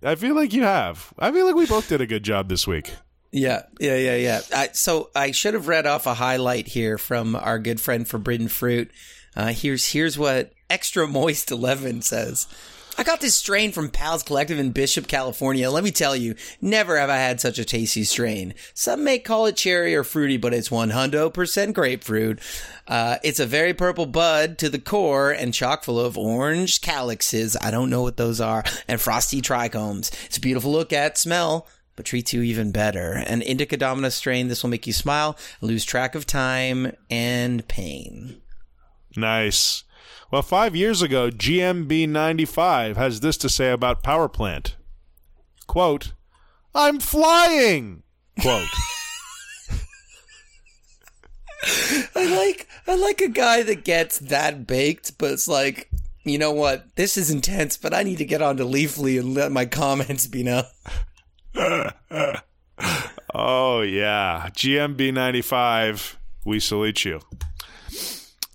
I 0.03 0.15
feel 0.15 0.35
like 0.35 0.53
you 0.53 0.63
have. 0.63 1.13
I 1.19 1.33
feel 1.33 1.47
like 1.47 1.55
we 1.55 1.67
both 1.67 1.89
did 1.89 2.01
a 2.01 2.07
good 2.07 2.23
job 2.23 2.49
this 2.49 2.67
week. 2.67 2.93
Yeah, 3.33 3.63
yeah, 3.79 3.97
yeah, 3.97 4.17
yeah. 4.17 4.41
I, 4.55 4.69
so 4.73 5.11
I 5.15 5.31
should 5.31 5.55
have 5.55 5.69
read 5.69 5.87
off 5.87 6.07
a 6.07 6.15
highlight 6.15 6.69
here 6.69 6.99
from 6.99 7.35
our 7.35 7.59
good 7.59 7.81
friend 7.81 8.07
Forbidden 8.07 8.49
Fruit. 8.49 8.91
Uh, 9.35 9.49
here's 9.49 9.89
here's 9.89 10.19
what 10.19 10.53
Extra 10.69 11.07
Moist 11.07 11.51
Eleven 11.51 12.03
says. 12.03 12.47
I 12.99 13.03
got 13.03 13.21
this 13.21 13.35
strain 13.35 13.73
from 13.73 13.89
Pals 13.89 14.23
Collective 14.23 14.59
in 14.59 14.73
Bishop, 14.73 15.07
California. 15.07 15.71
Let 15.71 15.85
me 15.85 15.91
tell 15.91 16.15
you, 16.15 16.35
never 16.61 16.99
have 16.99 17.09
I 17.09 17.17
had 17.17 17.41
such 17.41 17.59
a 17.59 17.65
tasty 17.65 18.05
strain. 18.05 18.55
Some 18.75 19.05
may 19.05 19.19
call 19.19 19.47
it 19.47 19.57
cherry 19.57 19.95
or 19.95 20.05
fruity, 20.05 20.37
but 20.37 20.53
it's 20.53 20.69
100% 20.69 21.73
grapefruit. 21.73 22.41
Uh, 22.87 23.17
it's 23.23 23.41
a 23.41 23.47
very 23.47 23.73
purple 23.73 24.07
bud 24.07 24.59
to 24.59 24.69
the 24.69 24.79
core 24.79 25.31
and 25.31 25.55
chock 25.55 25.85
full 25.85 25.99
of 25.99 26.19
orange 26.19 26.81
calyxes. 26.81 27.57
I 27.63 27.71
don't 27.71 27.91
know 27.91 28.03
what 28.03 28.17
those 28.17 28.41
are. 28.41 28.65
And 28.87 29.01
frosty 29.01 29.41
trichomes. 29.41 30.13
It's 30.27 30.37
a 30.37 30.41
beautiful 30.41 30.73
look 30.73 30.93
at, 30.93 31.17
smell, 31.17 31.67
but 31.97 32.05
treats 32.05 32.33
you 32.33 32.43
even 32.43 32.73
better. 32.73 33.13
An 33.13 33.41
indica 33.41 33.77
dominus 33.77 34.15
strain, 34.17 34.49
this 34.49 34.63
will 34.63 34.71
make 34.71 34.87
you 34.87 34.93
smile, 34.93 35.39
lose 35.61 35.85
track 35.85 36.15
of 36.15 36.27
time 36.27 36.93
and 37.09 37.67
pain. 37.69 38.41
Nice. 39.17 39.85
Well, 40.31 40.43
five 40.43 40.77
years 40.77 41.03
ago, 41.03 41.29
GMB95 41.29 42.97
has 42.97 43.19
this 43.19 43.37
to 43.39 43.49
say 43.49 43.73
about 43.73 44.05
Power 44.05 44.29
Plant. 44.29 44.77
Quote, 45.67 46.13
I'm 46.73 47.01
flying! 47.01 48.05
Quote. 48.41 48.69
I 52.15 52.37
like 52.37 52.69
I 52.87 52.95
like 52.95 53.21
a 53.21 53.29
guy 53.29 53.63
that 53.65 53.85
gets 53.85 54.19
that 54.19 54.67
baked, 54.67 55.19
but 55.19 55.33
it's 55.33 55.49
like, 55.49 55.91
you 56.25 56.39
know 56.39 56.53
what? 56.53 56.95
This 56.95 57.17
is 57.17 57.31
intense, 57.31 57.77
but 57.77 57.93
I 57.93 58.05
need 58.05 58.19
to 58.19 58.25
get 58.25 58.41
onto 58.41 58.65
Leafly 58.65 59.19
and 59.19 59.35
let 59.35 59.51
my 59.53 59.67
comments 59.67 60.27
be 60.29 60.45
known. 60.45 60.65
oh, 63.35 63.81
yeah. 63.83 64.49
GMB95, 64.53 66.17
we 66.45 66.61
salute 66.61 67.05
you. 67.05 67.21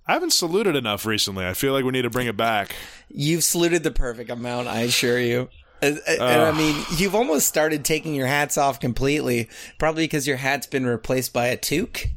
I 0.08 0.14
haven't 0.14 0.34
saluted 0.34 0.76
enough 0.76 1.06
recently. 1.06 1.46
I 1.46 1.54
feel 1.54 1.74
like 1.74 1.84
we 1.84 1.92
need 1.92 2.04
to 2.04 2.10
bring 2.10 2.28
it 2.28 2.38
back. 2.38 2.76
You've 3.10 3.44
saluted 3.44 3.84
the 3.84 3.92
perfect 3.92 4.30
amount, 4.30 4.68
I 4.68 4.82
assure 4.82 5.20
you. 5.20 5.50
And, 5.82 6.00
and 6.08 6.22
I 6.22 6.52
mean, 6.52 6.84
you've 6.98 7.16
almost 7.16 7.48
started 7.48 7.84
taking 7.84 8.16
your 8.16 8.28
hats 8.28 8.58
off 8.58 8.80
completely, 8.80 9.50
probably 9.78 10.04
because 10.04 10.28
your 10.28 10.38
hat's 10.38 10.68
been 10.68 10.86
replaced 10.86 11.34
by 11.34 11.48
a 11.48 11.58
toque. 11.58 12.08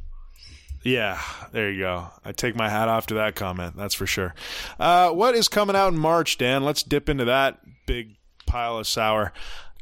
Yeah, 0.83 1.21
there 1.53 1.71
you 1.71 1.81
go. 1.81 2.09
I 2.25 2.33
take 2.33 2.55
my 2.55 2.69
hat 2.69 2.89
off 2.89 3.07
to 3.09 3.15
that 3.15 3.35
comment. 3.35 3.77
That's 3.77 3.95
for 3.95 4.07
sure. 4.07 4.35
Uh, 4.79 5.11
what 5.11 5.35
is 5.35 5.49
coming 5.49 5.77
out 5.77 5.93
in 5.93 5.99
March, 5.99 6.39
Dan? 6.39 6.65
Let's 6.65 6.83
dip 6.83 7.09
into 7.09 7.25
that 7.25 7.59
big 7.87 8.17
pile 8.47 8.79
of 8.79 8.87
sour. 8.87 9.33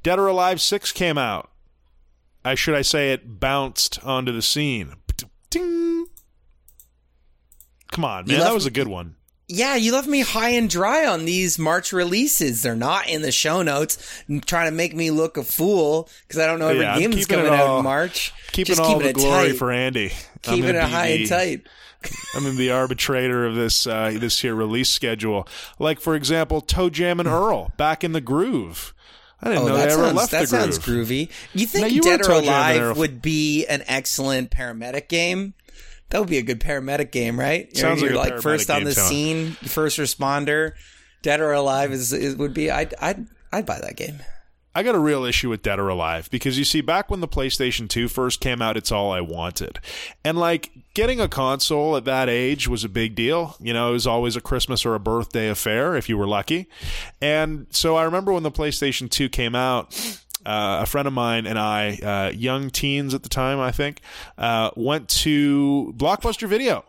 Dead 0.02 0.18
or 0.18 0.26
Alive 0.26 0.60
6 0.60 0.92
came 0.92 1.18
out. 1.18 1.50
I 2.44 2.54
should 2.54 2.74
I 2.74 2.82
say 2.82 3.12
it 3.12 3.40
bounced 3.40 4.02
onto 4.04 4.32
the 4.32 4.42
scene. 4.42 4.94
Ding. 5.50 6.06
Come 7.92 8.04
on, 8.04 8.26
man. 8.26 8.40
That 8.40 8.54
was 8.54 8.66
a 8.66 8.70
good 8.70 8.88
one. 8.88 9.14
Yeah, 9.48 9.76
you 9.76 9.92
left 9.92 10.08
me 10.08 10.22
high 10.22 10.50
and 10.50 10.68
dry 10.68 11.06
on 11.06 11.24
these 11.24 11.56
March 11.56 11.92
releases. 11.92 12.62
They're 12.62 12.74
not 12.74 13.08
in 13.08 13.22
the 13.22 13.30
show 13.30 13.62
notes. 13.62 13.96
I'm 14.28 14.40
trying 14.40 14.66
to 14.68 14.72
make 14.76 14.92
me 14.94 15.12
look 15.12 15.36
a 15.36 15.44
fool 15.44 16.08
because 16.26 16.40
I 16.40 16.46
don't 16.48 16.58
know 16.58 16.66
every 16.68 16.82
Yeah, 16.82 16.98
game 16.98 17.12
that's 17.12 17.26
coming 17.26 17.46
out 17.46 17.78
in 17.78 17.84
March. 17.84 18.34
Keeping 18.50 18.74
Just 18.74 18.80
all 18.80 18.88
keeping 18.88 19.02
the 19.04 19.08
it 19.10 19.14
glory 19.14 19.48
tight. 19.50 19.58
for 19.58 19.70
Andy. 19.70 20.10
I'm 20.10 20.54
keeping 20.56 20.74
it 20.74 20.82
high 20.82 21.06
and 21.08 21.28
tight. 21.28 21.66
I'm 22.34 22.44
in 22.46 22.56
the 22.56 22.72
arbitrator 22.72 23.46
of 23.46 23.54
this 23.54 23.86
uh, 23.86 24.16
this 24.18 24.40
here 24.40 24.54
release 24.54 24.90
schedule. 24.90 25.46
Like 25.78 26.00
for 26.00 26.16
example, 26.16 26.60
ToeJam 26.60 27.20
and 27.20 27.28
Earl, 27.28 27.72
Back 27.76 28.02
in 28.02 28.12
the 28.12 28.20
Groove. 28.20 28.94
I 29.40 29.50
didn't 29.50 29.62
Oh, 29.64 29.66
know 29.68 29.76
that 29.76 29.86
they 29.88 29.92
ever 29.94 30.02
sounds 30.06 30.16
left 30.16 30.30
that 30.32 30.48
the 30.48 30.56
groove. 30.56 30.74
sounds 30.74 30.78
groovy. 30.80 31.30
You 31.54 31.66
think 31.66 31.82
Now, 31.86 31.88
you 31.94 32.00
Dead 32.02 32.20
or 32.22 32.24
ToeJam 32.24 32.38
and 32.38 32.78
Earl. 32.80 32.86
Alive 32.88 32.96
would 32.98 33.22
be 33.22 33.64
an 33.66 33.84
excellent 33.86 34.50
paramedic 34.50 35.08
game? 35.08 35.54
That 36.10 36.20
would 36.20 36.28
be 36.28 36.38
a 36.38 36.42
good 36.42 36.60
paramedic 36.60 37.10
game, 37.10 37.38
right? 37.38 37.68
You're, 37.72 37.80
Sounds 37.80 38.00
like 38.00 38.10
you're 38.10 38.18
a 38.18 38.22
like 38.22 38.34
paramedic 38.34 38.42
first 38.42 38.70
on 38.70 38.84
the 38.84 38.92
scene, 38.92 39.52
first 39.52 39.98
responder. 39.98 40.72
Dead 41.22 41.40
or 41.40 41.52
Alive 41.52 41.92
is, 41.92 42.12
is 42.12 42.36
would 42.36 42.54
be. 42.54 42.70
I'd 42.70 42.94
I'd 43.00 43.26
I'd 43.52 43.66
buy 43.66 43.80
that 43.80 43.96
game. 43.96 44.20
I 44.76 44.82
got 44.82 44.94
a 44.94 44.98
real 44.98 45.24
issue 45.24 45.48
with 45.48 45.62
Dead 45.62 45.78
or 45.78 45.88
Alive 45.88 46.30
because 46.30 46.58
you 46.58 46.64
see, 46.66 46.82
back 46.82 47.10
when 47.10 47.20
the 47.20 47.26
PlayStation 47.26 47.88
2 47.88 48.08
first 48.08 48.40
came 48.40 48.60
out, 48.60 48.76
it's 48.76 48.92
all 48.92 49.10
I 49.10 49.22
wanted. 49.22 49.80
And 50.22 50.36
like 50.36 50.70
getting 50.92 51.18
a 51.18 51.28
console 51.28 51.96
at 51.96 52.04
that 52.04 52.28
age 52.28 52.68
was 52.68 52.84
a 52.84 52.90
big 52.90 53.14
deal. 53.14 53.56
You 53.58 53.72
know, 53.72 53.88
it 53.88 53.92
was 53.92 54.06
always 54.06 54.36
a 54.36 54.40
Christmas 54.42 54.84
or 54.84 54.94
a 54.94 55.00
birthday 55.00 55.48
affair 55.48 55.96
if 55.96 56.10
you 56.10 56.18
were 56.18 56.26
lucky. 56.26 56.68
And 57.22 57.68
so 57.70 57.96
I 57.96 58.04
remember 58.04 58.34
when 58.34 58.42
the 58.42 58.50
PlayStation 58.50 59.10
2 59.10 59.30
came 59.30 59.54
out. 59.54 59.94
Uh, 60.46 60.78
a 60.82 60.86
friend 60.86 61.08
of 61.08 61.12
mine 61.12 61.44
and 61.44 61.58
I, 61.58 61.96
uh, 61.96 62.30
young 62.36 62.70
teens 62.70 63.14
at 63.14 63.24
the 63.24 63.28
time, 63.28 63.58
I 63.58 63.72
think, 63.72 64.00
uh, 64.38 64.70
went 64.76 65.08
to 65.08 65.92
Blockbuster 65.96 66.46
Video 66.46 66.84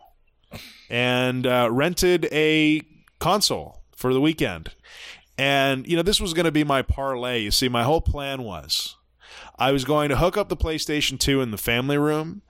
and 0.88 1.44
uh, 1.44 1.68
rented 1.70 2.28
a 2.30 2.82
console 3.18 3.82
for 3.96 4.14
the 4.14 4.20
weekend. 4.20 4.70
And, 5.36 5.86
you 5.88 5.96
know, 5.96 6.02
this 6.02 6.20
was 6.20 6.34
going 6.34 6.44
to 6.44 6.52
be 6.52 6.62
my 6.62 6.82
parlay. 6.82 7.40
You 7.42 7.50
see, 7.50 7.68
my 7.68 7.82
whole 7.82 8.00
plan 8.00 8.42
was 8.42 8.96
I 9.58 9.72
was 9.72 9.84
going 9.84 10.08
to 10.10 10.16
hook 10.16 10.36
up 10.36 10.48
the 10.48 10.56
PlayStation 10.56 11.18
2 11.18 11.40
in 11.40 11.50
the 11.50 11.58
family 11.58 11.98
room 11.98 12.42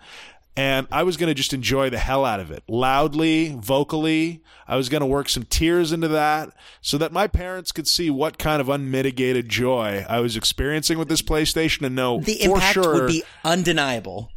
and 0.58 0.88
I 0.90 1.04
was 1.04 1.16
going 1.16 1.28
to 1.28 1.34
just 1.34 1.54
enjoy 1.54 1.88
the 1.88 1.98
hell 1.98 2.24
out 2.24 2.40
of 2.40 2.50
it 2.50 2.64
loudly, 2.68 3.56
vocally. 3.60 4.42
I 4.66 4.76
was 4.76 4.88
going 4.88 5.02
to 5.02 5.06
work 5.06 5.28
some 5.28 5.44
tears 5.44 5.92
into 5.92 6.08
that 6.08 6.50
so 6.80 6.98
that 6.98 7.12
my 7.12 7.28
parents 7.28 7.70
could 7.70 7.86
see 7.86 8.10
what 8.10 8.38
kind 8.38 8.60
of 8.60 8.68
unmitigated 8.68 9.48
joy 9.48 10.04
I 10.08 10.18
was 10.18 10.36
experiencing 10.36 10.98
with 10.98 11.08
this 11.08 11.22
PlayStation 11.22 11.86
and 11.86 11.94
know 11.94 12.20
The 12.20 12.42
impact 12.42 12.74
sure 12.74 12.94
would 12.94 13.06
be 13.06 13.22
undeniable. 13.44 14.30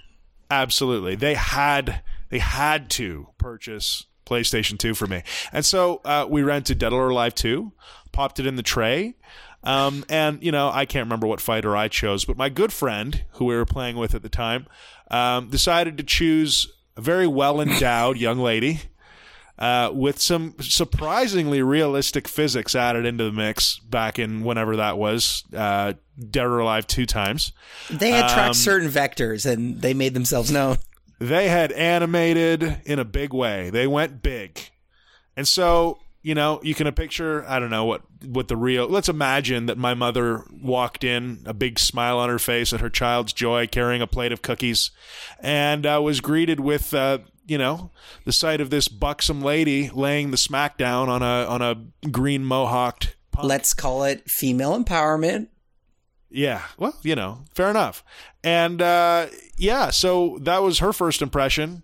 absolutely 0.52 1.16
they 1.16 1.34
had 1.34 2.04
they 2.30 2.40
had 2.40 2.90
to 2.92 3.28
purchase 3.40 4.06
PlayStation 4.26 4.78
2 4.78 4.94
for 4.94 5.08
me. 5.08 5.24
And 5.52 5.66
so 5.66 6.02
uh, 6.06 6.26
we 6.30 6.44
rented 6.44 6.78
Dead 6.78 6.94
or 6.94 7.10
Alive 7.10 7.36
2, 7.36 7.74
popped 8.14 8.40
it 8.40 8.46
in 8.46 8.56
the 8.56 8.64
tray. 8.64 9.16
Um, 9.64 10.04
and 10.10 10.42
you 10.44 10.52
know, 10.52 10.70
I 10.74 10.86
can't 10.86 11.06
remember 11.06 11.28
what 11.28 11.40
fighter 11.40 11.76
I 11.78 11.88
chose, 11.88 12.26
but 12.26 12.38
my 12.38 12.50
good 12.50 12.74
friend 12.74 13.24
who 13.34 13.46
we 13.46 13.56
were 13.56 13.66
playing 13.66 13.96
with 13.96 14.16
at 14.16 14.24
the 14.24 14.30
time 14.30 14.66
um, 15.12 15.50
decided 15.50 15.98
to 15.98 16.04
choose 16.04 16.68
a 16.98 17.02
very 17.02 17.28
well 17.28 17.62
endowed 17.62 18.18
young 18.28 18.40
lady 18.40 18.82
uh, 19.60 19.92
with 19.94 20.20
some 20.20 20.56
surprisingly 20.60 21.62
realistic 21.62 22.28
physics 22.28 22.74
added 22.76 23.06
into 23.06 23.24
the 23.26 23.32
mix 23.32 23.78
back 23.80 24.18
in 24.18 24.44
whenever 24.44 24.76
that 24.78 24.98
was, 24.98 25.44
uh, 25.56 25.94
Dead 26.30 26.46
or 26.46 26.60
Alive 26.60 26.88
two 26.88 27.06
times. 27.06 27.52
They 27.90 28.12
had 28.12 28.30
tracked 28.30 28.48
Um, 28.50 28.54
certain 28.56 28.90
vectors 28.90 29.46
and 29.46 29.82
they 29.82 29.94
made 29.94 30.14
themselves 30.16 30.50
known. 30.52 30.78
They 31.20 31.50
had 31.50 31.72
animated 31.74 32.82
in 32.86 32.98
a 32.98 33.06
big 33.06 33.32
way. 33.34 33.70
They 33.70 33.86
went 33.86 34.24
big. 34.24 34.60
And 35.38 35.48
so, 35.48 36.00
you 36.22 36.36
know, 36.36 36.60
you 36.64 36.76
can 36.76 36.92
picture, 36.94 37.44
I 37.48 37.60
don't 37.60 37.70
know 37.70 37.86
what 37.86 38.04
what 38.26 38.48
the 38.48 38.56
real 38.56 38.88
let's 38.88 39.10
imagine 39.10 39.66
that 39.66 39.78
my 39.78 39.94
mother 39.94 40.46
walked 40.62 41.04
in, 41.04 41.42
a 41.46 41.54
big 41.54 41.80
smile 41.80 42.20
on 42.20 42.30
her 42.30 42.40
face 42.40 42.74
at 42.74 42.80
her 42.80 42.90
child's 42.90 43.34
joy, 43.34 43.68
carrying 43.68 44.02
a 44.02 44.08
plate 44.08 44.32
of 44.32 44.42
cookies, 44.42 44.92
and 45.40 45.86
uh, 45.86 46.00
was 46.04 46.22
greeted 46.22 46.60
with 46.60 46.94
uh, 46.94 47.20
you 47.48 47.58
know, 47.58 47.92
the 48.24 48.32
sight 48.32 48.62
of 48.62 48.70
this 48.70 48.88
buxom 48.88 49.42
lady 49.42 49.90
laying 49.90 50.32
the 50.32 50.38
smackdown 50.38 51.08
on 51.08 51.22
a 51.22 51.46
on 51.46 51.62
a 51.62 52.08
green 52.10 52.46
mohawked 52.46 53.16
punk. 53.32 53.48
Let's 53.48 53.74
call 53.74 54.04
it 54.04 54.30
female 54.30 54.82
empowerment. 54.82 55.48
Yeah, 56.30 56.64
well, 56.78 56.98
you 57.04 57.16
know, 57.16 57.40
fair 57.54 57.70
enough. 57.70 58.06
And 58.44 58.82
uh, 58.82 59.28
yeah, 59.58 59.90
so 59.90 60.38
that 60.42 60.64
was 60.64 60.80
her 60.80 60.94
first 60.94 61.22
impression. 61.22 61.84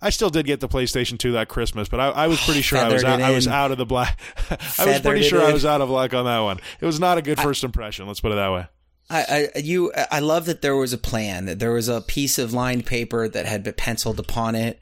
I 0.00 0.10
still 0.10 0.30
did 0.30 0.46
get 0.46 0.60
the 0.60 0.68
PlayStation 0.68 1.18
2 1.18 1.32
that 1.32 1.48
Christmas, 1.48 1.88
but 1.88 1.98
I, 1.98 2.08
I 2.10 2.26
was 2.28 2.40
pretty 2.44 2.62
sure 2.62 2.78
I 2.78 2.92
was 2.92 3.02
out, 3.02 3.20
I 3.20 3.30
was 3.32 3.48
out 3.48 3.72
of 3.72 3.78
the 3.78 3.86
black. 3.86 4.20
I 4.78 4.86
was 4.86 5.00
pretty 5.00 5.22
sure 5.22 5.42
I 5.42 5.52
was 5.52 5.64
out 5.64 5.80
of 5.80 5.90
luck 5.90 6.14
on 6.14 6.24
that 6.24 6.38
one. 6.40 6.60
It 6.80 6.86
was 6.86 7.00
not 7.00 7.18
a 7.18 7.22
good 7.22 7.40
first 7.40 7.64
impression. 7.64 8.06
Let's 8.06 8.20
put 8.20 8.30
it 8.30 8.36
that 8.36 8.52
way. 8.52 8.66
I, 9.10 9.48
I 9.54 9.58
you 9.58 9.92
I 10.10 10.20
love 10.20 10.44
that 10.46 10.62
there 10.62 10.76
was 10.76 10.92
a 10.92 10.98
plan. 10.98 11.46
That 11.46 11.58
there 11.58 11.72
was 11.72 11.88
a 11.88 12.00
piece 12.00 12.38
of 12.38 12.52
lined 12.52 12.86
paper 12.86 13.28
that 13.28 13.46
had 13.46 13.62
been 13.64 13.74
penciled 13.74 14.20
upon 14.20 14.54
it. 14.54 14.78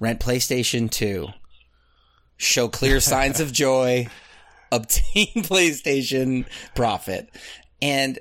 Rent 0.00 0.20
PlayStation 0.20 0.90
2. 0.90 1.28
Show 2.36 2.68
clear 2.68 3.00
signs 3.00 3.40
of 3.40 3.52
joy. 3.52 4.06
Obtain 4.72 5.26
PlayStation 5.36 6.46
profit. 6.74 7.30
And 7.82 8.18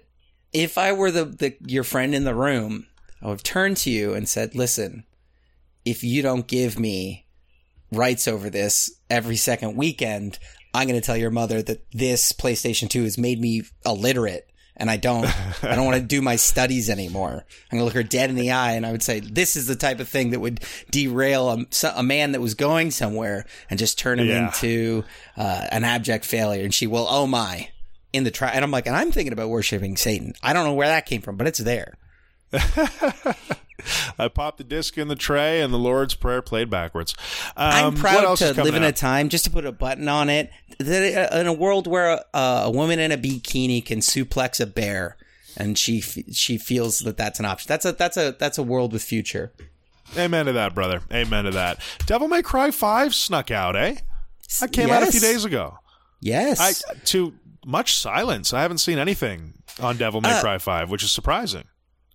if 0.52 0.78
I 0.78 0.92
were 0.92 1.12
the, 1.12 1.26
the 1.26 1.56
your 1.66 1.84
friend 1.84 2.14
in 2.14 2.26
the 2.26 2.36
room, 2.36 2.88
I 3.22 3.28
would 3.28 3.34
have 3.34 3.44
turned 3.44 3.78
to 3.78 3.90
you 3.90 4.14
and 4.14 4.28
said, 4.28 4.56
"Listen, 4.56 5.06
if 5.86 6.04
you 6.04 6.22
don't 6.22 6.48
give 6.48 6.80
me 6.80 7.26
rights 7.92 8.28
over 8.28 8.50
this 8.50 8.92
every 9.10 9.36
second 9.36 9.76
weekend, 9.76 10.40
I'm 10.74 10.88
going 10.88 11.00
to 11.00 11.06
tell 11.06 11.18
your 11.18 11.30
mother 11.32 11.62
that 11.62 11.86
this 11.92 12.32
PlayStation 12.32 12.90
2 12.90 13.04
has 13.04 13.18
made 13.18 13.40
me 13.40 13.64
illiterate 13.86 14.50
and 14.76 14.90
I 14.90 14.98
don't 14.98 15.26
I 15.64 15.76
don't 15.76 15.86
want 15.86 15.98
to 16.02 16.08
do 16.08 16.22
my 16.22 16.36
studies 16.36 16.90
anymore. 16.90 17.46
I'm 17.72 17.78
going 17.78 17.82
to 17.82 17.86
look 17.86 17.94
her 17.94 18.02
dead 18.02 18.30
in 18.32 18.36
the 18.36 18.52
eye 18.52 18.72
and 18.72 18.86
I 18.86 18.92
would 18.92 19.04
say 19.04 19.20
this 19.20 19.56
is 19.56 19.68
the 19.68 19.76
type 19.76 20.00
of 20.00 20.10
thing 20.10 20.32
that 20.32 20.40
would 20.40 20.62
derail 20.90 21.50
a, 21.50 21.66
a 21.96 22.02
man 22.04 22.32
that 22.32 22.42
was 22.42 22.56
going 22.56 22.90
somewhere 22.90 23.46
and 23.70 23.78
just 23.78 24.00
turn 24.00 24.20
him 24.20 24.28
Yeah. 24.30 24.48
into 24.48 25.04
uh, 25.38 25.68
an 25.72 25.84
abject 25.84 26.26
failure 26.26 26.64
and 26.64 26.74
she 26.74 26.88
will 26.88 27.06
oh 27.10 27.28
my 27.28 27.70
in 28.14 28.24
the 28.24 28.32
try 28.32 28.50
and 28.50 28.64
I'm 28.64 28.72
like 28.72 28.88
and 28.88 28.96
I'm 28.96 29.12
thinking 29.12 29.34
about 29.34 29.50
worshiping 29.50 29.96
Satan. 29.98 30.34
I 30.42 30.54
don't 30.54 30.66
know 30.66 30.74
where 30.74 30.88
that 30.88 31.06
came 31.06 31.22
from, 31.22 31.36
but 31.38 31.46
it's 31.46 31.60
there. 31.60 31.94
I 34.18 34.28
popped 34.30 34.60
the 34.60 34.64
disc 34.64 34.98
in 34.98 35.08
the 35.08 35.16
tray, 35.16 35.62
and 35.62 35.74
the 35.74 35.78
Lord's 35.78 36.16
Prayer 36.16 36.42
played 36.42 36.70
backwards. 36.70 37.16
Um, 37.58 37.86
I'm 37.88 37.96
proud 37.96 38.38
to 38.38 38.54
live 38.64 38.76
in 38.76 38.84
a 38.84 38.92
time 38.92 39.30
just 39.30 39.44
to 39.46 39.52
put 39.52 39.66
a 39.66 39.72
button 39.72 40.08
on 40.08 40.30
it 40.30 40.52
that 40.80 41.34
uh, 41.34 41.38
in 41.40 41.48
a 41.48 41.54
world 41.54 41.88
where 41.88 42.24
a, 42.34 42.40
a 42.66 42.72
woman 42.72 43.00
in 43.00 43.12
a 43.12 43.18
bikini 43.18 43.84
can 43.86 44.00
suplex 44.00 44.60
a 44.62 44.66
bear 44.66 45.18
and 45.58 45.78
she 45.78 46.02
she 46.02 46.58
feels 46.58 47.00
that 47.00 47.18
that's 47.18 47.40
an 47.40 47.46
option. 47.46 47.68
That's 47.68 47.86
a 47.86 47.92
that's 47.92 48.18
a 48.18 48.36
that's 48.38 48.58
a 48.58 48.64
world 48.64 48.94
with 48.94 49.04
future. 49.04 49.52
Amen 50.18 50.46
to 50.46 50.54
that, 50.54 50.76
brother. 50.76 51.02
Amen 51.12 51.46
to 51.46 51.52
that. 51.52 51.80
Devil 52.06 52.28
May 52.28 52.42
Cry 52.44 52.72
5 52.72 53.16
snuck 53.16 53.50
out, 53.52 53.76
eh? 53.76 53.96
That 54.60 54.72
came 54.72 54.90
out 54.92 55.02
a 55.04 55.08
few 55.12 55.20
days 55.20 55.44
ago. 55.46 55.80
Yes. 56.22 56.60
I 56.60 56.94
to 57.06 57.34
much 57.66 57.96
silence. 57.96 58.54
I 58.54 58.62
haven't 58.62 58.78
seen 58.80 59.00
anything 59.00 59.54
on 59.82 59.98
Devil 59.98 60.22
May 60.22 60.32
Uh, 60.34 60.42
Cry 60.42 60.58
5, 60.58 60.90
which 60.92 61.04
is 61.04 61.12
surprising. 61.12 61.64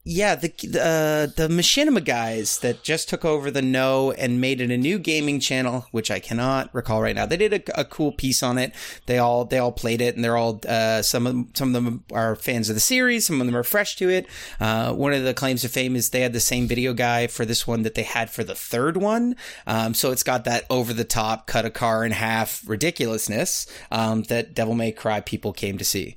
Yeah, 0.05 0.37
the 0.37 0.49
the, 0.63 0.81
uh, 0.81 1.27
the 1.37 1.49
Machinima 1.53 2.03
guys 2.03 2.61
that 2.61 2.83
just 2.83 3.11
took 3.11 3.27
over 3.27 3.51
the 3.51 3.61
No 3.61 4.13
and 4.13 4.41
made 4.41 4.63
it 4.63 4.71
a 4.71 4.79
new 4.79 4.99
gaming 4.99 5.39
channel, 5.39 5.87
which 5.91 6.11
I 6.11 6.19
cannot 6.19 6.75
recall 6.75 7.03
right 7.03 7.15
now. 7.15 7.27
They 7.27 7.37
did 7.37 7.53
a, 7.53 7.81
a 7.81 7.85
cool 7.85 8.13
piece 8.13 8.43
on 8.43 8.57
it. 8.57 8.73
They 9.05 9.19
all 9.19 9.45
they 9.45 9.59
all 9.59 9.73
played 9.73 10.01
it, 10.01 10.15
and 10.15 10.25
they're 10.25 10.37
all 10.37 10.63
uh, 10.67 11.03
some 11.03 11.27
of 11.27 11.35
them, 11.35 11.51
some 11.53 11.75
of 11.75 11.85
them 11.85 12.05
are 12.11 12.37
fans 12.37 12.71
of 12.71 12.75
the 12.75 12.81
series. 12.81 13.27
Some 13.27 13.39
of 13.39 13.47
them 13.47 13.57
are 13.57 13.63
fresh 13.63 13.97
to 13.97 14.09
it. 14.09 14.27
Uh, 14.59 14.95
one 14.95 15.13
of 15.13 15.25
the 15.25 15.35
claims 15.35 15.63
of 15.63 15.73
fame 15.73 15.95
is 15.95 16.09
they 16.09 16.23
had 16.23 16.33
the 16.33 16.41
same 16.41 16.67
video 16.67 16.95
guy 16.95 17.27
for 17.27 17.45
this 17.45 17.67
one 17.67 17.83
that 17.83 17.95
they 17.95 18.05
had 18.05 18.31
for 18.31 18.45
the 18.45 18.55
third 18.55 18.97
one. 18.97 19.37
Um, 19.67 19.93
so 19.93 20.11
it's 20.11 20.23
got 20.23 20.45
that 20.45 20.65
over 20.71 20.95
the 20.95 21.05
top, 21.05 21.47
cut 21.47 21.67
a 21.67 21.71
car 21.71 22.03
in 22.03 22.13
half 22.13 22.67
ridiculousness 22.67 23.67
um, 23.91 24.23
that 24.25 24.55
Devil 24.55 24.75
May 24.75 24.93
Cry 24.93 25.21
people 25.21 25.53
came 25.53 25.77
to 25.77 25.85
see. 25.85 26.17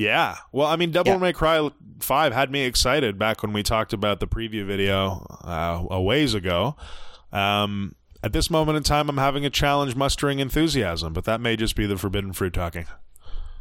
Yeah. 0.00 0.36
Well, 0.50 0.66
I 0.66 0.76
mean, 0.76 0.92
Devil 0.92 1.12
Yeah. 1.12 1.18
May 1.18 1.32
Cry 1.34 1.68
5 2.00 2.32
had 2.32 2.50
me 2.50 2.62
excited 2.62 3.18
back 3.18 3.42
when 3.42 3.52
we 3.52 3.62
talked 3.62 3.92
about 3.92 4.18
the 4.18 4.26
preview 4.26 4.64
video 4.64 5.26
uh, 5.44 5.84
a 5.90 6.00
ways 6.00 6.32
ago. 6.32 6.74
Um, 7.32 7.94
at 8.22 8.32
this 8.32 8.50
moment 8.50 8.76
in 8.78 8.82
time, 8.82 9.10
I'm 9.10 9.18
having 9.18 9.44
a 9.44 9.50
challenge 9.50 9.94
mustering 9.94 10.38
enthusiasm, 10.38 11.12
but 11.12 11.24
that 11.24 11.40
may 11.40 11.54
just 11.54 11.76
be 11.76 11.84
the 11.86 11.98
forbidden 11.98 12.32
fruit 12.32 12.54
talking. 12.54 12.86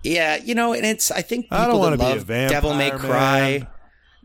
Yeah, 0.02 0.38
you 0.38 0.56
know, 0.56 0.72
and 0.74 0.86
it's 0.86 1.12
I 1.12 1.22
think 1.22 1.46
people 1.48 1.58
I 1.58 1.66
don't 1.68 1.74
that 1.82 2.00
wanna 2.00 2.14
be 2.16 2.20
a 2.20 2.24
vampire, 2.24 2.50
Devil 2.50 2.74
May 2.74 2.92
Cry. 2.92 3.50
man. 3.60 3.68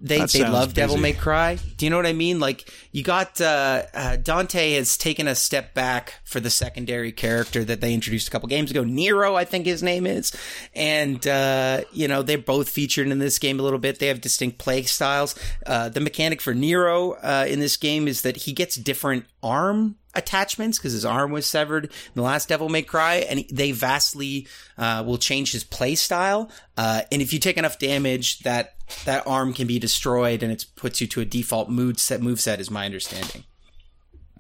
They 0.04 0.18
That 0.18 0.30
they 0.32 0.46
love 0.46 0.74
Devil. 0.74 0.98
May 0.98 1.14
Cry. 1.14 1.58
Do 1.78 1.86
you 1.86 1.90
know 1.90 1.96
what 1.96 2.04
I 2.04 2.12
mean? 2.12 2.38
Like 2.38 2.70
you 2.92 3.02
got 3.02 3.40
uh, 3.40 3.84
uh, 3.94 4.16
Dante 4.16 4.74
has 4.74 4.98
taken 4.98 5.26
a 5.26 5.34
step 5.34 5.72
back 5.72 6.20
for 6.24 6.40
the 6.40 6.50
secondary 6.50 7.10
character 7.10 7.64
that 7.64 7.80
they 7.80 7.94
introduced 7.94 8.28
a 8.28 8.30
couple 8.30 8.46
games 8.50 8.70
ago. 8.70 8.84
Nero, 8.84 9.34
I 9.34 9.46
think 9.46 9.64
his 9.64 9.82
name 9.82 10.06
is, 10.06 10.36
and 10.74 11.26
uh, 11.26 11.84
you 11.90 12.06
know 12.06 12.20
they're 12.20 12.36
both 12.36 12.68
featured 12.68 13.08
in 13.08 13.18
this 13.18 13.38
game 13.38 13.58
a 13.58 13.62
little 13.62 13.78
bit. 13.78 13.98
They 13.98 14.08
have 14.08 14.20
distinct 14.20 14.58
play 14.58 14.82
styles. 14.82 15.34
Uh, 15.64 15.88
the 15.88 16.00
mechanic 16.00 16.42
for 16.42 16.52
Nero 16.52 17.12
uh, 17.12 17.46
in 17.48 17.60
this 17.60 17.78
game 17.78 18.06
is 18.06 18.20
that 18.22 18.36
he 18.36 18.52
gets 18.52 18.76
different 18.76 19.24
arm 19.42 19.96
attachments 20.14 20.78
because 20.78 20.92
his 20.92 21.04
arm 21.04 21.32
was 21.32 21.46
severed 21.46 21.86
in 21.86 22.12
the 22.14 22.22
last 22.22 22.48
Devil 22.48 22.68
May 22.68 22.82
Cry, 22.82 23.16
and 23.16 23.44
they 23.50 23.72
vastly 23.72 24.46
uh, 24.78 25.02
will 25.06 25.18
change 25.18 25.52
his 25.52 25.64
play 25.64 25.94
style. 25.94 26.50
Uh, 26.76 27.02
and 27.10 27.22
if 27.22 27.32
you 27.32 27.38
take 27.38 27.56
enough 27.56 27.78
damage, 27.78 28.40
that 28.40 28.73
that 29.04 29.26
arm 29.26 29.52
can 29.52 29.66
be 29.66 29.78
destroyed, 29.78 30.42
and 30.42 30.52
it 30.52 30.66
puts 30.76 31.00
you 31.00 31.06
to 31.08 31.20
a 31.20 31.24
default 31.24 31.68
mood 31.68 31.98
set 31.98 32.22
move 32.22 32.40
set, 32.40 32.60
is 32.60 32.70
my 32.70 32.84
understanding. 32.84 33.44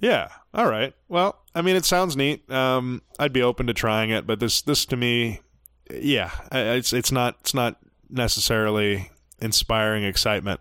Yeah. 0.00 0.28
All 0.52 0.68
right. 0.68 0.94
Well, 1.08 1.40
I 1.54 1.62
mean, 1.62 1.76
it 1.76 1.84
sounds 1.84 2.16
neat. 2.16 2.50
Um, 2.50 3.02
I'd 3.18 3.32
be 3.32 3.42
open 3.42 3.66
to 3.66 3.74
trying 3.74 4.10
it, 4.10 4.26
but 4.26 4.40
this 4.40 4.62
this 4.62 4.84
to 4.86 4.96
me, 4.96 5.40
yeah, 5.90 6.30
it's 6.52 6.92
it's 6.92 7.12
not 7.12 7.36
it's 7.40 7.54
not 7.54 7.76
necessarily 8.10 9.10
inspiring 9.40 10.04
excitement. 10.04 10.60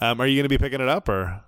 Um, 0.00 0.20
are 0.20 0.26
you 0.26 0.36
going 0.36 0.44
to 0.44 0.48
be 0.48 0.58
picking 0.58 0.80
it 0.80 0.88
up 0.88 1.08
or? 1.08 1.42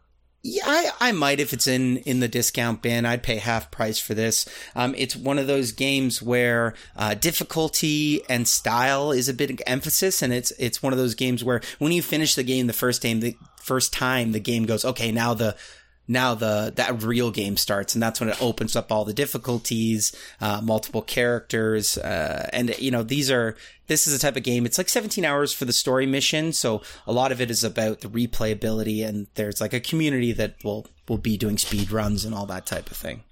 Yeah, 0.46 0.64
I, 0.66 0.90
I 1.00 1.12
might 1.12 1.40
if 1.40 1.54
it's 1.54 1.66
in 1.66 1.96
in 1.98 2.20
the 2.20 2.28
discount 2.28 2.82
bin. 2.82 3.06
I'd 3.06 3.22
pay 3.22 3.36
half 3.36 3.70
price 3.70 3.98
for 3.98 4.12
this. 4.12 4.46
Um, 4.76 4.94
it's 4.98 5.16
one 5.16 5.38
of 5.38 5.46
those 5.46 5.72
games 5.72 6.20
where 6.20 6.74
uh, 6.96 7.14
difficulty 7.14 8.20
and 8.28 8.46
style 8.46 9.10
is 9.10 9.26
a 9.30 9.34
big 9.34 9.62
emphasis, 9.66 10.20
and 10.20 10.34
it's 10.34 10.50
it's 10.58 10.82
one 10.82 10.92
of 10.92 10.98
those 10.98 11.14
games 11.14 11.42
where 11.42 11.62
when 11.78 11.92
you 11.92 12.02
finish 12.02 12.34
the 12.34 12.42
game 12.42 12.66
the 12.66 12.74
first 12.74 13.00
time, 13.00 13.20
the 13.20 13.38
first 13.56 13.90
time 13.94 14.32
the 14.32 14.38
game 14.38 14.66
goes 14.66 14.84
okay. 14.84 15.10
Now 15.10 15.32
the 15.32 15.56
now 16.06 16.34
the 16.34 16.72
that 16.76 17.02
real 17.02 17.30
game 17.30 17.56
starts 17.56 17.94
and 17.94 18.02
that's 18.02 18.20
when 18.20 18.28
it 18.28 18.42
opens 18.42 18.76
up 18.76 18.92
all 18.92 19.04
the 19.04 19.14
difficulties 19.14 20.14
uh, 20.40 20.60
multiple 20.62 21.02
characters 21.02 21.96
uh, 21.98 22.48
and 22.52 22.76
you 22.78 22.90
know 22.90 23.02
these 23.02 23.30
are 23.30 23.56
this 23.86 24.06
is 24.06 24.14
a 24.14 24.18
type 24.18 24.36
of 24.36 24.42
game 24.42 24.66
it's 24.66 24.78
like 24.78 24.88
17 24.88 25.24
hours 25.24 25.52
for 25.52 25.64
the 25.64 25.72
story 25.72 26.06
mission 26.06 26.52
so 26.52 26.82
a 27.06 27.12
lot 27.12 27.32
of 27.32 27.40
it 27.40 27.50
is 27.50 27.64
about 27.64 28.00
the 28.00 28.08
replayability 28.08 29.06
and 29.06 29.26
there's 29.34 29.60
like 29.60 29.72
a 29.72 29.80
community 29.80 30.32
that 30.32 30.56
will 30.62 30.86
will 31.08 31.18
be 31.18 31.36
doing 31.36 31.58
speed 31.58 31.90
runs 31.90 32.24
and 32.24 32.34
all 32.34 32.46
that 32.46 32.66
type 32.66 32.90
of 32.90 32.96
thing 32.96 33.22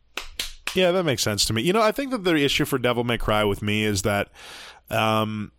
Yeah, 0.74 0.90
that 0.92 1.04
makes 1.04 1.22
sense 1.22 1.44
to 1.46 1.52
me. 1.52 1.62
You 1.62 1.72
know, 1.74 1.82
I 1.82 1.92
think 1.92 2.12
that 2.12 2.24
the 2.24 2.34
issue 2.36 2.64
for 2.64 2.78
Devil 2.78 3.04
May 3.04 3.18
Cry 3.18 3.44
with 3.44 3.60
me 3.60 3.84
is 3.84 4.02
that 4.02 4.28
um, 4.88 5.52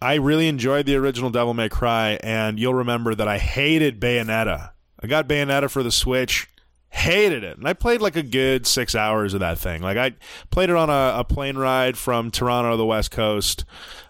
I 0.00 0.14
really 0.14 0.48
enjoyed 0.48 0.86
the 0.86 0.96
original 0.96 1.30
Devil 1.30 1.54
May 1.54 1.68
Cry, 1.68 2.18
and 2.22 2.58
you'll 2.58 2.74
remember 2.74 3.14
that 3.14 3.28
I 3.28 3.38
hated 3.38 4.00
Bayonetta. 4.00 4.70
I 5.02 5.06
got 5.06 5.28
Bayonetta 5.28 5.70
for 5.70 5.82
the 5.82 5.90
Switch, 5.90 6.48
hated 6.90 7.44
it, 7.44 7.58
and 7.58 7.66
I 7.66 7.72
played 7.72 8.00
like 8.00 8.16
a 8.16 8.22
good 8.22 8.66
six 8.66 8.94
hours 8.94 9.34
of 9.34 9.40
that 9.40 9.58
thing. 9.58 9.82
Like 9.82 9.96
I 9.96 10.12
played 10.50 10.70
it 10.70 10.76
on 10.76 10.90
a, 10.90 11.20
a 11.20 11.24
plane 11.24 11.56
ride 11.56 11.96
from 11.96 12.30
Toronto 12.30 12.72
to 12.72 12.76
the 12.76 12.86
West 12.86 13.10
Coast. 13.10 13.64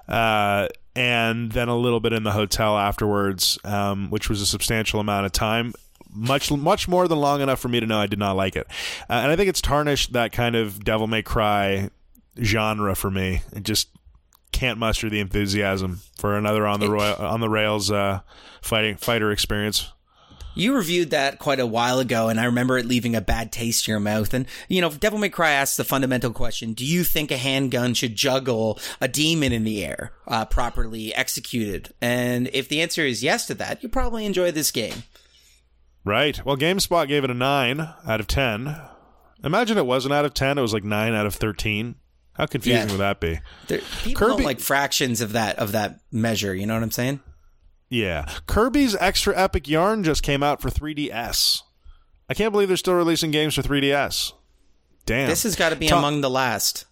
Uh, 0.08 0.68
and 0.96 1.52
then 1.52 1.68
a 1.68 1.76
little 1.76 2.00
bit 2.00 2.12
in 2.12 2.24
the 2.24 2.32
hotel 2.32 2.76
afterwards, 2.76 3.58
um, 3.62 4.10
which 4.10 4.28
was 4.28 4.42
a 4.42 4.46
substantial 4.46 4.98
amount 4.98 5.24
of 5.24 5.30
time 5.30 5.72
much 6.12 6.50
much 6.50 6.88
more 6.88 7.06
than 7.08 7.18
long 7.18 7.40
enough 7.40 7.60
for 7.60 7.68
me 7.68 7.80
to 7.80 7.86
know 7.86 7.98
I 7.98 8.06
did 8.06 8.18
not 8.18 8.36
like 8.36 8.56
it. 8.56 8.66
Uh, 9.08 9.14
and 9.14 9.30
I 9.30 9.36
think 9.36 9.48
it's 9.48 9.60
tarnished 9.60 10.12
that 10.12 10.32
kind 10.32 10.56
of 10.56 10.84
Devil 10.84 11.06
May 11.06 11.22
Cry 11.22 11.90
genre 12.42 12.94
for 12.94 13.10
me. 13.10 13.42
It 13.54 13.62
just 13.62 13.88
can't 14.52 14.78
muster 14.78 15.08
the 15.08 15.20
enthusiasm 15.20 16.00
for 16.18 16.36
another 16.36 16.66
on 16.66 16.80
the 16.80 16.90
royal, 16.90 17.16
on 17.16 17.40
the 17.40 17.48
rails 17.48 17.90
uh, 17.90 18.20
fighting 18.60 18.96
fighter 18.96 19.30
experience. 19.30 19.92
You 20.54 20.74
reviewed 20.74 21.10
that 21.10 21.38
quite 21.38 21.60
a 21.60 21.66
while 21.66 22.00
ago, 22.00 22.28
and 22.28 22.40
I 22.40 22.44
remember 22.44 22.76
it 22.76 22.86
leaving 22.86 23.14
a 23.14 23.20
bad 23.20 23.52
taste 23.52 23.86
in 23.86 23.92
your 23.92 24.00
mouth. 24.00 24.34
And, 24.34 24.46
you 24.68 24.80
know, 24.80 24.90
Devil 24.90 25.18
May 25.18 25.28
Cry 25.28 25.52
asks 25.52 25.76
the 25.76 25.84
fundamental 25.84 26.32
question 26.32 26.72
Do 26.74 26.84
you 26.84 27.04
think 27.04 27.30
a 27.30 27.36
handgun 27.36 27.94
should 27.94 28.16
juggle 28.16 28.78
a 29.00 29.08
demon 29.08 29.52
in 29.52 29.64
the 29.64 29.84
air 29.84 30.12
uh, 30.26 30.44
properly 30.44 31.14
executed? 31.14 31.94
And 32.00 32.48
if 32.52 32.68
the 32.68 32.82
answer 32.82 33.02
is 33.06 33.22
yes 33.22 33.46
to 33.46 33.54
that, 33.54 33.82
you'll 33.82 33.92
probably 33.92 34.26
enjoy 34.26 34.50
this 34.50 34.70
game. 34.70 35.04
Right. 36.04 36.44
Well, 36.44 36.56
GameSpot 36.56 37.06
gave 37.08 37.24
it 37.24 37.30
a 37.30 37.34
9 37.34 37.80
out 37.80 38.20
of 38.20 38.26
10. 38.26 38.76
Imagine 39.44 39.78
it 39.78 39.86
wasn't 39.86 40.14
out 40.14 40.24
of 40.24 40.34
10, 40.34 40.58
it 40.58 40.62
was 40.62 40.72
like 40.74 40.84
9 40.84 41.14
out 41.14 41.26
of 41.26 41.34
13. 41.34 41.94
How 42.34 42.46
confusing 42.46 42.86
Yeah. 42.86 42.92
would 42.92 43.00
that 43.00 43.20
be? 43.20 43.40
There, 43.68 43.80
people 44.02 44.18
Kirby- 44.28 44.36
don't 44.38 44.44
like 44.46 44.60
fractions 44.60 45.20
of 45.20 45.32
that 45.32 45.58
of 45.58 45.72
that 45.72 46.00
measure. 46.10 46.54
You 46.54 46.66
know 46.66 46.74
what 46.74 46.82
I'm 46.82 46.90
saying? 46.90 47.20
Yeah. 47.90 48.26
Kirby's 48.46 48.94
Extra 48.96 49.36
Epic 49.36 49.68
Yarn 49.68 50.04
just 50.04 50.22
came 50.22 50.42
out 50.42 50.62
for 50.62 50.70
3DS. 50.70 51.62
I 52.28 52.34
can't 52.34 52.52
believe 52.52 52.68
they're 52.68 52.76
still 52.76 52.94
releasing 52.94 53.32
games 53.32 53.56
for 53.56 53.62
3DS. 53.62 54.32
Damn. 55.04 55.28
This 55.28 55.42
has 55.42 55.56
got 55.56 55.70
to 55.70 55.76
be 55.76 55.88
Tom- 55.88 55.98
among 55.98 56.20
the 56.20 56.30
last. 56.30 56.86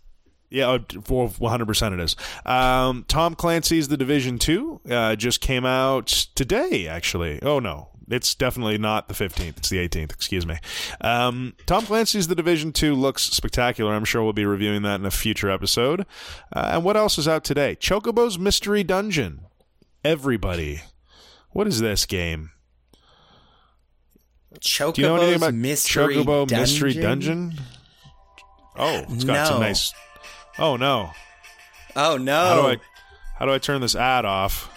Yeah, 0.51 0.79
for 1.05 1.29
100% 1.29 1.93
it 1.93 2.01
is. 2.01 2.17
Um, 2.45 3.05
Tom 3.07 3.35
Clancy's 3.35 3.89
The 3.89 3.97
Division 3.99 4.39
2 4.39 4.81
uh, 4.91 5.17
just 5.17 5.41
came 5.41 5.65
out 5.67 6.07
today, 6.35 6.89
actually. 6.89 7.41
Oh, 7.43 7.59
no. 7.61 7.91
It's 8.11 8.35
definitely 8.35 8.79
not 8.79 9.09
the 9.09 9.15
15th. 9.15 9.59
It's 9.59 9.69
the 9.69 9.77
18th, 9.77 10.13
excuse 10.15 10.47
me. 10.47 10.57
Um, 11.03 11.55
Tom 11.67 11.85
Clancy's 11.85 12.27
The 12.29 12.35
Division 12.35 12.73
2 12.73 12.95
looks 12.95 13.25
spectacular. 13.25 13.93
I'm 13.95 14.07
sure 14.07 14.25
we'll 14.25 14.33
be 14.33 14.47
reviewing 14.47 14.81
that 14.83 14.99
in 14.99 15.05
a 15.07 15.11
future 15.11 15.51
episode. 15.51 16.07
Uh, 16.57 16.71
and 16.73 16.85
what 16.85 16.97
else 16.97 17.19
is 17.19 17.29
out 17.29 17.45
today? 17.45 17.77
Chocobo's 17.77 18.39
Mystery 18.39 18.83
Dungeon. 18.83 19.41
Everybody. 20.05 20.81
What 21.51 21.67
is 21.67 21.81
this 21.81 22.07
game? 22.07 22.51
Chocobo's 24.61 24.95
Do 24.95 25.03
you 25.03 25.09
know 25.09 25.17
anything 25.17 25.37
about 25.37 25.55
Mystery 25.55 26.17
Chocobo 26.17 26.47
Dungeon? 26.47 26.59
Mystery 26.61 26.95
Dungeon? 26.95 27.55
Oh, 28.77 29.05
it's 29.11 29.25
got 29.25 29.49
some 29.49 29.61
nice. 29.61 29.93
Oh, 30.59 30.77
no. 30.77 31.11
Oh 31.97 32.17
no! 32.17 32.33
How 32.35 32.55
do 32.63 32.69
I. 32.69 32.77
How 33.39 33.47
do 33.47 33.53
I 33.53 33.59
turn 33.59 33.81
this 33.81 33.97
ad 33.97 34.25
off? 34.25 34.71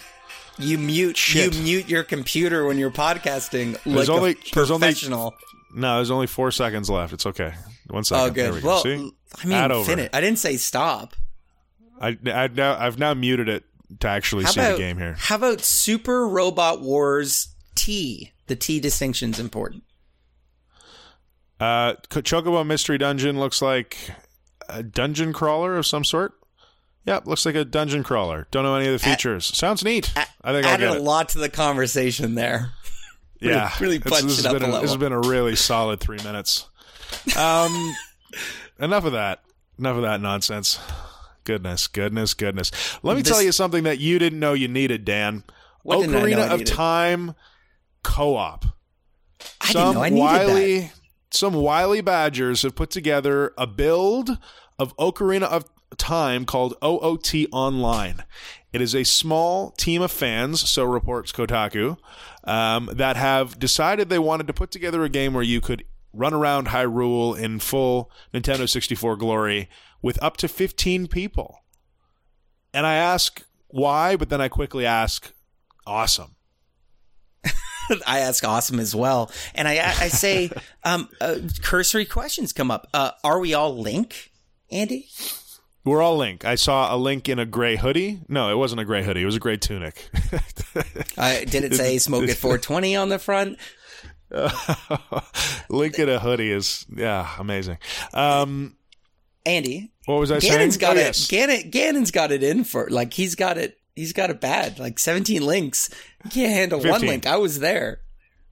You 0.58 0.76
mute 0.78 1.16
Shit. 1.16 1.54
you 1.54 1.62
mute 1.62 1.88
your 1.88 2.02
computer 2.02 2.64
when 2.66 2.78
you're 2.78 2.90
podcasting 2.90 3.80
There's 3.84 4.08
like 4.08 4.16
only- 4.18 4.36
there's 4.54 4.70
only- 4.70 4.86
professional. 4.86 5.34
No, 5.74 5.96
there's 5.96 6.10
only 6.10 6.26
four 6.26 6.50
seconds 6.50 6.90
left. 6.90 7.12
It's 7.12 7.24
okay. 7.26 7.54
One 7.88 8.02
second. 8.04 8.22
oh, 8.24 8.30
There 8.30 8.46
good. 8.50 8.54
we 8.56 8.60
go. 8.60 8.66
Well, 8.68 8.82
See? 8.82 9.12
I 9.42 9.46
mean, 9.68 9.84
finish. 9.84 10.10
I 10.12 10.20
didn't 10.20 10.38
say 10.38 10.56
stop. 10.56 11.14
I, 12.00 12.18
I 12.26 12.48
now 12.48 12.76
I've 12.78 12.98
now 12.98 13.14
muted 13.14 13.48
it 13.48 13.64
to 14.00 14.08
actually 14.08 14.44
How 14.44 14.50
see 14.50 14.60
about 14.60 14.72
the 14.72 14.78
game 14.78 14.98
here. 14.98 15.14
how 15.18 15.36
about 15.36 15.60
Super 15.60 16.26
Robot 16.26 16.80
Wars 16.80 17.48
T? 17.74 18.32
The 18.46 18.56
T 18.56 18.80
distinction's 18.80 19.38
important. 19.38 19.84
Uh, 21.60 21.94
Ch- 22.10 22.24
Chocobo 22.24 22.66
Mystery 22.66 22.98
Dungeon 22.98 23.38
looks 23.38 23.62
like 23.62 23.96
a 24.68 24.82
dungeon 24.82 25.32
crawler 25.32 25.76
of 25.76 25.86
some 25.86 26.04
sort. 26.04 26.32
Yep, 27.06 27.26
looks 27.26 27.44
like 27.46 27.54
a 27.54 27.64
dungeon 27.64 28.02
crawler. 28.04 28.46
Don't 28.50 28.62
know 28.64 28.74
any 28.76 28.86
of 28.86 28.92
the 28.92 28.98
features. 28.98 29.44
Sounds 29.46 29.84
neat. 29.84 30.12
I 30.16 30.52
think 30.52 30.66
I'll 30.66 30.74
Added 30.74 30.88
get 30.92 30.96
a 30.98 31.02
lot 31.02 31.30
to 31.30 31.38
the 31.38 31.48
conversation 31.48 32.34
there. 32.34 32.72
yeah, 33.40 33.72
really 33.80 33.96
It's- 33.96 34.10
punched 34.10 34.28
this 34.28 34.38
it 34.40 34.44
has 34.44 34.54
up 34.54 34.60
been 34.60 34.68
a 34.70 34.80
This 34.80 34.90
has 34.90 34.96
been 34.96 35.12
a 35.12 35.20
really 35.20 35.56
solid 35.56 36.00
three 36.00 36.18
minutes. 36.18 36.68
Um, 37.36 37.94
enough 38.80 39.04
of 39.04 39.12
that. 39.12 39.42
Enough 39.78 39.96
of 39.96 40.02
that 40.02 40.20
nonsense. 40.20 40.78
Goodness, 41.44 41.86
goodness, 41.88 42.34
goodness. 42.34 42.70
Let 43.02 43.16
me 43.16 43.22
This- 43.22 43.32
tell 43.32 43.42
you 43.42 43.52
something 43.52 43.84
that 43.84 43.98
you 43.98 44.18
didn't 44.18 44.38
know 44.40 44.52
you 44.52 44.68
needed, 44.68 45.04
Dan. 45.04 45.44
What 45.82 46.00
didn't 46.00 46.14
I 46.14 46.18
know 46.20 46.26
Ocarina 46.36 46.50
of? 46.54 46.64
Time 46.64 47.34
co-op. 48.04 48.64
I 49.60 49.72
some 49.72 49.82
didn't 49.82 49.94
know 49.94 50.02
I 50.02 50.08
needed 50.10 50.20
wily, 50.20 50.80
that. 50.80 50.92
Some 51.30 51.54
wily 51.54 52.00
badgers 52.00 52.62
have 52.62 52.74
put 52.74 52.90
together 52.90 53.52
a 53.56 53.66
build 53.66 54.38
of 54.78 54.96
Ocarina 54.96 55.44
of 55.44 55.64
Time 55.96 56.44
called 56.44 56.74
OOT 56.82 57.48
Online. 57.52 58.24
It 58.72 58.80
is 58.80 58.94
a 58.94 59.04
small 59.04 59.72
team 59.72 60.00
of 60.00 60.10
fans, 60.10 60.66
so 60.68 60.84
reports 60.84 61.32
Kotaku, 61.32 61.98
um, 62.44 62.88
that 62.92 63.16
have 63.16 63.58
decided 63.58 64.08
they 64.08 64.18
wanted 64.18 64.46
to 64.46 64.52
put 64.54 64.70
together 64.70 65.04
a 65.04 65.08
game 65.10 65.34
where 65.34 65.42
you 65.42 65.60
could 65.60 65.84
run 66.14 66.32
around 66.32 66.68
Hyrule 66.68 67.36
in 67.38 67.58
full 67.58 68.10
Nintendo 68.32 68.68
64 68.68 69.16
glory 69.16 69.68
with 70.02 70.22
up 70.22 70.36
to 70.38 70.48
15 70.48 71.06
people. 71.06 71.60
And 72.74 72.86
I 72.86 72.94
ask 72.94 73.42
why, 73.68 74.16
but 74.16 74.28
then 74.28 74.40
I 74.40 74.48
quickly 74.48 74.84
ask, 74.84 75.32
awesome. 75.86 76.36
I 78.06 78.20
ask 78.20 78.44
awesome 78.44 78.78
as 78.78 78.94
well, 78.94 79.30
and 79.54 79.66
I 79.66 79.74
I 79.74 80.08
say 80.08 80.50
um, 80.84 81.08
uh, 81.20 81.36
cursory 81.62 82.04
questions 82.04 82.52
come 82.52 82.70
up. 82.70 82.86
Uh, 82.94 83.10
are 83.24 83.40
we 83.40 83.54
all 83.54 83.76
Link, 83.76 84.30
Andy? 84.70 85.08
We're 85.84 86.00
all 86.00 86.16
Link. 86.16 86.44
I 86.44 86.54
saw 86.54 86.94
a 86.94 86.96
Link 86.96 87.28
in 87.28 87.40
a 87.40 87.44
gray 87.44 87.76
hoodie. 87.76 88.20
No, 88.28 88.50
it 88.50 88.56
wasn't 88.56 88.80
a 88.80 88.84
gray 88.84 89.02
hoodie. 89.02 89.22
It 89.22 89.26
was 89.26 89.36
a 89.36 89.40
gray 89.40 89.56
tunic. 89.56 90.10
Uh, 91.18 91.40
did 91.40 91.64
it 91.64 91.74
say 91.74 91.98
smoke 91.98 92.28
at 92.28 92.36
420 92.36 92.96
on 92.96 93.08
the 93.08 93.18
front? 93.18 93.58
Link 95.68 95.98
in 95.98 96.08
a 96.08 96.18
hoodie 96.20 96.50
is 96.50 96.86
yeah, 96.94 97.28
amazing. 97.38 97.78
Um, 98.14 98.76
Andy, 99.44 99.92
what 100.06 100.20
was 100.20 100.30
I 100.30 100.36
Ganon's 100.38 100.46
saying? 100.46 100.70
got 100.78 100.96
Oh, 100.96 101.00
it. 101.00 101.02
yes. 101.04 101.26
Ganon, 101.28 101.70
Ganon's 101.70 102.10
got 102.10 102.30
it 102.32 102.42
in 102.42 102.64
for 102.64 102.88
like 102.90 103.14
he's 103.14 103.34
got 103.34 103.58
it. 103.58 103.78
He's 103.96 104.12
got 104.12 104.30
it 104.30 104.40
bad. 104.40 104.78
Like 104.78 104.98
17 104.98 105.42
links. 105.44 105.90
You 106.24 106.30
can't 106.30 106.52
handle 106.52 106.80
one 106.80 107.00
link. 107.02 107.26
I 107.26 107.36
was 107.36 107.58
there. 107.58 108.00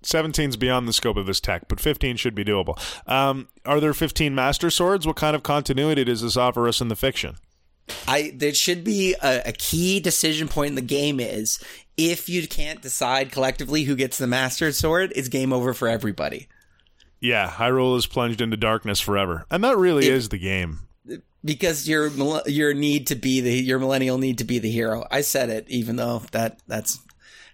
17's 0.05 0.57
beyond 0.57 0.89
the 0.89 0.93
scope 0.93 1.17
of 1.17 1.27
this 1.27 1.41
tech, 1.41 1.69
but 1.69 1.79
15 1.81 2.17
should 2.17 2.35
be 2.35 2.45
doable. 2.45 2.79
Um, 3.07 3.49
are 3.67 3.81
there 3.81 3.93
15 3.93 4.35
Master 4.35 4.71
Swords? 4.71 5.07
What 5.07 5.17
kind 5.17 5.37
of 5.37 5.43
continuity 5.43 6.05
does 6.05 6.23
this 6.23 6.37
offer 6.39 6.67
us 6.67 6.81
in 6.81 6.89
the 6.89 6.97
fiction? 6.97 7.37
I 8.07 8.33
there 8.35 8.55
should 8.55 8.85
be 8.85 9.15
a, 9.23 9.43
a 9.47 9.53
key 9.53 9.99
decision 10.01 10.47
point 10.49 10.71
in 10.71 10.75
the 10.77 10.81
game 10.83 11.19
is 11.21 11.63
if 11.97 12.29
you 12.29 12.47
can't 12.47 12.81
decide 12.81 13.33
collectively 13.33 13.83
who 13.83 13.97
gets 13.97 14.17
the 14.17 14.27
master 14.29 14.71
sword, 14.73 15.13
it's 15.17 15.29
game 15.29 15.53
over 15.53 15.75
for 15.75 15.89
everybody. 15.89 16.49
Yeah, 17.21 17.51
Hyrule 17.51 17.97
is 17.97 18.07
plunged 18.07 18.41
into 18.41 18.57
darkness 18.57 19.01
forever, 19.01 19.47
and 19.51 19.63
that 19.65 19.77
really 19.77 20.07
It- 20.07 20.13
is 20.15 20.29
the 20.31 20.39
game. 20.39 20.81
Because 21.43 21.89
your 21.89 22.09
your 22.47 22.75
need 22.75 23.07
to 23.07 23.15
be 23.15 23.41
the 23.41 23.53
your 23.55 23.79
millennial 23.79 24.19
need 24.19 24.39
to 24.39 24.45
be 24.45 24.59
the 24.59 24.71
hero. 24.71 25.07
I 25.11 25.23
said 25.23 25.49
it, 25.49 25.65
even 25.69 25.97
though 25.97 26.23
that 26.33 26.59
that's 26.69 26.99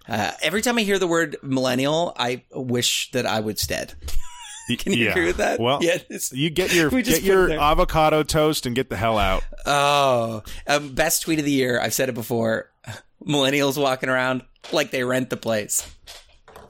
uh, 0.09 0.31
every 0.41 0.61
time 0.61 0.77
I 0.77 0.81
hear 0.81 0.99
the 0.99 1.07
word 1.07 1.37
millennial, 1.41 2.13
I 2.17 2.43
wish 2.53 3.09
that 3.11 3.25
I 3.25 3.39
was 3.39 3.61
dead. 3.65 3.93
Can 4.79 4.91
you 4.91 5.05
yeah. 5.05 5.11
agree 5.11 5.27
with 5.27 5.37
that? 5.37 5.57
Well, 5.61 5.79
Yeah, 5.81 5.99
you 6.33 6.49
get 6.49 6.73
your 6.73 6.89
get 7.01 7.23
your 7.23 7.49
avocado 7.49 8.23
toast 8.23 8.65
and 8.65 8.75
get 8.75 8.89
the 8.89 8.97
hell 8.97 9.17
out. 9.17 9.43
Oh, 9.65 10.43
um, 10.67 10.93
best 10.93 11.21
tweet 11.21 11.39
of 11.39 11.45
the 11.45 11.51
year. 11.51 11.79
I've 11.79 11.93
said 11.93 12.09
it 12.09 12.15
before. 12.15 12.69
Millennials 13.25 13.81
walking 13.81 14.09
around 14.09 14.43
like 14.73 14.91
they 14.91 15.05
rent 15.05 15.29
the 15.29 15.37
place. 15.37 15.89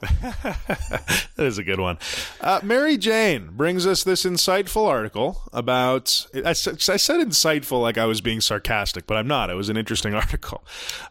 that 0.00 1.26
is 1.38 1.58
a 1.58 1.64
good 1.64 1.80
one. 1.80 1.98
Uh, 2.40 2.60
Mary 2.62 2.96
Jane 2.96 3.50
brings 3.52 3.86
us 3.86 4.04
this 4.04 4.24
insightful 4.24 4.86
article 4.86 5.42
about. 5.52 6.26
I, 6.44 6.52
said- 6.52 6.74
I 6.88 6.96
said 6.96 7.20
insightful 7.26 7.80
like 7.82 7.98
I 7.98 8.06
was 8.06 8.20
being 8.20 8.40
sarcastic, 8.40 9.06
but 9.06 9.16
I'm 9.16 9.26
not. 9.28 9.50
It 9.50 9.54
was 9.54 9.68
an 9.68 9.76
interesting 9.76 10.14
article. 10.22 10.64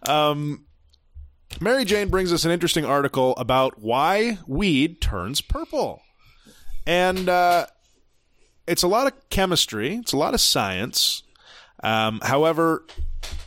Um, 0.07 0.65
Mary 1.59 1.85
Jane 1.85 2.09
brings 2.09 2.31
us 2.33 2.45
an 2.45 2.51
interesting 2.51 2.85
article 2.85 3.35
about 3.37 3.79
why 3.79 4.37
weed 4.47 5.01
turns 5.01 5.41
purple. 5.41 6.01
And 6.85 7.27
uh, 7.27 7.67
it's 8.67 8.83
a 8.83 8.87
lot 8.87 9.07
of 9.07 9.29
chemistry, 9.29 9.95
it's 9.95 10.13
a 10.13 10.17
lot 10.17 10.33
of 10.33 10.41
science. 10.41 11.23
Um, 11.83 12.19
however, 12.23 12.85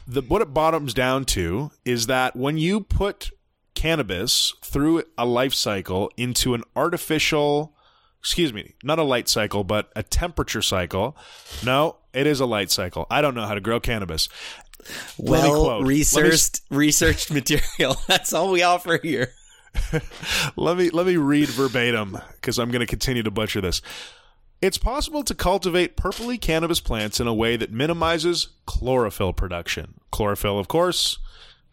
the, 0.07 0.23
what 0.23 0.43
it 0.43 0.53
bottoms 0.55 0.95
down 0.95 1.25
to 1.27 1.71
is 1.85 2.07
that 2.07 2.37
when 2.37 2.59
you 2.59 2.81
put 2.81 3.31
cannabis 3.81 4.55
through 4.63 5.03
a 5.17 5.25
life 5.25 5.55
cycle 5.55 6.11
into 6.17 6.55
an 6.55 6.63
artificial 6.77 7.75
excuse 8.19 8.53
me 8.53 8.75
not 8.83 8.99
a 8.99 9.03
light 9.03 9.29
cycle 9.29 9.65
but 9.65 9.91
a 9.97 10.03
temperature 10.03 10.61
cycle 10.63 11.17
no 11.65 11.97
it 12.13 12.27
is 12.27 12.41
a 12.41 12.47
light 12.47 12.71
cycle 12.71 13.07
i 13.11 13.21
don't 13.23 13.35
know 13.35 13.47
how 13.47 13.55
to 13.55 13.61
grow 13.61 13.81
cannabis 13.81 14.29
Well. 15.19 15.63
Let 15.79 15.83
me- 15.83 15.89
researched 15.89 16.61
researched 16.71 17.31
material. 17.41 17.97
That's 18.07 18.33
all 18.33 18.51
we 18.51 18.63
offer 18.63 18.99
here. 19.03 19.33
let 20.57 20.77
me 20.79 20.91
let 20.91 21.07
me 21.07 21.17
read 21.17 21.49
verbatim 21.49 22.19
because 22.37 22.59
I'm 22.59 22.71
going 22.71 22.81
to 22.81 22.87
continue 22.87 23.23
to 23.23 23.31
butcher 23.31 23.61
this. 23.61 23.83
It's 24.63 24.79
possible 24.79 25.23
to 25.25 25.35
cultivate 25.35 25.97
purpley 25.97 26.41
cannabis 26.41 26.81
plants 26.81 27.21
in 27.21 27.27
a 27.27 27.35
way 27.35 27.57
that 27.57 27.71
minimizes 27.73 28.49
chlorophyll 28.67 29.33
production. 29.35 30.01
Chlorophyll, 30.11 30.59
of 30.59 30.67
course, 30.69 31.19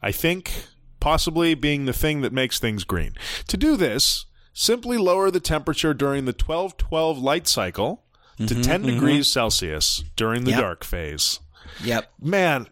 I 0.01 0.11
think 0.11 0.51
possibly 0.99 1.53
being 1.53 1.85
the 1.85 1.93
thing 1.93 2.21
that 2.21 2.33
makes 2.33 2.59
things 2.59 2.83
green. 2.83 3.13
To 3.47 3.57
do 3.57 3.75
this, 3.75 4.25
simply 4.53 4.97
lower 4.97 5.29
the 5.29 5.39
temperature 5.39 5.93
during 5.93 6.25
the 6.25 6.31
1212 6.31 7.19
light 7.19 7.47
cycle 7.47 8.03
to 8.37 8.43
mm-hmm, 8.45 8.61
10 8.61 8.81
mm-hmm. 8.81 8.91
degrees 8.91 9.27
Celsius 9.27 10.03
during 10.15 10.43
the 10.43 10.51
Yep. 10.51 10.59
dark 10.59 10.83
phase. 10.83 11.39
Yep. 11.83 12.11
Man, 12.21 12.67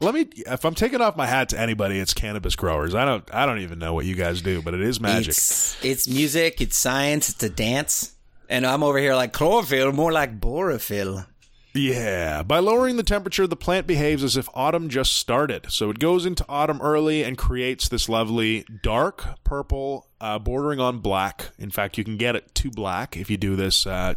let 0.00 0.14
me 0.14 0.28
if 0.34 0.64
I'm 0.64 0.74
taking 0.74 1.00
off 1.00 1.16
my 1.16 1.26
hat 1.26 1.50
to 1.50 1.60
anybody, 1.60 1.98
it's 1.98 2.14
cannabis 2.14 2.56
growers. 2.56 2.94
I 2.94 3.04
don't 3.04 3.34
I 3.34 3.46
don't 3.46 3.60
even 3.60 3.78
know 3.78 3.94
what 3.94 4.06
you 4.06 4.14
guys 4.14 4.42
do, 4.42 4.62
but 4.62 4.74
it 4.74 4.80
is 4.80 5.00
magic. 5.00 5.28
It's, 5.30 5.84
it's 5.84 6.08
music, 6.08 6.60
it's 6.60 6.76
science, 6.76 7.28
it's 7.28 7.42
a 7.42 7.50
dance. 7.50 8.14
And 8.48 8.66
I'm 8.66 8.82
over 8.82 8.98
here 8.98 9.14
like 9.14 9.32
chlorophyll, 9.32 9.92
more 9.92 10.10
like 10.10 10.40
borophyll. 10.40 11.26
Yeah, 11.72 12.42
by 12.42 12.58
lowering 12.58 12.96
the 12.96 13.04
temperature, 13.04 13.46
the 13.46 13.56
plant 13.56 13.86
behaves 13.86 14.24
as 14.24 14.36
if 14.36 14.48
autumn 14.54 14.88
just 14.88 15.12
started. 15.12 15.66
So 15.70 15.88
it 15.90 16.00
goes 16.00 16.26
into 16.26 16.44
autumn 16.48 16.80
early 16.82 17.22
and 17.22 17.38
creates 17.38 17.88
this 17.88 18.08
lovely 18.08 18.64
dark 18.82 19.24
purple, 19.44 20.08
uh, 20.20 20.40
bordering 20.40 20.80
on 20.80 20.98
black. 20.98 21.50
In 21.58 21.70
fact, 21.70 21.96
you 21.96 22.02
can 22.02 22.16
get 22.16 22.34
it 22.34 22.54
to 22.56 22.70
black 22.70 23.16
if 23.16 23.30
you 23.30 23.36
do 23.36 23.54
this 23.54 23.86
uh, 23.86 24.14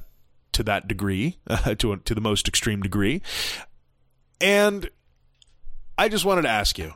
to 0.53 0.63
that 0.63 0.87
degree, 0.87 1.37
uh, 1.47 1.75
to 1.79 1.95
to 1.97 2.15
the 2.15 2.21
most 2.21 2.47
extreme 2.47 2.81
degree. 2.81 3.21
And 4.41 4.89
I 5.97 6.09
just 6.09 6.25
wanted 6.25 6.43
to 6.43 6.49
ask 6.49 6.79
you, 6.79 6.93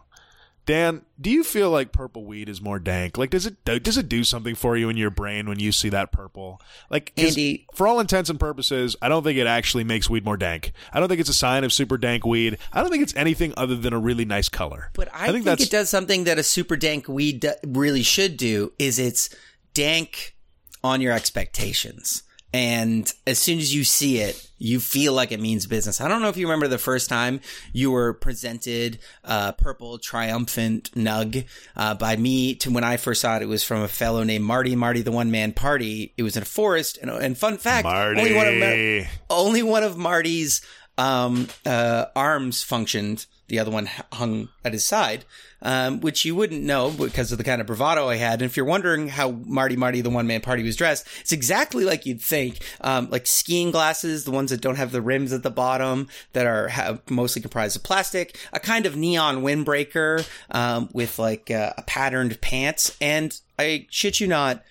Dan, 0.67 1.03
do 1.19 1.29
you 1.29 1.45
feel 1.45 1.71
like 1.71 1.93
purple 1.93 2.25
weed 2.25 2.49
is 2.49 2.61
more 2.61 2.77
dank? 2.77 3.17
Like, 3.17 3.29
does 3.29 3.45
it 3.45 3.63
does 3.63 3.97
it 3.97 4.09
do 4.09 4.25
something 4.25 4.53
for 4.53 4.75
you 4.75 4.89
in 4.89 4.97
your 4.97 5.09
brain 5.09 5.47
when 5.47 5.59
you 5.59 5.71
see 5.71 5.87
that 5.89 6.11
purple? 6.11 6.61
Like, 6.89 7.13
Andy- 7.15 7.65
for 7.73 7.87
all 7.87 8.01
intents 8.01 8.29
and 8.29 8.37
purposes, 8.37 8.93
I 9.01 9.07
don't 9.07 9.23
think 9.23 9.39
it 9.39 9.47
actually 9.47 9.85
makes 9.85 10.09
weed 10.09 10.25
more 10.25 10.35
dank. 10.35 10.73
I 10.91 10.99
don't 10.99 11.07
think 11.07 11.21
it's 11.21 11.29
a 11.29 11.33
sign 11.33 11.63
of 11.63 11.71
super 11.71 11.97
dank 11.97 12.25
weed. 12.25 12.57
I 12.73 12.81
don't 12.81 12.91
think 12.91 13.01
it's 13.01 13.15
anything 13.15 13.53
other 13.55 13.77
than 13.77 13.93
a 13.93 13.99
really 13.99 14.25
nice 14.25 14.49
color. 14.49 14.91
But 14.93 15.07
I, 15.13 15.31
think, 15.31 15.47
it 15.47 15.71
does 15.71 15.89
something 15.89 16.25
that 16.25 16.37
a 16.37 16.43
super 16.43 16.75
dank 16.75 17.07
weed 17.07 17.49
really 17.65 18.03
should 18.03 18.35
do 18.35 18.73
is 18.77 18.99
it's 18.99 19.33
dank 19.73 20.35
on 20.83 20.99
your 20.99 21.13
expectations. 21.13 22.23
And 22.53 23.11
as 23.25 23.39
soon 23.39 23.59
as 23.59 23.75
you 23.75 23.83
see 23.83 24.19
it, 24.19 24.49
you 24.57 24.79
feel 24.79 25.13
like 25.13 25.31
it 25.31 25.39
means 25.39 25.67
business. 25.67 26.01
I 26.01 26.07
don't 26.07 26.21
know 26.21 26.29
if 26.29 26.37
you 26.37 26.47
remember 26.47 26.67
the 26.67 26.77
first 26.77 27.09
time 27.09 27.41
you 27.73 27.91
were 27.91 28.13
presented 28.13 28.99
uh, 29.23 29.51
purple 29.51 29.99
triumphant 29.99 30.91
nug 30.95 31.45
uh, 31.75 31.93
by 31.95 32.15
me. 32.15 32.55
To 32.55 32.71
when 32.71 32.83
I 32.83 32.97
first 32.97 33.21
saw 33.21 33.35
it, 33.35 33.43
it 33.43 33.47
was 33.47 33.63
from 33.63 33.81
a 33.81 33.87
fellow 33.87 34.23
named 34.23 34.45
Marty. 34.45 34.75
Marty, 34.75 35.01
the 35.01 35.11
one 35.11 35.29
man 35.29 35.51
party. 35.51 36.13
It 36.17 36.23
was 36.23 36.35
in 36.37 36.43
a 36.43 36.47
forest. 36.47 36.97
And, 37.01 37.11
and 37.11 37.37
fun 37.37 37.57
fact, 37.57 37.85
Marty. 37.85 38.19
only 38.19 38.33
one 38.33 38.47
of 38.47 39.07
only 39.29 39.63
one 39.63 39.83
of 39.83 39.97
Marty's 39.97 40.61
um, 40.97 41.47
uh, 41.65 42.05
arms 42.15 42.63
functioned. 42.63 43.25
The 43.49 43.59
other 43.59 43.71
one 43.71 43.89
hung 44.11 44.49
at 44.65 44.73
his 44.73 44.83
side, 44.83 45.23
um, 45.61 46.01
which 46.01 46.25
you 46.25 46.35
wouldn't 46.35 46.63
know 46.63 46.91
because 46.91 47.31
of 47.31 47.37
the 47.37 47.43
kind 47.43 47.61
of 47.61 47.67
bravado 47.67 48.07
I 48.07 48.15
had. 48.15 48.41
And 48.41 48.49
if 48.49 48.57
you're 48.57 48.65
wondering 48.65 49.07
how 49.07 49.31
Marty 49.31 49.75
Marty, 49.75 50.01
the 50.01 50.09
one 50.09 50.27
man 50.27 50.41
party, 50.41 50.63
was 50.63 50.75
dressed, 50.75 51.07
it's 51.21 51.31
exactly 51.31 51.83
like 51.83 52.05
you'd 52.05 52.21
think. 52.21 52.59
Um, 52.81 53.09
like 53.09 53.27
skiing 53.27 53.71
glasses, 53.71 54.23
the 54.23 54.31
ones 54.31 54.51
that 54.51 54.61
don't 54.61 54.75
have 54.75 54.91
the 54.91 55.01
rims 55.01 55.33
at 55.33 55.43
the 55.43 55.51
bottom, 55.51 56.07
that 56.33 56.45
are 56.45 56.67
have, 56.67 57.01
mostly 57.09 57.41
comprised 57.41 57.75
of 57.75 57.83
plastic, 57.83 58.37
a 58.53 58.59
kind 58.59 58.85
of 58.85 58.95
neon 58.95 59.41
windbreaker 59.43 60.27
um, 60.51 60.89
with 60.93 61.19
like 61.19 61.51
uh, 61.51 61.73
a 61.77 61.81
patterned 61.83 62.39
pants, 62.41 62.95
and 63.01 63.39
I 63.57 63.87
shit 63.89 64.19
you 64.19 64.27
not, 64.27 64.63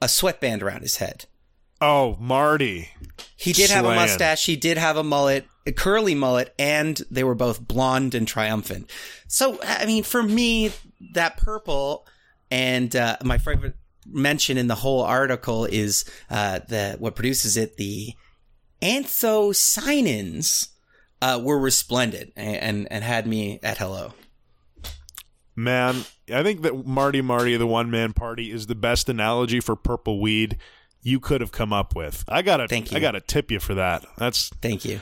a 0.00 0.08
sweatband 0.08 0.62
around 0.62 0.82
his 0.82 0.96
head. 0.96 1.26
Oh, 1.80 2.16
Marty. 2.20 2.90
He 3.36 3.52
did 3.52 3.70
have 3.70 3.84
a 3.84 3.94
mustache. 3.94 4.46
He 4.46 4.54
did 4.54 4.78
have 4.78 4.96
a 4.96 5.02
mullet, 5.02 5.46
a 5.66 5.72
curly 5.72 6.14
mullet, 6.14 6.54
and 6.58 7.00
they 7.10 7.24
were 7.24 7.34
both 7.34 7.60
blonde 7.60 8.14
and 8.14 8.26
triumphant. 8.26 8.90
So, 9.28 9.58
I 9.62 9.86
mean, 9.86 10.02
for 10.02 10.22
me, 10.22 10.72
that 11.14 11.36
purple 11.36 12.06
and 12.50 12.94
uh, 12.94 13.16
my 13.24 13.38
favorite 13.38 13.76
mention 14.06 14.58
in 14.58 14.66
the 14.66 14.74
whole 14.74 15.02
article 15.02 15.64
is 15.64 16.04
uh, 16.30 16.60
the 16.68 16.96
what 16.98 17.14
produces 17.14 17.56
it, 17.56 17.76
the 17.76 18.14
anthocyanins. 18.80 20.68
Uh, 21.20 21.38
were 21.40 21.56
resplendent 21.56 22.32
and, 22.34 22.56
and 22.56 22.88
and 22.90 23.04
had 23.04 23.28
me 23.28 23.60
at 23.62 23.78
hello. 23.78 24.12
Man, 25.54 26.04
I 26.32 26.42
think 26.42 26.62
that 26.62 26.84
Marty 26.84 27.20
Marty, 27.20 27.56
the 27.56 27.66
one 27.66 27.92
man 27.92 28.12
party, 28.12 28.50
is 28.50 28.66
the 28.66 28.74
best 28.74 29.08
analogy 29.08 29.60
for 29.60 29.76
purple 29.76 30.20
weed 30.20 30.58
you 31.02 31.20
could 31.20 31.40
have 31.40 31.52
come 31.52 31.72
up 31.72 31.94
with. 31.94 32.24
I 32.28 32.42
gotta, 32.42 32.68
Thank 32.68 32.90
you. 32.90 32.96
I 32.96 33.00
gotta 33.00 33.20
tip 33.20 33.50
you 33.50 33.60
for 33.60 33.74
that. 33.74 34.04
That's 34.16 34.48
Thank 34.60 34.84
you. 34.84 35.00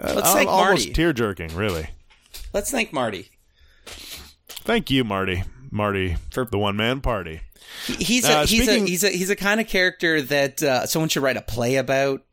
Uh, 0.00 0.12
Let's 0.14 0.32
thank 0.32 0.48
almost 0.48 0.86
Marty. 0.86 0.92
tear 0.92 1.12
jerking, 1.12 1.54
really. 1.56 1.88
Let's 2.52 2.70
thank 2.70 2.92
Marty. 2.92 3.30
Thank 3.86 4.90
you, 4.90 5.04
Marty. 5.04 5.44
Marty 5.70 6.16
For- 6.30 6.44
the 6.44 6.58
one 6.58 6.76
man 6.76 7.00
party. 7.00 7.40
He's 7.86 8.24
a, 8.24 8.38
Uh, 8.38 8.46
he's 8.46 8.64
speaking- 8.64 8.84
a 8.84 8.88
he's 8.88 9.04
a 9.04 9.10
he's 9.10 9.30
a 9.30 9.36
kind 9.36 9.60
of 9.60 9.66
character 9.68 10.22
that 10.22 10.62
uh, 10.62 10.86
someone 10.86 11.08
should 11.08 11.22
write 11.22 11.36
a 11.36 11.42
play 11.42 11.76
about. 11.76 12.24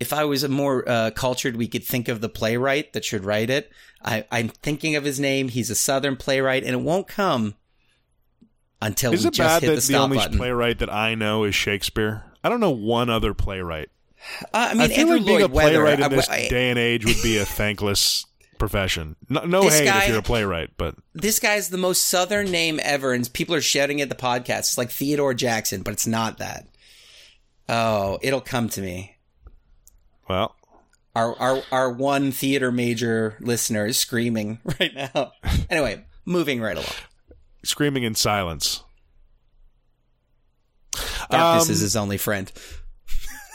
If 0.00 0.12
I 0.12 0.24
was 0.24 0.42
a 0.42 0.48
more 0.48 0.88
uh, 0.88 1.10
cultured, 1.10 1.54
we 1.56 1.68
could 1.68 1.84
think 1.84 2.08
of 2.08 2.20
the 2.20 2.28
playwright 2.28 2.92
that 2.94 3.04
should 3.04 3.24
write 3.24 3.48
it. 3.50 3.70
I, 4.04 4.24
I'm 4.30 4.48
thinking 4.48 4.96
of 4.96 5.04
his 5.04 5.20
name. 5.20 5.48
He's 5.48 5.70
a 5.70 5.74
Southern 5.74 6.16
playwright, 6.16 6.64
and 6.64 6.72
it 6.72 6.80
won't 6.80 7.06
come 7.06 7.54
until 8.82 9.12
Is 9.12 9.22
we 9.22 9.28
it 9.28 9.34
just 9.34 9.46
bad 9.46 9.62
hit 9.62 9.74
that 9.74 9.82
the 9.82 9.92
the, 9.92 9.98
only 9.98 10.16
button. 10.16 10.36
playwright 10.36 10.78
that 10.80 10.92
I 10.92 11.14
know 11.14 11.44
is 11.44 11.54
Shakespeare? 11.54 12.24
I 12.42 12.48
don't 12.48 12.60
know 12.60 12.70
one 12.70 13.08
other 13.08 13.34
playwright. 13.34 13.88
Uh, 14.42 14.46
I 14.52 14.72
mean, 14.74 14.82
I 14.82 14.88
feel 14.88 14.98
Andrew 15.00 15.16
like 15.18 15.26
being 15.26 15.38
Lloyd 15.40 15.44
a 15.44 15.48
playwright 15.52 16.00
Webber. 16.00 16.14
in 16.14 16.18
this 16.18 16.28
I- 16.28 16.34
I- 16.36 16.48
day 16.48 16.70
and 16.70 16.78
age 16.78 17.04
would 17.04 17.22
be 17.22 17.38
a 17.38 17.44
thankless 17.44 18.26
profession. 18.58 19.16
No, 19.28 19.44
no 19.44 19.68
hate 19.68 19.84
guy- 19.84 20.02
if 20.04 20.08
you're 20.08 20.18
a 20.18 20.22
playwright, 20.22 20.70
but 20.76 20.94
this 21.14 21.38
guy's 21.38 21.68
the 21.68 21.78
most 21.78 22.04
Southern 22.04 22.50
name 22.50 22.80
ever, 22.82 23.12
and 23.12 23.30
people 23.32 23.54
are 23.54 23.60
shouting 23.60 24.00
at 24.00 24.08
the 24.08 24.14
podcast. 24.14 24.58
It's 24.60 24.78
like 24.78 24.90
Theodore 24.90 25.34
Jackson, 25.34 25.82
but 25.82 25.92
it's 25.92 26.06
not 26.06 26.38
that. 26.38 26.66
Oh, 27.68 28.18
it'll 28.22 28.40
come 28.40 28.68
to 28.70 28.80
me. 28.80 29.16
well, 30.28 30.54
Our 31.16 31.38
our 31.38 31.62
our 31.70 31.90
one 31.90 32.32
theater 32.32 32.72
major 32.72 33.36
listener 33.40 33.86
is 33.86 33.98
screaming 33.98 34.58
right 34.80 34.94
now. 34.94 35.32
Anyway, 35.70 36.04
moving 36.24 36.60
right 36.60 36.76
along. 36.76 36.88
screaming 37.64 38.02
in 38.02 38.14
silence. 38.14 38.82
Darkness 41.30 41.68
Um, 41.68 41.72
is 41.72 41.80
his 41.80 41.96
only 41.96 42.18
friend. 42.18 42.50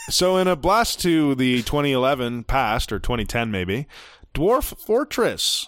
So, 0.10 0.38
in 0.38 0.48
a 0.48 0.56
blast 0.56 1.00
to 1.02 1.36
the 1.36 1.58
2011 1.64 2.44
past, 2.46 2.92
or 2.92 3.00
2010 3.00 3.52
maybe, 3.52 3.88
Dwarf 4.34 4.78
Fortress 4.80 5.68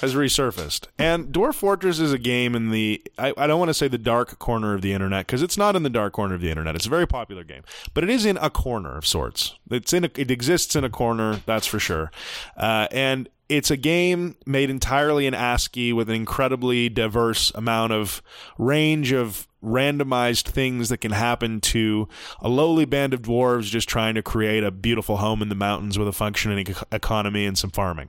has 0.00 0.14
resurfaced. 0.14 0.86
And 0.98 1.26
Dwarf 1.26 1.54
Fortress 1.54 1.98
is 1.98 2.12
a 2.12 2.18
game 2.18 2.54
in 2.54 2.70
the, 2.70 3.02
I, 3.18 3.32
I 3.36 3.46
don't 3.46 3.58
want 3.58 3.68
to 3.68 3.74
say 3.74 3.88
the 3.88 3.98
dark 3.98 4.38
corner 4.38 4.74
of 4.74 4.82
the 4.82 4.92
internet, 4.92 5.26
because 5.26 5.42
it's 5.42 5.58
not 5.58 5.76
in 5.76 5.82
the 5.82 5.90
dark 5.90 6.12
corner 6.12 6.34
of 6.34 6.40
the 6.40 6.50
internet. 6.50 6.74
It's 6.74 6.86
a 6.86 6.90
very 6.90 7.06
popular 7.06 7.44
game, 7.44 7.62
but 7.94 8.04
it 8.04 8.10
is 8.10 8.24
in 8.24 8.36
a 8.38 8.50
corner 8.50 8.96
of 8.96 9.06
sorts. 9.06 9.58
It's 9.70 9.92
in 9.92 10.04
a, 10.04 10.10
it 10.16 10.30
exists 10.30 10.76
in 10.76 10.84
a 10.84 10.90
corner, 10.90 11.40
that's 11.46 11.66
for 11.66 11.78
sure. 11.78 12.10
Uh, 12.56 12.88
and 12.90 13.28
it's 13.48 13.70
a 13.70 13.76
game 13.76 14.36
made 14.46 14.70
entirely 14.70 15.26
in 15.26 15.34
ASCII 15.34 15.92
with 15.92 16.08
an 16.08 16.16
incredibly 16.16 16.88
diverse 16.88 17.52
amount 17.54 17.92
of 17.92 18.22
range 18.56 19.12
of 19.12 19.46
randomized 19.62 20.48
things 20.48 20.88
that 20.88 20.98
can 20.98 21.12
happen 21.12 21.60
to 21.60 22.08
a 22.40 22.48
lowly 22.48 22.84
band 22.84 23.14
of 23.14 23.22
dwarves 23.22 23.64
just 23.64 23.88
trying 23.88 24.14
to 24.14 24.22
create 24.22 24.64
a 24.64 24.70
beautiful 24.70 25.18
home 25.18 25.42
in 25.42 25.48
the 25.48 25.54
mountains 25.54 25.98
with 25.98 26.08
a 26.08 26.12
functioning 26.12 26.66
economy 26.90 27.46
and 27.46 27.56
some 27.56 27.70
farming. 27.70 28.08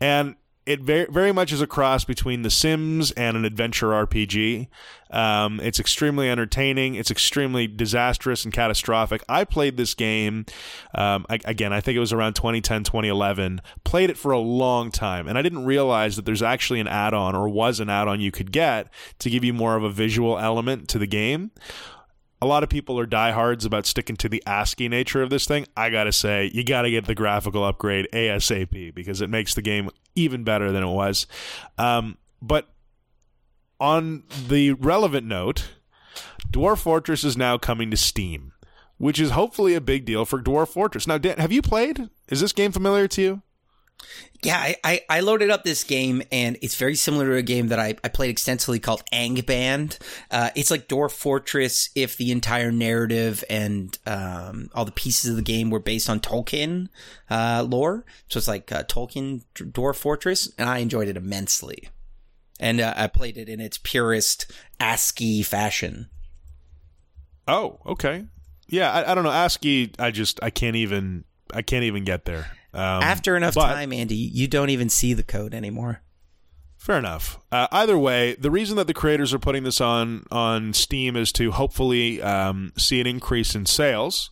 And 0.00 0.36
it 0.64 0.80
very, 0.80 1.06
very 1.10 1.32
much 1.32 1.52
is 1.52 1.60
a 1.60 1.66
cross 1.66 2.04
between 2.04 2.42
The 2.42 2.50
Sims 2.50 3.10
and 3.12 3.36
an 3.36 3.44
adventure 3.44 3.88
RPG. 3.88 4.68
Um, 5.10 5.60
it's 5.60 5.78
extremely 5.78 6.30
entertaining. 6.30 6.94
It's 6.94 7.10
extremely 7.10 7.66
disastrous 7.66 8.44
and 8.44 8.52
catastrophic. 8.52 9.22
I 9.28 9.44
played 9.44 9.76
this 9.76 9.94
game, 9.94 10.46
um, 10.94 11.26
I, 11.28 11.38
again, 11.44 11.72
I 11.72 11.80
think 11.80 11.96
it 11.96 12.00
was 12.00 12.12
around 12.12 12.34
2010, 12.34 12.84
2011. 12.84 13.60
Played 13.84 14.10
it 14.10 14.16
for 14.16 14.32
a 14.32 14.38
long 14.38 14.90
time, 14.90 15.28
and 15.28 15.36
I 15.36 15.42
didn't 15.42 15.64
realize 15.64 16.16
that 16.16 16.24
there's 16.24 16.42
actually 16.42 16.80
an 16.80 16.88
add 16.88 17.12
on 17.12 17.34
or 17.34 17.48
was 17.48 17.80
an 17.80 17.90
add 17.90 18.08
on 18.08 18.20
you 18.20 18.30
could 18.30 18.52
get 18.52 18.88
to 19.18 19.28
give 19.28 19.44
you 19.44 19.52
more 19.52 19.76
of 19.76 19.84
a 19.84 19.90
visual 19.90 20.38
element 20.38 20.88
to 20.88 20.98
the 20.98 21.06
game 21.06 21.50
a 22.42 22.44
lot 22.44 22.64
of 22.64 22.68
people 22.68 22.98
are 22.98 23.06
diehards 23.06 23.64
about 23.64 23.86
sticking 23.86 24.16
to 24.16 24.28
the 24.28 24.42
ASCII 24.44 24.88
nature 24.88 25.22
of 25.22 25.30
this 25.30 25.46
thing. 25.46 25.64
I 25.76 25.90
gotta 25.90 26.10
say, 26.10 26.50
you 26.52 26.64
gotta 26.64 26.90
get 26.90 27.04
the 27.04 27.14
graphical 27.14 27.62
upgrade 27.62 28.08
ASAP 28.12 28.92
because 28.92 29.20
it 29.20 29.30
makes 29.30 29.54
the 29.54 29.62
game 29.62 29.90
even 30.16 30.42
better 30.42 30.72
than 30.72 30.82
it 30.82 30.90
was. 30.90 31.28
Um, 31.78 32.18
but 32.42 32.68
on 33.78 34.24
the 34.48 34.72
relevant 34.72 35.24
note, 35.24 35.68
Dwarf 36.50 36.78
Fortress 36.78 37.22
is 37.22 37.36
now 37.36 37.58
coming 37.58 37.92
to 37.92 37.96
Steam, 37.96 38.52
which 38.98 39.20
is 39.20 39.30
hopefully 39.30 39.74
a 39.74 39.80
big 39.80 40.04
deal 40.04 40.24
for 40.24 40.42
Dwarf 40.42 40.70
Fortress. 40.70 41.06
Now, 41.06 41.18
Dan, 41.18 41.38
have 41.38 41.52
you 41.52 41.62
played? 41.62 42.10
Is 42.28 42.40
this 42.40 42.52
game 42.52 42.72
familiar 42.72 43.06
to 43.06 43.22
you? 43.22 43.42
Yeah, 44.42 44.56
I, 44.56 44.76
I, 44.82 45.00
I 45.08 45.20
loaded 45.20 45.50
up 45.50 45.62
this 45.62 45.84
game 45.84 46.22
and 46.32 46.58
it's 46.62 46.74
very 46.74 46.96
similar 46.96 47.26
to 47.26 47.36
a 47.36 47.42
game 47.42 47.68
that 47.68 47.78
I, 47.78 47.94
I 48.02 48.08
played 48.08 48.30
extensively 48.30 48.80
called 48.80 49.04
Angband. 49.12 49.98
Uh, 50.32 50.50
it's 50.56 50.70
like 50.70 50.88
Dwarf 50.88 51.12
Fortress 51.12 51.90
if 51.94 52.16
the 52.16 52.32
entire 52.32 52.72
narrative 52.72 53.44
and 53.48 53.96
um, 54.04 54.68
all 54.74 54.84
the 54.84 54.90
pieces 54.90 55.30
of 55.30 55.36
the 55.36 55.42
game 55.42 55.70
were 55.70 55.78
based 55.78 56.10
on 56.10 56.18
Tolkien 56.18 56.88
uh, 57.30 57.64
lore. 57.68 58.04
So 58.28 58.38
it's 58.38 58.48
like 58.48 58.72
uh, 58.72 58.82
Tolkien 58.82 59.44
Dwarf 59.54 59.96
Fortress, 59.96 60.52
and 60.58 60.68
I 60.68 60.78
enjoyed 60.78 61.06
it 61.06 61.16
immensely. 61.16 61.88
And 62.58 62.80
uh, 62.80 62.94
I 62.96 63.06
played 63.06 63.36
it 63.36 63.48
in 63.48 63.60
its 63.60 63.78
purest 63.78 64.52
ASCII 64.80 65.44
fashion. 65.44 66.08
Oh, 67.46 67.78
okay. 67.86 68.24
Yeah, 68.68 68.90
I, 68.90 69.12
I 69.12 69.14
don't 69.14 69.24
know. 69.24 69.30
ASCII, 69.30 69.92
I 69.98 70.10
just 70.10 70.42
I 70.42 70.50
can't 70.50 70.76
even 70.76 71.24
I 71.52 71.62
can't 71.62 71.84
even 71.84 72.04
get 72.04 72.24
there. 72.24 72.46
Um, 72.74 73.02
After 73.02 73.36
enough 73.36 73.54
but- 73.54 73.72
time, 73.72 73.92
Andy, 73.92 74.16
you 74.16 74.48
don't 74.48 74.70
even 74.70 74.88
see 74.88 75.12
the 75.14 75.22
code 75.22 75.54
anymore. 75.54 76.02
Fair 76.76 76.98
enough. 76.98 77.38
Uh, 77.52 77.68
either 77.70 77.96
way, 77.96 78.34
the 78.34 78.50
reason 78.50 78.76
that 78.76 78.88
the 78.88 78.94
creators 78.94 79.32
are 79.32 79.38
putting 79.38 79.62
this 79.62 79.80
on 79.80 80.24
on 80.32 80.72
Steam 80.72 81.14
is 81.16 81.30
to 81.32 81.52
hopefully 81.52 82.20
um, 82.20 82.72
see 82.76 83.00
an 83.00 83.06
increase 83.06 83.54
in 83.54 83.66
sales, 83.66 84.30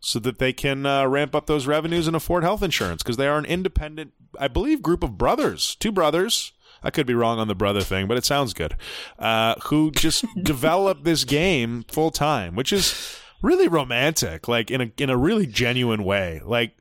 so 0.00 0.18
that 0.20 0.38
they 0.38 0.54
can 0.54 0.86
uh, 0.86 1.06
ramp 1.06 1.34
up 1.34 1.44
those 1.46 1.66
revenues 1.66 2.06
and 2.06 2.16
afford 2.16 2.42
health 2.42 2.62
insurance 2.62 3.02
because 3.02 3.18
they 3.18 3.26
are 3.26 3.36
an 3.36 3.44
independent, 3.44 4.12
I 4.38 4.48
believe, 4.48 4.80
group 4.80 5.02
of 5.04 5.18
brothers, 5.18 5.74
two 5.74 5.92
brothers. 5.92 6.52
I 6.82 6.88
could 6.90 7.06
be 7.06 7.12
wrong 7.12 7.38
on 7.38 7.48
the 7.48 7.54
brother 7.54 7.82
thing, 7.82 8.06
but 8.08 8.16
it 8.16 8.24
sounds 8.24 8.54
good. 8.54 8.76
Uh, 9.18 9.56
who 9.64 9.90
just 9.90 10.24
developed 10.42 11.04
this 11.04 11.24
game 11.24 11.84
full 11.88 12.10
time, 12.10 12.54
which 12.54 12.72
is 12.72 13.18
really 13.42 13.68
romantic, 13.68 14.48
like 14.48 14.70
in 14.70 14.80
a 14.80 14.90
in 14.96 15.10
a 15.10 15.18
really 15.18 15.44
genuine 15.46 16.02
way. 16.02 16.40
Like 16.42 16.78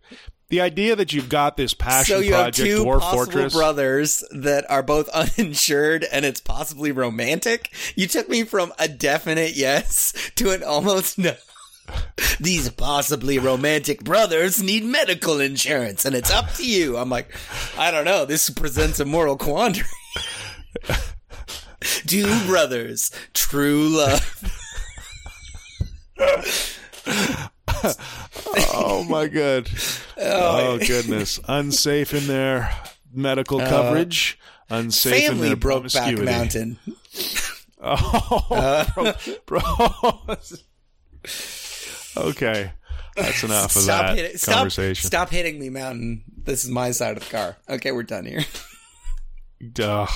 the 0.49 0.61
idea 0.61 0.95
that 0.95 1.13
you've 1.13 1.29
got 1.29 1.57
this 1.57 1.73
passion 1.73 2.15
So 2.15 2.21
you 2.21 2.33
have 2.33 2.45
project, 2.45 2.67
two 2.67 2.83
Dwarf 2.83 2.99
possible 3.01 3.25
Fortress. 3.25 3.53
brothers 3.53 4.23
that 4.31 4.69
are 4.69 4.83
both 4.83 5.07
uninsured, 5.37 6.05
and 6.11 6.25
it's 6.25 6.41
possibly 6.41 6.91
romantic. 6.91 7.71
You 7.95 8.07
took 8.07 8.27
me 8.29 8.43
from 8.43 8.73
a 8.79 8.87
definite 8.87 9.55
yes 9.55 10.31
to 10.35 10.51
an 10.51 10.63
almost 10.63 11.17
no. 11.17 11.35
These 12.39 12.69
possibly 12.71 13.39
romantic 13.39 14.03
brothers 14.03 14.61
need 14.61 14.83
medical 14.83 15.39
insurance, 15.39 16.05
and 16.05 16.15
it's 16.15 16.31
up 16.31 16.51
to 16.53 16.67
you. 16.67 16.97
I'm 16.97 17.09
like, 17.09 17.35
I 17.77 17.89
don't 17.91 18.05
know. 18.05 18.25
This 18.25 18.49
presents 18.49 18.99
a 18.99 19.05
moral 19.05 19.37
quandary. 19.37 19.87
Two 21.81 22.45
brothers, 22.45 23.11
true 23.33 23.87
love. 23.87 24.43
oh 28.73 29.05
my 29.09 29.27
god! 29.27 29.69
Oh, 30.17 30.77
goodness! 30.79 31.39
Unsafe 31.47 32.13
in 32.13 32.27
their 32.27 32.73
medical 33.13 33.59
coverage. 33.59 34.37
Unsafe 34.69 35.13
in 35.13 35.19
Uh, 35.23 35.27
Family 35.31 35.47
their 35.49 35.55
broke 35.57 35.91
back 35.93 36.17
mountain. 36.17 36.79
Oh, 37.81 38.85
bro, 38.93 39.13
bro. 39.45 39.59
okay, 42.17 42.71
that's 43.15 43.43
enough 43.43 43.73
of 43.75 43.81
Stop 43.83 44.01
that 44.07 44.17
hitting, 44.17 44.37
stop, 44.37 44.55
conversation. 44.55 45.07
stop 45.07 45.29
hitting 45.29 45.57
me, 45.59 45.69
mountain. 45.69 46.23
This 46.43 46.65
is 46.65 46.69
my 46.69 46.91
side 46.91 47.15
of 47.17 47.23
the 47.23 47.29
car. 47.29 47.55
Okay, 47.69 47.93
we're 47.93 48.03
done 48.03 48.25
here. 48.25 48.41
Duh. 49.71 50.07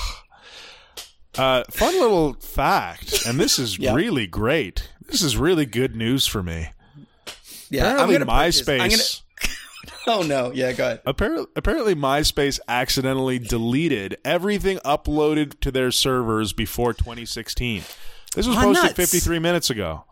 Uh, 1.38 1.64
fun 1.70 1.94
little 2.00 2.34
fact, 2.34 3.26
and 3.26 3.40
this 3.40 3.58
is 3.58 3.78
Yeah. 3.78 3.94
really 3.94 4.26
great. 4.26 4.88
This 5.06 5.22
is 5.22 5.36
really 5.38 5.64
good 5.66 5.96
news 5.96 6.26
for 6.26 6.42
me. 6.42 6.68
Yeah, 7.70 7.82
Apparently, 7.92 8.16
I'm 8.16 8.26
gonna 8.26 8.44
purchase- 8.44 8.62
MySpace. 8.62 8.80
I'm 8.80 8.90
gonna- 8.90 9.02
Oh 10.06 10.22
no! 10.22 10.52
Yeah, 10.52 10.72
go 10.72 10.84
ahead. 10.84 11.00
Apparently, 11.06 11.46
apparently, 11.56 11.94
MySpace 11.94 12.60
accidentally 12.68 13.38
deleted 13.38 14.18
everything 14.24 14.78
uploaded 14.78 15.58
to 15.60 15.70
their 15.70 15.90
servers 15.90 16.52
before 16.52 16.92
2016. 16.92 17.82
This 18.34 18.46
was 18.46 18.54
posted 18.56 18.84
nuts. 18.84 18.94
53 18.94 19.38
minutes 19.38 19.70
ago. 19.70 20.04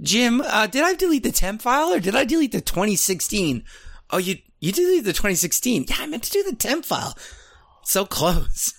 Jim, 0.00 0.40
uh, 0.40 0.66
did 0.66 0.82
I 0.82 0.94
delete 0.94 1.22
the 1.22 1.30
temp 1.30 1.62
file 1.62 1.92
or 1.92 2.00
did 2.00 2.16
I 2.16 2.24
delete 2.24 2.50
the 2.52 2.60
2016? 2.60 3.62
Oh, 4.10 4.18
you 4.18 4.38
you 4.58 4.72
deleted 4.72 5.04
the 5.04 5.12
2016. 5.12 5.86
Yeah, 5.88 5.96
I 6.00 6.06
meant 6.06 6.24
to 6.24 6.30
do 6.32 6.42
the 6.42 6.56
temp 6.56 6.84
file. 6.84 7.16
So 7.84 8.04
close. 8.04 8.74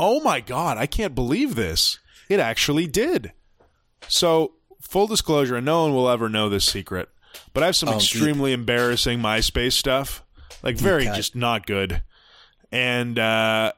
Oh 0.00 0.20
my 0.20 0.40
god, 0.40 0.78
I 0.78 0.86
can't 0.86 1.14
believe 1.14 1.54
this. 1.56 1.98
It 2.30 2.40
actually 2.40 2.86
did. 2.86 3.32
So, 4.08 4.52
full 4.80 5.06
disclosure, 5.06 5.56
and 5.56 5.66
no 5.66 5.82
one 5.82 5.92
will 5.94 6.08
ever 6.08 6.28
know 6.30 6.48
this 6.48 6.64
secret, 6.64 7.08
but 7.52 7.62
I 7.62 7.66
have 7.66 7.76
some 7.76 7.88
Oh, 7.88 7.96
extremely 7.96 8.52
embarrassing 8.52 9.18
MySpace 9.20 9.72
stuff. 9.72 10.22
Like 10.62 10.76
very 10.76 11.04
just 11.04 11.34
not 11.36 11.66
good. 11.66 12.02
And 12.72 13.18
uh 13.18 13.72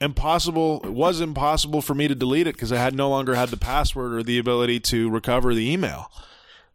impossible 0.00 0.80
it 0.84 0.92
was 0.92 1.20
impossible 1.20 1.82
for 1.82 1.94
me 1.94 2.06
to 2.08 2.14
delete 2.14 2.46
it 2.46 2.54
because 2.54 2.72
I 2.72 2.76
had 2.78 2.94
no 2.94 3.08
longer 3.10 3.34
had 3.34 3.48
the 3.48 3.56
password 3.56 4.12
or 4.12 4.22
the 4.22 4.38
ability 4.38 4.80
to 4.80 5.10
recover 5.10 5.54
the 5.54 5.70
email. 5.70 6.10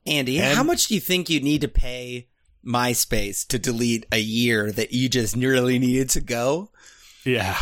Andy, 0.06 0.40
And- 0.40 0.58
how 0.58 0.64
much 0.64 0.88
do 0.88 0.96
you 0.96 1.00
think 1.00 1.30
you 1.30 1.40
need 1.40 1.62
to 1.62 1.68
pay 1.70 2.28
MySpace 2.66 3.46
to 3.48 3.60
delete 3.60 4.06
a 4.12 4.20
year 4.20 4.72
that 4.72 4.92
you 4.94 5.08
just 5.10 5.36
nearly 5.38 5.80
needed 5.80 6.10
to 6.12 6.22
go? 6.22 6.72
Yeah. 7.26 7.58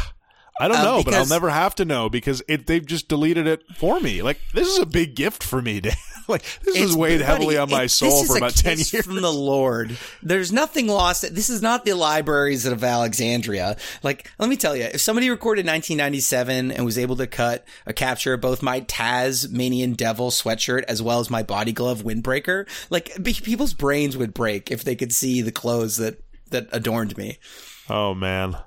I 0.60 0.68
don't 0.68 0.78
Uh, 0.78 0.84
know, 0.84 1.04
but 1.04 1.14
I'll 1.14 1.26
never 1.26 1.50
have 1.50 1.74
to 1.76 1.86
know 1.86 2.10
because 2.10 2.44
it 2.48 2.68
they've 2.68 2.86
just 2.86 3.08
deleted 3.08 3.48
it 3.48 3.64
for 3.78 4.00
me. 4.00 4.22
Like 4.22 4.40
this 4.54 4.68
is 4.68 4.80
a 4.80 4.86
big 4.86 5.16
gift 5.16 5.44
for 5.44 5.62
me, 5.62 5.80
Dan. 5.82 5.94
like 6.28 6.44
this 6.64 6.78
has 6.78 6.96
weighed 6.96 7.20
buddy, 7.20 7.24
heavily 7.24 7.58
on 7.58 7.70
my 7.72 7.84
it- 7.84 7.90
soul 7.90 8.10
this 8.12 8.22
is 8.24 8.28
for 8.28 8.38
about 8.38 8.56
ten 8.56 8.78
years. 8.78 9.06
From 9.06 9.22
the 9.22 9.32
Lord, 9.32 9.98
there's 10.22 10.52
nothing 10.52 10.88
lost. 10.88 11.24
This 11.34 11.50
is 11.50 11.62
not 11.64 11.84
the 11.86 11.94
libraries 11.94 12.66
of 12.66 12.84
Alexandria. 12.84 13.78
Like, 14.04 14.30
let 14.38 14.50
me 14.50 14.56
tell 14.58 14.76
you, 14.76 14.84
if 14.84 15.02
somebody 15.02 15.30
recorded 15.30 15.66
1997 15.66 16.72
and 16.72 16.86
was 16.86 16.98
able 16.98 17.16
to 17.16 17.28
cut 17.28 17.66
a 17.88 17.94
capture 17.94 18.34
of 18.34 18.42
both 18.42 18.62
my 18.62 18.82
Tasmanian 18.82 19.94
Devil 19.94 20.30
sweatshirt 20.32 20.84
as 20.84 21.02
well 21.02 21.20
as 21.20 21.30
my 21.30 21.44
body 21.44 21.72
glove 21.72 22.04
windbreaker, 22.04 22.68
like 22.90 23.12
be- 23.24 23.34
people's 23.34 23.74
brains 23.74 24.16
would 24.18 24.34
break 24.34 24.70
if 24.70 24.84
they 24.84 24.96
could 24.96 25.14
see 25.14 25.42
the 25.42 25.52
clothes 25.52 25.98
that 25.98 26.22
that 26.50 26.68
adorned 26.72 27.18
me. 27.18 27.40
Oh 27.90 28.14
man, 28.14 28.58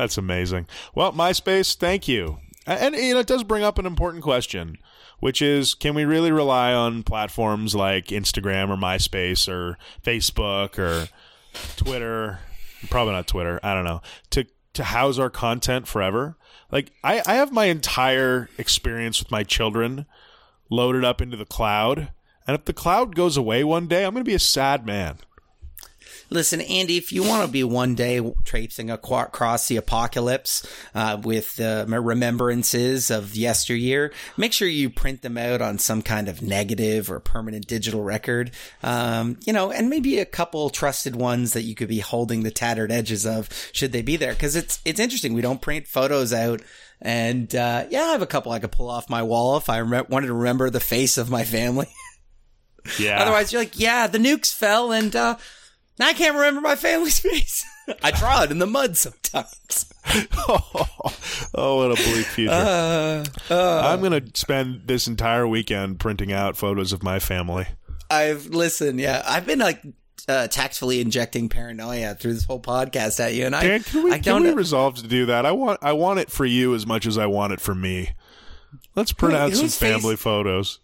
that's 0.00 0.16
amazing. 0.16 0.66
Well, 0.94 1.12
MySpace, 1.12 1.76
thank 1.76 2.08
you. 2.08 2.38
And 2.66 2.94
it 2.94 3.26
does 3.26 3.44
bring 3.44 3.62
up 3.62 3.78
an 3.78 3.84
important 3.84 4.22
question, 4.22 4.78
which 5.18 5.42
is, 5.42 5.74
can 5.74 5.94
we 5.94 6.06
really 6.06 6.32
rely 6.32 6.72
on 6.72 7.02
platforms 7.02 7.74
like 7.74 8.06
Instagram 8.06 8.70
or 8.70 8.76
MySpace 8.76 9.46
or 9.46 9.76
Facebook 10.02 10.78
or 10.78 11.08
Twitter? 11.76 12.38
Probably 12.88 13.12
not 13.12 13.26
Twitter. 13.26 13.60
I 13.62 13.74
don't 13.74 13.84
know 13.84 14.00
to 14.30 14.46
to 14.72 14.84
house 14.84 15.18
our 15.18 15.28
content 15.28 15.86
forever. 15.86 16.38
Like 16.72 16.92
I, 17.04 17.22
I 17.26 17.34
have 17.34 17.52
my 17.52 17.66
entire 17.66 18.48
experience 18.56 19.18
with 19.18 19.30
my 19.30 19.42
children 19.42 20.06
loaded 20.70 21.04
up 21.04 21.20
into 21.20 21.36
the 21.36 21.44
cloud, 21.44 22.10
and 22.46 22.54
if 22.54 22.64
the 22.64 22.72
cloud 22.72 23.14
goes 23.14 23.36
away 23.36 23.64
one 23.64 23.86
day, 23.86 24.04
I'm 24.06 24.14
going 24.14 24.24
to 24.24 24.30
be 24.30 24.34
a 24.34 24.38
sad 24.38 24.86
man. 24.86 25.18
Listen, 26.30 26.60
Andy, 26.60 26.96
if 26.96 27.12
you 27.12 27.24
want 27.24 27.44
to 27.44 27.50
be 27.50 27.64
one 27.64 27.96
day 27.96 28.20
traipsing 28.44 28.88
across 28.88 29.66
the 29.66 29.76
apocalypse 29.76 30.64
uh, 30.94 31.20
with 31.22 31.60
uh, 31.60 31.84
remembrances 31.88 33.10
of 33.10 33.34
yesteryear, 33.34 34.12
make 34.36 34.52
sure 34.52 34.68
you 34.68 34.88
print 34.90 35.22
them 35.22 35.36
out 35.36 35.60
on 35.60 35.78
some 35.78 36.02
kind 36.02 36.28
of 36.28 36.40
negative 36.40 37.10
or 37.10 37.18
permanent 37.18 37.66
digital 37.66 38.02
record. 38.02 38.52
Um, 38.82 39.38
you 39.44 39.52
know, 39.52 39.72
and 39.72 39.90
maybe 39.90 40.20
a 40.20 40.24
couple 40.24 40.70
trusted 40.70 41.16
ones 41.16 41.52
that 41.54 41.62
you 41.62 41.74
could 41.74 41.88
be 41.88 41.98
holding 41.98 42.44
the 42.44 42.52
tattered 42.52 42.92
edges 42.92 43.26
of, 43.26 43.48
should 43.72 43.90
they 43.90 44.02
be 44.02 44.16
there? 44.16 44.32
Because 44.32 44.54
it's 44.54 44.80
it's 44.84 45.00
interesting. 45.00 45.34
We 45.34 45.42
don't 45.42 45.60
print 45.60 45.88
photos 45.88 46.32
out. 46.32 46.62
And 47.02 47.52
uh, 47.54 47.86
yeah, 47.90 48.02
I 48.02 48.12
have 48.12 48.22
a 48.22 48.26
couple 48.26 48.52
I 48.52 48.60
could 48.60 48.72
pull 48.72 48.90
off 48.90 49.10
my 49.10 49.22
wall 49.22 49.56
if 49.56 49.68
I 49.68 49.80
rem- 49.80 50.06
wanted 50.08 50.28
to 50.28 50.34
remember 50.34 50.70
the 50.70 50.80
face 50.80 51.18
of 51.18 51.30
my 51.30 51.44
family. 51.44 51.88
Yeah. 52.98 53.20
Otherwise, 53.20 53.52
you're 53.52 53.60
like, 53.60 53.78
yeah, 53.78 54.06
the 54.06 54.16
nukes 54.16 54.54
fell, 54.54 54.90
and 54.90 55.14
uh, 55.14 55.36
I 56.02 56.12
can't 56.12 56.34
remember 56.36 56.60
my 56.60 56.76
family's 56.76 57.18
face. 57.20 57.64
I 58.02 58.10
draw 58.12 58.42
it 58.44 58.50
in 58.50 58.58
the 58.58 58.66
mud 58.66 58.96
sometimes. 58.96 59.92
oh, 61.54 61.76
what 61.76 61.90
a 61.92 62.02
bleak 62.02 62.26
future. 62.26 62.52
Uh, 62.52 63.24
I'm 63.50 64.00
going 64.00 64.12
to 64.12 64.38
spend 64.38 64.82
this 64.86 65.06
entire 65.06 65.46
weekend 65.46 65.98
printing 65.98 66.32
out 66.32 66.56
photos 66.56 66.92
of 66.92 67.02
my 67.02 67.18
family. 67.18 67.66
I've 68.10 68.46
listened. 68.46 69.00
Yeah, 69.00 69.22
I've 69.26 69.46
been 69.46 69.58
like 69.58 69.82
uh, 70.28 70.46
tactfully 70.48 71.00
injecting 71.00 71.48
paranoia 71.48 72.14
through 72.14 72.34
this 72.34 72.44
whole 72.44 72.60
podcast 72.60 73.20
at 73.20 73.34
you, 73.34 73.46
and 73.46 73.54
I, 73.56 73.62
Dan, 73.66 73.82
can 73.82 74.04
we, 74.04 74.10
I 74.12 74.14
can 74.18 74.24
don't 74.24 74.42
we 74.44 74.52
resolve 74.52 74.96
to 74.96 75.06
do 75.08 75.26
that? 75.26 75.46
I 75.46 75.52
want 75.52 75.80
I 75.82 75.92
want 75.92 76.18
it 76.20 76.30
for 76.30 76.44
you 76.44 76.74
as 76.74 76.86
much 76.86 77.06
as 77.06 77.18
I 77.18 77.26
want 77.26 77.52
it 77.52 77.60
for 77.60 77.74
me. 77.74 78.10
Let's 78.94 79.12
print 79.12 79.34
Who- 79.34 79.40
out 79.40 79.52
some 79.52 79.62
whose 79.62 79.76
face- 79.78 79.92
family 79.94 80.16
photos. 80.16 80.80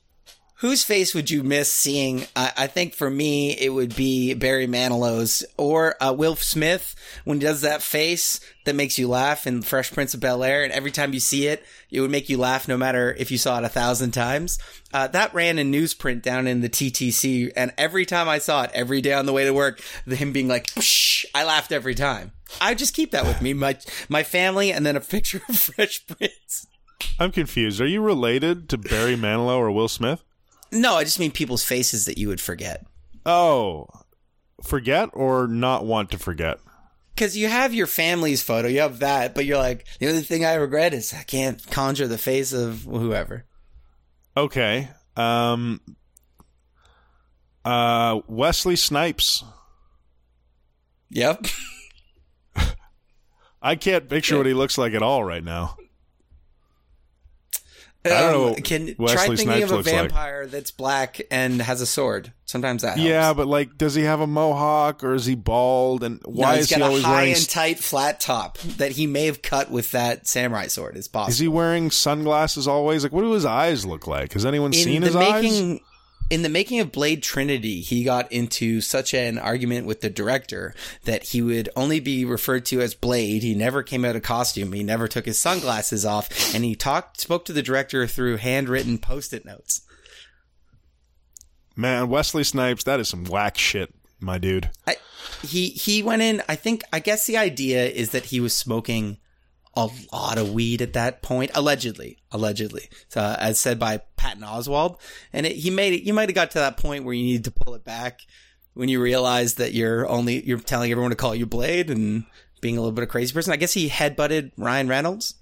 Whose 0.61 0.83
face 0.83 1.15
would 1.15 1.31
you 1.31 1.43
miss 1.43 1.71
seeing? 1.71 2.27
I, 2.35 2.53
I 2.57 2.67
think 2.67 2.95
for 2.95 3.11
me, 3.11 3.51
it 3.53 3.75
would 3.75 3.95
be 3.95 4.33
Barry 4.33 4.67
Manilow's 4.67 5.45
or 5.59 6.03
uh, 6.03 6.15
Will 6.15 6.35
Smith 6.35 6.95
when 7.25 7.39
he 7.39 7.47
does 7.47 7.61
that 7.61 7.83
face 7.83 8.41
that 8.65 8.75
makes 8.75 8.99
you 8.99 9.07
laugh 9.07 9.47
in 9.47 9.61
Fresh 9.61 9.93
Prince 9.93 10.15
of 10.15 10.21
Bel 10.21 10.43
Air. 10.43 10.65
And 10.65 10.73
every 10.73 10.91
time 10.91 11.13
you 11.13 11.21
see 11.21 11.47
it, 11.47 11.63
it 11.91 12.01
would 12.01 12.11
make 12.11 12.31
you 12.31 12.39
laugh 12.39 12.69
no 12.69 12.79
matter 12.79 13.15
if 13.19 13.31
you 13.31 13.37
saw 13.37 13.59
it 13.59 13.65
a 13.65 13.69
thousand 13.69 14.13
times. 14.13 14.59
Uh, 14.95 15.07
that 15.09 15.35
ran 15.35 15.59
in 15.59 15.71
newsprint 15.71 16.23
down 16.23 16.47
in 16.47 16.63
the 16.63 16.71
TTC. 16.71 17.53
And 17.55 17.75
every 17.77 18.07
time 18.07 18.27
I 18.27 18.39
saw 18.39 18.63
it, 18.63 18.71
every 18.73 19.03
day 19.03 19.13
on 19.13 19.27
the 19.27 19.35
way 19.35 19.45
to 19.45 19.53
work, 19.53 19.83
him 20.07 20.33
being 20.33 20.49
like, 20.49 20.69
Psh, 20.69 21.27
I 21.35 21.45
laughed 21.45 21.71
every 21.71 21.95
time. 21.95 22.33
I 22.63 22.73
just 22.75 22.95
keep 22.95 23.11
that 23.11 23.27
with 23.27 23.43
me. 23.43 23.53
My, 23.53 23.77
my 24.09 24.23
family 24.23 24.73
and 24.73 24.87
then 24.87 24.97
a 24.97 25.01
picture 25.03 25.43
of 25.51 25.59
Fresh 25.59 26.07
Prince. 26.07 26.67
I'm 27.19 27.31
confused. 27.31 27.79
Are 27.79 27.87
you 27.87 28.01
related 28.01 28.71
to 28.71 28.79
Barry 28.79 29.17
Manilow 29.17 29.59
or 29.59 29.71
Will 29.71 29.89
Smith? 29.89 30.23
No, 30.73 30.95
I 30.95 31.05
just 31.05 31.19
mean 31.19 31.31
people's 31.31 31.65
faces 31.65 32.07
that 32.07 32.19
you 32.19 32.29
would 32.29 32.41
forget. 32.41 32.85
Oh, 33.25 33.89
forget 34.63 35.11
or 35.13 35.47
not 35.47 35.85
want 35.85 36.11
to 36.11 36.19
forget? 36.19 36.59
Because 37.15 37.37
you 37.37 37.49
have 37.49 37.73
your 37.73 37.87
family's 37.87 38.43
photo, 38.43 38.69
you 38.69 38.81
have 38.81 38.99
that, 38.99 39.35
but 39.35 39.47
you're 39.47 39.59
like, 39.59 39.87
the 39.99 40.09
only 40.09 40.23
thing 40.23 40.45
I 40.45 40.55
regret 40.55 40.93
is 40.93 41.15
I 41.15 41.23
can't 41.23 41.65
conjure 41.71 42.07
the 42.07 42.19
face 42.19 42.53
of 42.53 42.83
whoever. 42.83 43.47
Okay. 44.37 44.89
Um. 45.17 45.81
Uh, 47.65 48.21
Wesley 48.29 48.77
Snipes. 48.77 49.43
Yep. 51.11 51.47
I 53.63 53.75
can't 53.75 54.09
picture 54.09 54.37
what 54.37 54.47
he 54.47 54.55
looks 54.55 54.77
like 54.79 54.93
at 54.93 55.03
all 55.03 55.25
right 55.25 55.43
now. 55.43 55.77
I 58.13 58.21
don't 58.21 58.33
know 58.33 58.49
Um, 58.49 58.55
Can 58.57 58.95
try 58.97 59.17
thinking 59.27 59.37
Snipes 59.39 59.65
of 59.65 59.71
a 59.71 59.77
looks 59.77 59.87
like. 59.93 60.01
vampire 60.03 60.47
that's 60.47 60.71
black 60.71 61.21
and 61.31 61.61
has 61.63 61.81
a 61.81 61.87
sword. 61.87 62.33
Sometimes 62.45 62.83
that 62.83 62.97
helps. 62.97 63.03
Yeah, 63.03 63.33
but 63.33 63.49
like, 63.49 63.77
does 63.77 63.95
he 63.97 64.03
have 64.03 64.21
a 64.21 64.27
mohawk 64.27 65.03
or 65.03 65.15
is 65.15 65.27
he 65.27 65.35
bald? 65.35 66.05
And 66.05 66.21
No, 66.25 66.31
why 66.33 66.57
he's 66.57 66.71
is 66.71 66.77
he 66.77 66.81
always 66.83 67.03
got 67.03 67.09
a 67.09 67.13
high 67.13 67.21
wearing? 67.23 67.35
and 67.35 67.49
tight 67.49 67.79
flat 67.81 68.21
top 68.21 68.59
that 68.59 68.93
he 68.93 69.07
may 69.09 69.27
have 69.27 69.43
cut 69.43 69.71
with 69.71 69.91
that 69.91 70.29
samurai 70.29 70.69
sword. 70.69 70.97
Is 70.97 71.09
possible. 71.09 71.31
Is 71.33 71.39
he 71.41 71.49
wearing 71.49 71.91
sunglasses 71.91 72.69
always? 72.69 73.03
Like, 73.03 73.13
what 73.13 73.23
do 73.23 73.33
his 73.33 73.45
eyes 73.45 73.85
look 73.85 74.07
like? 74.07 74.33
Has 74.35 74.47
anyone 74.47 74.73
in 74.73 74.79
seen 74.79 75.03
his 75.03 75.17
eyes? 75.17 75.81
In 76.29 76.43
the 76.43 76.49
making 76.49 76.81
of 76.81 76.93
Blade 76.93 77.23
Trinity, 77.23 77.81
he 77.81 78.03
got 78.03 78.31
into 78.33 78.81
such 78.81 79.15
an 79.15 79.39
argument 79.39 79.87
with 79.87 80.01
the 80.01 80.11
director 80.11 80.75
that 81.05 81.25
he 81.25 81.41
would 81.41 81.69
only 81.77 82.01
be 82.01 82.25
referred 82.25 82.65
to 82.67 82.81
as 82.81 82.95
Blade. 82.95 83.43
He 83.43 83.55
never 83.55 83.83
came 83.83 84.05
out 84.05 84.17
of 84.17 84.23
costume. 84.23 84.73
He 84.73 84.83
never 84.83 85.07
took 85.07 85.25
his 85.25 85.39
sunglasses 85.39 86.05
off, 86.05 86.55
and 86.55 86.65
he 86.65 86.75
talked 86.75 87.21
spoke 87.21 87.45
to 87.45 87.53
the 87.53 87.63
director 87.63 88.07
through 88.07 88.39
handwritten 88.39 88.99
post-it 88.99 89.45
notes. 89.45 89.83
Man, 91.77 92.09
Wesley 92.09 92.43
Snipes, 92.43 92.85
that 92.85 93.01
is 93.01 93.09
some 93.09 93.25
whack 93.25 93.59
shit, 93.59 93.95
my 94.19 94.39
dude. 94.39 94.71
I, 94.87 94.97
he 95.43 95.69
he 95.69 96.03
went 96.03 96.23
in. 96.23 96.43
I 96.49 96.57
think. 96.57 96.83
I 96.93 97.01
guess 97.01 97.27
the 97.27 97.37
idea 97.37 97.87
is 97.87 98.11
that 98.11 98.27
he 98.27 98.41
was 98.41 98.55
smoking 98.55 99.19
a 99.77 99.89
lot 100.13 100.39
of 100.39 100.53
weed 100.53 100.81
at 100.83 100.95
that 100.95 101.23
point, 101.23 101.51
allegedly. 101.55 102.19
Allegedly, 102.33 102.89
so, 103.09 103.21
uh, 103.21 103.37
as 103.39 103.59
said 103.59 103.79
by 103.79 104.01
Patton 104.17 104.43
Oswalt, 104.43 104.99
and 105.33 105.47
it, 105.47 105.53
he 105.57 105.71
made 105.71 105.93
it. 105.93 106.03
You 106.03 106.15
might 106.15 106.29
have 106.29 106.35
got 106.35 106.51
to 106.53 106.59
that 106.59 106.77
point 106.77 107.05
where 107.05 107.15
you 107.15 107.23
needed 107.23 107.45
to 107.45 107.51
pull 107.51 107.75
it 107.75 107.85
back 107.85 108.21
when 108.75 108.89
you 108.89 109.01
realize 109.01 109.55
that 109.55 109.73
you're 109.73 110.09
only 110.09 110.45
you're 110.45 110.59
telling 110.59 110.91
everyone 110.91 111.11
to 111.11 111.17
call 111.17 111.35
you 111.35 111.47
Blade 111.47 111.91
and 111.91 112.25
being 112.61 112.77
a 112.77 112.81
little 112.81 112.93
bit 112.93 113.03
of 113.03 113.09
a 113.09 113.13
crazy 113.13 113.33
person. 113.33 113.53
I 113.53 113.57
guess 113.57 113.73
he 113.73 113.89
headbutted 113.89 114.53
Ryan 114.57 114.89
Reynolds 114.89 115.35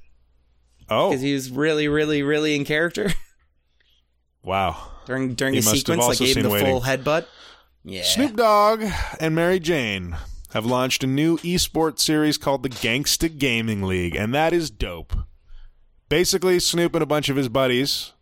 Oh, 0.89 1.11
because 1.11 1.23
he 1.23 1.33
was 1.33 1.51
really, 1.51 1.89
really, 1.89 2.23
really 2.23 2.55
in 2.55 2.65
character 2.65 3.11
wow. 4.43 4.77
during 5.07 5.35
during 5.35 5.55
He 5.55 5.61
a 5.61 5.63
sequence. 5.63 6.07
Like 6.07 6.19
gave 6.19 6.37
him 6.37 6.43
the 6.45 6.51
seen 6.51 6.67
full 6.67 6.81
headbutt. 6.83 7.27
Yeah. 7.85 8.03
Snoop 8.03 8.37
Dogg 8.37 8.85
and 9.21 9.35
Mary 9.35 9.61
Jane 9.61 10.17
have 10.55 10.65
launched 10.65 11.03
a 11.05 11.07
new 11.07 11.37
esports 11.39 11.99
series 11.99 12.39
called 12.39 12.63
the 12.63 12.69
Gangsta 12.69 13.39
Gaming 13.39 13.83
League, 13.83 14.15
and 14.15 14.33
that 14.35 14.53
is 14.53 14.71
dope. 14.71 15.13
Basically, 16.09 16.61
Snoop 16.61 16.95
and 16.95 17.03
a 17.03 17.07
bunch 17.07 17.29
of 17.29 17.37
his 17.37 17.49
buddies 17.49 18.13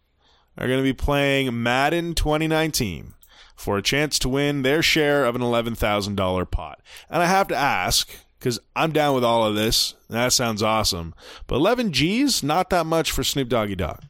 are 0.57 0.67
going 0.67 0.79
to 0.79 0.83
be 0.83 0.95
playing 0.95 1.63
Madden 1.63 2.15
2019 2.15 3.13
for 3.55 3.77
a 3.77 3.83
chance 3.83 4.19
to 4.19 4.31
win 4.31 4.63
their 4.63 4.83
share 4.83 5.27
of 5.27 5.37
an 5.37 5.43
$11,000 5.43 6.51
pot. 6.51 6.81
And 7.11 7.23
I 7.23 7.27
have 7.27 7.49
to 7.49 7.55
ask, 7.55 8.11
because 8.39 8.59
I'm 8.75 8.93
down 8.93 9.15
with 9.15 9.25
all 9.25 9.47
of 9.47 9.55
this, 9.55 9.95
that 10.09 10.33
sounds 10.33 10.63
awesome, 10.63 11.15
but 11.47 11.57
11 11.57 11.93
G's, 11.93 12.43
not 12.43 12.71
that 12.71 12.87
much 12.87 13.11
for 13.13 13.23
Snoop 13.23 13.51
Doggy 13.51 13.77
Dogg. 13.77 14.01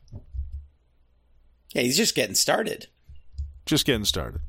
Yeah, 1.75 1.83
he's 1.83 1.97
just 1.97 2.15
getting 2.15 2.37
started. 2.37 2.87
just 3.67 3.85
getting 3.85 4.05
started. 4.05 4.43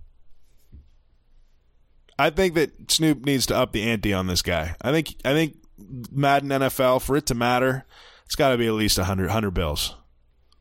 I 2.17 2.29
think 2.29 2.53
that 2.55 2.91
Snoop 2.91 3.25
needs 3.25 3.45
to 3.47 3.55
up 3.55 3.71
the 3.71 3.83
ante 3.83 4.13
on 4.13 4.27
this 4.27 4.41
guy. 4.41 4.75
I 4.81 4.91
think 4.91 5.15
I 5.25 5.33
think 5.33 5.57
Madden 6.11 6.49
NFL 6.49 7.01
for 7.01 7.15
it 7.15 7.25
to 7.27 7.35
matter, 7.35 7.85
it's 8.25 8.35
got 8.35 8.49
to 8.49 8.57
be 8.57 8.67
at 8.67 8.73
least 8.73 8.97
100 8.97 9.25
100 9.25 9.51
bills. 9.51 9.95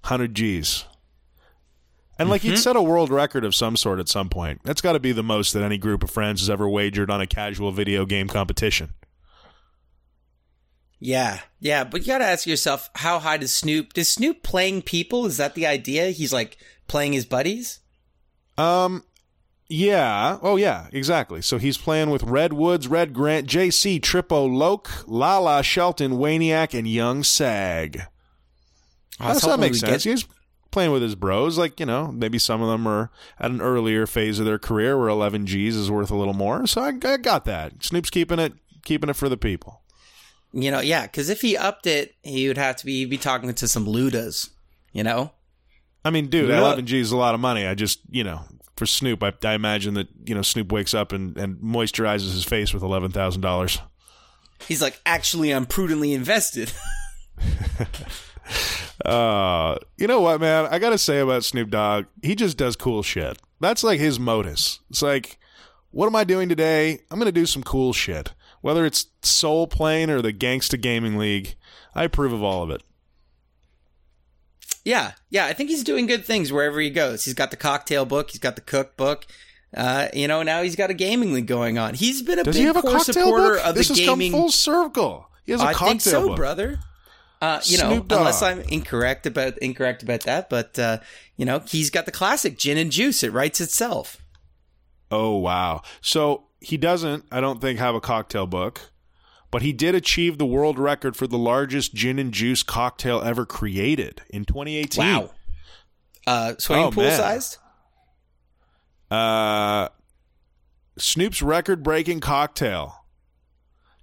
100 0.02 0.34
Gs. 0.34 0.84
And 2.18 2.28
like 2.28 2.42
he'd 2.42 2.58
set 2.58 2.76
a 2.76 2.82
world 2.82 3.10
record 3.10 3.44
of 3.44 3.54
some 3.54 3.76
sort 3.76 3.98
at 3.98 4.08
some 4.08 4.28
point. 4.28 4.60
That's 4.64 4.80
got 4.80 4.92
to 4.92 5.00
be 5.00 5.12
the 5.12 5.22
most 5.22 5.52
that 5.52 5.62
any 5.62 5.78
group 5.78 6.04
of 6.04 6.10
friends 6.10 6.40
has 6.40 6.50
ever 6.50 6.68
wagered 6.68 7.10
on 7.10 7.20
a 7.20 7.26
casual 7.26 7.72
video 7.72 8.04
game 8.04 8.28
competition. 8.28 8.92
Yeah, 11.00 11.40
yeah, 11.58 11.82
but 11.82 12.02
you 12.02 12.06
got 12.06 12.18
to 12.18 12.24
ask 12.24 12.46
yourself, 12.46 12.88
how 12.94 13.18
high 13.18 13.36
does 13.36 13.52
Snoop? 13.52 13.92
Does 13.92 14.08
Snoop 14.08 14.44
playing 14.44 14.82
people? 14.82 15.26
Is 15.26 15.36
that 15.38 15.56
the 15.56 15.66
idea? 15.66 16.10
He's 16.10 16.32
like 16.32 16.58
playing 16.86 17.12
his 17.12 17.24
buddies. 17.24 17.80
Um, 18.56 19.02
yeah. 19.72 20.38
Oh, 20.42 20.56
yeah. 20.56 20.86
Exactly. 20.92 21.42
So 21.42 21.58
he's 21.58 21.76
playing 21.78 22.10
with 22.10 22.22
Red 22.22 22.52
Woods, 22.52 22.86
Red 22.88 23.12
Grant, 23.12 23.46
J.C. 23.46 23.98
Trippo, 24.00 24.52
Loke, 24.52 24.90
Lala, 25.06 25.62
Shelton, 25.62 26.12
Waniac, 26.12 26.76
and 26.78 26.86
Young 26.88 27.22
Sag. 27.22 28.02
That 29.18 29.58
makes 29.60 29.80
sense. 29.80 30.04
get- 30.04 30.10
He's 30.10 30.26
playing 30.70 30.90
with 30.92 31.02
his 31.02 31.14
bros. 31.14 31.58
Like 31.58 31.78
you 31.78 31.86
know, 31.86 32.10
maybe 32.10 32.38
some 32.38 32.62
of 32.62 32.68
them 32.68 32.86
are 32.86 33.10
at 33.38 33.50
an 33.50 33.60
earlier 33.60 34.06
phase 34.06 34.38
of 34.38 34.46
their 34.46 34.58
career 34.58 34.98
where 34.98 35.08
11 35.08 35.46
G's 35.46 35.76
is 35.76 35.90
worth 35.90 36.10
a 36.10 36.16
little 36.16 36.34
more. 36.34 36.66
So 36.66 36.80
I, 36.82 36.88
I 37.04 37.16
got 37.18 37.44
that. 37.44 37.84
Snoop's 37.84 38.10
keeping 38.10 38.38
it, 38.38 38.54
keeping 38.84 39.10
it 39.10 39.16
for 39.16 39.28
the 39.28 39.36
people. 39.36 39.80
You 40.52 40.70
know, 40.70 40.80
yeah, 40.80 41.02
because 41.02 41.30
if 41.30 41.40
he 41.40 41.56
upped 41.56 41.86
it, 41.86 42.14
he 42.22 42.48
would 42.48 42.58
have 42.58 42.76
to 42.76 42.86
be 42.86 43.04
be 43.04 43.16
talking 43.18 43.52
to 43.52 43.68
some 43.68 43.86
ludas. 43.86 44.50
You 44.92 45.02
know, 45.04 45.32
I 46.04 46.10
mean, 46.10 46.26
dude, 46.28 46.48
Yeah. 46.50 46.58
11 46.58 46.86
G's 46.86 47.06
is 47.06 47.12
a 47.12 47.16
lot 47.16 47.34
of 47.34 47.40
money. 47.40 47.66
I 47.66 47.74
just 47.74 48.00
you 48.10 48.24
know. 48.24 48.40
For 48.82 48.86
Snoop, 48.86 49.22
I, 49.22 49.32
I 49.44 49.52
imagine 49.54 49.94
that 49.94 50.08
you 50.26 50.34
know 50.34 50.42
Snoop 50.42 50.72
wakes 50.72 50.92
up 50.92 51.12
and, 51.12 51.38
and 51.38 51.58
moisturizes 51.58 52.32
his 52.32 52.42
face 52.42 52.74
with 52.74 52.82
eleven 52.82 53.12
thousand 53.12 53.40
dollars. 53.40 53.78
he's 54.66 54.82
like, 54.82 55.00
actually, 55.06 55.52
I'm 55.52 55.66
prudently 55.66 56.12
invested. 56.12 56.72
Uh, 59.04 59.76
you 59.96 60.06
know 60.06 60.20
what, 60.20 60.40
man? 60.40 60.66
I 60.70 60.78
gotta 60.78 60.98
say 60.98 61.18
about 61.18 61.42
Snoop 61.42 61.70
Dogg, 61.70 62.06
he 62.22 62.34
just 62.36 62.56
does 62.56 62.76
cool 62.76 63.02
shit. 63.02 63.36
That's 63.60 63.82
like 63.82 63.98
his 63.98 64.20
modus. 64.20 64.78
It's 64.90 65.02
like, 65.02 65.38
what 65.90 66.06
am 66.06 66.14
I 66.14 66.22
doing 66.22 66.48
today? 66.48 67.00
I'm 67.10 67.18
gonna 67.18 67.32
do 67.32 67.46
some 67.46 67.62
cool 67.64 67.92
shit. 67.92 68.32
Whether 68.60 68.84
it's 68.84 69.06
Soul 69.22 69.66
Plane 69.66 70.08
or 70.10 70.22
the 70.22 70.32
Gangsta 70.32 70.80
Gaming 70.80 71.18
League, 71.18 71.54
I 71.94 72.04
approve 72.04 72.32
of 72.32 72.42
all 72.44 72.62
of 72.62 72.70
it. 72.70 72.82
Yeah, 74.84 75.12
yeah, 75.30 75.46
I 75.46 75.52
think 75.52 75.70
he's 75.70 75.84
doing 75.84 76.06
good 76.06 76.24
things 76.24 76.52
wherever 76.52 76.80
he 76.80 76.90
goes. 76.90 77.24
He's 77.24 77.34
got 77.34 77.50
the 77.50 77.56
cocktail 77.56 78.04
book. 78.04 78.30
He's 78.30 78.40
got 78.40 78.56
the 78.56 78.62
cookbook. 78.62 79.26
Uh, 79.74 80.08
you 80.12 80.28
know, 80.28 80.42
now 80.42 80.62
he's 80.62 80.76
got 80.76 80.90
a 80.90 80.94
gaming 80.94 81.32
league 81.32 81.46
going 81.46 81.78
on. 81.78 81.94
He's 81.94 82.20
been 82.22 82.38
a 82.38 82.44
Does 82.44 82.54
big 82.56 82.60
he 82.60 82.66
have 82.66 82.76
a 82.76 82.82
core 82.82 82.98
supporter 83.00 83.54
book? 83.54 83.66
of 83.66 83.74
This 83.74 83.88
the 83.88 83.94
has 83.94 84.00
gaming. 84.00 84.32
come 84.32 84.40
full 84.40 84.50
circle. 84.50 85.28
He 85.44 85.52
has 85.52 85.60
a 85.62 85.64
I 85.64 85.72
cocktail 85.72 85.88
think 85.88 86.00
so, 86.02 86.26
book. 86.28 86.36
brother. 86.36 86.78
Uh, 87.40 87.60
you 87.64 87.76
know, 87.78 88.06
unless 88.10 88.40
I'm 88.40 88.60
incorrect 88.60 89.26
about 89.26 89.58
incorrect 89.58 90.04
about 90.04 90.20
that, 90.20 90.48
but 90.48 90.78
uh, 90.78 90.98
you 91.36 91.44
know, 91.44 91.58
he's 91.66 91.90
got 91.90 92.06
the 92.06 92.12
classic 92.12 92.56
gin 92.56 92.78
and 92.78 92.92
juice. 92.92 93.24
It 93.24 93.32
writes 93.32 93.60
itself. 93.60 94.18
Oh 95.10 95.38
wow! 95.38 95.82
So 96.00 96.44
he 96.60 96.76
doesn't, 96.76 97.24
I 97.32 97.40
don't 97.40 97.60
think, 97.60 97.80
have 97.80 97.96
a 97.96 98.00
cocktail 98.00 98.46
book, 98.46 98.91
but 99.52 99.62
he 99.62 99.72
did 99.72 99.94
achieve 99.94 100.38
the 100.38 100.46
world 100.46 100.78
record 100.80 101.14
for 101.14 101.28
the 101.28 101.38
largest 101.38 101.94
gin 101.94 102.18
and 102.18 102.32
juice 102.32 102.64
cocktail 102.64 103.20
ever 103.22 103.46
created 103.46 104.22
in 104.30 104.44
2018. 104.44 105.04
Wow. 105.04 105.30
Uh, 106.26 106.54
swimming 106.58 106.86
Oh, 106.86 106.90
pool 106.90 107.04
man. 107.04 107.16
sized. 107.16 107.58
Uh, 109.10 109.88
Snoop's 110.98 111.42
record 111.42 111.82
breaking 111.82 112.20
cocktail 112.20 113.04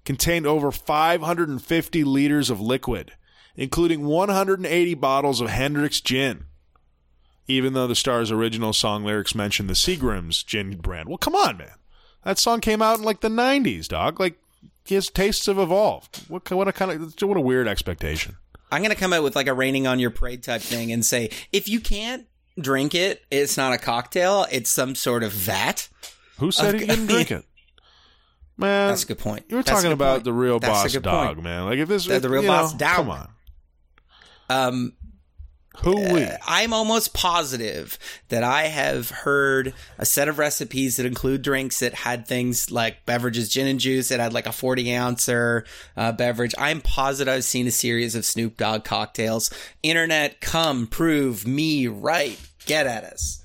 contained 0.05 0.45
over 0.45 0.71
550 0.71 2.03
liters 2.03 2.49
of 2.49 2.59
liquid, 2.61 3.13
including 3.55 4.05
180 4.05 4.93
bottles 4.95 5.41
of 5.41 5.49
Hendrick's 5.49 6.01
gin. 6.01 6.45
Even 7.47 7.73
though 7.73 7.87
the 7.87 7.95
star's 7.95 8.29
original 8.31 8.73
song 8.73 9.03
lyrics 9.03 9.33
mention 9.33 9.65
the 9.67 9.73
Seagram's 9.73 10.43
gin 10.43 10.77
brand. 10.77 11.09
Well, 11.09 11.17
come 11.17 11.33
on, 11.35 11.57
man. 11.57 11.71
That 12.23 12.37
song 12.37 12.61
came 12.61 12.81
out 12.81 12.99
in 12.99 13.03
like 13.05 13.21
the 13.21 13.29
90s, 13.29 13.87
dog. 13.87 14.19
Like, 14.19 14.37
his 14.89 15.09
tastes 15.09 15.45
have 15.47 15.57
evolved. 15.57 16.23
What, 16.27 16.49
what 16.51 16.67
a 16.67 16.73
kind 16.73 16.91
of, 16.91 17.21
what 17.21 17.37
a 17.37 17.41
weird 17.41 17.67
expectation. 17.67 18.35
I'm 18.71 18.81
gonna 18.83 18.95
come 18.95 19.13
out 19.13 19.23
with 19.23 19.35
like 19.35 19.47
a 19.47 19.53
raining 19.53 19.87
on 19.87 19.97
your 19.99 20.11
parade 20.11 20.43
type 20.43 20.61
thing 20.61 20.91
and 20.91 21.03
say 21.05 21.31
if 21.51 21.67
you 21.67 21.79
can't 21.79 22.27
drink 22.59 22.93
it, 22.93 23.23
it's 23.31 23.57
not 23.57 23.73
a 23.73 23.77
cocktail. 23.79 24.45
It's 24.51 24.69
some 24.69 24.93
sort 24.95 25.23
of 25.23 25.31
vat. 25.31 25.87
Who 26.37 26.51
said 26.51 26.75
he 26.75 26.81
Okay. 26.83 26.87
didn't 26.87 27.07
drink 27.07 27.31
it? 27.31 27.45
Man, 28.57 28.89
That's 28.89 29.03
a 29.03 29.07
good 29.07 29.19
point. 29.19 29.45
You 29.49 29.55
were 29.55 29.63
That's 29.63 29.77
talking 29.79 29.91
about 29.93 30.15
point. 30.15 30.23
the 30.25 30.33
real 30.33 30.59
That's 30.59 30.93
boss 30.93 30.93
dog, 31.01 31.35
point. 31.35 31.43
man. 31.43 31.65
Like 31.65 31.79
if 31.79 31.87
this, 31.87 32.05
The- 32.05 32.19
the 32.19 32.29
real 32.29 32.43
boss 32.45 32.73
know, 32.73 32.77
dog. 32.79 32.95
Come 32.97 33.09
on, 33.09 33.29
Um, 34.49 34.93
who 35.77 36.13
we? 36.13 36.27
I'm 36.45 36.73
almost 36.73 37.13
positive 37.13 37.97
that 38.29 38.43
I 38.43 38.63
have 38.63 39.09
heard 39.09 39.73
a 39.97 40.05
set 40.05 40.27
of 40.27 40.39
recipes 40.39 40.97
that 40.97 41.05
include 41.05 41.41
drinks 41.41 41.79
that 41.79 41.93
had 41.93 42.27
things 42.27 42.69
like 42.69 43.05
beverages, 43.05 43.49
gin 43.49 43.67
and 43.67 43.79
juice. 43.79 44.11
It 44.11 44.19
had 44.19 44.33
like 44.33 44.47
a 44.47 44.51
40 44.51 44.93
ouncer 44.93 45.65
uh, 45.95 46.11
beverage. 46.11 46.53
I'm 46.57 46.81
positive 46.81 47.33
I've 47.33 47.43
seen 47.43 47.67
a 47.67 47.71
series 47.71 48.15
of 48.15 48.25
Snoop 48.25 48.57
Dogg 48.57 48.83
cocktails. 48.83 49.51
Internet, 49.81 50.41
come 50.41 50.87
prove 50.87 51.47
me 51.47 51.87
right. 51.87 52.39
Get 52.65 52.85
at 52.85 53.03
us. 53.03 53.43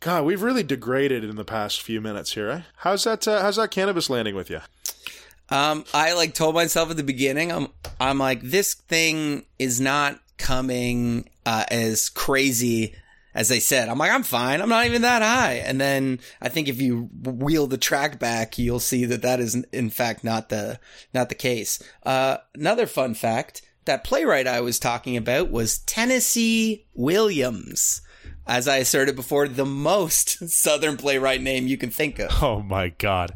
God, 0.00 0.24
we've 0.24 0.42
really 0.42 0.62
degraded 0.62 1.24
in 1.24 1.36
the 1.36 1.44
past 1.44 1.82
few 1.82 2.00
minutes 2.00 2.32
here. 2.32 2.50
Eh? 2.50 2.60
How's 2.78 3.04
that? 3.04 3.26
Uh, 3.26 3.42
how's 3.42 3.56
that 3.56 3.70
cannabis 3.70 4.10
landing 4.10 4.34
with 4.34 4.50
you? 4.50 4.60
Um, 5.48 5.84
I 5.94 6.14
like 6.14 6.34
told 6.34 6.54
myself 6.54 6.90
at 6.90 6.96
the 6.96 7.04
beginning, 7.04 7.52
I'm, 7.52 7.68
I'm 8.00 8.18
like, 8.18 8.42
this 8.42 8.74
thing 8.74 9.46
is 9.58 9.80
not 9.80 10.18
coming 10.38 11.28
uh, 11.44 11.64
as 11.70 12.08
crazy 12.08 12.94
as 13.34 13.48
they 13.48 13.60
said. 13.60 13.88
I'm 13.88 13.98
like, 13.98 14.10
I'm 14.10 14.22
fine. 14.22 14.60
I'm 14.60 14.68
not 14.68 14.86
even 14.86 15.02
that 15.02 15.22
high. 15.22 15.54
And 15.54 15.80
then 15.80 16.20
I 16.40 16.48
think 16.48 16.68
if 16.68 16.80
you 16.80 17.10
wheel 17.22 17.66
the 17.66 17.76
track 17.76 18.18
back, 18.18 18.58
you'll 18.58 18.80
see 18.80 19.04
that 19.04 19.22
that 19.22 19.40
is 19.40 19.54
in 19.72 19.90
fact 19.90 20.24
not 20.24 20.48
the, 20.48 20.80
not 21.12 21.28
the 21.28 21.34
case. 21.34 21.82
Uh, 22.02 22.38
another 22.54 22.86
fun 22.86 23.14
fact, 23.14 23.62
that 23.84 24.04
playwright 24.04 24.46
I 24.46 24.60
was 24.60 24.78
talking 24.78 25.16
about 25.16 25.50
was 25.50 25.78
Tennessee 25.78 26.86
Williams. 26.94 28.02
As 28.46 28.68
I 28.68 28.76
asserted 28.76 29.16
before, 29.16 29.48
the 29.48 29.66
most 29.66 30.48
Southern 30.48 30.96
playwright 30.96 31.42
name 31.42 31.66
you 31.66 31.76
can 31.76 31.90
think 31.90 32.18
of. 32.18 32.30
Oh 32.42 32.62
my 32.62 32.88
god. 32.88 33.32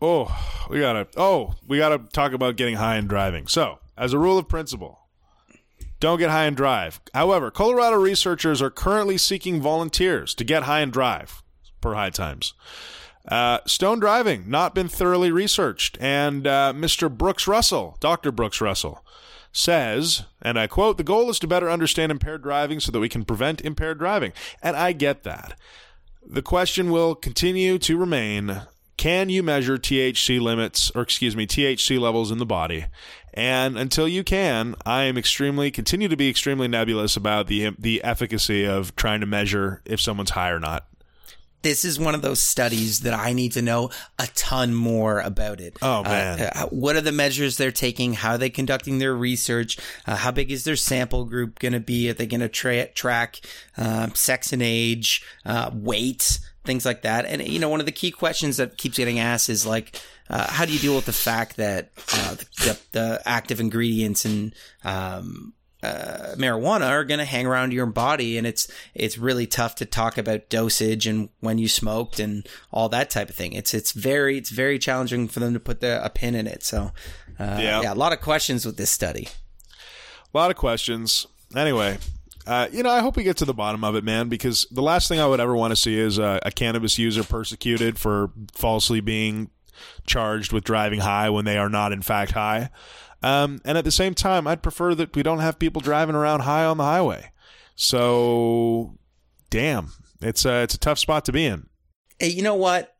Oh, 0.00 0.66
we 0.70 0.80
gotta. 0.80 1.06
Oh, 1.16 1.54
we 1.66 1.78
gotta 1.78 1.98
talk 1.98 2.32
about 2.32 2.56
getting 2.56 2.76
high 2.76 2.96
and 2.96 3.08
driving. 3.08 3.46
So, 3.46 3.80
as 3.96 4.12
a 4.12 4.18
rule 4.18 4.38
of 4.38 4.48
principle, 4.48 5.03
don't 6.00 6.18
get 6.18 6.30
high 6.30 6.44
and 6.44 6.56
drive. 6.56 7.00
However, 7.14 7.50
Colorado 7.50 7.96
researchers 7.96 8.60
are 8.60 8.70
currently 8.70 9.18
seeking 9.18 9.60
volunteers 9.60 10.34
to 10.34 10.44
get 10.44 10.64
high 10.64 10.80
and 10.80 10.92
drive 10.92 11.42
per 11.80 11.94
high 11.94 12.10
times. 12.10 12.54
Uh, 13.26 13.58
stone 13.66 14.00
driving 14.00 14.44
not 14.48 14.74
been 14.74 14.88
thoroughly 14.88 15.30
researched, 15.30 15.96
and 16.00 16.46
uh, 16.46 16.72
Mr. 16.76 17.10
Brooks 17.10 17.46
Russell, 17.46 17.96
Dr. 18.00 18.30
Brooks 18.30 18.60
Russell, 18.60 19.04
says, 19.50 20.24
and 20.42 20.58
I 20.58 20.66
quote, 20.66 20.98
the 20.98 21.04
goal 21.04 21.30
is 21.30 21.38
to 21.38 21.46
better 21.46 21.70
understand 21.70 22.12
impaired 22.12 22.42
driving 22.42 22.80
so 22.80 22.92
that 22.92 23.00
we 23.00 23.08
can 23.08 23.24
prevent 23.24 23.62
impaired 23.62 23.98
driving. 23.98 24.32
And 24.62 24.76
I 24.76 24.92
get 24.92 25.22
that. 25.22 25.58
The 26.26 26.42
question 26.42 26.90
will 26.90 27.14
continue 27.14 27.78
to 27.78 27.96
remain 27.96 28.62
can 28.96 29.28
you 29.28 29.42
measure 29.42 29.76
THC 29.76 30.40
limits, 30.40 30.90
or 30.94 31.02
excuse 31.02 31.36
me, 31.36 31.46
THC 31.46 32.00
levels 32.00 32.30
in 32.30 32.38
the 32.38 32.46
body? 32.46 32.86
And 33.32 33.76
until 33.76 34.06
you 34.06 34.22
can, 34.22 34.76
I 34.86 35.04
am 35.04 35.18
extremely, 35.18 35.70
continue 35.70 36.08
to 36.08 36.16
be 36.16 36.28
extremely 36.28 36.68
nebulous 36.68 37.16
about 37.16 37.48
the 37.48 37.74
the 37.78 38.02
efficacy 38.04 38.64
of 38.64 38.94
trying 38.96 39.20
to 39.20 39.26
measure 39.26 39.82
if 39.84 40.00
someone's 40.00 40.30
high 40.30 40.50
or 40.50 40.60
not 40.60 40.86
this 41.64 41.84
is 41.84 41.98
one 41.98 42.14
of 42.14 42.22
those 42.22 42.40
studies 42.40 43.00
that 43.00 43.14
I 43.14 43.32
need 43.32 43.52
to 43.52 43.62
know 43.62 43.90
a 44.18 44.28
ton 44.34 44.74
more 44.74 45.20
about 45.20 45.60
it. 45.60 45.76
Oh 45.82 46.00
uh, 46.00 46.02
man, 46.02 46.40
uh, 46.40 46.66
what 46.66 46.94
are 46.94 47.00
the 47.00 47.10
measures 47.10 47.56
they're 47.56 47.72
taking? 47.72 48.12
How 48.12 48.32
are 48.32 48.38
they 48.38 48.50
conducting 48.50 48.98
their 48.98 49.14
research? 49.14 49.78
Uh, 50.06 50.14
how 50.16 50.30
big 50.30 50.52
is 50.52 50.64
their 50.64 50.76
sample 50.76 51.24
group 51.24 51.58
going 51.58 51.72
to 51.72 51.80
be? 51.80 52.10
Are 52.10 52.12
they 52.12 52.26
going 52.26 52.42
to 52.42 52.50
tra- 52.50 52.88
track 52.88 53.40
uh, 53.78 54.08
sex 54.12 54.52
and 54.52 54.62
age, 54.62 55.24
uh, 55.46 55.70
weight, 55.72 56.38
things 56.64 56.84
like 56.84 57.02
that? 57.02 57.24
And 57.26 57.46
you 57.46 57.58
know, 57.58 57.68
one 57.68 57.80
of 57.80 57.86
the 57.86 57.92
key 57.92 58.10
questions 58.10 58.56
that 58.56 58.76
keeps 58.76 58.96
getting 58.96 59.18
asked 59.18 59.48
is 59.48 59.66
like. 59.66 60.00
Uh, 60.30 60.50
how 60.50 60.64
do 60.64 60.72
you 60.72 60.78
deal 60.78 60.96
with 60.96 61.04
the 61.04 61.12
fact 61.12 61.58
that 61.58 61.94
the, 61.94 62.46
the, 62.56 62.80
the, 62.92 63.22
active 63.26 63.60
ingredients 63.60 64.24
in 64.24 64.54
um, 64.82 65.52
uh, 65.84 66.34
marijuana 66.36 66.88
are 66.88 67.04
going 67.04 67.18
to 67.18 67.24
hang 67.26 67.46
around 67.46 67.72
your 67.72 67.84
body 67.84 68.38
and 68.38 68.46
it's 68.46 68.70
it's 68.94 69.18
really 69.18 69.46
tough 69.46 69.74
to 69.74 69.84
talk 69.84 70.16
about 70.16 70.48
dosage 70.48 71.06
and 71.06 71.28
when 71.40 71.58
you 71.58 71.68
smoked 71.68 72.18
and 72.18 72.48
all 72.72 72.88
that 72.88 73.10
type 73.10 73.28
of 73.28 73.34
thing 73.34 73.52
it's 73.52 73.74
it's 73.74 73.92
very 73.92 74.38
it's 74.38 74.48
very 74.48 74.78
challenging 74.78 75.28
for 75.28 75.40
them 75.40 75.52
to 75.52 75.60
put 75.60 75.80
the, 75.80 76.02
a 76.02 76.08
pin 76.08 76.34
in 76.34 76.46
it 76.46 76.62
so 76.62 76.90
uh, 77.38 77.58
yeah. 77.60 77.82
yeah 77.82 77.92
a 77.92 77.94
lot 77.94 78.14
of 78.14 78.20
questions 78.22 78.64
with 78.64 78.78
this 78.78 78.90
study 78.90 79.28
a 80.32 80.38
lot 80.38 80.50
of 80.50 80.56
questions 80.56 81.26
anyway 81.54 81.98
uh, 82.46 82.68
you 82.70 82.82
know, 82.82 82.90
I 82.90 83.00
hope 83.00 83.16
we 83.16 83.22
get 83.22 83.36
to 83.38 83.44
the 83.44 83.54
bottom 83.54 83.84
of 83.84 83.94
it, 83.94 84.04
man, 84.04 84.28
because 84.28 84.66
the 84.70 84.82
last 84.82 85.08
thing 85.08 85.20
I 85.20 85.26
would 85.26 85.40
ever 85.40 85.56
want 85.56 85.72
to 85.72 85.76
see 85.76 85.98
is 85.98 86.18
a, 86.18 86.40
a 86.44 86.50
cannabis 86.50 86.98
user 86.98 87.24
persecuted 87.24 87.98
for 87.98 88.30
falsely 88.52 89.00
being 89.00 89.50
charged 90.06 90.52
with 90.52 90.64
driving 90.64 91.00
high 91.00 91.30
when 91.30 91.44
they 91.44 91.58
are 91.58 91.68
not, 91.68 91.92
in 91.92 92.02
fact, 92.02 92.32
high. 92.32 92.70
Um, 93.22 93.60
and 93.64 93.78
at 93.78 93.84
the 93.84 93.90
same 93.90 94.14
time, 94.14 94.46
I'd 94.46 94.62
prefer 94.62 94.94
that 94.94 95.16
we 95.16 95.22
don't 95.22 95.38
have 95.38 95.58
people 95.58 95.80
driving 95.80 96.14
around 96.14 96.40
high 96.40 96.64
on 96.66 96.76
the 96.76 96.84
highway. 96.84 97.32
So, 97.74 98.98
damn, 99.50 99.92
it's 100.20 100.44
a 100.44 100.62
it's 100.62 100.74
a 100.74 100.78
tough 100.78 100.98
spot 100.98 101.24
to 101.24 101.32
be 101.32 101.46
in. 101.46 101.68
Hey, 102.18 102.28
you 102.28 102.42
know 102.42 102.54
what? 102.54 102.93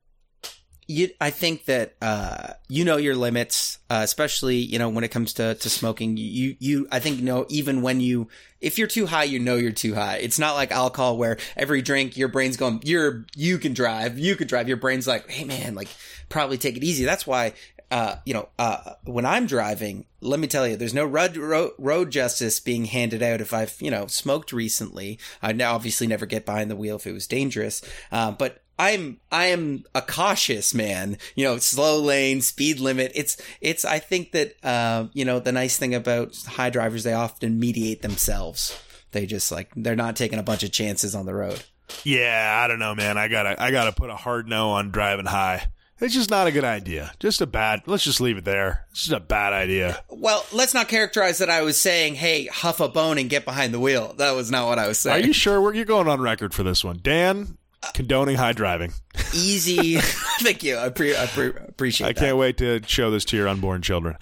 You, 0.86 1.10
I 1.20 1.30
think 1.30 1.64
that 1.64 1.94
uh, 2.02 2.54
you 2.68 2.84
know 2.84 2.96
your 2.96 3.16
limits, 3.16 3.78
uh, 3.88 4.00
especially 4.02 4.56
you 4.56 4.78
know 4.78 4.88
when 4.88 5.04
it 5.04 5.10
comes 5.10 5.32
to, 5.34 5.54
to 5.54 5.70
smoking. 5.70 6.16
You 6.16 6.56
you 6.58 6.88
I 6.92 7.00
think 7.00 7.18
you 7.18 7.24
know 7.24 7.46
even 7.48 7.82
when 7.82 8.00
you 8.00 8.28
if 8.60 8.78
you're 8.78 8.88
too 8.88 9.06
high, 9.06 9.24
you 9.24 9.38
know 9.38 9.56
you're 9.56 9.72
too 9.72 9.94
high. 9.94 10.16
It's 10.16 10.38
not 10.38 10.54
like 10.54 10.72
alcohol 10.72 11.16
where 11.16 11.38
every 11.56 11.82
drink 11.82 12.16
your 12.16 12.28
brain's 12.28 12.56
going 12.56 12.80
you're 12.84 13.24
you 13.34 13.58
can 13.58 13.72
drive, 13.72 14.18
you 14.18 14.36
can 14.36 14.46
drive. 14.46 14.68
Your 14.68 14.76
brain's 14.76 15.06
like, 15.06 15.30
hey 15.30 15.44
man, 15.44 15.74
like 15.74 15.88
probably 16.28 16.58
take 16.58 16.76
it 16.76 16.84
easy. 16.84 17.04
That's 17.04 17.26
why 17.26 17.54
uh, 17.94 18.16
you 18.24 18.34
know, 18.34 18.48
uh, 18.58 18.94
when 19.04 19.24
I'm 19.24 19.46
driving, 19.46 20.06
let 20.20 20.40
me 20.40 20.48
tell 20.48 20.66
you, 20.66 20.76
there's 20.76 20.94
no 20.94 21.04
road, 21.04 21.36
road, 21.78 22.10
justice 22.10 22.58
being 22.58 22.86
handed 22.86 23.22
out 23.22 23.40
if 23.40 23.54
I've, 23.54 23.80
you 23.80 23.88
know, 23.88 24.08
smoked 24.08 24.52
recently. 24.52 25.20
I'd 25.40 25.62
obviously 25.62 26.08
never 26.08 26.26
get 26.26 26.44
behind 26.44 26.72
the 26.72 26.76
wheel 26.76 26.96
if 26.96 27.06
it 27.06 27.12
was 27.12 27.28
dangerous. 27.28 27.82
Uh, 28.10 28.32
but 28.32 28.63
I'm, 28.78 29.20
I 29.30 29.46
am 29.46 29.84
a 29.94 30.02
cautious 30.02 30.74
man, 30.74 31.18
you 31.34 31.44
know, 31.44 31.58
slow 31.58 32.00
lane, 32.00 32.40
speed 32.40 32.80
limit. 32.80 33.12
It's, 33.14 33.40
it's, 33.60 33.84
I 33.84 33.98
think 33.98 34.32
that, 34.32 34.54
uh, 34.64 35.06
you 35.12 35.24
know, 35.24 35.38
the 35.38 35.52
nice 35.52 35.76
thing 35.76 35.94
about 35.94 36.36
high 36.46 36.70
drivers, 36.70 37.04
they 37.04 37.12
often 37.12 37.60
mediate 37.60 38.02
themselves. 38.02 38.80
They 39.12 39.26
just 39.26 39.52
like, 39.52 39.70
they're 39.76 39.94
not 39.96 40.16
taking 40.16 40.38
a 40.38 40.42
bunch 40.42 40.62
of 40.62 40.72
chances 40.72 41.14
on 41.14 41.26
the 41.26 41.34
road. 41.34 41.62
Yeah, 42.02 42.60
I 42.62 42.66
don't 42.66 42.78
know, 42.78 42.94
man. 42.94 43.16
I 43.18 43.28
gotta, 43.28 43.62
I 43.62 43.70
gotta 43.70 43.92
put 43.92 44.10
a 44.10 44.16
hard 44.16 44.48
no 44.48 44.70
on 44.70 44.90
driving 44.90 45.26
high. 45.26 45.68
It's 46.00 46.12
just 46.12 46.30
not 46.30 46.48
a 46.48 46.52
good 46.52 46.64
idea. 46.64 47.12
Just 47.20 47.40
a 47.40 47.46
bad. 47.46 47.82
Let's 47.86 48.02
just 48.02 48.20
leave 48.20 48.36
it 48.36 48.44
there. 48.44 48.86
It's 48.90 49.02
just 49.02 49.12
a 49.12 49.20
bad 49.20 49.52
idea. 49.52 50.02
Well, 50.10 50.44
let's 50.52 50.74
not 50.74 50.88
characterize 50.88 51.38
that 51.38 51.48
I 51.48 51.62
was 51.62 51.80
saying, 51.80 52.16
"Hey, 52.16 52.46
huff 52.46 52.80
a 52.80 52.88
bone 52.88 53.16
and 53.16 53.30
get 53.30 53.44
behind 53.44 53.72
the 53.72 53.78
wheel." 53.78 54.12
That 54.14 54.32
was 54.32 54.50
not 54.50 54.66
what 54.66 54.80
I 54.80 54.88
was 54.88 54.98
saying. 54.98 55.22
Are 55.22 55.26
you 55.26 55.32
sure? 55.32 55.60
Where 55.60 55.72
you're 55.72 55.84
going 55.84 56.08
on 56.08 56.20
record 56.20 56.52
for 56.52 56.64
this 56.64 56.84
one, 56.84 56.98
Dan? 57.00 57.56
Condoning 57.92 58.36
high 58.36 58.52
driving. 58.52 58.92
Easy. 59.34 59.96
Thank 60.40 60.62
you. 60.62 60.78
I, 60.78 60.88
pre- 60.88 61.16
I 61.16 61.26
pre- 61.26 61.48
appreciate. 61.48 62.08
I 62.08 62.12
can't 62.12 62.36
wait 62.36 62.56
to 62.58 62.80
show 62.86 63.10
this 63.10 63.24
to 63.26 63.36
your 63.36 63.48
unborn 63.48 63.82
children. 63.82 64.16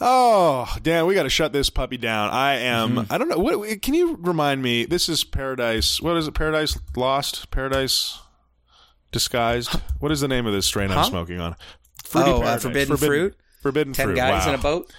Oh, 0.00 0.72
Dan, 0.82 1.06
we 1.06 1.14
got 1.14 1.24
to 1.24 1.30
shut 1.30 1.52
this 1.52 1.70
puppy 1.70 1.96
down. 1.96 2.30
I 2.30 2.54
am. 2.56 2.96
Mm-hmm. 2.96 3.12
I 3.12 3.18
don't 3.18 3.28
know. 3.28 3.38
What 3.38 3.82
can 3.82 3.94
you 3.94 4.16
remind 4.20 4.62
me? 4.62 4.84
This 4.84 5.08
is 5.08 5.24
Paradise. 5.24 6.00
What 6.00 6.16
is 6.16 6.28
it? 6.28 6.34
Paradise 6.34 6.78
Lost. 6.96 7.50
Paradise 7.50 8.18
disguised. 9.12 9.70
What 10.00 10.12
is 10.12 10.20
the 10.20 10.28
name 10.28 10.46
of 10.46 10.52
this 10.52 10.66
strain 10.66 10.90
huh? 10.90 11.00
I'm 11.00 11.04
smoking 11.04 11.40
on? 11.40 11.56
Fruity 12.04 12.30
oh, 12.30 12.42
uh, 12.42 12.56
forbidden, 12.58 12.96
forbidden, 12.96 13.08
fruit. 13.08 13.36
Forbidden 13.62 13.92
Ten 13.92 14.06
fruit. 14.06 14.16
guys 14.16 14.46
wow. 14.46 14.52
in 14.52 14.58
a 14.58 14.62
boat. 14.62 14.92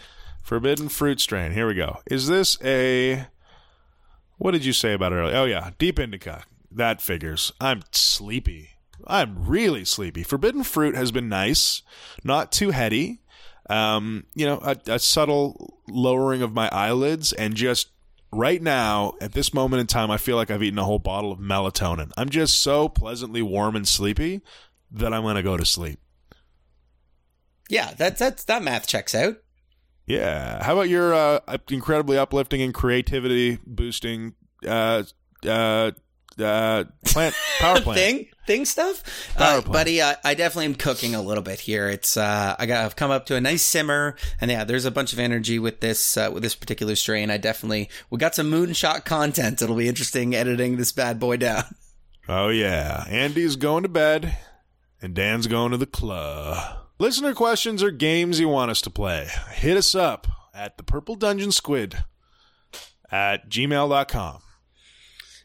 Forbidden 0.43 0.89
fruit 0.89 1.19
strain. 1.19 1.51
Here 1.51 1.67
we 1.67 1.73
go. 1.73 1.99
Is 2.05 2.27
this 2.27 2.57
a? 2.63 3.27
What 4.37 4.51
did 4.51 4.63
you 4.63 4.73
say 4.73 4.93
about 4.93 5.11
it 5.11 5.15
earlier? 5.15 5.35
Oh 5.35 5.45
yeah, 5.45 5.71
deep 5.77 5.99
indica. 5.99 6.43
That 6.71 7.01
figures. 7.01 7.51
I'm 7.59 7.81
sleepy. 7.91 8.71
I'm 9.07 9.47
really 9.47 9.85
sleepy. 9.85 10.23
Forbidden 10.23 10.63
fruit 10.63 10.95
has 10.95 11.11
been 11.11 11.29
nice, 11.29 11.81
not 12.23 12.51
too 12.51 12.71
heady. 12.71 13.21
Um, 13.69 14.25
you 14.35 14.45
know, 14.45 14.59
a, 14.63 14.77
a 14.87 14.99
subtle 14.99 15.79
lowering 15.87 16.41
of 16.41 16.53
my 16.53 16.69
eyelids 16.71 17.33
and 17.33 17.55
just 17.55 17.89
right 18.31 18.61
now, 18.61 19.13
at 19.21 19.33
this 19.33 19.53
moment 19.53 19.81
in 19.81 19.87
time, 19.87 20.11
I 20.11 20.17
feel 20.17 20.35
like 20.35 20.51
I've 20.51 20.63
eaten 20.63 20.79
a 20.79 20.83
whole 20.83 20.99
bottle 20.99 21.31
of 21.31 21.39
melatonin. 21.39 22.11
I'm 22.17 22.29
just 22.29 22.61
so 22.61 22.89
pleasantly 22.89 23.41
warm 23.41 23.75
and 23.75 23.87
sleepy 23.87 24.41
that 24.91 25.13
I'm 25.13 25.23
going 25.23 25.35
to 25.35 25.43
go 25.43 25.57
to 25.57 25.65
sleep. 25.65 25.99
Yeah, 27.69 27.93
that 27.97 28.17
that's 28.17 28.43
that 28.45 28.63
math 28.63 28.87
checks 28.87 29.13
out. 29.13 29.37
Yeah. 30.07 30.63
How 30.63 30.73
about 30.73 30.89
your 30.89 31.13
uh, 31.13 31.39
incredibly 31.69 32.17
uplifting 32.17 32.63
and 32.63 32.73
creativity 32.73 33.59
boosting 33.65 34.33
uh, 34.67 35.03
uh, 35.47 35.91
uh, 36.41 36.85
plant 37.05 37.35
power 37.59 37.81
plant 37.81 37.99
thing 37.99 38.27
thing 38.47 38.65
stuff, 38.65 39.03
uh, 39.37 39.61
buddy. 39.61 40.01
I, 40.01 40.15
I, 40.23 40.33
definitely 40.33 40.65
am 40.65 40.75
cooking 40.75 41.13
a 41.13 41.21
little 41.21 41.43
bit 41.43 41.59
here. 41.59 41.87
It's 41.87 42.17
uh, 42.17 42.55
I 42.57 42.65
got 42.65 42.85
I've 42.85 42.95
come 42.95 43.11
up 43.11 43.25
to 43.27 43.35
a 43.35 43.41
nice 43.41 43.63
simmer, 43.63 44.15
and 44.41 44.49
yeah, 44.49 44.63
there's 44.63 44.85
a 44.85 44.91
bunch 44.91 45.13
of 45.13 45.19
energy 45.19 45.59
with 45.59 45.79
this 45.81 46.17
uh, 46.17 46.29
with 46.33 46.43
this 46.43 46.55
particular 46.55 46.95
strain. 46.95 47.29
I 47.29 47.37
definitely 47.37 47.89
we 48.09 48.17
got 48.17 48.35
some 48.35 48.49
moonshot 48.51 49.05
content. 49.05 49.61
It'll 49.61 49.75
be 49.75 49.87
interesting 49.87 50.35
editing 50.35 50.77
this 50.77 50.91
bad 50.91 51.19
boy 51.19 51.37
down. 51.37 51.63
Oh 52.27 52.49
yeah, 52.49 53.05
Andy's 53.07 53.55
going 53.55 53.83
to 53.83 53.89
bed, 53.89 54.37
and 55.01 55.13
Dan's 55.13 55.47
going 55.47 55.71
to 55.71 55.77
the 55.77 55.85
club. 55.85 56.85
Listener 56.99 57.33
questions 57.33 57.81
or 57.81 57.91
games 57.91 58.39
you 58.39 58.49
want 58.49 58.71
us 58.71 58.81
to 58.81 58.89
play? 58.89 59.29
Hit 59.51 59.77
us 59.77 59.95
up 59.95 60.27
at 60.53 60.75
the 60.75 60.83
Purple 60.83 61.15
Dungeon 61.15 61.51
Squid 61.51 62.03
at 63.09 63.49
gmail.com. 63.49 64.41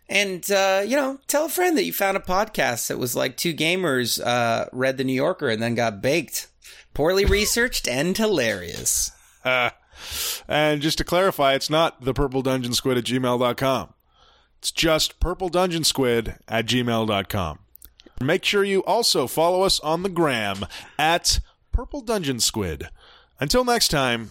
And, 0.09 0.49
uh, 0.51 0.83
you 0.87 0.97
know, 0.97 1.19
tell 1.27 1.47
a 1.47 1.49
friend 1.49 1.77
that 1.79 1.85
you 1.85 1.93
found 1.93 2.17
a 2.17 2.21
podcast 2.21 2.89
that 2.89 2.99
was 2.99 3.17
like 3.17 3.37
two 3.37 3.55
gamers 3.55 4.25
uh, 4.25 4.67
read 4.73 4.97
The 4.97 5.05
New 5.05 5.15
Yorker 5.15 5.49
and 5.49 5.63
then 5.63 5.75
got 5.75 6.03
baked. 6.03 6.49
Poorly 6.93 7.25
researched 7.27 7.89
and 7.89 8.17
hilarious. 8.17 9.11
Uh, 9.45 9.71
and 10.49 10.83
just 10.83 10.99
to 10.99 11.05
clarify, 11.05 11.55
it's 11.55 11.71
not 11.71 12.03
the 12.03 12.15
purple 12.15 12.43
dungeon 12.43 12.75
squid 12.75 12.99
at 12.99 13.05
gmail.com. 13.05 13.95
It's 14.59 14.73
just 14.73 15.21
purple 15.21 15.49
dungeon 15.49 15.85
squid 15.85 16.37
at 16.49 16.67
gmail.com. 16.67 17.59
Make 18.21 18.45
sure 18.45 18.65
you 18.65 18.83
also 18.85 19.27
follow 19.27 19.63
us 19.63 19.81
on 19.81 20.03
the 20.03 20.09
gram 20.09 20.65
at 20.99 21.41
purple 21.73 22.01
dungeon 22.01 22.41
squid. 22.41 22.89
Until 23.41 23.65
next 23.65 23.89
time. 23.89 24.31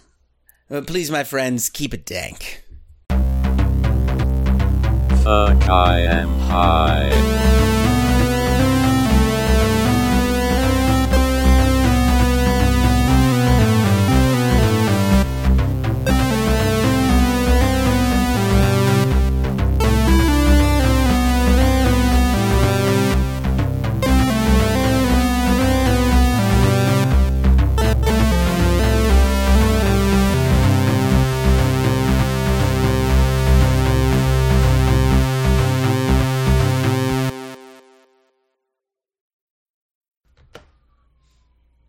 Uh, 0.70 0.80
please, 0.80 1.10
my 1.10 1.22
friends, 1.22 1.68
keep 1.68 1.92
it 1.92 2.06
dank. 2.06 2.63
I 5.26 6.00
am 6.00 6.28
high. 6.40 7.83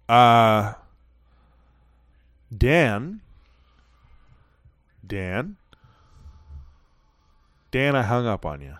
Uh, 0.07 0.73
Dan. 2.55 3.21
Dan. 5.05 5.57
Dan, 7.71 7.95
I 7.95 8.03
hung 8.03 8.27
up 8.27 8.45
on 8.45 8.61
you. 8.61 8.77